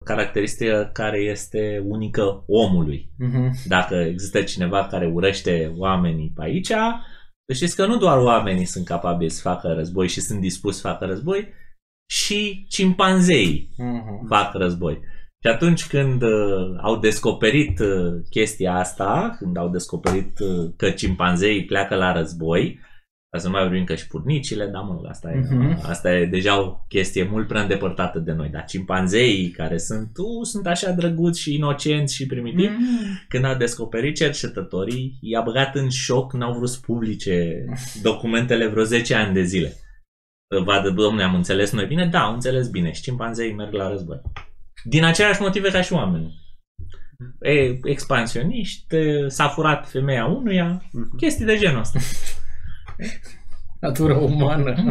caracteristică 0.06 0.90
care 0.94 1.18
este 1.20 1.82
unică 1.86 2.44
omului. 2.48 3.10
Mhm. 3.18 3.52
Dacă 3.68 3.96
există 3.96 4.42
cineva 4.42 4.88
care 4.88 5.08
urăște 5.08 5.74
oamenii 5.78 6.32
pe 6.36 6.44
aici, 6.44 6.68
să 7.48 7.54
știți 7.54 7.76
că 7.76 7.86
nu 7.86 7.98
doar 7.98 8.18
oamenii 8.18 8.66
sunt 8.66 8.86
capabili 8.86 9.30
să 9.30 9.42
facă 9.42 9.68
război 9.68 10.08
și 10.08 10.20
sunt 10.22 10.40
dispuși 10.42 10.76
să 10.76 10.88
facă 10.88 11.06
război, 11.06 11.48
și 12.12 12.66
cimpanzeii 12.70 13.74
Mhm. 13.78 14.28
fac 14.28 14.54
război. 14.54 15.00
Și 15.44 15.52
atunci 15.52 15.88
când 15.88 16.22
uh, 16.22 16.80
au 16.82 16.98
descoperit 16.98 17.80
uh, 17.80 18.14
chestia 18.30 18.74
asta, 18.74 19.36
când 19.38 19.58
au 19.58 19.70
descoperit 19.70 20.40
uh, 20.40 20.72
că 20.78 20.90
cimpanzeii 20.90 21.66
pleacă 21.66 21.96
la 21.96 22.12
război, 22.12 22.80
ca 23.32 23.38
să 23.40 23.46
nu 23.48 23.52
mai 23.54 23.62
vorbim 23.64 23.84
că 23.84 23.96
și 23.96 24.08
purnicile, 24.08 24.66
da 24.66 24.80
mă, 24.80 25.02
asta 25.10 25.32
e, 25.32 25.36
Mhm. 25.40 25.80
asta 25.90 26.14
e 26.16 26.26
deja 26.26 26.62
o 26.62 26.86
chestie 26.88 27.24
mult 27.24 27.48
prea 27.48 27.62
îndepărtată 27.62 28.20
de 28.20 28.32
noi. 28.32 28.50
Dar 28.50 28.66
cimpanzeii 28.66 29.50
care 29.50 29.78
sunt, 29.78 30.10
uh, 30.18 30.46
sunt 30.46 30.68
așa 30.68 30.92
drăguți 30.92 31.40
și 31.42 31.54
inocenți 31.56 32.16
și 32.16 32.26
primitivi, 32.26 32.74
Mhm. 32.74 33.26
când 33.28 33.46
au 33.46 33.56
descoperit 33.58 34.16
cercetătorii, 34.16 35.18
i-a 35.22 35.42
băgat 35.42 35.76
în 35.76 35.90
șoc, 35.90 36.34
n-au 36.34 36.54
vrut 36.54 36.70
să 36.70 36.80
publice 36.86 37.66
documentele 38.10 38.68
vreo 38.68 38.84
10 38.84 39.16
ani 39.16 39.34
de 39.34 39.44
zile. 39.44 39.74
Vadă, 40.66 40.90
domnule, 40.90 41.24
am 41.24 41.36
înțeles 41.36 41.72
noi 41.72 41.86
bine? 41.86 42.06
Da, 42.08 42.20
am 42.24 42.34
înțeles 42.34 42.70
bine. 42.70 42.92
Și 42.92 43.02
cimpanzeii 43.02 43.54
merg 43.54 43.74
la 43.74 43.90
război. 43.90 44.22
Din 44.84 45.04
aceleași 45.04 45.42
motive 45.42 45.70
ca 45.70 45.82
și 45.82 45.94
oamenii. 45.94 46.38
E, 47.42 47.80
expansioniști, 47.84 48.96
e, 48.96 49.28
s-a 49.28 49.48
furat 49.48 49.90
femeia 49.90 50.26
unuia, 50.26 50.84
Mhm. 50.92 51.16
chestii 51.18 51.46
de 51.46 51.58
genul 51.58 51.80
ăsta. 51.80 52.00
Natura 53.82 54.18
umană. 54.18 54.76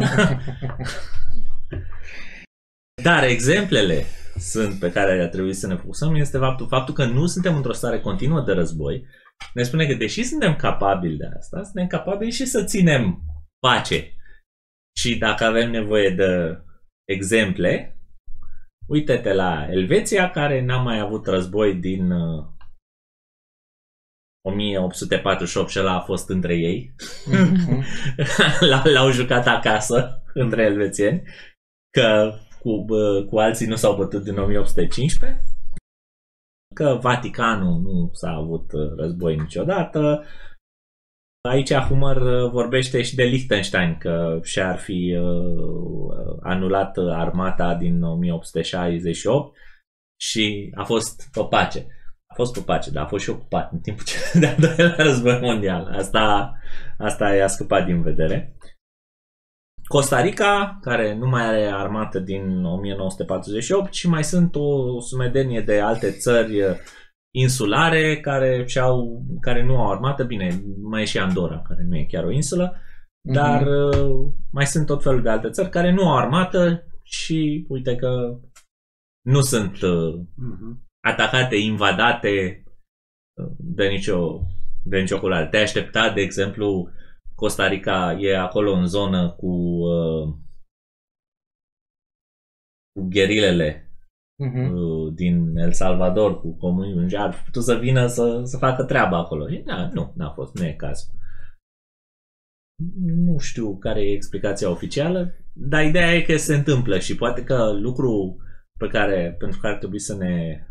Dar 3.03 3.23
exemplele 3.23 4.03
sunt 4.37 4.79
pe 4.79 4.91
care 4.91 5.21
ar 5.21 5.27
trebui 5.27 5.53
să 5.53 5.67
ne 5.67 5.75
focusăm 5.75 6.15
este 6.15 6.37
faptul, 6.37 6.67
faptul 6.67 6.93
că 6.93 7.05
nu 7.05 7.25
suntem 7.25 7.55
într-o 7.55 7.73
stare 7.73 7.99
continuă 7.99 8.41
de 8.41 8.51
război. 8.51 9.05
Ne 9.53 9.63
spune 9.63 9.85
că 9.87 9.93
deși 9.93 10.23
suntem 10.23 10.55
capabili 10.55 11.17
de 11.17 11.25
asta, 11.37 11.63
suntem 11.63 11.87
capabili 11.87 12.31
și 12.31 12.45
să 12.45 12.63
ținem 12.63 13.21
pace. 13.59 14.13
Și 14.99 15.17
dacă 15.17 15.43
avem 15.43 15.71
nevoie 15.71 16.09
de 16.09 16.61
exemple, 17.07 17.97
uite-te 18.87 19.33
la 19.33 19.67
Elveția, 19.69 20.29
care 20.29 20.65
n-a 20.65 20.81
mai 20.81 20.99
avut 20.99 21.27
război 21.27 21.75
din 21.75 22.11
uh, 22.11 22.45
1848 24.49 25.69
și 25.69 25.79
ăla 25.79 25.95
a 25.95 25.99
fost 25.99 26.29
între 26.29 26.55
ei. 26.55 26.91
Mhm. 27.31 27.83
L-au 28.83 29.11
jucat 29.11 29.47
acasă 29.47 30.23
între 30.33 30.63
elvețieni, 30.63 31.23
că 31.89 32.33
cu, 32.59 32.83
bă, 32.85 33.25
cu 33.29 33.39
alții 33.39 33.67
nu 33.67 33.75
s-au 33.75 33.95
bătut 33.95 34.23
din 34.23 34.37
1815, 34.37 35.43
că 36.75 36.97
Vaticanul 37.01 37.81
nu 37.81 38.09
s-a 38.13 38.31
avut 38.31 38.71
uh, 38.71 38.95
război 38.97 39.35
niciodată. 39.35 40.23
Aici 41.49 41.73
Hummer 41.73 42.17
uh, 42.17 42.51
vorbește 42.51 43.01
și 43.01 43.15
de 43.15 43.23
Liechtenstein, 43.23 43.97
că 43.97 44.39
și-ar 44.43 44.77
fi 44.77 45.17
uh, 45.19 46.37
anulat 46.41 46.97
armata 46.97 47.75
din 47.75 48.03
1868 48.03 49.57
și 50.21 50.71
a 50.75 50.83
fost 50.83 51.29
pe 51.31 51.45
pace. 51.49 51.87
A 52.39 52.41
fost 52.41 52.53
pe 52.53 52.63
pace, 52.65 52.91
dar 52.91 53.03
a 53.03 53.07
fost 53.07 53.23
și 53.23 53.29
ocupat 53.29 53.71
în 53.71 53.79
timpul 53.79 54.03
cel 54.05 54.19
de-al 54.41 54.55
doilea 54.59 54.95
război 54.97 55.39
mondial. 55.41 55.93
Asta, 55.97 56.53
asta 56.97 57.35
i-a 57.35 57.47
scăpat 57.47 57.85
din 57.85 58.01
vedere. 58.01 58.57
Costa 59.87 60.21
Rica, 60.21 60.79
care 60.81 61.15
nu 61.15 61.27
mai 61.27 61.45
are 61.45 61.71
armată 61.73 62.19
din 62.19 62.63
1948 62.63 63.93
și 63.93 64.09
mai 64.09 64.23
sunt 64.23 64.55
o 64.55 64.99
sumedenie 64.99 65.61
de 65.61 65.79
alte 65.79 66.11
țări 66.11 66.61
uh, 66.61 66.75
insulare 67.35 68.19
care, 68.19 68.65
și-au, 68.67 69.25
care 69.41 69.63
nu 69.63 69.77
au 69.77 69.91
armată. 69.91 70.23
Bine, 70.23 70.63
mai 70.81 71.01
e 71.01 71.05
și 71.05 71.17
Andorra, 71.17 71.61
care 71.61 71.85
nu 71.87 71.97
e 71.97 72.03
chiar 72.03 72.23
o 72.23 72.31
insulă, 72.31 72.75
dar 73.21 73.61
uh, 73.67 74.31
mai 74.51 74.65
sunt 74.65 74.85
tot 74.85 75.03
felul 75.03 75.21
de 75.21 75.29
alte 75.29 75.49
țări 75.49 75.69
care 75.69 75.91
nu 75.91 76.09
au 76.09 76.17
armată 76.17 76.83
și 77.03 77.65
uite 77.69 77.95
că 77.95 78.39
nu 79.21 79.41
sunt 79.41 79.81
uh, 79.81 80.19
Mhm. 80.35 80.88
Atacate, 81.03 81.55
invadate 81.55 82.63
uh, 83.41 83.51
de 83.57 83.87
nicio, 83.87 84.41
de 84.85 84.99
nicio 84.99 85.19
culoare. 85.19 85.47
Te 85.47 85.57
aștepta, 85.57 86.13
de 86.13 86.21
exemplu, 86.21 86.89
Costa 87.35 87.67
Rica 87.67 88.17
e 88.19 88.37
acolo 88.37 88.71
în 88.71 88.85
zonă 88.85 89.31
cu, 89.31 89.51
uh, 89.87 90.33
cu 92.91 93.07
gherilele 93.09 93.83
Mhm. 94.41 94.73
uh, 94.73 95.13
din 95.13 95.57
El 95.57 95.71
Salvador, 95.71 96.39
cu 96.39 96.57
comunii 96.57 97.17
ar 97.17 97.43
putut 97.45 97.63
să 97.63 97.75
vină 97.75 98.07
să, 98.07 98.41
să 98.43 98.57
facă 98.57 98.83
treaba 98.83 99.17
acolo. 99.17 99.49
Și, 99.49 99.57
Da, 99.57 99.89
nu, 99.93 100.13
n-a 100.15 100.29
fost, 100.29 100.57
nu 100.57 100.65
e 100.65 100.73
cazul. 100.73 101.13
Nu 103.05 103.37
știu 103.37 103.77
care 103.77 104.01
e 104.01 104.13
explicația 104.13 104.69
oficială, 104.69 105.33
dar 105.53 105.83
ideea 105.83 106.13
e 106.13 106.21
că 106.21 106.37
se 106.37 106.55
întâmplă 106.55 106.99
și 106.99 107.15
poate 107.15 107.43
că 107.43 107.71
lucru 107.71 108.37
pe 108.77 108.87
care, 108.87 109.35
pentru 109.39 109.59
care 109.59 109.73
ar 109.73 109.79
trebui 109.79 109.99
să 109.99 110.15
ne 110.15 110.63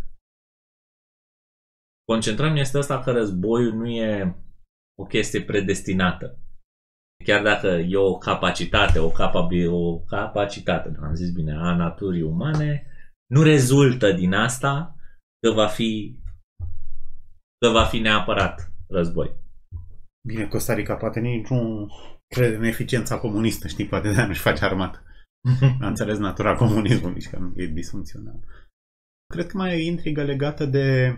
concentrăm 2.12 2.56
este 2.56 2.78
asta 2.78 3.02
că 3.02 3.10
războiul 3.10 3.72
nu 3.72 3.86
e 3.86 4.36
o 4.98 5.04
chestie 5.04 5.42
predestinată. 5.42 6.38
Chiar 7.24 7.42
dacă 7.42 7.66
e 7.66 7.96
o 7.96 8.18
capacitate, 8.18 8.98
o, 8.98 9.10
capabil, 9.10 9.70
o 9.72 9.98
capacitate, 9.98 10.96
am 11.02 11.14
zis 11.14 11.30
bine, 11.30 11.52
a 11.52 11.76
naturii 11.76 12.22
umane, 12.22 12.86
nu 13.26 13.42
rezultă 13.42 14.12
din 14.12 14.34
asta 14.34 14.96
că 15.40 15.52
va 15.52 15.66
fi 15.66 16.20
că 17.58 17.68
va 17.68 17.84
fi 17.84 17.98
neapărat 17.98 18.72
război. 18.88 19.36
Bine, 20.28 20.46
Costa 20.46 20.74
Rica 20.74 20.94
poate 20.94 21.20
nici 21.20 21.48
nu 21.48 21.88
crede 22.34 22.56
în 22.56 22.62
eficiența 22.62 23.18
comunistă, 23.18 23.68
știi, 23.68 23.86
poate 23.86 24.12
de 24.12 24.24
nu-și 24.24 24.40
face 24.40 24.64
armată. 24.64 25.02
A 25.80 25.86
înțeles 25.86 26.18
natura 26.18 26.56
comunismului 26.56 27.20
și 27.20 27.30
că 27.30 27.38
nu 27.38 27.52
e 27.56 27.66
disfuncțional. 27.66 28.40
Cred 29.32 29.46
că 29.46 29.56
mai 29.56 29.72
e 29.72 29.86
intrigă 29.86 30.22
legată 30.22 30.66
de 30.66 31.16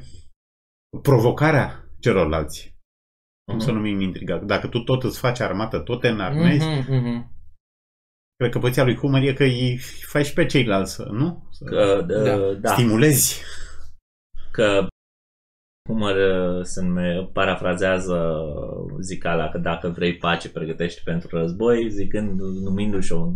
provocarea 1.03 1.85
celorlalți. 2.01 2.75
Cum 3.51 3.59
să 3.59 3.71
numim 3.71 4.01
intriga? 4.01 4.37
Dacă 4.39 4.69
tu 4.69 4.79
tot 4.79 5.03
îți 5.05 5.19
faci 5.19 5.41
armată, 5.41 5.79
tot 5.79 6.01
te 6.01 6.09
înarmezi, 6.09 6.67
Mhm, 6.67 6.93
mhm. 6.95 7.33
cred 8.37 8.51
că 8.53 8.59
păția 8.59 8.85
lui 8.85 8.97
Hummer 8.97 9.23
e 9.23 9.33
că 9.33 9.43
îi 9.45 9.79
faci 10.07 10.33
pe 10.33 10.47
ceilalți, 10.47 10.95
să- 10.95 11.09
nu? 11.11 11.49
Să 11.51 11.65
Că, 11.65 12.05
Da. 12.07 12.23
da. 12.23 12.53
da, 12.53 12.73
stimulezi. 12.73 13.43
că 14.53 14.87
Humor 15.89 16.17
uh, 16.17 16.65
se 16.65 16.83
nume, 16.83 17.31
parafrazează 17.33 18.35
zicala 19.01 19.49
că 19.49 19.59
dacă 19.59 19.89
vrei 19.89 20.17
pace, 20.17 20.51
pregătește 20.51 21.01
pentru 21.05 21.39
război, 21.39 21.91
zicând, 21.91 22.41
numindu-și 22.41 23.13
un 23.13 23.35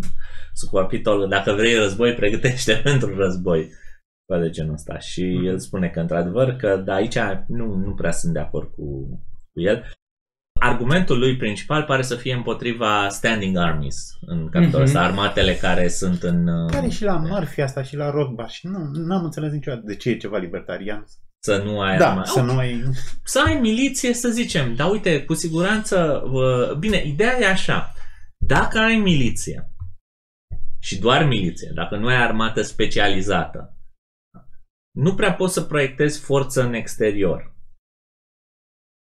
subcapitol, 0.53 1.29
dacă 1.29 1.53
vrei 1.53 1.75
război, 1.75 2.15
pregătește 2.15 2.75
pentru 2.85 3.17
război. 3.17 3.71
Ceva 4.27 4.41
de 4.41 4.51
genul 4.51 4.73
ăsta. 4.73 4.99
Și 4.99 5.23
Mhm. 5.25 5.45
el 5.45 5.59
spune 5.59 5.89
că, 5.89 6.01
într-adevăr, 6.01 6.57
că 6.57 6.77
da, 6.77 6.95
aici 6.95 7.19
nu, 7.47 7.75
nu 7.75 7.95
prea 7.95 8.11
sunt 8.11 8.33
de 8.33 8.39
acord 8.39 8.67
cu, 8.73 9.09
cu 9.53 9.61
el. 9.61 9.85
Argumentul 10.61 11.19
lui 11.19 11.37
principal 11.37 11.83
pare 11.83 12.03
să 12.03 12.15
fie 12.17 12.35
împotriva 12.35 13.09
standing 13.09 13.57
armies 13.57 14.11
în 14.21 14.39
capitolul 14.49 14.87
Mhm. 14.87 14.97
ăsta, 14.97 15.01
armatele 15.03 15.55
care 15.55 15.89
sunt 15.89 16.23
în... 16.23 16.47
uh, 16.47 16.71
Care 16.71 16.89
și 16.89 17.03
la 17.05 17.17
Murphy 17.17 17.61
asta 17.61 17.83
și 17.83 17.97
la 17.97 18.11
Rothbard 18.11 18.51
și 18.51 18.67
nu, 18.67 18.79
nu 18.93 19.15
am 19.15 19.25
înțeles 19.25 19.53
niciodată 19.53 19.83
de 19.87 19.97
ce 19.97 20.11
e 20.11 20.17
ceva 20.17 20.37
libertarian. 20.39 21.05
Să 21.45 21.63
nu 21.65 21.81
ai 21.81 21.99
Da, 21.99 22.09
armate. 22.11 22.29
să 22.31 22.41
nu 22.41 22.57
ai... 22.59 22.83
să 23.25 23.43
ai 23.47 23.59
miliție, 23.61 24.13
să 24.13 24.29
zicem. 24.29 24.75
Dar 24.75 24.91
uite, 24.91 25.25
cu 25.25 25.35
siguranță, 25.35 26.23
uh, 26.33 26.77
bine, 26.79 27.03
ideea 27.07 27.39
e 27.41 27.47
așa. 27.47 27.93
Dacă 28.39 28.79
ai 28.79 28.97
miliție 28.97 29.71
și 30.81 30.99
doar 30.99 31.25
miliție, 31.25 31.71
dacă 31.75 31.97
nu 31.97 32.07
ai 32.07 32.23
armată 32.23 32.63
specializată, 32.63 33.74
nu 34.95 35.15
prea 35.15 35.35
poți 35.35 35.53
să 35.55 35.63
proiectezi 35.63 36.21
forță 36.21 36.63
în 36.63 36.73
exterior. 36.75 37.53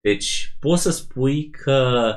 Deci 0.01 0.57
poți 0.61 0.83
să 0.83 0.91
spui 0.91 1.51
că 1.51 2.11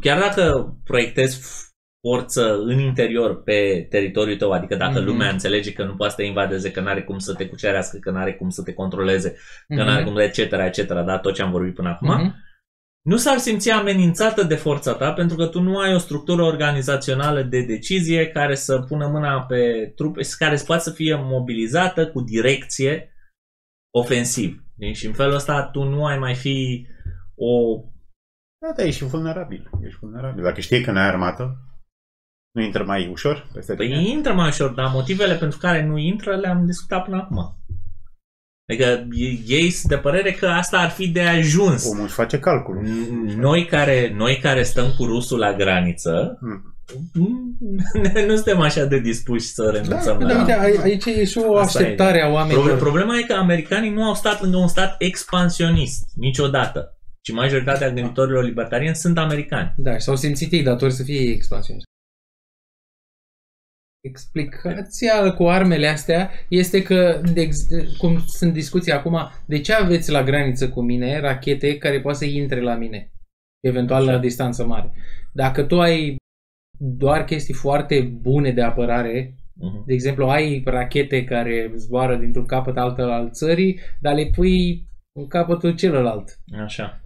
chiar 0.00 0.20
dacă 0.20 0.76
proiectezi 0.84 1.60
forță 2.06 2.54
în 2.58 2.78
interior 2.78 3.42
pe 3.42 3.86
teritoriul 3.90 4.36
tău, 4.38 4.52
adică 4.52 4.76
dacă 4.76 4.98
Mhm. 4.98 5.04
lumea 5.08 5.30
înțelege 5.30 5.72
că 5.72 5.84
nu 5.84 5.96
poate 5.96 6.10
să 6.10 6.16
te 6.18 6.26
invadeze, 6.26 6.70
că 6.70 6.80
nu 6.80 6.88
are 6.88 7.02
cum 7.02 7.18
să 7.18 7.34
te 7.34 7.48
cucerească, 7.48 7.98
că 7.98 8.10
nu 8.10 8.18
are 8.18 8.34
cum 8.34 8.48
să 8.50 8.62
te 8.62 8.72
controleze, 8.72 9.36
că 9.68 9.82
n-are 9.84 10.04
cum, 10.04 10.16
etc., 10.16 10.38
etc., 10.38 10.86
da, 10.86 11.18
tot 11.18 11.34
ce 11.34 11.42
am 11.42 11.50
vorbit 11.50 11.74
până 11.74 11.88
acum, 11.88 12.08
Mhm. 12.08 12.34
Nu 13.02 13.16
s-ar 13.16 13.38
simți 13.38 13.70
amenințată 13.70 14.42
de 14.42 14.54
forța 14.54 14.94
ta 14.94 15.12
pentru 15.12 15.36
că 15.36 15.46
tu 15.46 15.60
nu 15.60 15.78
ai 15.78 15.94
o 15.94 15.98
structură 15.98 16.42
organizațională 16.42 17.42
de 17.42 17.62
decizie 17.62 18.28
care 18.28 18.54
să 18.54 18.78
pună 18.78 19.06
mâna 19.06 19.42
pe 19.42 19.92
trupe, 19.96 20.20
care 20.38 20.56
să 20.56 20.64
poată 20.64 20.82
să 20.82 20.90
fie 20.90 21.14
mobilizată 21.14 22.10
cu 22.10 22.20
direcție 22.20 23.12
ofensiv. 23.94 24.64
Deci, 24.74 24.96
Și 24.96 25.06
în 25.06 25.12
felul 25.12 25.34
ăsta 25.34 25.62
tu 25.62 25.82
nu 25.82 26.04
ai 26.04 26.18
mai 26.18 26.34
fi 26.34 26.86
o... 27.34 27.80
Da, 28.60 28.72
da, 28.76 28.82
ești 28.82 29.04
vulnerabil. 29.04 29.70
Ești 29.84 29.98
vulnerabil. 30.00 30.42
Dacă 30.42 30.60
știi 30.60 30.82
că 30.82 30.90
n-ai 30.90 31.06
armată, 31.06 31.56
nu 32.54 32.62
intră 32.62 32.84
mai 32.84 33.08
ușor 33.08 33.48
peste 33.52 33.74
tine? 33.74 33.94
Păi 33.94 34.10
intră 34.10 34.32
mai 34.32 34.48
ușor, 34.48 34.70
dar 34.70 34.90
motivele 34.92 35.34
pentru 35.34 35.58
care 35.58 35.86
nu 35.86 35.98
intră 35.98 36.36
le-am 36.36 36.66
discutat 36.66 37.04
până 37.04 37.16
acum. 37.16 37.56
Adică 38.72 39.08
ei 39.46 39.70
sunt 39.70 39.92
de 39.92 39.98
părere 39.98 40.32
că 40.32 40.46
asta 40.46 40.78
ar 40.78 40.90
fi 40.90 41.08
de 41.08 41.20
ajuns. 41.22 41.88
Omul 41.90 42.04
își 42.04 42.12
face 42.14 42.38
calculul. 42.38 42.82
Noi 43.36 43.66
care, 43.66 44.12
noi 44.16 44.38
care 44.42 44.62
stăm 44.62 44.94
cu 44.98 45.04
rusul 45.04 45.38
la 45.38 45.52
graniță, 45.52 46.38
Hmm. 47.12 47.58
nu 48.28 48.34
suntem 48.34 48.60
așa 48.60 48.84
de 48.84 48.98
dispuși 49.00 49.46
să 49.46 49.70
renunțăm 49.72 50.18
Da, 50.18 50.26
la... 50.26 50.38
uite, 50.38 50.52
ai- 50.52 50.78
aici 50.82 51.04
e 51.04 51.24
și 51.24 51.38
o 51.38 51.56
Asta 51.56 51.78
e. 51.78 51.82
așteptare 51.82 52.22
a 52.22 52.28
oamenilor. 52.32 52.62
Proble- 52.64 52.80
Problema 52.82 53.18
e 53.18 53.22
că 53.22 53.32
americanii 53.32 53.90
nu 53.90 54.04
au 54.04 54.14
stat 54.14 54.42
lângă 54.42 54.56
un 54.56 54.68
stat 54.68 54.94
expansionist 54.98 56.04
niciodată. 56.14 56.96
Și 57.26 57.32
majoritatea 57.34 57.90
gânditorilor 57.90 58.44
libertarieni 58.44 58.94
sunt 58.96 59.18
americani. 59.18 59.72
Da, 59.76 59.92
și 59.92 60.00
s-au 60.00 60.16
simțit 60.16 60.52
ei 60.52 60.62
datori 60.62 60.92
să 60.92 61.02
fie 61.02 61.30
expansioniști. 61.30 61.88
Explicația 64.02 65.32
cu 65.32 65.48
armele 65.48 65.86
astea 65.86 66.30
este 66.48 66.82
că, 66.82 67.20
de, 67.32 67.40
ex- 67.40 67.66
cum 67.98 68.18
sunt 68.26 68.52
discuții 68.52 68.92
acum, 68.92 69.18
de 69.46 69.60
ce 69.60 69.72
aveți 69.72 70.10
la 70.10 70.22
graniță 70.22 70.68
cu 70.68 70.82
mine 70.82 71.20
rachete 71.20 71.78
care 71.78 72.00
poate 72.00 72.18
să 72.18 72.24
intre 72.24 72.60
la 72.60 72.74
mine? 72.74 73.10
Eventual 73.60 74.04
la 74.04 74.10
Așa. 74.10 74.20
distanță 74.20 74.66
mare. 74.66 74.92
Dacă 75.32 75.62
tu 75.62 75.80
ai 75.80 76.16
doar 76.78 77.24
chestii 77.24 77.54
foarte 77.54 78.00
bune 78.00 78.50
de 78.50 78.62
apărare, 78.62 79.34
Mhm. 79.54 79.84
de 79.86 79.92
exemplu, 79.92 80.26
ai 80.26 80.62
rachete 80.64 81.24
care 81.24 81.72
zboară 81.76 82.16
dintr-un 82.16 82.46
capăt 82.46 82.76
altă 82.76 83.02
al 83.02 83.30
țării, 83.30 83.80
dar 84.00 84.14
le 84.14 84.30
pui 84.34 84.86
în 85.18 85.26
capătul 85.26 85.74
celălalt. 85.74 86.38
Așa. 86.64 87.01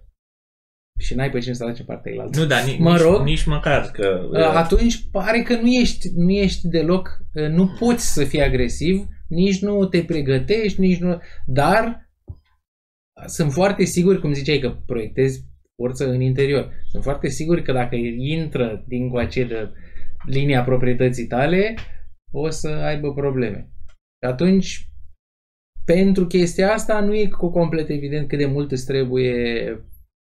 Și 0.97 1.15
n-ai 1.15 1.29
pe 1.29 1.39
cine 1.39 1.53
să 1.53 1.63
alegi 1.63 1.79
în 1.79 1.85
partea 1.85 2.11
elaltă. 2.11 2.39
Nu, 2.39 2.45
dar 2.45 2.63
nici, 2.63 2.79
Mă 2.79 2.97
rog. 2.97 3.17
nici, 3.19 3.29
nici 3.29 3.45
măcar 3.45 3.91
că... 3.91 4.27
Uh, 4.31 4.39
atunci 4.39 5.07
pare 5.11 5.41
că 5.41 5.53
nu 5.53 5.67
ești, 5.67 6.09
nu 6.15 6.31
ești 6.31 6.67
deloc, 6.67 7.19
uh, 7.33 7.47
nu 7.47 7.75
poți 7.79 8.13
să 8.13 8.23
fii 8.23 8.41
agresiv 8.41 9.07
nici 9.27 9.61
nu 9.61 9.85
te 9.85 10.03
pregătești, 10.03 10.79
nici 10.79 10.99
nu... 10.99 11.21
Dar 11.45 12.09
sunt 13.25 13.51
foarte 13.51 13.83
sigur, 13.83 14.19
cum 14.19 14.33
ziceai, 14.33 14.59
că 14.59 14.69
proiectezi 14.85 15.45
forță 15.75 16.09
în 16.09 16.21
interior. 16.21 16.73
Sunt 16.91 17.03
foarte 17.03 17.27
sigur 17.29 17.61
că 17.61 17.71
dacă 17.71 17.95
intră 18.17 18.83
din 18.87 19.09
coace 19.09 19.43
de 19.43 19.71
linia 20.25 20.63
proprietății 20.63 21.27
tale, 21.27 21.75
o 22.31 22.49
să 22.49 22.67
aibă 22.67 23.13
probleme. 23.13 23.69
Și 24.23 24.29
atunci, 24.29 24.89
pentru 25.85 26.27
chestia 26.27 26.73
asta, 26.73 26.99
nu 26.99 27.15
e 27.15 27.27
cu 27.27 27.51
complet 27.51 27.89
evident 27.89 28.27
cât 28.27 28.37
de 28.37 28.45
mult 28.45 28.71
îți 28.71 28.85
trebuie 28.85 29.65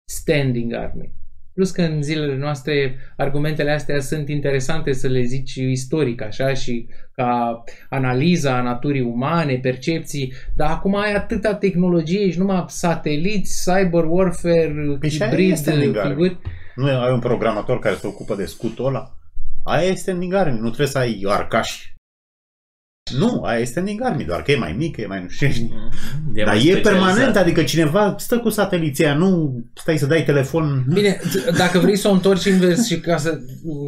standing 0.06 0.74
army. 0.74 1.14
Plus 1.54 1.72
că 1.72 1.82
în 1.82 2.02
zilele 2.02 2.38
noastre 2.38 2.98
argumentele 3.18 3.72
astea 3.72 4.00
sunt 4.00 4.30
interesante 4.30 4.94
să 4.94 5.08
le 5.08 5.22
zici 5.22 5.56
istoric 5.56 6.22
așa 6.22 6.54
și 6.54 6.88
ca 7.16 7.64
analiza 7.90 8.58
a 8.58 8.62
naturii 8.62 9.02
umane, 9.02 9.60
percepții, 9.62 10.34
dar 10.56 10.72
acum 10.72 10.96
ai 10.96 11.14
atâta 11.14 11.56
tehnologie 11.56 12.32
și 12.32 12.38
numai 12.38 12.66
sateliți, 12.68 13.64
cyber 13.64 14.04
warfare, 14.08 14.98
Păi 15.00 15.10
și 15.10 15.22
aia 15.22 15.32
hibrid, 15.32 15.52
este 15.52 15.72
în 15.72 15.96
figuri. 16.08 16.40
Nu 16.76 16.86
ai 16.86 17.12
un 17.12 17.20
programator 17.20 17.80
care 17.80 17.96
se 17.96 18.08
ocupă 18.08 18.36
de 18.36 18.46
scutul 18.46 18.86
ăla? 18.86 19.16
Aia 19.64 19.88
este 19.88 20.02
standing 20.02 20.34
army, 20.34 20.60
nu 20.60 20.68
trebuie 20.68 20.88
să 20.88 20.98
ai 20.98 21.24
arcași. 21.28 21.91
Nu, 23.18 23.42
aia 23.44 23.60
este 23.60 23.72
standing 23.72 24.02
army, 24.04 24.26
doar 24.26 24.42
că 24.42 24.52
e 24.52 24.56
mai 24.58 24.74
mică, 24.74 25.02
e 25.02 25.06
mai 25.06 25.22
nu 25.22 25.30
știu 25.30 25.48
ce. 25.52 25.60
E 25.62 26.44
Dar 26.44 26.46
mai 26.46 26.56
e 26.58 26.60
specializat. 26.60 26.82
permanent, 26.92 27.36
adică 27.36 27.64
cineva 27.64 28.16
stă 28.18 28.40
cu 28.40 28.50
sateliții 28.50 29.06
aia, 29.06 29.14
nu 29.16 29.62
stai 29.76 29.98
să 29.98 30.06
dai 30.06 30.24
telefon. 30.24 30.86
Bine, 30.94 31.16
t- 31.18 31.58
dacă 31.58 31.80
vrei 31.80 31.96
să 31.96 32.08
o 32.08 32.12
întorci 32.12 32.44
invers 32.46 32.86
și 32.88 33.00
ca 33.00 33.18
să 33.18 33.40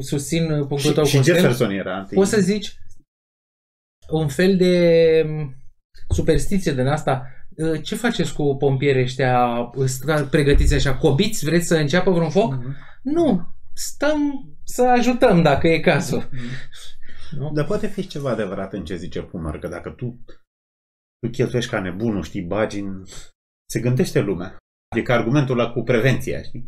susțin 0.02 0.48
punctul 0.48 0.78
și, 0.80 0.92
tău 0.92 1.04
și 1.04 1.16
Costel, 1.16 1.36
Jefferson 1.36 1.72
era 1.72 1.96
anti... 1.96 2.14
poți 2.14 2.30
să 2.30 2.40
zici 2.40 2.78
un 4.10 4.28
fel 4.28 4.58
de 4.58 5.24
m, 5.28 5.56
superstiție 6.10 6.72
din 6.74 6.88
asta. 6.88 7.28
Uh, 7.56 7.82
Ce 7.84 7.96
faceți 7.96 8.34
cu 8.34 8.56
pompierii 8.60 9.02
ăștia 9.04 9.48
ăsta 9.78 10.28
pregătiți 10.32 10.74
așa? 10.74 10.96
Cobiți? 10.96 11.46
Vreți 11.46 11.68
să 11.68 11.76
înceapă 11.76 12.12
vreun 12.12 12.30
foc? 12.30 12.54
Mhm. 12.54 12.76
Nu. 13.02 13.48
Stăm 13.76 14.20
să 14.64 14.84
ajutăm 14.98 15.42
dacă 15.42 15.68
e 15.68 15.80
cazul. 15.80 16.30
Nu? 17.38 17.52
Dar 17.54 17.66
poate 17.66 17.88
fi 17.88 18.08
ceva 18.08 18.30
adevărat 18.30 18.74
în 18.74 18.86
ce 18.86 18.96
zice 18.96 19.22
Pumăr, 19.22 19.60
că 19.60 19.68
dacă 19.68 19.90
tu, 19.90 20.24
tu 21.20 21.30
cheltuiești 21.32 21.70
ca 21.72 21.80
nebunul, 21.82 22.24
știi, 22.24 22.42
bagi 22.42 22.80
în... 22.80 23.04
Se 23.70 23.80
gândește 23.80 24.20
lumea. 24.20 24.58
Adică 24.96 25.12
argumentul 25.14 25.60
ăla 25.60 25.72
cu 25.72 25.82
prevenția, 25.84 26.42
știi? 26.42 26.66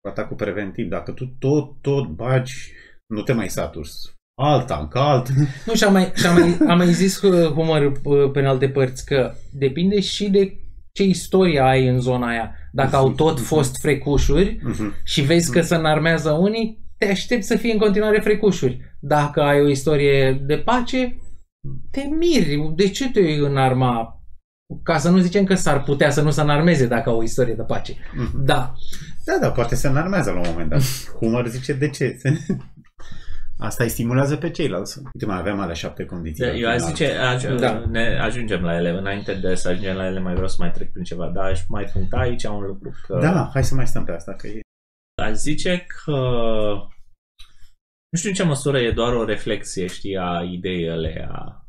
Cu 0.00 0.08
atacul 0.08 0.36
preventiv. 0.36 0.88
Dacă 0.88 1.12
tu 1.12 1.26
tot, 1.38 1.80
tot 1.80 2.06
bagi, 2.08 2.54
nu 3.06 3.22
te 3.22 3.32
mai 3.32 3.48
saturi. 3.50 3.90
Alt 4.40 4.66
tank, 4.66 4.94
alt... 4.94 5.28
Nu, 5.66 5.74
și 5.74 5.84
am 5.84 5.92
mai, 5.92 6.12
și 6.14 6.26
am 6.26 6.34
mai, 6.40 6.56
am 6.68 6.76
mai 6.76 6.92
zis 6.92 7.22
uh, 7.22 7.52
Humor 7.52 8.00
uh, 8.04 8.30
pe 8.32 8.38
în 8.38 8.46
alte 8.46 8.68
părți 8.68 9.06
că 9.06 9.34
depinde 9.52 10.00
și 10.00 10.30
de 10.30 10.60
ce 10.92 11.02
istorie 11.02 11.60
ai 11.60 11.86
în 11.86 12.00
zona 12.00 12.28
aia. 12.28 12.54
Dacă 12.72 12.96
au 12.96 13.12
tot 13.12 13.40
fost 13.40 13.76
frecușuri 13.80 14.60
Mhm. 14.62 14.94
și 15.04 15.20
vezi 15.22 15.52
că 15.52 15.60
se 15.60 15.74
înarmează 15.74 16.30
unii, 16.30 16.85
te 16.98 17.10
aștepți 17.10 17.46
să 17.46 17.56
fie 17.56 17.72
în 17.72 17.78
continuare 17.78 18.20
frecușuri. 18.20 18.80
Dacă 19.00 19.42
ai 19.42 19.60
o 19.60 19.68
istorie 19.68 20.32
de 20.32 20.56
pace, 20.56 21.18
te 21.90 22.00
miri. 22.18 22.72
De 22.76 22.88
ce 22.88 23.10
te 23.10 23.20
înarma? 23.20 24.20
Ca 24.82 24.98
să 24.98 25.10
nu 25.10 25.18
zicem 25.18 25.44
că 25.44 25.54
s-ar 25.54 25.82
putea 25.82 26.10
să 26.10 26.22
nu 26.22 26.30
se 26.30 26.40
înarmeze 26.40 26.86
dacă 26.86 27.08
au 27.08 27.18
o 27.18 27.22
istorie 27.22 27.54
de 27.54 27.62
pace. 27.62 27.96
Mhm. 28.14 28.44
Da. 28.44 28.74
Da, 29.24 29.38
da, 29.40 29.50
poate 29.50 29.74
se 29.74 29.88
înarmează 29.88 30.30
la 30.30 30.38
un 30.38 30.46
moment 30.48 30.68
dat. 30.70 30.80
Humor 31.20 31.48
zice, 31.48 31.72
de 31.72 31.88
ce? 31.88 32.16
Asta 33.58 33.84
îi 33.84 33.90
stimulează 33.90 34.36
pe 34.36 34.50
ceilalți. 34.50 34.98
Uite, 34.98 35.26
mai 35.26 35.38
avem 35.38 35.60
alea 35.60 35.74
șapte 35.74 36.04
condiții. 36.04 36.44
Da, 36.44 36.54
Eu 36.54 36.68
aș 36.68 36.80
zice, 36.80 37.12
aș, 37.12 37.42
Da. 37.42 37.54
da. 37.54 37.84
ne 37.90 38.18
ajungem 38.22 38.62
la 38.62 38.74
ele. 38.76 38.90
Înainte 38.90 39.34
de 39.34 39.54
să 39.54 39.68
ajungem 39.68 39.96
la 39.96 40.06
ele, 40.06 40.20
mai 40.20 40.32
vreau 40.32 40.48
să 40.48 40.56
mai 40.58 40.70
trec 40.70 40.92
prin 40.92 41.04
ceva. 41.04 41.30
Dar 41.34 41.44
aș 41.44 41.60
mai 41.68 41.84
puncta 41.92 42.16
aici 42.16 42.44
un 42.44 42.60
lucru. 42.60 42.90
Că 43.06 43.18
Da, 43.22 43.50
hai 43.52 43.64
să 43.64 43.74
mai 43.74 43.86
stăm 43.86 44.04
pe 44.04 44.12
asta, 44.12 44.32
că 44.32 44.46
e... 44.46 44.60
Aș 45.22 45.32
zice 45.34 45.86
că 45.86 46.16
nu 48.10 48.18
știu 48.18 48.28
în 48.28 48.34
ce 48.34 48.42
măsură 48.42 48.78
e 48.80 48.92
doar 48.92 49.12
o 49.12 49.24
reflexie, 49.24 49.86
știi, 49.86 50.16
a 50.16 50.42
ideii 50.42 50.90
alea. 50.90 51.60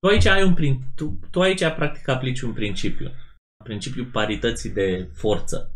Tu 0.00 0.08
aici 0.08 0.26
ai 0.26 0.42
un 0.42 0.54
prin... 0.54 0.80
tu, 0.94 1.18
tu 1.30 1.40
aici 1.40 1.60
practic 1.60 2.08
aplici 2.08 2.40
un 2.40 2.52
principiu. 2.52 3.10
Principiul 3.64 4.06
parității 4.10 4.70
de 4.70 5.10
forță. 5.14 5.72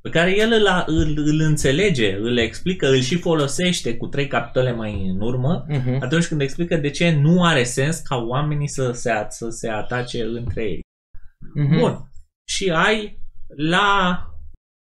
Pe 0.00 0.10
care 0.10 0.36
el 0.36 0.52
îl, 0.52 0.66
îl, 0.86 1.18
îl 1.18 1.40
înțelege, 1.40 2.14
îl 2.14 2.36
explică, 2.38 2.86
îl 2.88 3.00
și 3.00 3.18
folosește 3.18 3.96
cu 3.96 4.06
trei 4.06 4.26
capitole 4.26 4.72
mai 4.72 5.06
în 5.08 5.20
urmă, 5.20 5.66
Uh-huh. 5.70 5.98
atunci 6.00 6.26
când 6.26 6.40
explică 6.40 6.76
de 6.76 6.90
ce 6.90 7.10
nu 7.10 7.44
are 7.44 7.64
sens 7.64 7.98
ca 8.00 8.16
oamenii 8.16 8.68
să 8.68 8.92
se, 8.92 9.10
a- 9.10 9.28
să 9.28 9.48
se 9.48 9.68
atace 9.68 10.22
între 10.22 10.62
ei. 10.64 10.80
Uh-huh. 10.80 11.78
Bun. 11.78 12.10
Și 12.48 12.70
ai 12.70 13.18
la... 13.56 14.26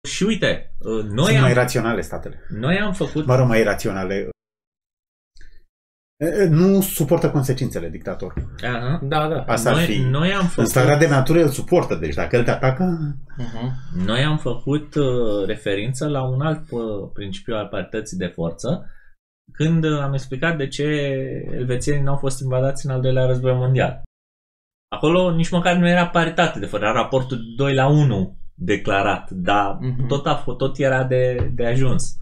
Și 0.08 0.22
uite, 0.22 0.74
uh, 0.78 1.04
noi 1.04 1.24
Sunt 1.24 1.36
am, 1.36 1.42
mai 1.42 1.52
raționale 1.52 2.00
statele. 2.00 2.46
noi 2.48 2.78
am 2.78 2.92
făcut... 2.92 3.26
Mă 3.26 3.36
rog, 3.36 3.46
mai 3.48 3.62
raționale. 3.62 4.28
E, 6.16 6.26
e, 6.26 6.44
Nu 6.44 6.80
suportă 6.80 7.30
consecințele 7.30 7.88
dictatorul. 7.88 8.54
Aha. 8.64 9.00
Da, 9.02 9.28
da. 9.28 9.42
Asta 9.46 9.70
ar 9.70 9.76
Noi, 9.76 9.84
fi. 9.84 9.98
noi 10.00 10.32
am 10.32 10.40
În 10.40 10.46
făcut, 10.48 10.68
starea 10.70 10.96
de 10.98 11.08
natură 11.08 11.42
îl 11.42 11.48
suportă, 11.48 11.94
deci 11.94 12.14
dacă 12.14 12.36
el 12.36 12.44
te 12.44 12.50
atacă, 12.50 13.16
Uh-huh. 13.38 14.04
noi 14.06 14.24
am 14.24 14.38
făcut 14.38 14.94
uh, 14.94 15.46
referință 15.46 16.08
la 16.08 16.22
un 16.22 16.40
alt 16.40 16.70
uh, 16.70 17.10
principiu 17.12 17.54
al 17.54 17.66
parității 17.66 18.16
de 18.16 18.26
forță 18.26 18.90
când 19.52 19.84
uh, 19.84 20.00
am 20.00 20.12
explicat 20.12 20.56
de 20.56 20.68
ce 20.68 20.82
elvețienii 21.52 22.02
n-au 22.02 22.16
fost 22.16 22.40
invadați 22.40 22.86
în 22.86 22.92
al 22.92 23.00
doilea 23.00 23.26
război 23.26 23.54
mondial. 23.54 24.02
Acolo 24.88 25.34
nici 25.34 25.50
măcar 25.50 25.76
nu 25.76 25.88
era 25.88 26.08
paritate, 26.08 26.58
de 26.58 26.66
fapt 26.66 26.82
era 26.82 26.92
raportul 26.92 27.38
2 27.56 27.74
la 27.74 27.86
1 27.86 28.36
declarat, 28.54 29.30
dar 29.30 29.76
Mhm. 29.80 30.06
tot, 30.06 30.26
a, 30.26 30.40
f- 30.42 30.56
tot 30.56 30.78
era 30.78 31.04
de, 31.04 31.50
de 31.54 31.66
ajuns. 31.66 32.16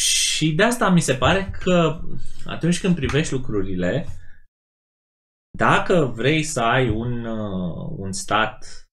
Și 0.00 0.54
de 0.54 0.62
asta 0.62 0.88
mi 0.90 1.00
se 1.00 1.14
pare 1.14 1.50
că 1.50 2.00
atunci 2.44 2.80
când 2.80 2.94
privești 2.94 3.32
lucrurile, 3.32 4.06
dacă 5.58 6.04
vrei 6.04 6.42
să 6.42 6.60
ai 6.60 6.88
un, 6.90 7.24
uh, 7.24 7.94
un 7.96 8.12
stat, 8.12 8.86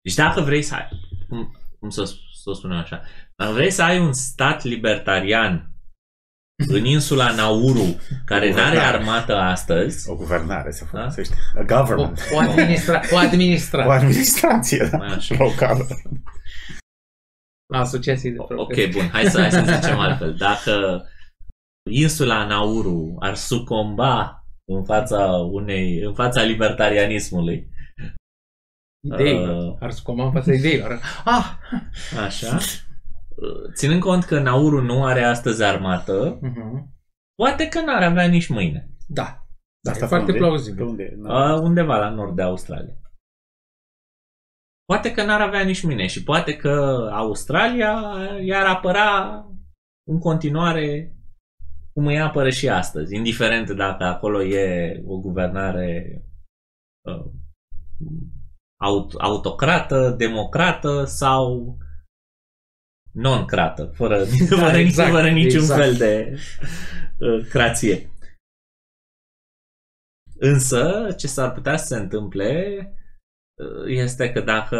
deci 0.00 0.14
dacă 0.14 0.40
vrei 0.40 0.62
să 0.62 0.74
ai, 0.74 0.88
cum, 1.28 1.56
cum 1.78 1.90
să, 1.90 2.04
să 2.42 2.50
o 2.50 2.52
spunem 2.52 2.76
așa, 2.76 3.02
dacă 3.36 3.52
vrei 3.52 3.70
să 3.70 3.82
ai 3.82 4.00
un 4.00 4.12
stat 4.12 4.62
libertarian 4.62 5.73
în 6.56 6.84
insula 6.84 7.34
Nauru, 7.34 8.00
care 8.24 8.50
nu 8.52 8.58
are 8.62 8.78
armată 8.78 9.36
astăzi, 9.36 10.08
o 10.10 10.14
guvernare 10.16 10.70
se 10.70 10.84
Da? 10.92 10.98
folosește. 10.98 11.34
A 11.54 11.60
O, 11.60 11.64
government. 11.64 12.20
o, 12.32 12.38
administra- 12.38 13.02
o 13.10 13.14
O 13.14 13.18
administrație. 13.18 13.90
administrație 13.92 14.88
da, 14.90 14.98
Așa. 14.98 15.34
locală. 15.38 15.86
Asociații 17.74 18.30
de 18.30 18.36
Ok, 18.38 18.46
profesori. 18.46 18.90
bun, 18.92 19.08
hai 19.12 19.24
să, 19.24 19.40
hai 19.40 19.50
să 19.50 19.78
zicem 19.80 19.98
altfel. 19.98 20.34
Dacă 20.34 21.04
insula 21.90 22.46
Nauru 22.46 23.16
ar 23.18 23.34
sucomba 23.34 24.44
în 24.64 24.84
fața 24.84 25.24
unei, 25.52 25.98
în 26.00 26.14
fața 26.14 26.42
libertarianismului, 26.42 27.68
Ideilor. 29.12 29.72
Uh. 29.72 29.76
Ar 29.80 29.90
scoma 29.90 30.24
în 30.24 30.32
fața 30.32 30.52
ideilor. 30.52 31.00
Ah! 31.24 31.44
așa, 32.24 32.58
ținând 33.74 34.00
cont 34.00 34.24
că 34.24 34.38
Nauru 34.40 34.80
nu 34.82 35.04
are 35.04 35.22
astăzi 35.22 35.62
armată, 35.62 36.38
Uh-huh. 36.42 36.82
poate 37.34 37.68
că 37.68 37.80
n-ar 37.80 38.02
avea 38.02 38.26
nici 38.26 38.48
mâine. 38.48 38.90
Da. 39.08 39.46
Asta 39.88 39.98
e 39.98 40.00
pe 40.00 40.06
foarte 40.06 40.26
unde? 40.30 40.38
plauzibil. 40.38 40.84
Pe 40.84 40.90
unde? 40.90 41.16
Uh, 41.22 41.58
undeva 41.62 41.96
la 41.96 42.08
nord 42.08 42.36
de 42.36 42.42
Australia. 42.42 42.94
Poate 44.84 45.12
că 45.12 45.24
n-ar 45.24 45.40
avea 45.40 45.62
nici 45.64 45.82
mâine 45.82 46.06
și 46.06 46.22
poate 46.22 46.56
că 46.56 46.70
Australia 47.12 48.00
i-ar 48.44 48.66
apăra 48.66 49.38
în 50.10 50.18
continuare 50.18 51.14
cum 51.92 52.06
îi 52.06 52.20
apără 52.20 52.50
și 52.50 52.68
astăzi, 52.68 53.14
indiferent 53.14 53.70
dacă 53.70 54.04
acolo 54.04 54.42
e 54.42 55.02
o 55.06 55.18
guvernare 55.20 56.22
uh, 57.08 57.24
aut- 58.84 59.14
autocrată, 59.20 60.10
democrată 60.10 61.04
sau 61.04 61.76
non-crată, 63.14 63.84
fără, 63.94 64.16
Da, 64.50 64.56
fără, 64.56 64.76
exact, 64.76 65.10
fără 65.10 65.30
niciun 65.30 65.60
exact. 65.60 65.80
fel 65.80 65.94
de 65.94 66.38
uh, 67.18 67.46
crație. 67.48 68.08
Însă, 70.38 71.08
ce 71.16 71.26
s-ar 71.26 71.52
putea 71.52 71.76
să 71.76 71.86
se 71.86 71.96
întâmple 71.96 72.76
uh, 73.54 73.84
este 73.86 74.32
că 74.32 74.40
dacă 74.40 74.76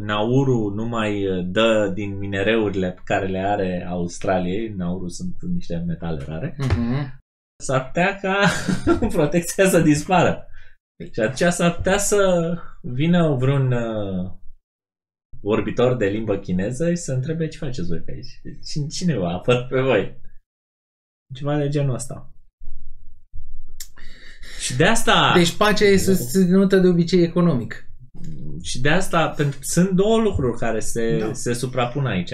Nauru 0.00 0.68
nu 0.74 0.84
mai 0.86 1.24
dă 1.46 1.90
din 1.94 2.18
minereurile 2.18 2.90
pe 2.92 3.00
care 3.04 3.26
le 3.26 3.38
are 3.38 3.86
Australiei, 3.88 4.68
Nauru 4.68 5.08
sunt 5.08 5.36
niște 5.54 5.76
metale 5.86 6.24
rare, 6.26 6.56
Uh-huh. 6.58 7.08
s-ar 7.62 7.86
putea 7.86 8.18
ca 8.20 8.36
protecția 9.16 9.68
să 9.68 9.80
dispară. 9.80 10.46
Și 11.12 11.20
atunci 11.20 11.52
s-ar 11.52 11.74
putea 11.74 11.98
să 11.98 12.52
vină 12.82 13.34
vreun 13.34 13.72
uh, 13.72 14.30
vorbitor 15.44 15.96
de 15.96 16.06
limbă 16.06 16.38
chineză 16.38 16.90
și 16.90 16.96
să 16.96 17.12
întrebe 17.12 17.48
ce 17.48 17.58
faceți 17.58 17.88
voi 17.88 17.98
pe 17.98 18.12
aici. 18.12 18.40
Cine, 18.66 18.86
cine 18.86 19.18
vă 19.18 19.26
apăr 19.26 19.66
pe 19.66 19.80
voi? 19.80 20.20
Ceva 21.34 21.58
de 21.58 21.68
genul 21.68 21.94
ăsta. 21.94 22.32
Și 24.60 24.76
de 24.76 24.84
asta... 24.84 25.32
Deci 25.36 25.56
pacea 25.56 25.84
e 25.84 25.96
susținută 25.96 26.78
de 26.78 26.88
obicei 26.88 27.22
economic. 27.22 27.88
Și 28.62 28.80
de 28.80 28.88
asta 28.88 29.28
pentru, 29.28 29.58
sunt 29.62 29.90
două 29.90 30.20
lucruri 30.20 30.58
care 30.58 30.80
se, 30.80 31.18
Da. 31.18 31.32
se 31.32 31.52
suprapun 31.52 32.06
aici. 32.06 32.32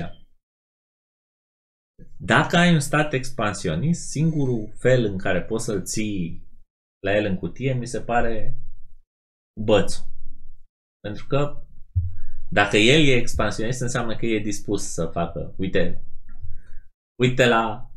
Dacă 2.17 2.57
ai 2.57 2.73
un 2.73 2.81
stat 2.81 3.13
expansionist, 3.13 4.09
singurul 4.09 4.73
fel 4.79 5.05
în 5.05 5.19
care 5.19 5.43
poți 5.43 5.65
să-l 5.65 5.85
ții 5.85 6.49
la 7.07 7.17
el 7.17 7.25
în 7.25 7.37
cutie 7.37 7.73
mi 7.73 7.87
se 7.87 8.01
pare 8.01 8.61
bățul. 9.61 10.05
Pentru 11.01 11.27
că 11.27 11.65
dacă 12.53 12.77
el 12.77 13.07
e 13.07 13.15
expansionist, 13.15 13.81
înseamnă 13.81 14.17
că 14.17 14.27
e 14.27 14.39
dispus 14.39 14.83
să 14.83 15.11
facă, 15.13 15.55
uite, 15.57 16.03
uite 17.23 17.47
la 17.47 17.91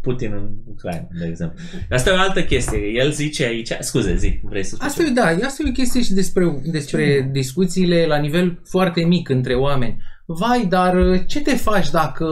Putin 0.00 0.32
în 0.32 0.50
Ucraina, 0.66 1.08
de 1.18 1.26
exemplu. 1.26 1.58
Asta 1.90 2.10
e 2.10 2.12
o 2.12 2.18
altă 2.18 2.44
chestie. 2.44 2.78
El 2.78 3.12
zice 3.12 3.44
aici, 3.44 3.72
scuze, 3.80 4.16
zi, 4.16 4.40
vrei 4.42 4.62
să 4.62 4.74
spui 4.74 4.86
Asta 4.86 5.02
e, 5.02 5.06
ceva? 5.06 5.20
da, 5.20 5.46
asta 5.46 5.62
e 5.66 5.68
o 5.68 5.72
chestie 5.72 6.02
și 6.02 6.12
despre, 6.12 6.60
despre 6.64 7.28
discuțiile 7.32 8.06
la 8.06 8.16
nivel 8.16 8.60
foarte 8.64 9.04
mic 9.04 9.28
între 9.28 9.54
oameni. 9.54 10.02
Vai, 10.26 10.66
dar 10.66 10.96
uh, 10.96 11.20
ce 11.26 11.40
te 11.40 11.56
faci 11.56 11.90
dacă 11.90 12.26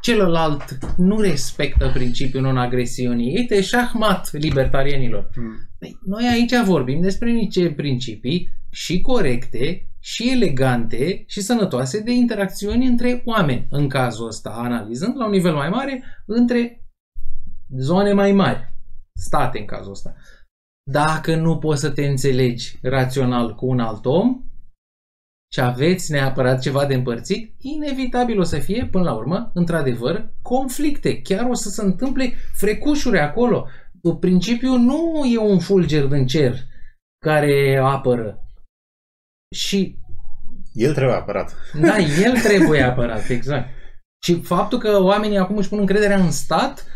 celălalt 0.00 0.78
nu 0.96 1.20
respectă 1.20 1.90
principiul 1.94 2.42
non-agresiunii? 2.42 3.36
Uite, 3.36 3.60
șahmat 3.60 4.32
libertarienilor. 4.32 5.30
Mm. 5.36 5.70
Păi, 5.78 5.98
noi 6.04 6.24
aici 6.32 6.64
vorbim 6.64 7.00
despre 7.00 7.30
niște 7.30 7.72
principii 7.76 8.48
și 8.70 9.00
corecte, 9.00 9.88
și 10.06 10.30
elegante, 10.30 11.24
și 11.26 11.40
sănătoase 11.40 12.00
de 12.00 12.12
interacțiuni 12.12 12.86
între 12.86 13.22
oameni. 13.24 13.66
În 13.70 13.88
cazul 13.88 14.26
ăsta, 14.26 14.50
analizând 14.50 15.16
la 15.16 15.24
un 15.24 15.30
nivel 15.30 15.54
mai 15.54 15.68
mare, 15.68 16.04
între 16.26 16.86
zone 17.78 18.12
mai 18.12 18.32
mari, 18.32 18.74
state 19.14 19.58
în 19.58 19.64
cazul 19.64 19.90
ăsta. 19.90 20.14
Dacă 20.90 21.36
nu 21.36 21.58
poți 21.58 21.80
să 21.80 21.90
te 21.90 22.06
înțelegi 22.06 22.78
rațional 22.82 23.54
cu 23.54 23.66
un 23.66 23.80
alt 23.80 24.04
om 24.04 24.44
și 25.52 25.60
aveți 25.60 26.12
neapărat 26.12 26.60
ceva 26.60 26.86
de 26.86 26.94
împărțit, 26.94 27.54
inevitabil 27.58 28.38
o 28.38 28.42
să 28.42 28.58
fie, 28.58 28.88
până 28.90 29.04
la 29.04 29.14
urmă, 29.14 29.50
într-adevăr, 29.54 30.32
conflicte. 30.42 31.22
Chiar 31.22 31.48
o 31.50 31.54
să 31.54 31.68
se 31.68 31.82
întâmple 31.82 32.32
frecușuri 32.54 33.18
acolo. 33.18 33.66
Principiul 34.20 34.78
nu 34.78 35.24
e 35.24 35.38
un 35.38 35.58
fulger 35.58 36.06
din 36.06 36.26
cer 36.26 36.56
care 37.24 37.80
apără. 37.82 38.45
Și 39.54 39.98
El 40.72 40.94
trebuie 40.94 41.16
apărat. 41.16 41.56
da, 41.80 41.98
el 42.24 42.32
trebuie 42.32 42.82
apărat, 42.82 43.28
exact. 43.28 43.68
Și 44.24 44.40
faptul 44.42 44.78
că 44.78 45.02
oamenii 45.02 45.38
acum 45.38 45.56
își 45.56 45.68
pun 45.68 45.78
încrederea 45.78 46.18
în 46.18 46.30
stat, 46.30 46.86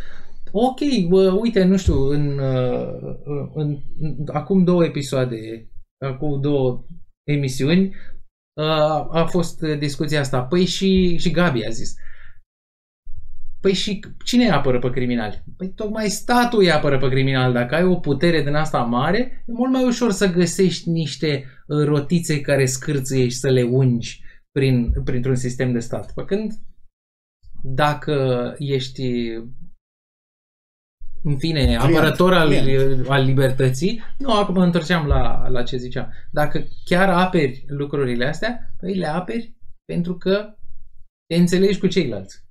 ok, 0.52 0.80
bă, 1.08 1.30
uite, 1.40 1.64
nu 1.64 1.76
știu, 1.76 1.94
în, 1.94 2.38
uh, 2.38 3.16
în, 3.54 3.78
în, 3.98 4.16
acum 4.32 4.64
două 4.64 4.84
episoade, 4.84 5.68
acum 5.98 6.40
două 6.40 6.84
emisiuni, 7.28 7.86
uh, 8.60 9.06
a 9.10 9.26
fost 9.30 9.60
discuția 9.60 10.20
asta. 10.20 10.42
Păi 10.42 10.64
și, 10.64 11.16
și 11.16 11.30
Gabi 11.30 11.66
a 11.66 11.70
zis. 11.70 11.94
Păi 13.60 13.72
și 13.72 14.00
cine 14.24 14.44
îi 14.44 14.50
apără 14.50 14.78
pe 14.78 14.90
criminali? 14.90 15.44
Păi 15.56 15.72
tocmai 15.74 16.08
statul 16.08 16.58
îi 16.58 16.72
apără 16.72 16.98
pe 16.98 17.08
criminali. 17.08 17.52
Dacă 17.52 17.74
ai 17.74 17.84
o 17.84 17.94
putere 17.94 18.42
din 18.42 18.54
asta 18.54 18.78
mare, 18.78 19.44
e 19.46 19.52
mult 19.52 19.72
mai 19.72 19.84
ușor 19.84 20.10
să 20.10 20.32
găsești 20.32 20.88
niște 20.88 21.44
uh, 21.44 21.59
rotițe 21.84 22.40
care 22.40 22.66
scârțâie 22.66 23.28
și 23.28 23.36
să 23.36 23.48
le 23.48 23.62
ungi 23.62 24.22
prin, 24.52 24.92
printr-un 25.04 25.36
sistem 25.36 25.72
de 25.72 25.78
stat. 25.78 26.14
Pe 26.14 26.24
când 26.24 26.52
dacă 27.62 28.54
ești 28.58 29.30
în 31.22 31.38
fine, 31.38 31.76
apărător 31.76 32.34
al, 32.34 32.52
al 33.08 33.24
libertății, 33.24 34.02
nu, 34.18 34.32
acum 34.32 34.54
mă 34.54 34.64
întorceam 34.64 35.06
la, 35.06 35.48
la 35.48 35.62
ce 35.62 35.76
ziceam. 35.76 36.12
Dacă 36.30 36.66
chiar 36.84 37.08
aperi 37.08 37.64
lucrurile 37.66 38.26
astea, 38.26 38.74
păi 38.76 38.94
le 38.94 39.06
aperi 39.06 39.54
pentru 39.84 40.16
că 40.16 40.54
te 41.26 41.34
înțelegi 41.34 41.78
cu 41.78 41.86
ceilalți. 41.86 42.44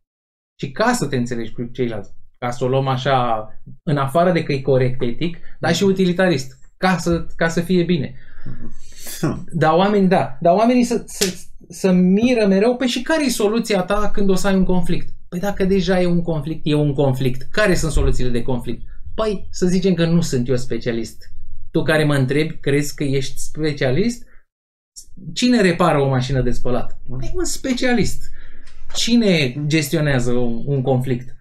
Și 0.60 0.72
ca 0.72 0.94
să 0.94 1.08
te 1.08 1.16
înțelegi 1.16 1.52
cu 1.52 1.64
ceilalți, 1.64 2.14
ca 2.38 2.52
să 2.52 2.64
o 2.64 2.68
luăm 2.68 2.88
așa, 2.88 3.48
în 3.84 3.98
afară 3.98 4.32
de 4.32 4.44
că 4.44 4.54
e 4.54 4.62
corect 4.62 5.02
etic, 5.02 5.38
dar 5.60 5.76
și 5.76 5.84
utilitarist, 5.84 6.74
ca 6.78 6.98
să, 6.98 7.26
ca 7.36 7.48
să 7.48 7.62
fie 7.62 7.84
bine. 7.84 8.16
Dar 9.62 9.74
oamenii, 9.74 10.08
da, 10.08 10.38
dar 10.42 10.54
oamenii 10.54 10.84
să, 10.84 11.04
să, 11.08 11.34
să 11.70 11.92
miră 11.92 12.46
mereu, 12.48 12.76
pe 12.76 12.88
și 12.88 13.02
care 13.02 13.26
e 13.26 13.30
soluția 13.30 13.82
ta 13.82 14.10
când 14.14 14.30
o 14.30 14.36
să 14.36 14.48
ai 14.48 14.56
un 14.56 14.64
conflict? 14.64 15.14
Păi 15.30 15.40
dacă 15.40 15.66
deja 15.66 16.02
e 16.02 16.06
un 16.06 16.22
conflict, 16.22 16.62
e 16.64 16.74
un 16.74 16.94
conflict. 16.94 17.42
Care 17.52 17.76
sunt 17.76 17.92
soluțiile 17.92 18.30
de 18.30 18.42
conflict? 18.42 18.82
Păi 19.16 19.48
să 19.52 19.66
zicem 19.68 19.94
că 19.94 20.06
nu 20.06 20.22
sunt 20.22 20.48
eu 20.48 20.56
specialist. 20.56 21.24
Tu 21.72 21.84
care 21.84 22.04
mă 22.04 22.16
întrebi, 22.16 22.58
crezi 22.58 22.96
că 22.96 23.04
ești 23.04 23.38
specialist? 23.38 24.28
Cine 25.34 25.62
repară 25.62 26.00
o 26.02 26.08
mașină 26.10 26.42
de 26.42 26.52
spălat? 26.52 27.02
Păi 27.20 27.32
un 27.36 27.46
specialist. 27.46 28.30
Cine 28.94 29.64
gestionează 29.68 30.32
un, 30.32 30.64
un 30.66 30.82
conflict? 30.82 31.36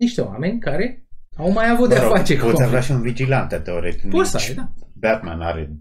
Niște 0.00 0.20
oameni 0.20 0.60
care 0.60 1.06
au 1.36 1.52
mai 1.52 1.70
avut 1.70 1.88
de-a 1.88 1.98
Mă 1.98 2.04
rog, 2.04 2.16
face 2.16 2.36
cu 2.36 2.44
Poți 2.44 2.62
avea 2.62 2.64
conflict. 2.64 2.84
și 2.84 2.92
un 2.92 3.00
vigilant, 3.00 3.62
teoretic. 3.64 4.10
Poți 4.10 4.30
să 4.30 4.36
Nici 4.36 4.48
ai, 4.48 4.54
da. 4.54 4.72
Batman 4.92 5.40
are 5.40 5.76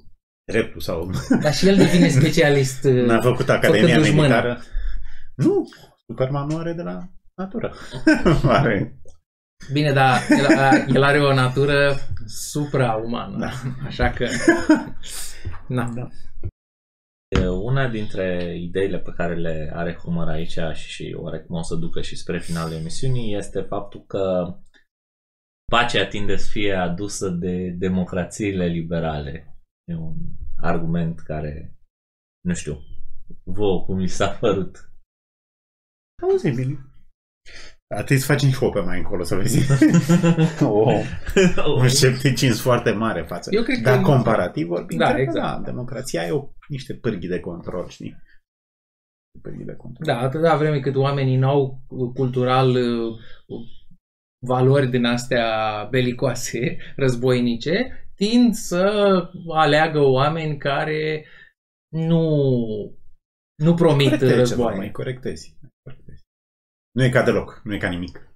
dreptul 0.52 0.82
sau... 0.82 1.10
Dar 1.44 1.54
și 1.54 1.68
el 1.68 1.76
devine 1.76 2.08
specialist. 2.08 2.84
N-a 3.08 3.22
făcut 3.22 3.50
Academia 3.50 3.82
făcându-și 3.82 4.14
mână. 4.14 4.28
Militară. 4.28 4.62
Nu, 5.36 5.70
Superman 6.08 6.48
nu 6.48 6.58
are 6.58 6.74
de 6.74 6.82
la 6.82 7.10
natură. 7.36 7.74
are... 8.48 8.98
Bine, 9.72 9.92
dar 9.92 10.20
el, 10.30 10.58
a- 10.58 10.86
el 10.88 11.04
are 11.04 11.20
o 11.20 11.34
natură 11.34 11.96
supraumană. 12.26 13.38
Da. 13.38 13.52
Așa 13.86 14.10
că... 14.10 14.28
Na. 15.68 15.92
Da. 15.96 16.08
Una 17.50 17.88
dintre 17.88 18.56
ideile 18.60 19.00
pe 19.00 19.14
care 19.16 19.36
le 19.36 19.72
are 19.74 19.94
Homer 19.94 20.28
aici 20.28 20.58
și, 20.74 20.90
și 20.90 21.16
oarecum 21.18 21.56
o 21.56 21.62
să 21.62 21.76
ducă 21.76 22.02
și 22.02 22.16
spre 22.16 22.40
finalul 22.40 22.74
emisiunii 22.74 23.36
este 23.36 23.62
faptul 23.62 24.04
că 24.08 24.56
pacea 25.72 26.06
tinde 26.06 26.36
să 26.36 26.50
fie 26.50 26.74
adusă 26.74 27.30
de 27.30 27.76
democrațiile 27.78 28.66
liberale. 28.66 29.53
E 29.92 29.96
un 29.96 30.16
argument 30.58 31.20
care, 31.20 31.76
nu 32.48 32.54
știu, 32.54 32.78
vouă 33.44 33.86
cum 33.86 33.98
mi 33.98 34.08
s-a 34.08 34.30
părut. 34.30 34.90
Auzi, 36.24 36.52
bine. 36.56 36.78
Atât 37.96 38.20
să 38.20 38.26
faci 38.26 38.44
nici 38.44 38.56
hope 38.56 38.80
mai 38.80 38.98
încolo, 38.98 39.24
să 39.24 39.36
vezi. 39.36 39.60
o, 40.64 40.92
un 41.80 41.88
scepticism 41.88 42.62
foarte 42.62 42.92
mare 42.92 43.22
față. 43.24 43.50
Eu 43.54 43.64
cred 43.64 43.76
că- 43.78 43.84
Dar 43.84 44.02
comparativ 44.02 44.68
vorbind, 44.68 45.00
Da, 45.00 45.06
cred 45.06 45.16
că 45.16 45.22
exact. 45.22 45.58
da, 45.58 45.72
democrația 45.72 46.26
e 46.26 46.32
o, 46.32 46.50
niște 46.68 46.96
pârghii 46.96 47.30
de 47.30 47.40
control, 47.40 47.88
știi? 47.88 48.18
Pârghii 49.42 49.66
de 49.66 49.76
control. 49.76 50.06
Da, 50.06 50.20
atâta 50.20 50.58
vreme 50.58 50.80
cât 50.80 50.96
oamenii 50.96 51.36
n-au 51.38 51.82
cultural 52.14 52.70
uh, 52.76 53.20
valori 54.46 54.88
din 54.90 55.06
astea 55.06 55.48
belicoase, 55.90 56.78
războinice, 56.96 58.03
tind 58.30 58.54
să 58.54 58.84
aleagă 59.54 60.00
oameni 60.00 60.58
care 60.58 61.26
nu, 61.90 62.22
nu 63.56 63.74
promit 63.74 64.08
Corectezi 64.10 64.30
ceva, 64.32 64.40
războaie. 64.40 64.78
mai 64.78 64.92
corectezi. 64.92 65.58
corectezi. 65.84 66.22
Nu 66.92 67.04
e 67.04 67.10
ca 67.10 67.24
deloc, 67.24 67.62
nu 67.64 67.74
e 67.74 67.78
ca 67.78 67.90
nimic. 67.90 68.28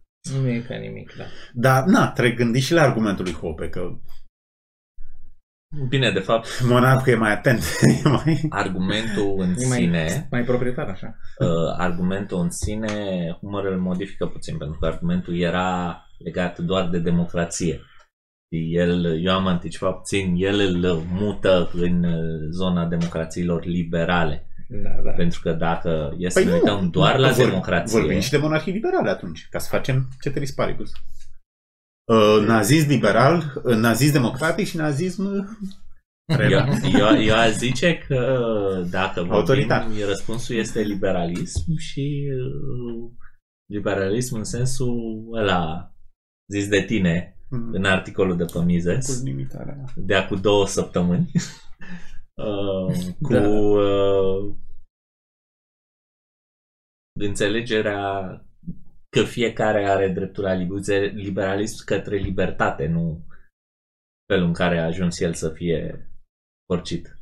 Nu 0.42 0.48
e 0.48 0.60
ca 0.60 0.76
nimic, 0.76 1.14
da. 1.18 1.24
Dar, 1.54 1.84
na, 1.84 2.12
trebuie 2.12 2.36
gândi 2.36 2.60
și 2.60 2.74
la 2.74 2.82
argumentul 2.82 3.24
lui 3.24 3.34
Hope, 3.34 3.70
că 3.70 4.00
Bine, 5.90 6.12
de 6.12 6.20
fapt, 6.20 6.48
monarhul 6.64 7.14
e 7.14 7.16
mai 7.16 7.32
atent. 7.32 7.62
E 8.06 8.10
mai... 8.10 8.46
argumentul 8.50 9.36
în 9.40 9.50
E 9.58 9.68
mai, 9.68 9.78
sine 9.80 10.28
mai 10.32 10.44
proprietar, 10.44 10.88
așa. 10.88 11.18
uh, 11.40 11.74
argumentul 11.78 12.40
în 12.40 12.50
sine, 12.50 12.92
Homer 13.42 13.66
îl 13.72 13.80
modifică 13.80 14.26
puțin, 14.28 14.58
pentru 14.58 14.80
că 14.80 14.86
argumentul 14.86 15.40
era 15.40 16.02
legat 16.18 16.60
doar 16.60 16.90
de 16.90 17.00
democrație. 17.00 17.82
El, 18.56 19.24
eu 19.24 19.34
am 19.34 19.48
anticipat 19.48 19.98
puțin, 19.98 20.34
el 20.38 20.60
îl 20.60 20.96
mută 21.12 21.70
în 21.74 22.04
uh, 22.04 22.48
zona 22.50 22.86
democrațiilor 22.86 23.66
liberale. 23.66 24.48
Da, 24.70 24.90
da. 25.04 25.12
Pentru 25.12 25.40
că 25.44 25.52
dacă 25.52 26.16
e 26.18 26.30
să 26.30 26.44
ne 26.44 26.54
uităm 26.54 26.90
doar 26.90 27.18
la 27.18 27.32
Vor- 27.32 27.46
democrație, 27.50 28.00
Vorbim 28.00 28.20
și 28.20 28.30
de 28.30 28.38
monarhii 28.38 28.74
liberale 28.74 29.10
atunci, 29.10 29.48
ca 29.50 29.60
să 29.60 29.68
facem 29.70 30.08
ceteris 30.22 30.52
paribus. 30.52 30.92
Uh, 32.12 32.46
nazism 32.46 32.90
liberal, 32.90 33.62
uh, 33.64 33.76
nazism 33.76 34.14
democratic 34.14 34.68
și 34.68 34.76
nazism 34.78 35.26
uh, 35.26 36.40
eu, 36.50 36.66
eu, 37.00 37.22
eu 37.22 37.36
aș 37.36 37.52
zice 37.52 37.98
că 38.08 38.38
dacă 38.90 39.14
vorbim, 39.20 39.36
Autoritar. 39.36 39.88
răspunsul 40.08 40.56
este 40.56 40.82
liberalism 40.82 41.78
și 41.78 42.30
uh, 42.34 43.12
liberalism 43.72 44.36
în 44.36 44.44
sensul 44.44 45.28
ăla 45.34 45.92
zis 46.52 46.68
de 46.68 46.82
tine 46.82 47.37
în 47.50 47.86
articolul 47.86 48.38
de 48.38 48.46
pe 48.46 48.64
Mises. 48.64 49.20
cu 49.20 49.24
limitarea. 49.24 49.84
de 49.96 50.16
acum 50.16 50.42
două 50.42 50.68
săptămâni 50.68 51.32
uh, 52.44 53.16
cu 53.22 53.34
Da. 53.34 53.48
uh, 53.48 54.56
înțelegerea 57.20 58.32
că 59.10 59.24
fiecare 59.24 59.90
are 59.90 60.10
dreptul 60.10 60.44
la 60.44 60.54
liber- 60.54 61.12
liberalism 61.14 61.86
către 61.86 62.16
libertate, 62.16 62.88
nu 62.88 63.26
felul 64.32 64.48
în 64.48 64.54
care 64.54 64.80
a 64.80 64.86
ajuns 64.86 65.20
el 65.20 65.34
să 65.34 65.50
fie 65.50 66.10
porcit. 66.66 67.18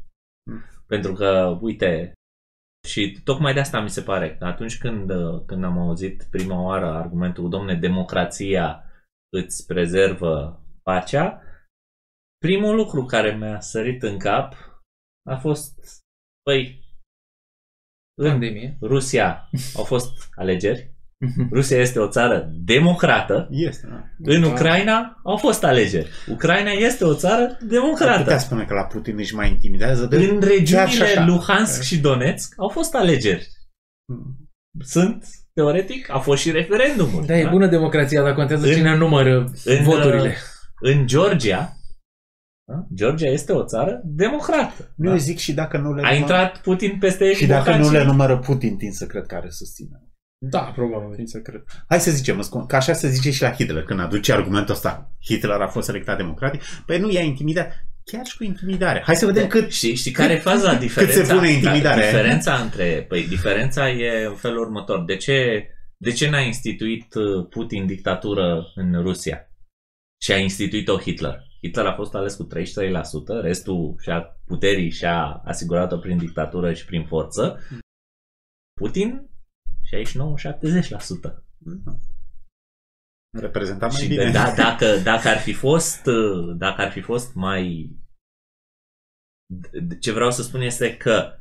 Mm. 0.51 0.63
Pentru 0.87 1.13
că, 1.13 1.57
uite, 1.61 2.13
și 2.87 3.21
tocmai 3.23 3.53
de 3.53 3.59
asta 3.59 3.81
mi 3.81 3.89
se 3.89 4.01
pare 4.01 4.35
că 4.35 4.45
atunci 4.45 4.77
când, 4.77 5.11
când 5.45 5.63
am 5.63 5.77
auzit 5.77 6.23
prima 6.23 6.61
oară 6.61 6.85
argumentul, 6.85 7.49
domne, 7.49 7.75
democrația 7.75 8.83
îți 9.35 9.65
prezervă 9.65 10.63
pacea, 10.83 11.41
primul 12.37 12.75
lucru 12.75 13.05
care 13.05 13.35
mi-a 13.35 13.59
sărit 13.59 14.03
în 14.03 14.19
cap 14.19 14.53
a 15.29 15.35
fost, 15.37 15.79
păi, 16.43 16.83
în 18.21 18.29
Pandemie. 18.29 18.77
Rusia 18.81 19.49
au 19.75 19.83
fost 19.83 20.11
alegeri, 20.41 20.93
Rusia 21.51 21.77
este 21.77 21.99
o 21.99 22.07
țară 22.09 22.51
democrată, 22.53 23.47
Este, 23.51 23.87
da. 23.87 24.03
în 24.33 24.41
Da. 24.41 24.47
Ucraina 24.47 25.19
au 25.23 25.37
fost 25.37 25.63
alegeri. 25.63 26.09
Ucraina 26.29 26.71
este 26.71 27.03
o 27.05 27.15
țară 27.15 27.41
Ar 27.43 27.47
putea 27.57 27.67
democrată. 27.67 28.37
spune 28.37 28.65
că 28.65 28.73
la 28.73 28.85
Putin 28.85 29.17
își 29.17 29.35
mai 29.35 29.49
intimidează 29.49 30.05
de... 30.05 30.15
În 30.15 30.39
chiar 30.39 30.49
și 30.49 30.57
regiunile 30.57 31.05
așa. 31.05 31.25
Luhansk 31.25 31.81
și 31.81 31.99
Donetsk 31.99 32.53
au 32.57 32.69
fost 32.69 32.93
alegeri. 32.95 33.47
Mm. 34.13 34.49
Sunt, 34.79 35.25
teoretic, 35.65 36.09
a 36.09 36.19
fost 36.19 36.41
și 36.41 36.51
referendumul. 36.51 37.25
Da, 37.25 37.37
e 37.37 37.47
bună 37.49 37.67
democrația, 37.67 38.21
dar 38.23 38.33
contează 38.33 38.67
În- 38.67 38.73
cine 38.73 38.95
numără 38.95 39.51
în, 39.65 39.83
voturile. 39.83 40.35
În 40.79 41.07
Georgia, 41.07 41.73
da? 42.67 42.85
Georgia 42.95 43.27
este 43.27 43.51
o 43.51 43.63
țară 43.63 44.01
democrată. 44.03 44.93
Nu, 44.95 45.05
da? 45.05 45.11
eu 45.11 45.17
zic 45.17 45.37
și 45.37 45.53
dacă 45.53 45.77
nu 45.77 45.93
le 45.93 46.01
A 46.07 46.13
intrat 46.13 46.57
Putin 46.61 46.97
peste 46.99 47.25
ei 47.25 47.33
Și 47.33 47.41
cu 47.45 47.49
dacă 47.49 47.63
bocanci. 47.63 47.85
nu 47.85 47.91
le 47.91 48.03
numără 48.03 48.37
Putin, 48.39 48.77
tin 48.77 48.91
să 48.91 49.05
cred 49.05 49.25
că 49.25 49.35
are 49.35 49.49
susținere. 49.49 50.03
Da, 50.37 50.59
probabil. 50.75 51.15
Tin 51.15 51.25
să 51.27 51.39
cred. 51.39 51.63
Hai 51.87 51.99
să 51.99 52.11
zicem, 52.11 52.37
îți 52.37 52.47
spun, 52.47 52.65
că 52.65 52.75
așa 52.75 52.93
se 52.93 53.07
zice 53.09 53.31
și 53.31 53.41
la 53.41 53.51
Hitler, 53.51 53.83
când 53.83 53.99
aduce 53.99 54.33
argumentul 54.33 54.73
ăsta. 54.73 55.11
Hitler 55.25 55.61
a 55.61 55.67
fost 55.67 55.85
selectat 55.85 56.17
democratic. 56.17 56.61
Păi 56.85 56.99
nu 56.99 57.11
i-a 57.11 57.21
intimidat. 57.21 57.71
Chiar 58.11 58.25
și 58.25 58.37
cu 58.37 58.43
intimidare. 58.43 59.01
Hai 59.05 59.15
să 59.15 59.25
vedem 59.25 59.47
cât... 59.47 59.71
Știi, 59.71 59.95
știi 59.95 60.11
care 60.11 60.33
e 60.33 60.37
faza? 60.37 60.75
Diferența, 60.75 61.23
se 61.23 61.33
pune 61.33 61.49
intimidarea? 61.49 62.05
Diferența 62.05 62.55
între... 62.55 63.05
Păi 63.07 63.27
diferența 63.27 63.89
e 63.89 64.25
în 64.25 64.35
felul 64.35 64.59
următor. 64.59 65.03
De 65.03 65.15
ce, 65.15 65.67
de 65.97 66.11
ce 66.11 66.29
n-a 66.29 66.39
instituit 66.39 67.13
uh, 67.13 67.47
Putin 67.49 67.85
dictatură 67.85 68.71
în 68.75 69.01
Rusia? 69.01 69.51
Și 70.21 70.31
a 70.31 70.37
instituit-o 70.37 70.99
Hitler. 70.99 71.43
Hitler 71.61 71.85
a 71.85 71.93
fost 71.93 72.13
ales 72.13 72.35
cu 72.35 72.47
33%, 72.47 72.47
restul 73.41 73.95
și-a 74.01 74.39
puterii 74.45 74.91
și-a 74.91 75.41
asigurat-o 75.45 75.97
prin 75.97 76.17
dictatură 76.17 76.73
și 76.73 76.85
prin 76.85 77.05
forță. 77.05 77.59
Putin 78.81 79.29
69-70%. 81.29 81.45
Reprezenta 83.39 83.87
mai 83.87 83.95
Și 84.01 84.07
bine. 84.07 84.31
da, 84.31 84.53
dacă, 84.55 84.95
dacă 85.03 85.27
ar 85.27 85.37
fi 85.37 85.53
fost 85.53 86.05
uh, 86.05 86.55
dacă 86.57 86.81
ar 86.81 86.91
fi 86.91 87.01
fost 87.01 87.33
mai 87.33 87.89
d- 89.53 89.99
ce 89.99 90.11
vreau 90.11 90.31
să 90.31 90.41
spun 90.43 90.61
este 90.61 90.97
că 90.97 91.33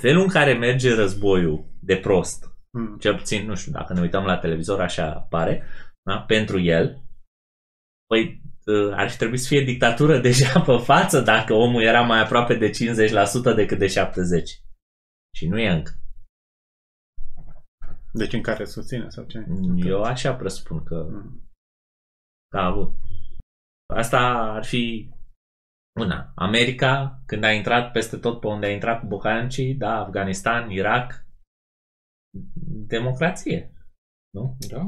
felul 0.00 0.22
în 0.22 0.28
care 0.28 0.52
merge 0.54 0.94
războiul 0.94 1.64
de 1.80 1.96
prost, 1.96 2.52
Mm. 2.78 2.98
cel 2.98 3.16
puțin, 3.16 3.46
nu 3.46 3.54
știu, 3.54 3.72
dacă 3.72 3.92
ne 3.92 4.00
uităm 4.00 4.24
la 4.24 4.38
televizor, 4.38 4.80
așa 4.80 5.12
pare, 5.12 5.62
da? 6.02 6.20
pentru 6.20 6.60
el, 6.60 7.02
păi 8.06 8.42
uh, 8.66 8.92
ar 8.92 9.10
fi 9.10 9.16
trebuit 9.16 9.40
să 9.40 9.46
fie 9.48 9.60
dictatură 9.64 10.18
deja 10.28 10.60
pe 10.60 10.76
față 10.76 11.20
dacă 11.20 11.52
omul 11.52 11.82
era 11.82 12.00
mai 12.00 12.20
aproape 12.20 12.54
de 12.54 12.70
50% 12.70 13.54
decât 13.56 13.78
de 13.78 13.86
70%. 13.86 13.90
Și 15.36 15.48
nu 15.48 15.58
e 15.58 15.68
încă. 15.70 15.90
Deci 18.18 18.32
în 18.32 18.42
care 18.42 18.64
susține 18.64 19.08
sau 19.08 19.24
ce? 19.24 19.46
Eu 19.76 20.02
așa 20.02 20.34
presupun 20.36 20.84
că 20.84 21.02
Mm. 21.10 21.48
că 22.50 22.58
a 22.58 22.66
avut. 22.66 22.94
Asta 23.94 24.18
ar 24.56 24.64
fi 24.64 25.10
una. 26.00 26.32
America, 26.34 27.22
când 27.26 27.44
a 27.44 27.52
intrat 27.52 27.92
peste 27.92 28.16
tot 28.18 28.40
pe 28.40 28.46
unde 28.46 28.66
a 28.66 28.70
intrat 28.72 29.00
cu 29.00 29.06
bocancii, 29.06 29.74
da, 29.74 29.90
Afganistan, 30.04 30.70
Irak, 30.70 31.26
democrație. 32.86 33.72
Nu? 34.30 34.56
Da. 34.68 34.82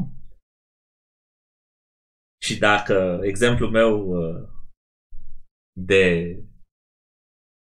Și 2.42 2.58
dacă 2.58 3.20
exemplul 3.22 3.70
meu 3.70 4.08
uh, 4.08 4.48
de, 5.80 6.32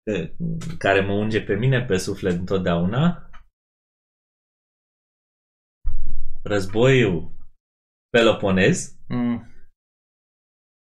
de 0.04 0.36
care 0.78 1.00
mă 1.00 1.12
unge 1.12 1.42
pe 1.44 1.54
mine 1.54 1.84
pe 1.84 1.96
suflet 1.96 2.38
întotdeauna, 2.38 3.30
războiul 6.44 7.32
Peloponez, 8.10 8.92
Mm. 9.08 9.50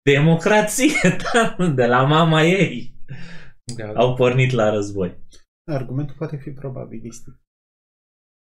democrație, 0.05 0.93
da, 1.34 1.67
de 1.75 1.85
la 1.85 2.03
mama 2.03 2.43
ei. 2.43 2.95
Da, 3.77 3.91
da. 3.93 3.99
Au 3.99 4.15
pornit 4.15 4.51
la 4.51 4.69
război. 4.69 5.17
Argumentul 5.71 6.15
poate 6.17 6.38
fi 6.38 6.49
probabilistic. 6.51 7.34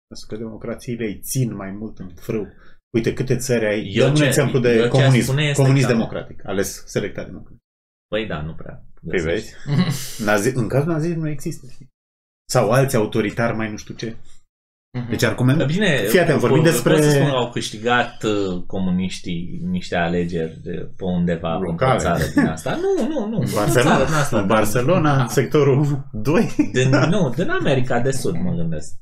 Pentru 0.06 0.26
că 0.28 0.36
democrațiile 0.36 1.04
îi 1.06 1.20
țin 1.20 1.54
mai 1.54 1.70
mult 1.70 1.98
în 1.98 2.14
frâu. 2.14 2.46
Uite 2.94 3.12
câte 3.12 3.36
țări 3.36 3.64
ai. 3.66 3.88
Eu 3.92 4.02
Dăm 4.02 4.10
un 4.10 4.16
ce- 4.16 4.26
exemplu 4.26 4.56
eu 4.58 4.62
de 4.62 4.76
ce 4.78 4.82
aș 4.84 4.90
comunism. 4.90 5.26
spune 5.26 5.42
este 5.44 5.62
Comunism 5.62 5.86
că- 5.86 5.92
democratic. 5.92 6.46
Ales 6.46 6.84
selectat 6.86 7.26
democratic. 7.26 7.60
Păi 8.08 8.26
da, 8.26 8.42
nu 8.42 8.54
prea. 8.54 8.84
Păi 9.08 9.20
vezi? 9.20 9.54
Nazi... 10.24 10.56
În 10.56 10.68
cazul 10.68 10.92
nazism 10.92 11.18
nu 11.18 11.28
există. 11.28 11.66
știi? 11.70 11.88
Sau 12.48 12.70
alți 12.70 12.96
autoritari 12.96 13.56
mai 13.56 13.70
nu 13.70 13.76
știu 13.76 13.94
ce. 13.94 14.16
Mhm. 14.98 15.08
Deci 15.08 15.22
argument... 15.22 15.66
Bine, 15.66 15.96
Fii 15.96 16.18
atent, 16.20 16.38
vorbim 16.40 16.62
pot- 16.62 16.70
despre- 16.70 16.92
Pot 16.92 17.02
să 17.02 17.10
spun 17.10 17.28
că 17.28 17.34
au 17.34 17.50
câștigat 17.50 18.22
uh, 18.22 18.62
comuniștii 18.66 19.60
niște 19.64 19.96
alegeri 19.96 20.58
de- 20.62 20.92
pe 20.96 21.04
undeva 21.04 21.54
în 21.54 21.60
Locale. 21.62 21.98
țară 21.98 22.22
din 22.34 22.46
asta. 22.46 22.76
Nu, 22.76 23.08
nu, 23.08 23.26
nu. 23.28 23.36
În 23.36 23.40
În 23.40 23.46
țară 23.46 23.64
Barcelona, 23.88 24.04
din 24.04 24.14
asta, 24.14 24.40
în 24.40 24.46
Barcelona, 24.46 25.16
Da. 25.16 25.22
în 25.22 25.28
sectorul 25.28 26.08
2. 26.12 26.50
Din, 26.72 26.88
nu, 26.88 27.30
din 27.36 27.48
America 27.50 28.00
de 28.00 28.10
Sud, 28.10 28.34
mă 28.34 28.52
gândesc. 28.54 28.94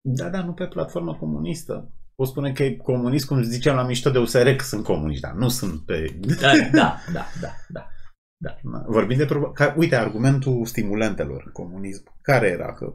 Da, 0.00 0.28
da, 0.28 0.44
nu 0.44 0.52
pe 0.52 0.66
platformă 0.66 1.14
comunistă. 1.14 1.92
O 2.14 2.24
spune 2.24 2.52
că 2.52 2.62
e 2.62 2.76
comunist, 2.76 3.26
cum 3.26 3.42
ziceam 3.42 3.76
la 3.76 3.82
mișto 3.86 4.10
de 4.10 4.18
USR, 4.18 4.48
că 4.48 4.64
sunt 4.64 4.84
comuniști, 4.84 5.22
dar 5.22 5.32
nu 5.32 5.48
sunt 5.48 5.84
pe... 5.86 6.18
Da, 6.40 6.52
da, 6.72 6.96
da, 7.12 7.24
da. 7.40 7.48
da. 8.38 8.56
Na, 8.62 8.84
Vorbim 8.86 9.16
de... 9.16 9.24
Proba... 9.24 9.52
Ca, 9.52 9.74
uite, 9.78 9.96
argumentul 9.96 10.64
stimulentelor 10.66 11.42
în 11.46 11.52
comunism. 11.52 12.04
Care 12.22 12.48
era 12.48 12.74
că... 12.74 12.92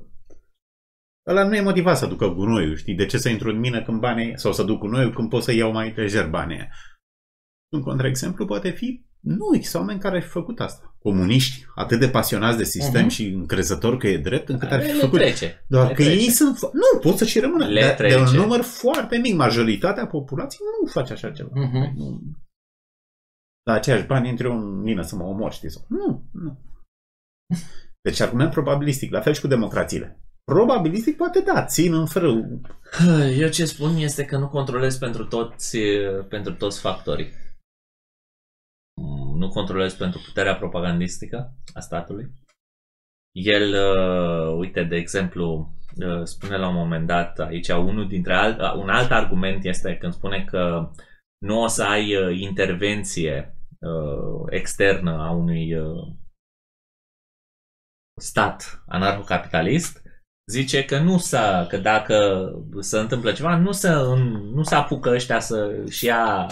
Ăla 1.28 1.48
nu 1.48 1.56
e 1.56 1.62
motivat 1.62 1.98
să 1.98 2.06
ducă 2.06 2.28
gunoiul, 2.28 2.76
știi? 2.76 2.96
De 2.96 3.06
ce 3.06 3.18
să 3.18 3.30
intru 3.30 3.50
în 3.50 3.60
mină 3.60 3.84
când 3.84 4.00
banii... 4.00 4.40
Sau 4.40 4.54
să 4.54 4.64
duc 4.64 4.80
gunoiul 4.80 5.14
când 5.14 5.30
pot 5.30 5.44
să 5.44 5.52
iau 5.54 5.72
mai 5.72 5.94
lejer 5.96 6.30
banii 6.30 6.56
aia? 6.58 6.70
Un 7.74 7.82
contraexemplu 7.82 8.46
poate 8.46 8.70
fi... 8.70 9.06
Nu, 9.20 9.56
există 9.56 9.78
oameni 9.78 10.00
care 10.00 10.16
ar 10.16 10.22
fi 10.22 10.28
făcut 10.30 10.60
asta. 10.60 10.96
Comuniști, 11.00 11.66
atât 11.76 12.00
de 12.00 12.10
pasionați 12.10 12.58
de 12.58 12.64
sistem 12.64 13.02
Mhm. 13.02 13.10
și 13.10 13.28
încrezători 13.28 13.98
că 13.98 14.08
e 14.08 14.18
drept, 14.18 14.50
încât 14.50 14.72
ar 14.72 14.82
fi 14.82 14.92
Le 14.92 15.00
făcut... 15.00 15.20
trece. 15.20 15.66
Doar 15.68 15.88
Le 15.88 15.94
că 15.94 16.02
trece. 16.04 16.20
ei 16.20 16.30
sunt... 16.30 16.58
fo- 16.58 16.72
Nu, 16.74 17.00
pot 17.00 17.18
să 17.18 17.26
și 17.26 17.40
rămână. 17.40 17.66
Le 17.68 17.80
de, 17.82 17.88
de 17.88 17.94
trece. 17.94 18.16
un 18.18 18.36
număr 18.36 18.62
foarte 18.62 19.18
mic. 19.18 19.36
Majoritatea 19.36 20.08
populației 20.08 20.68
nu 20.82 20.88
face 20.92 21.14
așa 21.14 21.32
ceva. 21.32 21.50
Mhm. 21.54 21.94
Nu. 21.96 22.22
La 23.64 23.74
aceiași 23.74 24.06
bani 24.06 24.30
intri 24.30 24.46
eu 24.48 24.58
în 24.58 24.80
mină 24.82 25.02
să 25.02 25.16
mă 25.16 25.24
omor, 25.24 25.52
știi? 25.52 25.72
Sau... 25.72 25.86
Nu, 25.90 26.24
nu. 26.32 26.60
Deci 28.02 28.20
argument 28.20 28.52
probabilistic, 28.52 29.12
la 29.12 29.22
fel 29.22 29.34
și 29.34 29.42
cu 29.42 29.48
democrațiile. 29.48 30.20
Probabilistic 30.52 31.18
poate 31.18 31.42
da, 31.42 31.66
țin 31.66 31.94
în 31.94 32.06
frâu. 32.06 32.62
Eu 33.44 33.50
ce 33.50 33.66
spun 33.66 33.96
este 33.96 34.26
că 34.26 34.38
nu 34.38 34.50
controlez 34.50 34.98
pentru 34.98 35.26
toți, 35.26 35.78
pentru 36.30 36.54
toți 36.54 36.80
factorii. 36.80 37.32
Mm, 39.02 39.38
Nu 39.38 39.50
controlez 39.50 39.94
pentru 39.94 40.22
puterea 40.26 40.56
propagandistică 40.56 41.54
a 41.74 41.80
statului. 41.80 42.32
El, 43.32 43.74
uh, 43.74 44.58
uite, 44.58 44.84
de 44.84 44.96
exemplu, 44.96 45.74
uh, 46.06 46.24
spune 46.24 46.58
la 46.58 46.68
un 46.68 46.76
moment 46.76 47.08
dat 47.08 47.40
aici, 47.40 47.68
unul 47.70 48.08
dintre 48.08 48.34
alt, 48.34 48.60
uh, 48.60 48.74
un 48.74 48.90
alt 48.90 49.12
argument 49.12 49.64
este 49.64 49.98
când 49.98 50.14
spune 50.14 50.46
că 50.46 50.92
nu 51.38 51.62
o 51.62 51.68
să 51.68 51.84
ai 51.84 52.16
uh, 52.16 52.40
intervenție 52.40 53.58
uh, 53.80 54.46
externă 54.50 55.12
a 55.12 55.32
unui 55.32 55.74
uh, 55.74 56.14
stat 58.22 58.84
anarhocapitalist, 58.88 60.05
zice 60.52 60.86
că 60.86 61.00
nu 61.00 61.18
să, 61.18 61.66
că 61.70 61.78
dacă 61.78 62.50
se 62.80 62.98
întâmplă 62.98 63.32
ceva, 63.32 63.58
nu 63.58 63.72
să, 63.72 64.16
nu 64.54 64.64
să 64.64 64.76
apucă 64.76 65.10
ăștia 65.10 65.40
să-și 65.40 66.06
ia 66.06 66.46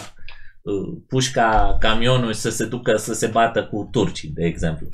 uh, 0.62 0.98
pușca, 1.08 1.76
camionul 1.80 2.32
și 2.32 2.40
să 2.40 2.50
se 2.50 2.66
ducă 2.66 2.96
să 2.96 3.12
se 3.14 3.26
bată 3.26 3.66
cu 3.66 3.88
turcii, 3.92 4.28
de 4.28 4.44
exemplu. 4.44 4.88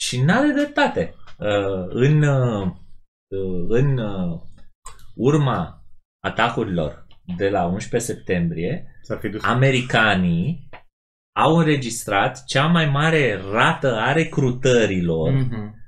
Și 0.00 0.20
n-are 0.20 0.52
dreptate. 0.52 1.14
Uh, 1.38 1.86
în, 1.88 2.22
uh, 2.22 2.70
în 3.68 3.98
uh, 3.98 4.40
urma 5.14 5.84
atacurilor 6.24 7.06
de 7.36 7.48
la 7.48 7.64
11 7.64 8.12
septembrie, 8.12 8.98
S-ar 9.02 9.18
fi 9.18 9.28
dus. 9.28 9.42
americanii 9.44 10.68
au 11.36 11.56
înregistrat 11.56 12.44
cea 12.44 12.66
mai 12.66 12.86
mare 12.86 13.40
rată 13.50 13.96
a 13.96 14.12
recrutărilor 14.12 15.30
Mhm. 15.32 15.82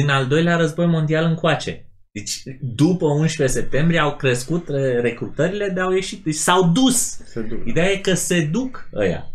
Din 0.00 0.08
al 0.08 0.26
doilea 0.26 0.56
război 0.56 0.86
mondial 0.86 1.24
încoace. 1.24 1.90
Deci, 2.12 2.42
după 2.60 3.06
11 3.06 3.58
septembrie 3.58 3.98
au 3.98 4.16
crescut 4.16 4.68
re- 4.68 5.00
recrutările 5.00 5.68
de 5.68 5.80
au 5.80 5.92
ieșit. 5.92 6.24
Deci 6.24 6.34
s-au 6.34 6.72
dus. 6.72 7.18
Se 7.18 7.42
duc. 7.42 7.66
Ideea 7.66 7.90
e 7.90 7.96
că 7.98 8.14
se 8.14 8.44
duc 8.44 8.88
ăia. 8.94 9.30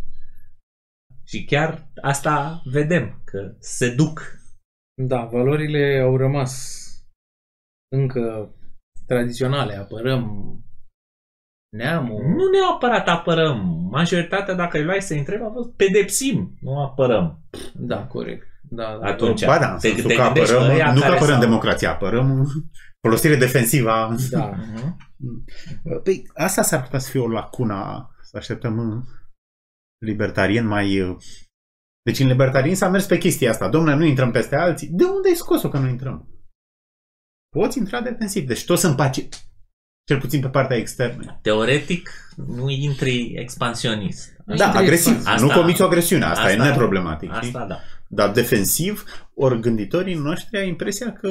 Și 1.23 1.45
chiar 1.45 1.87
asta 2.01 2.61
vedem, 2.65 3.21
că 3.25 3.55
se 3.59 3.93
duc. 3.95 4.39
Da, 5.07 5.25
valorile 5.25 6.01
au 6.03 6.17
rămas 6.17 6.75
încă 7.95 8.55
tradiționale. 9.07 9.75
Apărăm 9.75 10.55
neamul. 11.77 12.23
Nu 12.23 12.49
neapărat 12.49 13.07
apărăm. 13.07 13.87
Majoritatea, 13.91 14.53
dacă 14.53 14.77
îi 14.77 14.83
luai 14.83 15.01
să 15.01 15.13
întrebi, 15.13 15.43
a 15.43 15.51
fost 15.51 15.75
pedepsim, 15.75 16.57
nu 16.59 16.79
apărăm. 16.81 17.39
Da, 17.73 18.07
corect. 18.07 18.50
Da, 18.75 18.97
da. 19.01 19.07
Atunci, 19.07 19.45
Ba 19.45 19.59
da, 19.59 19.73
în 19.73 19.79
te- 19.79 19.87
sensul 19.87 20.09
te 20.09 20.15
că 20.15 20.21
gândești 20.23 20.51
apărăm, 20.53 20.67
că 20.69 20.73
ăia 20.75 20.87
nu 20.93 20.99
că 20.99 21.05
care 21.05 21.15
apărăm 21.15 21.33
s-au- 21.33 21.43
democrația, 21.43 21.91
apărăm 21.91 22.47
folosire 23.07 23.35
defensivă. 23.35 23.91
a- 23.91 24.15
Da. 24.29 24.45
Mhm. 24.45 24.97
Păi, 26.03 26.23
asta 26.33 26.61
s-ar 26.61 26.83
putea 26.83 26.99
să 26.99 27.09
fie 27.09 27.19
o 27.19 27.27
lacună, 27.27 28.09
să 28.23 28.37
așteptăm 28.37 28.79
în 28.79 29.03
libertarien 30.05 30.65
mai... 30.65 30.99
uh, 31.01 31.17
Deci 32.03 32.19
în 32.19 32.27
libertarien 32.27 32.75
s-a 32.75 32.89
mers 32.89 33.05
pe 33.05 33.17
chestia 33.17 33.49
asta. 33.49 33.69
Domnule, 33.69 33.95
nu 33.95 34.03
intrăm 34.05 34.31
peste 34.31 34.55
alții. 34.55 34.87
De 34.87 35.03
unde 35.03 35.27
ai 35.27 35.35
scos-o 35.35 35.69
că 35.69 35.77
nu 35.77 35.87
intrăm? 35.89 36.27
Poți 37.57 37.77
intra 37.77 38.01
defensiv. 38.01 38.47
Deci 38.47 38.65
toți 38.65 38.81
sunt 38.81 38.95
paci... 38.95 39.27
Cel 40.07 40.19
puțin 40.19 40.41
pe 40.41 40.49
partea 40.49 40.77
externă. 40.77 41.39
Teoretic, 41.41 42.09
nu 42.35 42.69
intri 42.69 43.33
expansionist. 43.35 44.40
Nu 44.51 44.57
Da, 44.57 44.65
intri 44.65 44.81
agresiv. 44.81 45.13
expansiv. 45.13 45.47
nu 45.47 45.53
comiți 45.61 45.81
o 45.81 45.85
agresiune. 45.85 46.23
Asta, 46.25 46.41
asta- 46.43 46.65
e 46.65 46.69
neproblematic. 46.69 47.33
știi? 47.33 47.47
Asta 47.47 47.65
da. 47.65 47.79
Dar 48.07 48.31
defensiv, 48.31 49.03
ori 49.35 49.59
gânditorii 49.59 50.15
noștri 50.15 50.59
au 50.59 50.65
impresia 50.67 51.13
că, 51.13 51.29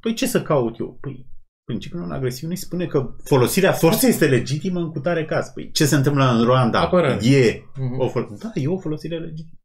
păi 0.00 0.14
ce 0.14 0.26
să 0.26 0.42
caut 0.42 0.78
eu? 0.78 0.98
Păi, 1.00 1.26
principiul 1.64 2.00
non-agresiunii 2.00 2.56
spune 2.56 2.86
că 2.86 3.14
folosirea 3.24 3.72
forței 3.72 4.08
este 4.08 4.26
legitimă 4.26 4.80
în 4.80 4.90
cutare 4.90 5.24
caz. 5.24 5.48
Păi 5.48 5.70
ce 5.70 5.84
se 5.84 5.94
întâmplă 5.96 6.24
în 6.32 6.44
Rwanda? 6.44 6.80
Apărare. 6.80 7.26
E 7.26 7.62
Mhm. 7.78 8.00
o 8.00 8.08
fol- 8.08 8.36
Da, 8.42 8.50
e 8.54 8.68
o 8.68 8.78
folosire 8.78 9.18
legitimă. 9.18 9.58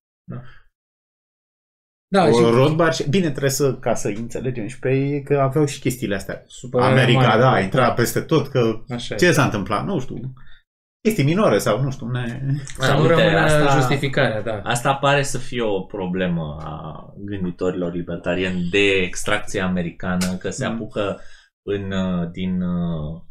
Da, 2.12 2.24
o 2.26 2.32
și 2.32 2.44
Rothbard 2.56 2.94
și... 2.94 3.10
Bine, 3.10 3.30
trebuie 3.30 3.52
să, 3.52 3.74
ca 3.76 3.94
să 3.94 4.08
înțelegem 4.08 4.68
și 4.68 4.80
pe 4.80 4.90
ei, 4.98 5.24
că 5.24 5.38
aveau 5.40 5.66
și 5.66 5.80
chestiile 5.80 6.16
astea. 6.16 6.44
supărarea 6.48 6.92
America, 7.04 7.20
mare. 7.28 7.40
da, 7.42 7.60
intra 7.60 7.92
peste 7.94 8.20
tot, 8.22 8.48
că 8.48 8.84
Așa 8.90 9.14
e. 9.14 9.18
ce 9.18 9.32
s-a 9.32 9.44
întâmplat? 9.44 9.86
Nu 9.86 10.00
știu. 10.00 10.34
Chestii 11.02 11.24
minore 11.24 11.58
sau 11.58 11.82
nu 11.82 11.92
știu, 11.92 12.08
ne... 12.08 12.40
Să 12.78 12.94
nu 12.94 13.02
Uite, 13.02 13.14
rămână 13.14 13.40
asta- 13.40 13.76
justificarea, 13.80 14.42
da. 14.42 14.62
Asta 14.64 14.94
pare 14.96 15.24
să 15.24 15.38
fie 15.38 15.62
o 15.62 15.82
problemă 15.82 16.58
a 16.64 17.06
gânditorilor 17.18 17.94
libertarieni 17.94 18.68
de 18.72 18.88
extracție 18.90 19.62
americană, 19.62 20.36
că 20.40 20.50
se 20.50 20.68
Mm. 20.68 20.74
apucă 20.74 21.22
în, 21.66 21.92
uh, 21.92 22.30
din 22.32 22.62
uh, 22.62 23.22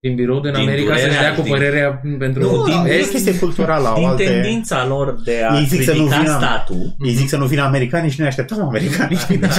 Din 0.00 0.14
birou 0.14 0.40
din, 0.40 0.52
Din 0.52 0.60
America 0.60 0.92
să-și 0.96 1.04
durerea, 1.06 1.20
dea 1.28 1.34
cu 1.34 1.42
din- 1.42 1.52
părerea 1.52 2.00
pentru 2.18 2.42
Nu, 2.42 2.64
din, 2.64 2.82
din 2.82 2.92
e 2.92 2.94
o 2.94 2.98
est. 2.98 3.10
chestie 3.10 3.38
culturală, 3.38 3.88
au 3.88 3.94
din 3.94 4.06
alte... 4.06 4.24
tendința 4.24 4.86
lor 4.86 5.20
de 5.24 5.42
a 5.48 5.58
Ei 5.58 5.64
zic 5.64 5.82
să 5.82 5.92
nu 5.92 5.96
critica 5.96 6.18
vină- 6.20 6.36
statul. 6.38 6.96
Ei 7.04 7.12
zic 7.12 7.28
să 7.28 7.36
nu 7.36 7.46
vină 7.46 7.62
americanii 7.62 8.10
și 8.10 8.18
noi 8.18 8.28
așteptăm 8.28 8.62
americanii. 8.62 9.16
știi? 9.16 9.36
Deci... 9.44 9.56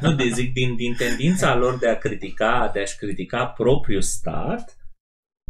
Nu, 0.00 0.12
de 0.14 0.28
zic, 0.32 0.52
din, 0.52 0.76
din 0.76 0.94
tendința 0.98 1.56
lor 1.56 1.78
de 1.78 1.88
a 1.88 1.96
critica, 1.98 2.70
de 2.72 2.80
a-și 2.80 2.96
critica 2.96 3.44
propriul 3.46 4.02
stat, 4.02 4.76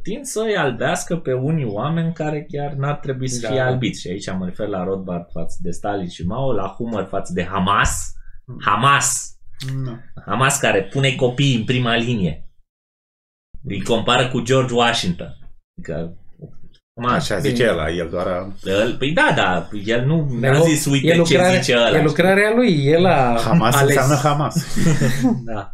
tind 0.03 0.25
să 0.25 0.41
îi 0.47 0.57
albească 0.57 1.17
pe 1.17 1.33
unii 1.33 1.65
oameni 1.65 2.13
care 2.15 2.47
chiar 2.51 2.73
n-ar 2.73 2.97
trebui 2.97 3.29
să 3.29 3.41
Da. 3.41 3.49
fie 3.49 3.61
albiți. 3.61 4.01
Și 4.01 4.09
aici 4.09 4.33
mă 4.33 4.45
refer 4.45 4.67
la 4.69 4.85
Rothbard 4.85 5.31
față 5.31 5.57
de 5.63 5.71
Stalin 5.71 6.09
și 6.09 6.27
Mao, 6.27 6.53
la 6.53 6.67
Hummer 6.69 7.05
față 7.05 7.33
de 7.33 7.45
Hamas. 7.45 8.13
Hamas! 8.61 9.37
Nu. 9.83 9.99
Hamas 10.27 10.59
care 10.59 10.83
pune 10.85 11.15
copiii 11.15 11.57
în 11.57 11.65
prima 11.65 11.97
linie. 11.97 12.49
Îi 13.65 13.83
compară 13.83 14.29
cu 14.29 14.41
George 14.41 14.75
Washington. 14.75 15.39
Adică, 15.79 16.17
Hamas. 17.01 17.13
Așa 17.31 17.39
zice 17.39 17.63
el, 17.63 17.79
el 17.99 18.09
doar 18.09 18.27
a... 18.27 18.53
El, 18.65 18.97
păi 18.97 19.13
da, 19.13 19.33
da, 19.37 19.69
el 19.85 20.05
nu 20.07 20.39
Dar 20.41 20.55
a 20.55 20.61
o- 20.61 20.65
zis, 20.65 20.85
uite 20.87 21.07
e 21.07 21.11
ce 21.11 21.17
lucrarea, 21.17 21.61
zice 21.61 21.77
ăla. 21.77 21.99
E 21.99 22.03
lucrarea 22.03 22.53
lui, 22.55 22.87
el 22.87 23.05
a 23.07 23.39
Hamas 23.41 23.75
ales. 23.77 23.97
înseamnă 23.97 24.15
Hamas. 24.29 24.67
Da. 25.45 25.73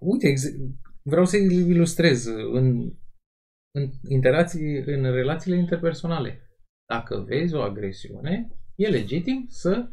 Uite, 0.00 0.28
ex- 0.28 0.52
vreau 1.10 1.24
să 1.24 1.36
ilustrez 1.36 2.24
în, 2.26 2.92
în 3.74 3.90
interacții, 4.08 4.76
în 4.76 5.02
relațiile 5.02 5.56
interpersonale. 5.56 6.40
Dacă 6.88 7.24
vezi 7.28 7.54
o 7.54 7.62
agresiune, 7.62 8.48
e 8.74 8.88
legitim 8.88 9.46
să 9.48 9.90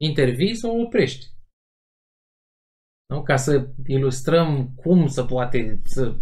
intervii 0.00 0.54
să 0.54 0.66
o 0.66 0.80
oprești. 0.80 1.26
Nu? 3.08 3.22
Ca 3.22 3.36
să 3.36 3.74
ilustrăm 3.86 4.74
cum 4.74 5.06
să 5.06 5.24
poate 5.24 5.80
să, 5.84 6.20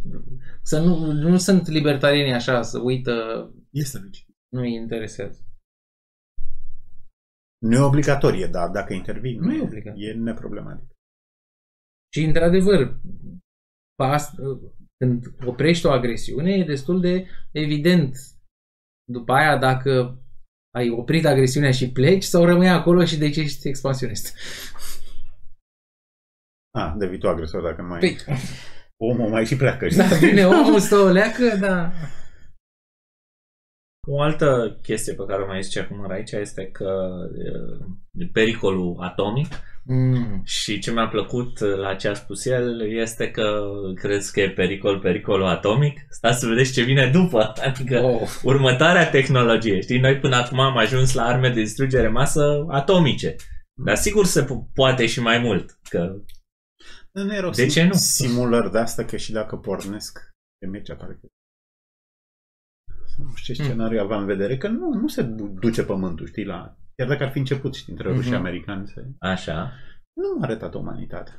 să 0.63 0.81
nu, 0.81 1.13
nu 1.13 1.37
sunt 1.37 1.67
libertarieni 1.67 2.35
așa, 2.35 2.63
să 2.63 2.79
uită, 2.79 3.13
Este 3.71 3.99
legitim. 3.99 4.35
nu 4.53 4.61
îi 4.61 4.75
interesează. 4.75 5.43
Nu 7.59 7.75
e 7.77 7.81
obligatorie, 7.81 8.47
dar 8.47 8.71
dacă 8.71 8.93
intervii, 8.93 9.37
nu, 9.37 9.45
Nu 9.47 9.53
e 9.53 9.59
e 9.59 9.63
obligatoriu. 9.63 10.09
E 10.09 10.13
neproblematic. 10.13 10.89
Și, 12.13 12.25
într-adevăr, 12.25 13.01
pas, 14.03 14.31
când 14.97 15.25
oprești 15.45 15.87
o 15.87 15.91
agresiune, 15.91 16.53
e 16.53 16.65
destul 16.65 17.01
de 17.01 17.27
evident 17.53 18.17
după 19.11 19.33
aia 19.33 19.59
dacă 19.59 20.23
ai 20.77 20.91
oprit 20.91 21.27
agresiunea 21.27 21.71
și 21.71 21.93
pleci 21.93 22.23
sau 22.23 22.45
rămâi 22.45 22.69
acolo 22.69 23.05
și 23.05 23.19
de 23.19 23.31
ce 23.31 23.41
ești 23.41 23.69
expansionist. 23.69 24.37
A, 26.79 26.95
devii 26.99 27.19
tu 27.19 27.29
agresor 27.29 27.63
dacă 27.63 27.83
nu 27.83 27.89
mai... 27.89 27.99
Păi, 27.99 28.17
Omul 29.01 29.29
mai 29.29 29.47
și 29.47 29.57
pleacă. 29.57 29.89
știi? 29.89 29.99
da, 30.09 30.17
vine 30.17 30.47
omul, 30.47 30.79
stă 30.79 30.97
o 30.97 31.09
leacă, 31.09 31.57
da. 31.61 31.93
O 34.07 34.21
altă 34.21 34.79
chestie 34.83 35.15
pe 35.15 35.25
care 35.27 35.43
o 35.43 35.47
mai 35.47 35.63
zice 35.63 35.81
acum 35.81 36.11
aici 36.11 36.31
este 36.31 36.71
că 36.71 37.09
e, 37.35 37.49
pericolul 38.33 38.97
atomic 39.01 39.47
Mm. 39.91 40.41
și 40.45 40.79
ce 40.79 40.93
mi-a 40.93 41.09
plăcut 41.09 41.59
la 41.59 41.95
ce 41.95 42.09
a 42.09 42.15
spus 42.15 42.45
el 42.47 42.81
este 42.93 43.31
că 43.31 43.63
crezi 43.95 44.33
că 44.33 44.41
e 44.41 44.51
pericol, 44.51 44.99
pericolul 45.01 45.47
atomic? 45.47 46.07
Stați 46.11 46.39
să 46.41 46.47
vedeți 46.47 46.73
ce 46.73 46.83
vine 46.83 47.11
după. 47.11 47.53
Adică 47.69 47.99
Oh. 48.01 48.29
următoarea 48.43 49.11
tehnologie. 49.11 49.81
Știi, 49.81 49.99
noi 49.99 50.19
până 50.19 50.37
acum 50.37 50.61
am 50.61 50.77
ajuns 50.77 51.15
la 51.15 51.23
arme 51.25 51.49
de 51.49 51.61
distrugere 51.61 52.09
masă 52.09 52.65
atomice. 52.69 53.37
Dar 53.85 53.97
sigur 53.97 54.25
se 54.25 54.45
po- 54.45 54.73
poate 54.75 55.07
și 55.07 55.21
mai 55.21 55.39
mult. 55.39 55.79
Că 55.89 56.17
Nu 57.13 57.35
erau 57.35 57.51
De 57.51 57.67
ce 57.67 57.85
nu? 57.85 57.93
simulări 57.93 58.71
de 58.71 58.79
asta 58.79 59.05
că 59.05 59.17
și 59.17 59.33
dacă 59.33 59.57
pornesc 59.57 60.19
pe 60.59 60.67
merge 60.67 60.93
apare 60.93 61.19
că 61.21 61.27
nu 63.19 63.33
știu 63.35 63.55
ce 63.55 63.61
Hmm. 63.61 63.71
scenariu 63.71 64.01
aveam 64.01 64.21
în 64.21 64.27
vedere, 64.27 64.57
că 64.57 64.69
nu, 64.69 64.93
nu 64.93 65.09
se 65.09 65.23
du- 65.23 65.57
duce 65.61 65.83
pământul, 65.83 66.27
știi, 66.27 66.45
la... 66.45 66.77
Chiar 66.99 67.09
dacă 67.09 67.23
ar 67.25 67.31
fi 67.31 67.39
început, 67.39 67.75
știi, 67.75 67.93
între 67.93 68.09
ruși 68.13 68.23
și 68.23 68.29
Mhm. 68.29 68.39
americani, 68.39 68.87
se... 68.89 69.07
așa. 69.19 69.73
nu 70.13 70.39
a 70.41 70.43
arătat 70.45 70.75
umanitatea. 70.75 71.35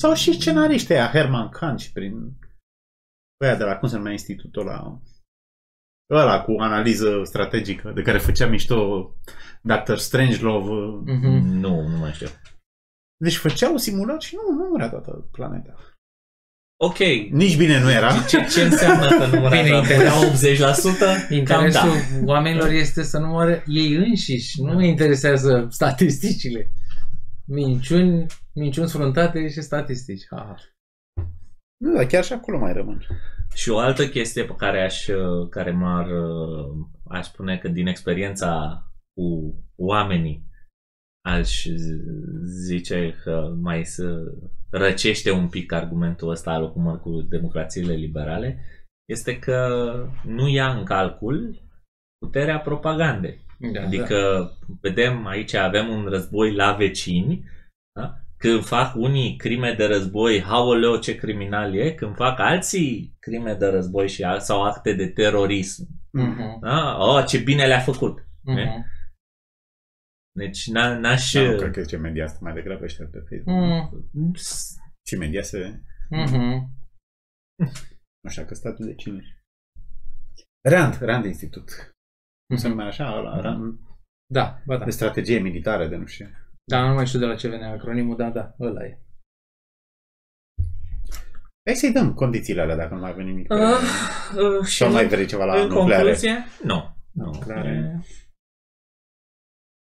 Sau 0.00 0.14
și 0.14 0.32
scenariștii 0.32 0.94
aia, 0.94 1.10
Herman 1.10 1.48
Kant 1.48 1.80
și 1.80 1.92
prin 1.92 2.38
ăia 3.44 3.56
de 3.56 3.64
la, 3.64 3.78
cum 3.78 3.88
se 3.88 3.96
numea 3.96 4.12
institutul 4.12 4.60
ăla, 4.68 5.00
ăla 6.10 6.42
cu 6.44 6.50
analiză 6.60 7.22
strategică, 7.24 7.92
de 7.92 8.02
care 8.02 8.18
făcea 8.18 8.46
mișto 8.46 9.10
Dr. 9.62 9.94
Strangelove. 9.96 11.12
Mhm. 11.12 11.28
Nu, 11.46 11.88
nu 11.88 11.96
mai 11.96 12.12
știu. 12.12 12.26
Deci 13.16 13.36
făceau 13.36 13.76
simulări 13.76 14.24
și 14.24 14.34
nu, 14.34 14.56
nu 14.56 14.68
murea 14.68 14.88
toată 14.90 15.28
planeta. 15.32 15.74
Ok. 16.76 16.98
Nici 17.30 17.56
bine 17.56 17.80
nu 17.80 17.90
era. 17.90 18.12
Ce, 18.28 18.46
ce 18.52 18.62
înseamnă 18.62 19.06
că 19.06 19.24
nu 19.26 19.30
Bine, 19.30 19.40
murea 19.40 19.76
interes- 19.78 20.84
80%? 20.86 20.98
Cam 20.98 21.36
Interesul 21.36 21.90
da. 22.20 22.32
oamenilor 22.32 22.68
este 22.70 23.02
să 23.02 23.18
nu 23.18 23.26
moară 23.26 23.62
ei 23.66 23.94
înșiși. 23.94 24.60
Nu 24.62 24.76
îi 24.76 24.88
interesează 24.88 25.66
statisticile. 25.70 26.70
Minciuni, 27.46 28.26
minciuni 28.54 28.88
sfruntate 28.88 29.48
și 29.48 29.60
statistici. 29.60 30.22
Ha, 30.30 30.44
ha. 30.48 30.54
Nu, 31.76 31.94
dar 31.94 32.06
chiar 32.06 32.24
și 32.24 32.32
acolo 32.32 32.58
mai 32.58 32.72
rămân. 32.72 33.06
Și 33.54 33.70
o 33.70 33.78
altă 33.78 34.08
chestie 34.08 34.44
pe 34.44 34.54
care 34.56 34.82
aș, 34.84 35.06
care 35.50 35.70
m-ar, 35.70 36.06
aș 37.08 37.26
spune 37.26 37.58
că 37.58 37.68
din 37.68 37.86
experiența 37.86 38.82
cu 39.14 39.54
oamenii 39.76 40.46
aș 41.26 41.66
zice 42.44 43.14
că 43.24 43.54
mai 43.60 43.84
să 43.84 44.32
răcește 44.76 45.30
un 45.30 45.48
pic 45.48 45.72
argumentul 45.72 46.28
ăsta 46.30 46.50
al 46.50 46.72
cum 46.72 46.96
cu 47.02 47.20
democrațiile 47.28 47.94
liberale 47.94 48.64
este 49.08 49.38
că 49.38 49.92
nu 50.24 50.48
ia 50.48 50.68
în 50.72 50.84
calcul 50.84 51.62
puterea 52.18 52.58
propagandei. 52.58 53.42
Da, 53.72 53.82
Adică, 53.82 54.50
vedem 54.80 55.26
aici, 55.26 55.54
avem 55.54 55.88
un 55.88 56.06
război 56.08 56.54
la 56.54 56.72
vecini, 56.72 57.44
da? 57.98 58.14
când 58.36 58.64
fac 58.64 58.94
unii 58.96 59.36
crime 59.36 59.72
de 59.76 59.86
război, 59.86 60.40
haoleo 60.42 60.96
ce 60.96 61.14
criminal 61.16 61.74
e, 61.74 61.90
când 61.92 62.14
fac 62.14 62.38
alții 62.38 63.16
crime 63.20 63.54
de 63.54 63.66
război 63.66 64.08
și 64.08 64.22
al- 64.22 64.40
sau 64.40 64.62
acte 64.62 64.92
de 64.92 65.06
terorism, 65.06 65.86
da. 66.10 66.22
Mhm, 66.22 66.58
da? 66.60 66.96
oh, 66.98 67.24
ce 67.26 67.38
bine 67.38 67.66
le-a 67.66 67.78
făcut. 67.78 68.26
mhm. 68.42 68.84
Deci 70.38 70.70
n- 70.70 70.98
n-aș... 71.00 71.32
Da, 71.32 71.50
nu 71.50 71.56
cred 71.56 71.72
că 71.72 71.84
ce 71.84 71.96
media 71.96 72.24
asta 72.24 72.38
mai 72.42 72.52
degrabă 72.54 72.84
ăștia 72.84 73.06
pe 73.06 73.18
Facebook. 73.18 73.56
Mm. 74.12 74.32
Și 75.06 75.16
media 75.18 75.42
se... 75.42 75.80
Mhm. 76.10 76.70
Nu 78.24 78.30
știu 78.30 78.44
că 78.44 78.54
statul 78.54 78.84
de 78.86 78.94
cine. 78.94 79.22
Rand, 80.68 80.94
Rand 81.00 81.24
Institut. 81.24 81.70
Nu 82.50 82.56
se 82.56 82.62
Mhm. 82.66 82.76
numea 82.76 82.86
așa, 82.90 83.18
ăla, 83.18 83.40
Rand, 83.40 83.78
Da, 84.32 84.62
ba 84.66 84.78
da. 84.78 84.84
de 84.84 84.90
strategie 84.90 85.38
militară, 85.38 85.88
de 85.88 85.96
nu 85.96 86.06
știu. 86.06 86.28
Da, 86.70 86.88
nu 86.88 86.94
mai 86.94 87.06
știu 87.06 87.18
de 87.18 87.24
la 87.24 87.34
ce 87.36 87.48
vine 87.48 87.66
acronimul, 87.66 88.16
da, 88.16 88.30
da, 88.30 88.54
ăla 88.60 88.84
e. 88.84 88.98
Hai 91.66 91.74
să-i 91.74 91.92
dăm 91.92 92.14
condițiile 92.14 92.60
alea 92.60 92.76
dacă 92.76 92.94
nu 92.94 93.00
mai 93.00 93.10
avem 93.10 93.26
nimic. 93.26 93.52
Uh, 93.52 93.58
uh, 93.58 94.66
și 94.66 94.76
Sau 94.76 94.92
mai 94.92 95.08
vrei 95.08 95.26
ceva 95.26 95.44
la 95.44 95.60
în 95.60 95.68
nucleare? 95.68 96.02
concluzie, 96.02 96.44
nu. 96.62 96.96
nu. 97.12 97.24
Nucleare. 97.24 97.68
E- 98.02 98.04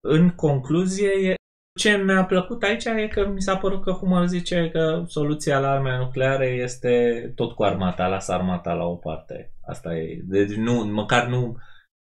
În 0.03 0.29
concluzie, 0.29 1.09
e, 1.29 1.35
ce 1.79 1.95
mi-a 1.97 2.25
plăcut 2.25 2.63
aici 2.63 2.85
e 2.85 3.07
că 3.07 3.27
mi 3.27 3.41
s-a 3.41 3.57
părut 3.57 3.83
că 3.83 3.91
Humor 3.91 4.25
zice 4.25 4.69
că 4.73 5.03
soluția 5.07 5.59
la 5.59 5.71
armele 5.71 5.97
nucleare 5.97 6.47
este 6.47 7.21
tot 7.35 7.53
cu 7.55 7.63
armata, 7.63 8.07
lasă 8.07 8.31
armata 8.33 8.73
la 8.73 8.83
o 8.83 8.95
parte. 8.95 9.53
Asta 9.67 9.95
e. 9.95 10.21
Deci 10.23 10.55
nu, 10.55 10.83
măcar 10.85 11.27
nu, 11.27 11.55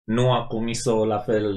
nu 0.03 0.31
a 0.31 0.47
comis-o 0.47 1.05
la 1.05 1.17
fel 1.19 1.55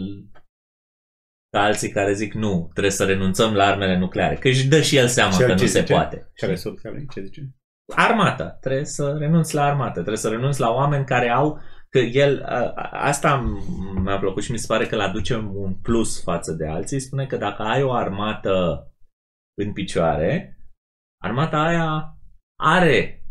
ca 1.51 1.63
alții 1.63 1.91
care 1.91 2.13
zic 2.13 2.33
nu, 2.33 2.69
trebuie 2.73 2.93
să 2.93 3.05
renunțăm 3.05 3.55
la 3.55 3.65
armele 3.65 3.99
nucleare. 3.99 4.35
Că 4.35 4.49
își 4.49 4.69
dă 4.69 4.81
și 4.81 4.97
el 4.97 5.07
seama 5.09 5.31
Și 5.31 5.37
că 5.39 5.45
el 5.45 5.51
nu 5.51 5.57
ce 5.57 5.67
se 5.67 5.81
zice? 5.81 5.93
poate. 5.93 6.31
Care 6.35 6.53
e 6.53 6.55
soluția 6.55 6.91
lui? 6.91 7.07
Ce 7.13 7.21
zice? 7.21 7.55
armata. 7.95 8.49
Trebuie 8.61 8.85
să 8.85 9.17
renunți 9.19 9.55
la 9.55 9.65
armată. 9.65 9.93
Trebuie 9.93 10.17
să 10.17 10.29
renunți 10.29 10.61
la 10.61 10.71
oameni 10.71 11.05
care 11.05 11.29
au 11.31 11.61
că 11.95 12.01
el, 12.01 12.43
a- 12.45 12.73
a- 12.75 12.89
asta 13.07 13.41
m- 13.45 14.03
mi-a 14.03 14.19
plăcut 14.19 14.43
și 14.43 14.51
mi 14.53 14.59
se 14.59 14.67
pare 14.67 14.87
că 14.87 14.95
îl 14.95 15.01
aduce 15.01 15.37
un 15.37 15.75
plus 15.75 16.23
față 16.23 16.53
de 16.53 16.67
alții. 16.67 17.01
Spune 17.01 17.27
că 17.27 17.37
dacă 17.37 17.63
ai 17.63 17.83
o 17.83 17.93
armată 17.93 18.87
în 19.59 19.73
picioare, 19.73 20.59
armata 21.23 21.63
aia 21.63 22.19
are 22.61 23.25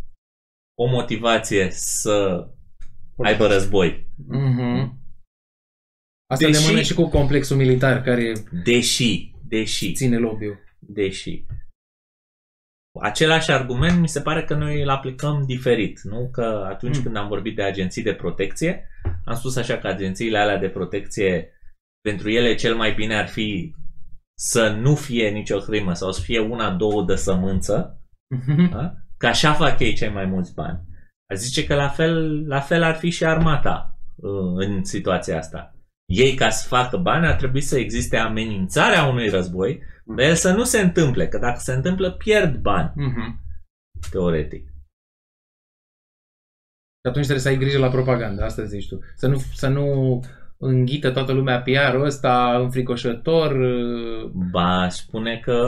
o 0.80 0.86
motivație 0.90 1.70
să 1.72 2.48
aibă 3.24 3.48
război. 3.48 4.08
Mhm. 4.28 5.02
Asta 6.34 6.46
Deși- 6.46 6.62
le 6.66 6.68
mână 6.72 6.82
și 6.82 6.94
cu 6.94 7.10
complexul 7.10 7.58
militar 7.58 8.02
care 8.02 8.34
Deși, 8.64 9.32
deși, 9.48 9.94
ține 9.94 10.18
lobby-ul. 10.18 10.60
deși. 10.80 11.46
Același 13.02 13.52
argument 13.52 14.00
mi 14.00 14.08
se 14.08 14.22
pare 14.22 14.44
că 14.44 14.54
noi 14.54 14.82
îl 14.82 14.90
aplicăm 14.90 15.44
diferit, 15.46 16.02
nu? 16.02 16.30
Că 16.32 16.66
atunci 16.70 16.96
Mm. 16.98 17.04
când 17.04 17.16
am 17.16 17.28
vorbit 17.28 17.56
de 17.56 17.64
agenții 17.64 18.04
de 18.04 18.14
protecție, 18.14 18.88
am 19.26 19.36
spus 19.36 19.56
așa 19.56 19.78
că 19.78 19.88
agențiile 19.88 20.38
alea 20.38 20.58
de 20.58 20.68
protecție, 20.70 21.50
pentru 22.02 22.30
ele 22.30 22.56
cel 22.56 22.76
mai 22.76 22.94
bine 22.94 23.16
ar 23.16 23.28
fi 23.28 23.76
să 24.38 24.70
nu 24.70 24.96
fie 24.96 25.30
nicio 25.30 25.58
crimă 25.58 25.94
sau 25.94 26.12
să 26.12 26.22
fie 26.22 26.40
una, 26.40 26.72
două 26.72 27.04
de 27.06 27.16
sămânță, 27.16 28.02
da? 28.72 28.94
că 29.18 29.28
așa 29.28 29.54
fac 29.54 29.80
ei 29.80 29.94
cei 29.94 30.10
mai 30.10 30.26
mulți 30.26 30.54
bani. 30.54 30.80
Aș 31.32 31.38
zice 31.38 31.66
că 31.66 31.76
la 31.76 31.88
fel, 31.88 32.48
la 32.48 32.60
fel 32.60 32.84
ar 32.84 32.96
fi 32.96 33.10
și 33.10 33.26
armata 33.26 33.98
uh, 34.16 34.54
în 34.56 34.84
situația 34.84 35.38
asta. 35.38 35.73
Ei, 36.06 36.36
ca 36.36 36.50
să 36.50 36.68
facă 36.68 36.98
bani, 36.98 37.26
ar 37.26 37.36
trebui 37.36 37.62
să 37.62 37.78
existe 37.80 38.18
amenințarea 38.18 39.06
unui 39.06 39.30
război, 39.30 39.82
dar 40.06 40.20
el 40.26 40.36
să 40.36 40.52
nu 40.54 40.64
se 40.64 40.80
întâmple, 40.80 41.28
că 41.28 41.38
dacă 41.38 41.60
se 41.60 41.74
întâmplă, 41.74 42.12
pierd 42.12 42.58
bani, 42.58 42.92
Mhm. 42.96 43.40
teoretic. 44.12 44.68
Și 47.02 47.10
atunci 47.10 47.24
trebuie 47.26 47.44
să 47.46 47.48
ai 47.50 47.58
grijă 47.58 47.78
la 47.80 47.90
propaganda, 47.90 48.46
asta 48.46 48.64
zici 48.64 48.88
tu. 48.88 49.00
Să 49.16 49.28
nu, 49.28 49.38
să 49.54 49.68
nu 49.68 50.20
înghită 50.64 51.10
toată 51.10 51.32
lumea 51.32 51.62
PR-ul 51.62 52.06
ăsta 52.06 52.58
înfricoșător. 52.62 53.52
uh, 53.52 54.30
Ba, 54.52 54.82
aș 54.82 54.94
spune 54.94 55.40
că 55.44 55.60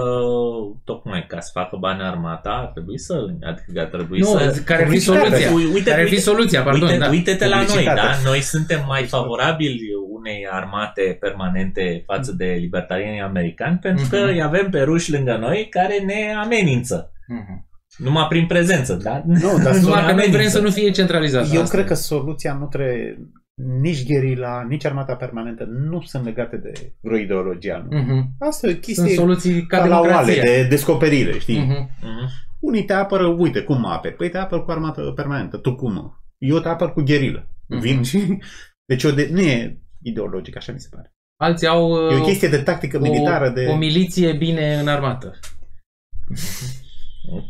tocmai 0.84 1.26
ca 1.28 1.40
să 1.40 1.50
facă 1.54 1.78
bani 1.80 2.02
armata, 2.02 2.50
ar 2.50 2.66
trebui 2.66 3.00
să, 3.00 3.26
adică 3.42 3.80
ar 3.80 3.86
trebui 3.86 4.20
Nu, 4.20 4.26
să... 4.26 4.62
care 4.66 4.82
ar 4.84 4.90
fi 4.90 5.06
publicitate. 5.06 5.28
soluția? 5.30 5.52
Uite, 5.54 5.74
uite, 5.74 5.90
Care 5.90 6.02
ar 6.02 6.08
fi 6.08 6.14
uite, 6.14 6.26
soluția, 6.26 6.62
pardon, 6.64 6.88
uite, 6.88 6.98
da. 7.00 7.10
uite-te 7.10 7.48
la 7.48 7.56
noi, 7.56 7.66
Publicitate. 7.66 8.00
da? 8.02 8.30
Noi 8.30 8.40
suntem 8.42 8.84
mai 8.88 9.04
favorabili 9.04 9.80
unei 10.12 10.48
armate 10.52 11.18
permanente 11.20 12.04
față 12.06 12.32
de 12.38 12.58
libertarienii 12.60 13.22
americani 13.22 13.78
pentru 13.78 14.06
că 14.10 14.18
Mhm. 14.18 14.28
îi 14.28 14.42
avem 14.42 14.70
pe 14.70 14.82
ruși 14.82 15.12
lângă 15.12 15.38
noi 15.40 15.68
care 15.70 16.00
ne 16.06 16.34
amenință. 16.44 17.12
Mhm. 17.28 17.68
Numai 17.98 18.26
prin 18.30 18.46
prezență, 18.48 18.94
da? 19.04 19.22
Nu, 19.26 19.40
dar 19.64 19.74
Numai 19.74 19.80
sună 19.80 19.96
că 19.96 20.02
noi 20.02 20.12
amenință. 20.12 20.38
vrem 20.38 20.50
să 20.50 20.60
nu 20.60 20.70
fie 20.70 20.92
centralizat. 20.92 21.54
Eu 21.54 21.62
asta 21.62 21.74
cred 21.74 21.86
e. 21.86 21.88
că 21.88 21.94
soluția 21.94 22.54
nu 22.60 22.66
trebuie 22.66 23.18
nici 23.56 24.06
gherila, 24.06 24.64
nici 24.64 24.86
armata 24.86 25.16
permanentă 25.16 25.64
nu 25.64 26.02
sunt 26.02 26.26
legate 26.26 26.58
de 26.58 26.94
vreo 27.02 27.18
ideologie 27.18 27.72
anume. 27.72 28.02
Mhm. 28.02 28.36
Asta 28.40 28.68
e 28.68 28.70
o 28.70 28.74
Sunt 28.74 28.86
chestie 28.86 29.16
soluții 29.16 29.66
ca 29.66 29.78
ca 29.78 29.86
la 29.86 30.00
oale, 30.00 30.08
democrația. 30.08 30.44
de 30.44 30.68
descoperire, 30.68 31.40
știi? 31.40 31.60
Mhm. 31.60 31.90
Mhm. 32.02 32.30
Unii 32.60 32.84
te 32.86 32.94
apără, 32.94 33.28
uite, 33.28 33.62
cum 33.62 33.80
mă 33.80 33.88
aperi? 33.88 34.16
Păi 34.16 34.30
te 34.30 34.38
apăr 34.38 34.64
cu 34.64 34.72
armată 34.72 35.02
permanentă. 35.02 35.58
Tu 35.58 35.76
cum? 35.76 36.24
Eu 36.38 36.60
te 36.60 36.68
apăr 36.68 36.94
cu 36.94 37.02
gherilă. 37.02 37.50
Mhm. 37.68 37.80
Vin 37.80 38.04
și... 38.04 38.20
Deci 38.90 39.04
o 39.04 39.12
de... 39.12 39.30
nu 39.32 39.40
e 39.40 39.80
ideologic, 40.02 40.56
așa 40.56 40.72
mi 40.72 40.80
se 40.80 40.88
pare. 40.92 41.14
Alții 41.42 41.68
au 41.68 42.12
E 42.12 42.14
o 42.16 42.18
uh, 42.18 42.24
chestie 42.26 42.48
de 42.48 42.62
tactică 42.62 43.00
militară, 43.00 43.50
de... 43.50 43.66
o 43.66 43.76
miliție 43.76 44.34
bine 44.34 44.76
în 44.76 44.88
armată. 44.88 45.40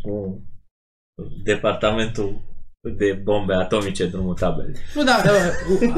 Cu 0.02 0.44
departamentul 1.44 2.42
de 2.98 3.22
bombe 3.24 3.54
atomice 3.54 4.06
drumul 4.06 4.34
tabel. 4.34 4.76
Nu, 4.96 5.04
da, 5.04 5.22
da, 5.26 5.32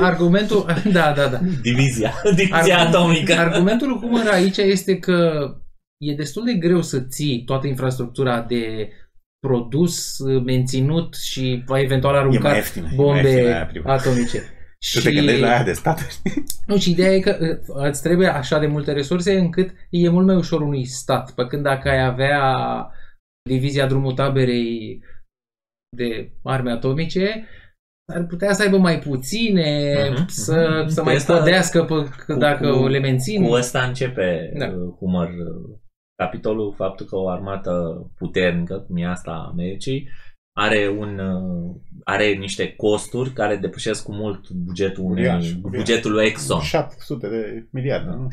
argumentul, 0.05 0.65
da, 0.93 1.13
da, 1.15 1.27
da. 1.27 1.39
Divizia, 1.61 2.13
divizia 2.35 2.77
Argu- 2.79 2.97
atomică. 2.97 3.33
Argumentul 3.33 3.87
lui 3.87 3.97
Humor 3.99 4.27
aici 4.31 4.57
este 4.57 4.97
că 4.97 5.47
e 5.97 6.13
destul 6.13 6.43
de 6.45 6.53
greu 6.53 6.81
să 6.81 6.99
ții 6.99 7.43
toată 7.45 7.67
infrastructura 7.67 8.41
de 8.41 8.89
produs, 9.47 10.17
menținut 10.45 11.15
și 11.15 11.63
va 11.65 11.79
eventual 11.79 12.13
E 12.13 12.17
mai 12.17 12.25
aruncat 12.27 12.55
ieftină. 12.55 12.85
e 12.91 12.95
mai 12.95 13.05
ieftină 13.05 13.31
bombe 13.33 13.53
aia 13.53 13.65
privată. 13.65 14.09
atomice. 14.09 14.41
Tu 14.93 14.99
te 15.01 15.11
gândești 15.11 15.41
la 15.41 15.47
aia 15.49 15.63
de 15.63 15.73
stat, 15.73 16.07
știi? 16.09 16.43
Nu, 16.65 16.77
și 16.77 16.89
ideea 16.91 17.11
e 17.11 17.19
că 17.19 17.37
uh, 17.39 17.87
îți 17.89 18.01
trebuie 18.01 18.27
așa 18.27 18.59
de 18.59 18.67
multe 18.67 18.91
resurse 18.91 19.37
încât 19.37 19.69
e 19.89 20.09
mult 20.09 20.25
mai 20.25 20.35
ușor 20.35 20.61
unui 20.61 20.85
stat. 20.85 21.31
Pe 21.31 21.45
când 21.47 21.63
dacă 21.63 21.89
ai 21.89 22.05
avea 22.05 22.55
divizia 23.49 23.85
drumul 23.87 24.13
taberei 24.13 25.01
de 25.95 26.31
arme 26.43 26.71
atomice, 26.71 27.47
ar 28.13 28.25
putea 28.25 28.53
să 28.53 28.61
aibă 28.63 28.77
mai 28.77 28.99
puține, 28.99 29.93
Mhm, 30.09 30.27
să, 30.27 30.79
mhm. 30.81 30.89
să 30.89 30.99
Cu 30.99 31.05
mai 31.05 31.15
asta- 31.15 31.37
pădească 31.37 31.85
pe, 31.85 31.93
că 32.25 32.33
cu- 32.33 32.39
dacă 32.39 32.71
cu- 32.71 32.87
le 32.87 32.99
mențin. 32.99 33.45
Cu 33.45 33.51
ăsta 33.51 33.83
începe 33.83 34.51
Da. 34.57 34.65
da. 34.67 34.73
humor 34.99 35.27
uh, 35.27 35.77
capitolul, 36.23 36.73
faptul 36.73 37.05
că 37.05 37.15
o 37.15 37.29
armată 37.29 37.71
puternică, 38.17 38.79
cum 38.79 38.97
e 38.97 39.05
asta 39.07 39.31
a 39.31 39.47
Americii, 39.47 40.09
are 40.57 40.87
un 40.89 41.19
uh, 41.19 41.75
are 42.03 42.33
niște 42.33 42.75
costuri 42.75 43.29
care 43.31 43.55
depășesc 43.55 44.03
cu 44.03 44.13
mult 44.13 44.49
bugetul 44.49 45.03
unei, 45.03 45.23
Uriaș, 45.23 45.51
uriaș. 45.51 45.83
bugetul 45.83 46.11
lui 46.11 46.25
Exxon. 46.25 46.59
700 46.61 47.27
de 47.29 47.67
miliarde, 47.71 48.09
nu? 48.09 48.27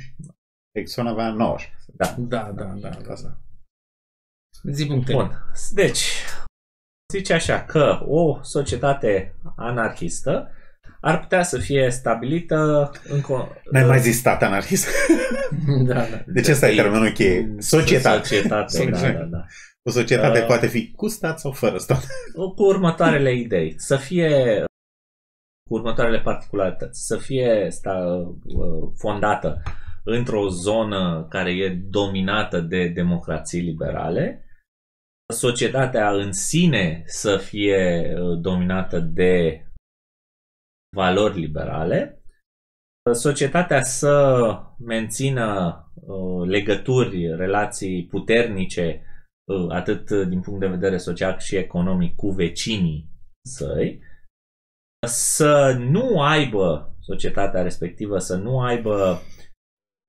Exxon 0.78 1.06
avea 1.06 1.30
90. 1.30 1.72
Da, 1.94 2.14
da, 2.18 2.52
da, 2.56 2.64
da. 2.80 2.88
da. 2.88 3.38
Zi 4.72 4.86
punctele. 4.86 5.16
Bun. 5.18 5.30
Deci, 5.72 6.04
zice 7.12 7.32
așa 7.32 7.62
că 7.62 7.98
o 8.06 8.38
societate 8.42 9.34
anarhistă 9.56 10.48
ar 11.00 11.20
putea 11.20 11.42
să 11.42 11.58
fie 11.58 11.90
stabilită 11.90 12.90
în 13.08 13.20
co- 13.20 13.62
N-ai 13.70 13.84
mai 13.84 14.00
zis 14.00 14.18
stat 14.18 14.42
anarhist? 14.42 14.88
da, 15.88 15.94
da. 15.94 16.22
Deci 16.26 16.48
ăsta 16.48 16.68
e 16.70 16.74
termenul 16.74 17.10
cheie. 17.10 17.54
Societate. 17.58 18.24
Societate, 18.26 18.48
da, 18.48 18.66
Societate. 18.66 19.12
da, 19.12 19.24
da. 19.24 19.44
O 19.82 19.90
societate 19.90 20.40
Uh, 20.40 20.46
poate 20.46 20.66
fi 20.66 20.90
cu 20.90 21.08
stat 21.08 21.40
sau 21.40 21.52
fără 21.52 21.78
stat. 21.78 22.06
cu 22.56 22.62
următoarele 22.64 23.32
idei. 23.34 23.74
Să 23.76 23.96
fie 23.96 24.64
cu 25.68 25.74
următoarele 25.74 26.20
particularități. 26.20 27.06
Să 27.06 27.16
fie 27.16 27.66
sta, 27.70 27.94
uh, 28.44 28.92
fondată 28.98 29.62
într-o 30.04 30.48
zonă 30.48 31.26
care 31.30 31.50
e 31.50 31.78
dominată 31.88 32.60
de 32.60 32.88
democrații 32.88 33.60
liberale, 33.60 34.43
societatea 35.32 36.10
în 36.10 36.32
sine 36.32 37.02
să 37.06 37.36
fie 37.36 38.14
uh, 38.18 38.38
dominată 38.40 39.00
de 39.00 39.64
valori 40.96 41.38
liberale, 41.38 42.22
societatea 43.12 43.82
să 43.82 44.56
mențină 44.78 45.78
uh, 45.94 46.48
legături, 46.48 47.36
relații 47.36 48.06
puternice 48.06 49.02
uh, 49.44 49.70
atât 49.70 50.10
din 50.10 50.40
punct 50.40 50.60
de 50.60 50.66
vedere 50.66 50.96
social 50.96 51.32
cât 51.32 51.42
și 51.42 51.56
economic 51.56 52.14
cu 52.14 52.30
vecinii 52.30 53.10
săi, 53.48 54.02
să 55.06 55.76
nu 55.78 56.22
aibă 56.22 56.96
societatea 57.00 57.62
respectivă, 57.62 58.18
să 58.18 58.36
nu 58.36 58.60
aibă 58.60 59.20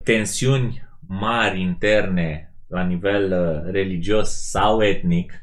tensiuni 0.03 0.87
mari 1.07 1.61
interne 1.61 2.55
la 2.67 2.83
nivel 2.83 3.31
uh, 3.31 3.71
religios 3.71 4.49
sau 4.49 4.83
etnic. 4.83 5.33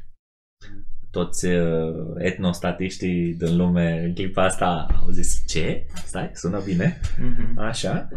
Toți 1.11 1.45
uh, 1.45 2.13
etnostatiștii 2.17 3.33
din 3.33 3.57
lume 3.57 4.03
în 4.03 4.13
clipa 4.13 4.43
asta 4.43 4.87
au 5.01 5.09
zis 5.09 5.43
ce? 5.47 5.85
Stai, 6.05 6.31
sună 6.33 6.61
bine. 6.65 6.99
Mhm. 7.19 7.59
Așa. 7.59 8.07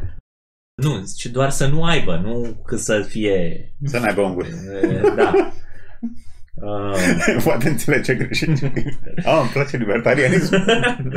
Nu, 0.82 1.04
ci 1.16 1.26
doar 1.26 1.50
să 1.50 1.66
nu 1.66 1.84
aibă, 1.84 2.16
nu 2.16 2.62
că 2.66 2.76
să 2.76 3.00
fie... 3.00 3.68
Să 3.84 3.98
n-aibă 3.98 4.20
unguri. 4.20 4.48
e, 4.82 5.00
Da. 5.16 5.32
Uh, 6.62 7.42
Poate 7.44 7.68
înțelege 7.68 8.14
greșit. 8.14 8.48
Ah, 9.24 9.38
îmi 9.40 9.50
place 9.52 9.76
libertarianism. 9.76 10.64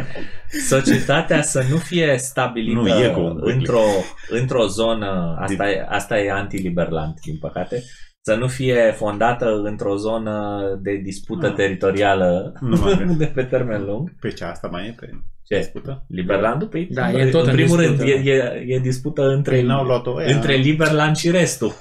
societatea 0.73 1.41
să 1.41 1.65
nu 1.69 1.77
fie 1.77 2.17
stabilită 2.17 2.79
Nu, 2.79 2.87
e 2.87 3.07
cu 3.09 3.19
un 3.19 3.39
într-o, 3.41 3.81
într-o 4.29 4.67
zonă, 4.67 5.37
asta 5.39 5.69
e, 5.69 5.85
asta 5.89 6.19
e 6.19 6.31
antiliberland, 6.31 7.19
din 7.19 7.37
păcate, 7.37 7.83
să 8.25 8.35
nu 8.35 8.47
fie 8.47 8.93
fondată 8.97 9.61
într-o 9.63 9.95
zonă 9.95 10.61
de 10.81 10.95
dispută 10.95 11.47
Ah. 11.47 11.53
teritorială 11.55 12.53
Nu 12.59 12.77
mă 12.77 12.91
gândesc. 12.97 13.17
de 13.23 13.25
pe 13.25 13.43
termen 13.43 13.83
lung. 13.85 14.15
Pe 14.19 14.29
ce 14.29 14.43
asta 14.43 14.67
mai 14.67 14.87
e? 14.87 14.95
Pe 14.99 15.09
Ce? 15.43 15.57
dispută? 15.57 16.05
Liberlandul? 16.07 16.67
Păi, 16.67 16.87
Da, 16.91 17.11
e 17.11 17.29
tot 17.29 17.43
în 17.43 17.49
în 17.49 17.55
primul 17.55 17.77
dispută, 17.77 18.03
rând, 18.03 18.27
e, 18.27 18.31
e, 18.31 18.63
e 18.67 18.79
dispută 18.79 19.21
între, 19.27 19.55
Păi 19.55 19.63
n-au 19.65 19.83
luat-o 19.85 20.13
ăia. 20.15 20.35
între 20.35 20.53
Liberland 20.55 21.15
și 21.15 21.31
restul. 21.31 21.71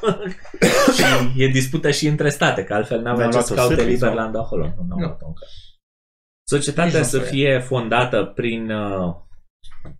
și 0.96 1.42
e 1.42 1.46
dispută 1.48 1.90
și 1.90 2.06
între 2.06 2.28
state, 2.28 2.64
că 2.64 2.74
altfel 2.74 3.00
n-avea 3.00 3.26
N-au 3.28 3.32
ce 3.40 3.46
să 3.46 3.52
luat-o 3.54 3.68
caute 3.68 3.74
sârbii 3.80 3.96
sau? 3.98 4.08
Liberland 4.08 4.36
acolo. 4.36 4.62
Nu, 4.64 4.84
n-au 4.88 4.98
Nu. 4.98 5.04
luat-o 5.06 5.26
încă. 5.26 5.44
Societatea 6.48 6.98
Nici 6.98 7.08
să 7.08 7.16
nu 7.16 7.22
o 7.22 7.24
să 7.24 7.30
fie 7.30 7.58
fondată 7.58 8.32
prin 8.34 8.70
uh, 8.70 9.14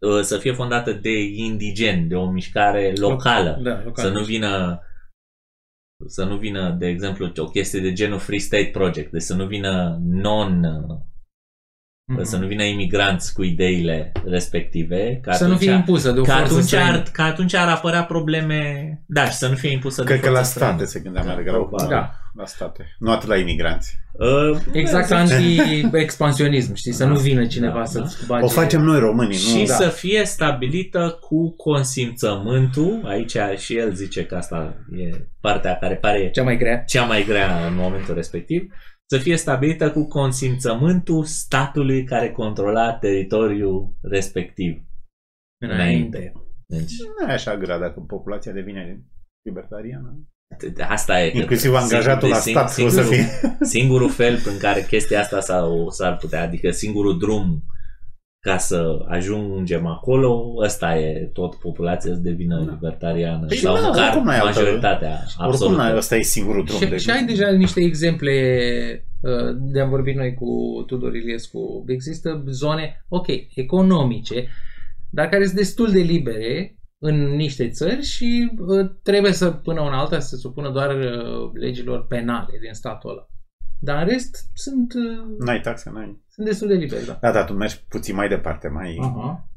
uh, 0.00 0.20
să 0.20 0.36
fie 0.38 0.52
fondată 0.52 0.92
de 0.92 1.20
indigeni, 1.34 2.06
de 2.08 2.14
o 2.14 2.30
mișcare 2.30 2.92
locală. 2.96 3.58
Da, 3.62 3.80
local. 3.84 4.04
Să 4.04 4.10
nu 4.10 4.22
vină 4.22 4.80
să 6.06 6.24
nu 6.24 6.36
vină, 6.36 6.76
de 6.78 6.86
exemplu, 6.86 7.32
o 7.36 7.44
chestie 7.44 7.80
de 7.80 7.92
genul 7.92 8.18
Free 8.18 8.38
State 8.38 8.70
Project, 8.72 9.12
deci 9.12 9.22
să 9.22 9.34
nu 9.34 9.46
vină 9.46 9.98
non 10.02 10.64
Mhm. 12.08 12.22
să 12.24 12.36
nu 12.36 12.46
vină 12.46 12.62
imigranți 12.62 13.32
cu 13.34 13.42
ideile 13.42 14.12
respective. 14.24 15.18
Că 15.22 15.32
Să 15.32 15.46
nu 15.46 15.56
fie 15.56 15.68
atunci- 15.70 15.86
impusă 15.86 16.10
de 16.12 16.18
o 16.20 16.22
că 16.22 16.30
forță 16.30 16.44
atunci, 16.52 16.64
străină. 16.64 16.90
ar, 16.90 17.02
că 17.12 17.22
atunci 17.22 17.54
ar 17.54 17.68
apărea 17.68 18.04
probleme 18.04 18.62
da, 19.06 19.24
și 19.24 19.36
să 19.36 19.48
nu 19.48 19.54
fie 19.54 19.70
impusă 19.72 20.02
Cred 20.04 20.16
de 20.20 20.22
că 20.22 20.28
la 20.28 20.34
forță 20.36 20.50
străină. 20.50 20.74
state 20.76 20.90
se 20.90 21.00
gândea 21.00 21.22
mai 21.22 21.30
Da, 21.30 21.36
degrabă. 21.36 21.58
probabil. 21.64 21.88
Da. 21.88 22.12
La 22.34 22.46
state. 22.46 22.94
Nu 22.98 23.10
atât 23.12 23.28
la 23.28 23.36
imigranți. 23.36 23.96
Uh, 24.12 24.58
Exact 24.72 25.08
da, 25.08 25.18
anti-expansionism, 25.18 26.74
știi? 26.74 26.92
Să 26.92 27.04
Da. 27.04 27.10
nu 27.10 27.18
vină 27.18 27.46
cineva 27.46 27.78
Da, 27.78 27.84
să-ți 27.84 28.26
bage... 28.26 28.44
O 28.44 28.48
facem 28.48 28.80
noi 28.82 28.98
românii, 28.98 29.36
și 29.36 29.58
nu? 29.58 29.64
da. 29.64 29.74
să 29.74 29.88
fie 29.88 30.24
stabilită 30.24 31.18
cu 31.20 31.54
consimțământul, 31.56 33.00
aici 33.04 33.36
și 33.56 33.76
el 33.76 33.92
zice 33.94 34.24
că 34.24 34.34
asta 34.36 34.74
e 34.98 35.10
partea 35.40 35.76
care 35.80 35.94
pare 35.94 36.30
Cea 36.30 36.42
mai 36.42 36.56
grea. 36.56 36.76
cea 36.86 37.04
mai 37.04 37.24
grea 37.28 37.66
în 37.66 37.74
momentul 37.74 38.14
respectiv, 38.14 38.72
să 39.10 39.18
fie 39.18 39.36
stabilită 39.36 39.90
cu 39.90 40.06
consimțământul 40.08 41.24
statului 41.24 42.04
care 42.04 42.30
controla 42.32 42.92
teritoriul 42.94 43.96
respectiv. 44.02 44.82
Înainte. 45.64 46.32
Deci, 46.66 46.92
Nu 47.20 47.28
e 47.28 47.32
așa 47.32 47.56
grea 47.56 47.78
dacă 47.78 48.00
populația 48.00 48.52
devine 48.52 49.02
libertariană. 49.48 50.18
asta 50.88 51.22
e. 51.22 51.30
că 51.30 51.36
Inclusiv 51.38 51.74
angajatul 51.74 52.28
la 52.28 52.36
singur- 52.36 52.66
stat 52.68 52.84
o 52.84 52.88
să 52.88 53.02
singurul- 53.02 53.14
fie. 53.14 53.56
Singurul 53.60 54.10
fel 54.10 54.40
prin 54.40 54.58
care 54.58 54.82
chestia 54.88 55.20
asta 55.20 55.40
s-ar, 55.40 55.64
s-ar 55.88 56.16
putea, 56.16 56.42
adică 56.42 56.70
singurul 56.70 57.18
drum 57.18 57.62
ca 58.40 58.58
să 58.58 58.98
ajungem 59.08 59.86
acolo, 59.86 60.54
ăsta 60.64 60.98
e 60.98 61.30
tot 61.32 61.54
populația 61.54 62.12
să 62.14 62.18
devină 62.20 62.64
Da. 62.64 62.72
libertariană 62.72 63.46
Păi 63.46 63.56
sau 63.56 63.74
da, 63.74 63.80
măcar 63.80 64.08
oricum 64.08 64.24
n-ai 64.24 64.38
altă- 64.38 64.60
majoritatea 64.60 65.18
Oricum, 65.38 65.44
absolută. 65.44 65.94
ăsta 65.96 66.16
e 66.16 66.22
singurul 66.22 66.64
drum. 66.64 66.78
Și, 66.78 66.86
de- 66.86 66.96
și 66.96 67.10
ai 67.10 67.24
deja 67.24 67.50
niște 67.50 67.80
exemple 67.80 68.32
uh, 69.22 69.56
de 69.72 69.80
am 69.80 69.88
vorbit 69.88 70.16
noi 70.16 70.34
cu 70.34 70.82
Tudor 70.86 71.14
Iliescu. 71.14 71.84
Există 71.86 72.44
zone, 72.48 73.04
ok, 73.08 73.26
economice, 73.54 74.48
dar 75.10 75.28
care 75.28 75.44
sunt 75.44 75.56
destul 75.56 75.90
de 75.90 75.98
libere 76.00 76.72
în 76.98 77.14
niște 77.36 77.68
țări 77.68 78.02
și 78.02 78.50
uh, 78.58 78.90
trebuie 79.02 79.32
să 79.32 79.50
până 79.50 79.80
una 79.80 79.98
alta 79.98 80.18
să 80.18 80.28
se 80.28 80.36
supună 80.36 80.70
doar 80.70 80.94
uh, 80.96 81.50
legilor 81.52 82.06
penale 82.06 82.58
din 82.60 82.72
statul 82.72 83.10
ăla. 83.10 83.26
Dar 83.80 84.02
în 84.02 84.08
rest 84.08 84.50
sunt, 84.54 84.92
uh, 84.94 85.36
N-ai 85.46 85.60
taxe, 85.60 85.90
n-ai. 85.94 86.26
Sunt 86.38 86.46
destul 86.50 86.68
de 86.68 86.74
liberi, 86.74 87.06
da. 87.06 87.18
Da, 87.20 87.32
da, 87.32 87.44
tu 87.44 87.52
mergi 87.52 87.84
puțin 87.88 88.14
mai 88.14 88.28
departe, 88.28 88.68
mai... 88.68 88.98
Aha. 89.02 89.48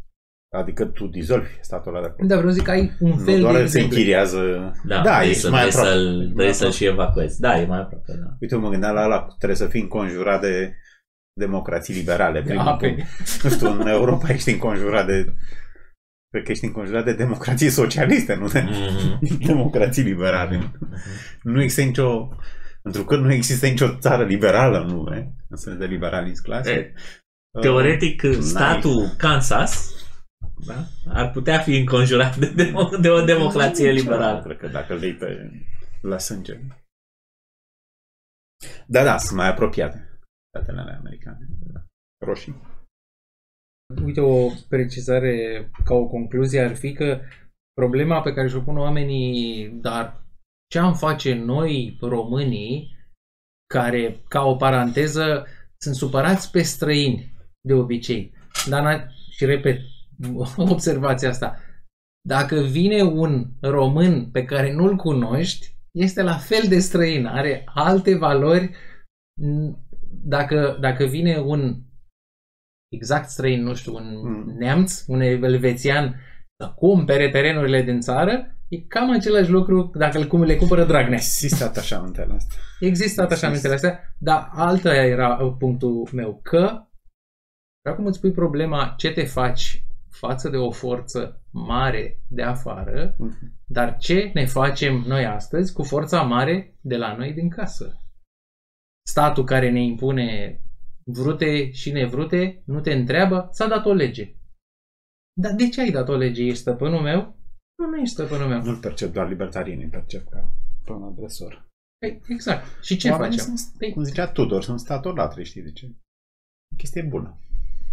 Adică 0.55 0.85
tu 0.85 1.07
dizolvi 1.07 1.49
statul 1.61 1.91
ăla 1.95 2.01
de 2.05 2.07
acolo. 2.11 2.27
Da, 2.27 2.35
vreau 2.35 2.49
să 2.51 2.55
zic 2.55 2.63
că 2.65 2.71
ai 2.71 2.91
un 2.99 3.09
Nu 3.09 3.17
fel 3.17 3.39
doar 3.39 3.53
de 3.53 3.57
se 3.59 3.63
exemple. 3.63 3.97
închiriază... 3.97 4.71
Da, 4.83 5.01
da 5.01 5.17
vrei 5.17 5.29
ești 5.29 5.41
să, 5.41 5.49
mai 5.49 5.59
vrei 5.59 5.69
aproape. 5.71 5.89
să-l, 5.91 6.17
Mai 6.17 6.31
vrei 6.33 6.53
să-l 6.53 6.67
aproape. 6.67 6.75
și 6.75 6.85
evacuezi. 6.85 7.39
Da, 7.39 7.59
e 7.61 7.65
mai 7.65 7.79
aproape, 7.79 8.13
da. 8.23 8.35
Uite, 8.39 8.55
mă 8.55 8.69
gândeam 8.69 8.93
la 8.93 9.03
ăla, 9.03 9.27
trebuie 9.37 9.57
să 9.57 9.67
fii 9.67 9.81
înconjurat 9.81 10.41
de 10.41 10.75
democrații 11.39 11.93
liberale. 11.93 12.41
Primul 12.41 12.63
Da, 12.65 12.71
punct. 12.75 12.95
pe- 12.95 13.05
Nu 13.43 13.49
știu, 13.49 13.79
în 13.79 13.87
Europa 13.87 14.27
ești 14.29 14.51
înconjurat 14.51 15.05
de... 15.05 15.33
Cred 16.29 16.43
că 16.43 16.51
ești 16.51 16.65
înconjurat 16.65 17.03
de 17.05 17.13
democrații 17.13 17.69
socialiste, 17.69 18.35
nu 18.35 18.47
de 18.47 18.61
Mhm. 19.21 19.45
democrații 19.45 20.03
liberale. 20.03 20.71
Nu 21.43 21.61
există 21.61 21.81
nicio... 21.83 22.29
Pentru 22.81 23.05
că 23.05 23.15
nu 23.15 23.33
există 23.33 23.67
nicio 23.67 23.97
țară 23.97 24.25
liberală, 24.25 24.83
nu, 24.83 25.13
e? 25.15 25.33
în 25.49 25.57
sens 25.57 25.77
de 25.77 25.85
liberalism 25.85 26.43
clasic. 26.43 26.73
E, 26.73 26.93
Teoretic, 27.61 28.21
Uh, 28.23 28.37
statul 28.39 29.07
Kansas 29.17 30.01
da, 30.65 30.85
ar 31.07 31.31
putea 31.31 31.59
fi 31.59 31.77
înconjurat 31.77 32.37
de, 32.37 32.53
demo- 32.53 33.01
de 33.01 33.09
o 33.09 33.25
democrație 33.25 33.91
liberală. 33.91 34.41
Cred 34.41 34.57
că 34.57 34.67
dacă 34.67 34.93
îl 34.93 35.03
iei 35.03 35.15
pe 35.15 35.51
la 36.01 36.17
sânge. 36.17 36.59
Da, 38.87 39.03
da, 39.03 39.17
sunt 39.17 39.37
mai 39.37 39.47
apropiate 39.47 40.19
statele 40.49 40.79
alea 40.79 40.97
americane. 40.97 41.47
Roșii. 42.25 42.61
Uite, 44.03 44.21
o 44.21 44.49
precizare 44.69 45.69
ca 45.83 45.93
o 45.93 46.07
concluzie 46.07 46.61
ar 46.61 46.75
fi 46.75 46.93
că 46.93 47.21
problema 47.73 48.21
pe 48.21 48.33
care 48.33 48.47
și-o 48.47 48.61
pun 48.61 48.77
oamenii, 48.77 49.69
dar 49.69 50.23
ce 50.71 50.79
am 50.79 50.93
face 50.95 51.33
noi, 51.33 51.97
românii, 52.01 52.97
care, 53.73 54.23
ca 54.27 54.43
o 54.43 54.55
paranteză, 54.55 55.45
sunt 55.77 55.95
supărați 55.95 56.51
pe 56.51 56.61
străini, 56.61 57.33
de 57.67 57.73
obicei. 57.73 58.33
Dar, 58.69 58.83
n- 58.83 59.09
și 59.31 59.45
repet, 59.45 59.79
observația 60.57 61.29
asta, 61.29 61.59
dacă 62.27 62.61
vine 62.61 63.01
un 63.01 63.51
român 63.61 64.31
pe 64.31 64.45
care 64.45 64.73
nu-l 64.73 64.95
cunoști, 64.95 65.75
este 65.91 66.21
la 66.21 66.37
fel 66.37 66.67
de 66.67 66.79
străin, 66.79 67.25
are 67.25 67.61
alte 67.65 68.15
valori. 68.17 68.75
Dacă, 70.23 70.77
dacă 70.79 71.05
vine 71.05 71.37
un 71.37 71.81
exact 72.95 73.29
străin, 73.29 73.63
nu 73.63 73.75
știu, 73.75 73.95
un 73.95 74.19
Mm. 74.23 74.57
neamț, 74.57 75.03
un 75.07 75.21
elvețian, 75.21 76.19
să 76.61 76.73
cumpere 76.75 77.29
terenurile 77.29 77.81
din 77.81 77.99
țară, 77.99 78.55
e 78.67 78.77
cam 78.77 79.11
același 79.11 79.49
lucru 79.49 79.91
dacă 79.93 80.17
îl 80.17 80.27
cum 80.27 80.43
le 80.43 80.55
cumpără 80.55 80.83
Dragnea. 80.83 81.17
Există 81.17 81.63
atașamentele 81.63 82.33
astea. 82.33 82.59
Există 82.79 83.21
atașamentele 83.21 83.73
astea, 83.73 83.99
dar 84.17 84.49
alta 84.53 84.95
era 84.95 85.35
punctul 85.57 86.09
meu, 86.11 86.39
că 86.43 86.85
acum 87.89 88.05
îți 88.05 88.19
pui 88.19 88.31
problema 88.31 88.93
ce 88.97 89.11
te 89.11 89.25
faci 89.25 89.85
față 90.09 90.49
de 90.49 90.57
o 90.57 90.71
forță 90.71 91.41
mare 91.51 92.19
de 92.27 92.41
afară, 92.41 93.15
dar 93.65 93.97
ce 93.97 94.31
ne 94.33 94.45
facem 94.45 95.03
noi 95.07 95.25
astăzi 95.25 95.73
cu 95.73 95.83
forța 95.83 96.21
mare 96.21 96.75
de 96.81 96.97
la 96.97 97.15
noi 97.15 97.33
din 97.33 97.49
casă. 97.49 97.95
Statul 99.07 99.43
care 99.43 99.69
ne 99.69 99.83
impune 99.83 100.59
vrute 101.03 101.71
și 101.71 101.91
nevrute 101.91 102.61
nu 102.65 102.79
te 102.79 102.93
întreabă, 102.93 103.47
s-a 103.51 103.67
dat 103.67 103.85
o 103.85 103.93
lege. 103.93 104.35
Dar 105.33 105.53
de 105.55 105.69
ce 105.69 105.81
ai 105.81 105.91
dat 105.91 106.09
o 106.09 106.15
lege? 106.15 106.43
Ești 106.43 106.55
stăpânul 106.61 107.01
meu? 107.01 107.35
Nu, 107.77 107.85
nu 107.89 107.97
ești 107.97 108.13
stăpânul 108.13 108.47
meu. 108.47 108.61
Nu-l 108.63 108.77
percep 108.77 109.13
doar 109.13 109.27
libertarienii, 109.29 109.83
îl 109.83 109.89
percep 109.89 110.29
ca 110.29 110.49
pe 110.85 110.91
un 110.91 111.03
agresor. 111.03 111.65
Păi, 111.99 112.21
exact. 112.27 112.83
Și 112.83 112.97
ce 112.97 113.09
Oamenii 113.09 113.37
facem? 113.37 113.55
Sunt, 113.55 113.77
Păi, 113.77 113.93
cum 113.93 114.03
zicea 114.03 114.27
Tudor, 114.27 114.63
sunt 114.63 114.79
statolatri, 114.79 115.43
știi 115.43 115.61
de 115.61 115.71
ce? 115.71 115.85
O 116.73 116.75
chestie 116.77 117.01
bună. 117.01 117.37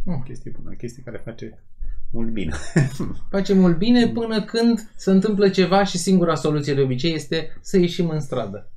O 0.06 0.10
Mm. 0.10 0.22
chestie 0.22 0.50
bună, 0.50 0.70
o 0.72 0.76
chestie 0.76 1.02
care 1.02 1.18
face 1.18 1.64
mult 2.12 2.32
bine. 2.32 2.54
facem 3.36 3.58
mult 3.58 3.78
bine 3.78 4.08
până 4.08 4.44
când 4.44 4.92
se 4.96 5.10
întâmplă 5.10 5.50
ceva 5.50 5.84
și 5.84 5.98
singura 5.98 6.34
soluție 6.34 6.74
de 6.74 6.80
obicei 6.80 7.14
este 7.14 7.58
să 7.60 7.76
ieșim 7.78 8.08
în 8.08 8.20
stradă. 8.20 8.72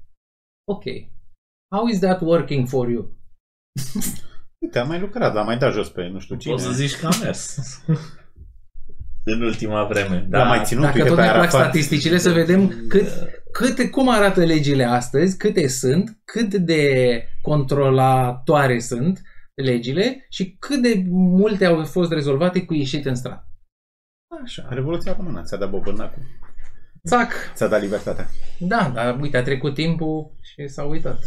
Ok. 0.71 0.83
How 1.75 1.87
is 1.87 1.99
that 1.99 2.21
working 2.21 2.67
for 2.67 2.89
you? 2.89 3.11
Uite, 4.65 4.79
am 4.79 4.87
mai 4.87 4.99
lucrat, 4.99 5.35
am 5.35 5.45
mai 5.45 5.57
dat 5.57 5.73
jos 5.73 5.89
pe 5.89 6.07
nu 6.07 6.19
știu 6.19 6.35
cine. 6.35 6.53
Poți 6.53 6.65
să 6.65 6.71
zici 6.71 6.95
că 6.99 7.05
a 7.07 7.17
mers. 7.23 7.57
în 9.23 9.41
ultima 9.41 9.83
vreme. 9.85 10.15
L-am 10.15 10.29
Da, 10.29 10.43
mai 10.43 10.61
ținut, 10.63 10.83
Dacă 10.83 10.97
uite, 10.97 11.07
tot 11.07 11.17
pe 11.17 11.23
ne 11.23 11.29
plac 11.29 11.39
Arafat. 11.41 11.61
statisticile, 11.61 12.17
să 12.17 12.31
vedem 12.31 12.85
cât, 12.87 13.07
câte, 13.51 13.89
cum 13.89 14.09
arată 14.09 14.43
legile 14.45 14.83
astăzi, 14.83 15.37
câte 15.37 15.67
sunt, 15.67 16.17
cât 16.23 16.53
de 16.53 17.23
controlatoare 17.41 18.79
sunt 18.79 19.21
legile 19.53 20.25
și 20.29 20.55
cât 20.59 20.81
de 20.81 21.03
multe 21.09 21.65
au 21.65 21.85
fost 21.85 22.11
rezolvate 22.11 22.65
cu 22.65 22.73
ieșit 22.73 23.05
în 23.05 23.15
stradă. 23.15 23.45
Așa. 24.43 24.67
Revoluția 24.69 25.13
Română 25.13 25.41
ți-a 25.43 25.57
dat 25.57 25.69
bobândacul. 25.69 26.21
Țac! 27.07 27.31
Ți-a 27.53 27.67
dat 27.67 27.81
libertatea. 27.81 28.27
Da, 28.59 28.91
dar 28.93 29.19
uite, 29.19 29.37
a 29.37 29.43
trecut 29.43 29.73
timpul 29.73 30.31
și 30.41 30.67
s-a 30.67 30.83
uitat. 30.83 31.19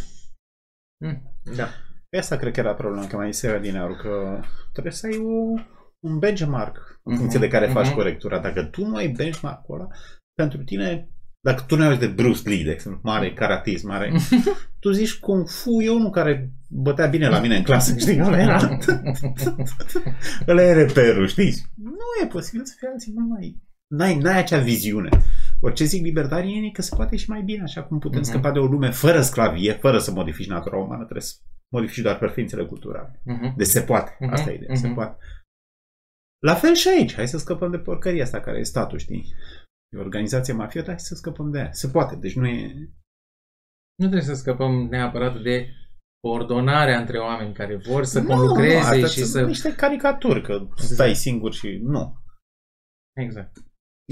Mm. 1.04 1.22
da. 1.56 1.68
Pe 2.08 2.18
asta 2.18 2.36
cred 2.36 2.52
că 2.52 2.60
era 2.60 2.74
problema, 2.74 3.06
că 3.06 3.16
mai 3.16 3.32
zisea 3.32 3.58
din 3.58 3.76
aur, 3.76 3.96
că 3.96 4.40
trebuie 4.72 4.92
să 4.92 5.06
ai 5.06 5.16
o, 5.16 5.60
un 6.04 6.18
benchmark 6.18 6.76
în 7.02 7.12
Mhm, 7.12 7.16
funcție 7.20 7.40
de 7.40 7.48
care 7.48 7.66
faci 7.66 7.86
mhm. 7.86 7.94
corectura. 7.94 8.38
Dacă 8.38 8.62
tu 8.62 8.86
nu 8.86 8.94
ai 8.96 9.08
benchmark-ul 9.08 9.74
ăla, 9.80 9.88
pentru 10.34 10.64
tine, 10.64 11.08
dacă 11.40 11.64
tu 11.66 11.76
nu 11.76 11.84
ai 11.86 11.98
de 11.98 12.06
Bruce 12.06 12.48
Lee, 12.48 12.64
de 12.64 12.70
exemplu, 12.70 13.00
mare 13.04 13.32
karatist, 13.32 13.84
mare, 13.84 14.12
tu 14.80 14.90
zici 14.90 15.18
Kung 15.18 15.48
Fu, 15.48 15.80
e 15.80 15.90
unul 15.90 16.10
care 16.10 16.50
bătea 16.68 17.06
bine 17.06 17.28
la 17.28 17.40
mine 17.40 17.56
în 17.56 17.62
clasă, 17.62 17.96
știi? 17.98 18.20
Ăla 18.20 18.38
era, 18.40 18.58
ăla 20.48 20.62
e 20.62 20.72
reperul, 20.72 21.26
știți? 21.26 21.66
Nu 21.82 21.92
e 22.22 22.26
posibil 22.26 22.64
să 22.64 22.74
fie 22.78 22.88
alții 22.92 23.12
mult 23.16 23.28
mai... 23.28 23.62
N-ai, 23.86 24.18
n-ai 24.18 24.38
acea 24.38 24.58
viziune. 24.58 25.08
Orice 25.60 25.84
zic 25.84 26.02
libertarienii 26.02 26.72
că 26.72 26.82
se 26.82 26.94
poate 26.96 27.16
și 27.16 27.30
mai 27.30 27.42
bine, 27.42 27.62
așa 27.62 27.82
cum 27.82 27.98
putem 27.98 28.18
Mhm. 28.20 28.28
scăpa 28.28 28.50
de 28.50 28.58
o 28.58 28.64
lume 28.66 28.90
fără 28.90 29.20
sclavie, 29.20 29.72
fără 29.72 29.98
să 29.98 30.10
modifici 30.12 30.48
natura 30.48 30.76
umană, 30.76 31.02
trebuie 31.02 31.22
să 31.22 31.34
modifici 31.72 32.02
doar 32.02 32.18
preferințele 32.18 32.64
culturale. 32.64 33.20
Mhm. 33.24 33.54
De 33.56 33.64
se 33.64 33.80
poate. 33.80 34.16
Mhm, 34.20 34.32
Asta 34.32 34.50
e 34.50 34.54
ideea, 34.54 34.74
se 34.74 34.86
mhm. 34.86 34.94
poate. 34.94 35.16
La 36.44 36.54
fel 36.54 36.74
și 36.74 36.88
aici. 36.88 37.14
Hai 37.14 37.28
să 37.28 37.38
scăpăm 37.38 37.70
de 37.70 37.78
porcăria 37.78 38.22
asta 38.22 38.40
care 38.40 38.58
e 38.58 38.62
statul, 38.62 38.98
știi? 38.98 39.32
E 39.92 39.98
o 39.98 40.00
organizație 40.00 40.52
mafiotă, 40.52 40.88
hai 40.90 41.00
să 41.00 41.14
scăpăm 41.14 41.50
de 41.50 41.58
ea. 41.58 41.72
Se 41.72 41.88
poate. 41.88 42.16
Deci 42.16 42.36
nu 42.36 42.46
e... 42.46 42.74
Nu 43.94 44.08
trebuie 44.08 44.22
să 44.22 44.34
scăpăm 44.34 44.72
neapărat 44.72 45.42
de 45.42 45.68
coordonarea 46.20 47.00
între 47.00 47.18
oameni 47.18 47.54
care 47.54 47.76
vor 47.76 48.04
să 48.04 48.20
nu, 48.20 48.26
conlucreze 48.26 48.76
astea 48.76 49.06
și 49.06 49.18
sunt 49.18 49.28
să... 49.28 49.42
niște 49.42 49.74
caricaturi, 49.74 50.42
că 50.42 50.68
stai 50.76 51.14
singur 51.14 51.52
și... 51.52 51.78
Nu. 51.82 52.14
Exact. 53.20 53.56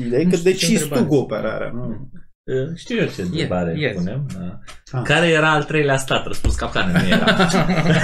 Ideea 0.01 0.21
e 0.21 0.25
Nu 0.25 0.31
că 0.31 0.37
știu 0.37 0.51
ce 0.51 0.57
decizi 0.57 0.79
tu 0.79 0.83
întrebare. 0.83 1.09
cooperarea, 1.09 1.71
nu? 1.71 2.11
Uh, 2.45 2.77
Știu 2.77 2.97
eu 2.97 3.07
ce 3.07 3.23
întrebare 3.23 3.79
yes. 3.79 3.97
punem. 3.97 4.27
da. 4.35 4.61
Ah. 4.93 5.03
Care 5.05 5.29
era 5.29 5.51
al 5.51 5.65
treilea 5.65 5.97
stat? 5.97 6.27
Răspuns 6.27 6.55
capcane, 6.55 6.93
nu 6.93 7.09
era. 7.09 7.37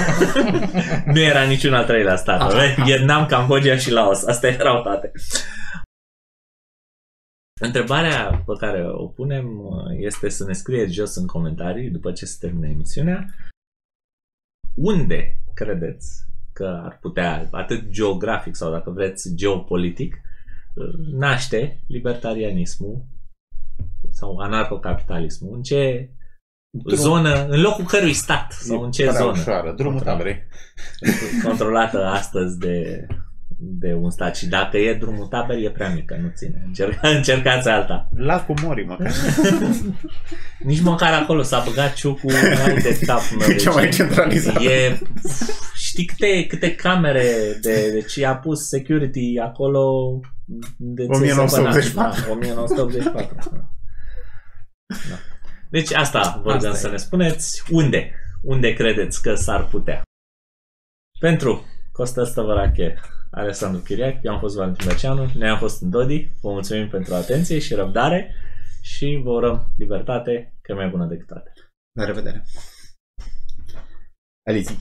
nu 1.14 1.20
era 1.20 1.42
niciun 1.42 1.74
al 1.74 1.84
treilea 1.84 2.16
stat. 2.16 2.52
vezi? 2.52 2.82
Vietnam, 2.82 3.26
Cambodgia 3.26 3.76
și 3.76 3.90
Laos. 3.90 4.24
Astea 4.24 4.50
erau 4.50 4.82
toate. 4.82 5.12
Întrebarea 7.60 8.42
pe 8.46 8.52
care 8.58 8.88
o 8.90 9.06
punem 9.06 9.58
uh, 9.58 9.74
este 9.98 10.28
să 10.28 10.44
ne 10.44 10.52
scrieți 10.52 10.92
jos 10.92 11.16
în 11.16 11.26
comentarii 11.26 11.90
după 11.90 12.12
ce 12.12 12.24
se 12.24 12.36
termină 12.40 12.66
emisiunea 12.66 13.26
unde 14.78 15.40
credeți 15.54 16.26
că 16.52 16.80
ar 16.84 16.98
putea, 17.00 17.48
atât 17.50 17.88
geografic 17.88 18.54
sau 18.54 18.70
dacă 18.70 18.90
vreți 18.90 19.34
geopolitic, 19.34 20.20
uh, 20.74 20.94
naște 21.12 21.80
libertarianismul 21.86 23.04
sau 24.10 24.38
anarhocapitalismul? 24.38 25.54
În 25.54 25.62
ce 25.62 26.10
zonă, 26.94 27.46
în 27.48 27.60
locul 27.60 27.84
cărui 27.84 28.12
stat 28.12 28.52
sau 28.52 28.82
în 28.82 28.90
ce 28.90 29.02
prea 29.02 29.20
zonă? 29.20 29.30
Ușoară. 29.30 29.72
Drumul 29.72 29.92
Controlat. 29.92 30.18
taberei. 30.18 30.46
controlată 31.44 32.04
astăzi 32.04 32.58
de, 32.58 33.06
de 33.60 33.92
un 33.92 34.10
stat. 34.10 34.36
Și 34.36 34.46
dacă 34.46 34.76
e 34.76 34.94
drumul 34.94 35.26
taber, 35.26 35.56
e 35.62 35.70
prea 35.70 35.88
mică, 35.94 36.16
nu 36.22 36.30
ține. 36.34 36.62
Încerca, 36.66 37.08
încercați 37.16 37.68
alta. 37.68 38.08
Lacul 38.16 38.54
Mori, 38.62 38.84
măcar. 38.84 39.12
Nici 40.64 40.80
măcar 40.80 41.12
acolo 41.22 41.42
s-a 41.42 41.62
băgat 41.68 41.94
ciucul 41.94 42.32
mai 42.32 42.74
de 42.82 42.98
cap. 43.06 43.20
mă, 43.38 43.44
E 43.52 43.54
cea 43.54 43.70
mai 43.70 43.84
deci 43.84 43.94
centralizată. 43.94 44.62
E, 44.62 44.98
știi 45.74 46.04
câte, 46.04 46.46
câte 46.46 46.74
camere 46.74 47.58
de, 47.60 47.90
deci 47.92 48.18
a 48.18 48.36
pus 48.36 48.68
security 48.68 49.38
acolo 49.42 50.20
de 50.76 51.06
ți 51.06 51.18
se 51.18 51.32
1984. 51.32 52.22
până- 52.22 52.26
Da, 52.26 52.32
1984. 52.32 53.50
Da. 54.88 55.16
Deci 55.70 55.92
asta 55.92 56.18
vă 56.44 56.50
Asta 56.52 56.52
rugăm 56.58 56.72
e. 56.72 56.76
să 56.78 56.88
ne 56.88 56.96
spuneți 56.96 57.62
unde, 57.70 58.12
unde 58.42 58.72
credeți 58.72 59.22
că 59.22 59.34
s-ar 59.34 59.64
putea. 59.64 60.02
Pentru 61.20 61.66
Costă 61.92 62.24
Stăvărache, 62.24 62.94
Alessandru 63.30 63.82
Chiriac, 63.82 64.22
eu 64.22 64.32
am 64.32 64.38
fost 64.38 64.56
Valentin 64.56 64.86
Dacianu, 64.86 65.30
ne 65.34 65.48
am 65.48 65.58
fost 65.58 65.82
în 65.82 65.90
Dodi, 65.90 66.30
vă 66.40 66.50
mulțumim 66.50 66.88
pentru 66.88 67.14
atenție 67.14 67.58
și 67.58 67.74
răbdare 67.74 68.34
și 68.82 69.20
vă 69.22 69.30
urăm 69.30 69.72
libertate, 69.76 70.54
că 70.60 70.72
e 70.72 70.74
mai 70.74 70.88
bună 70.88 71.06
decât 71.06 71.26
toate. 71.26 71.52
La 71.92 72.04
revedere. 72.04 72.44
Alizi. 74.48 74.76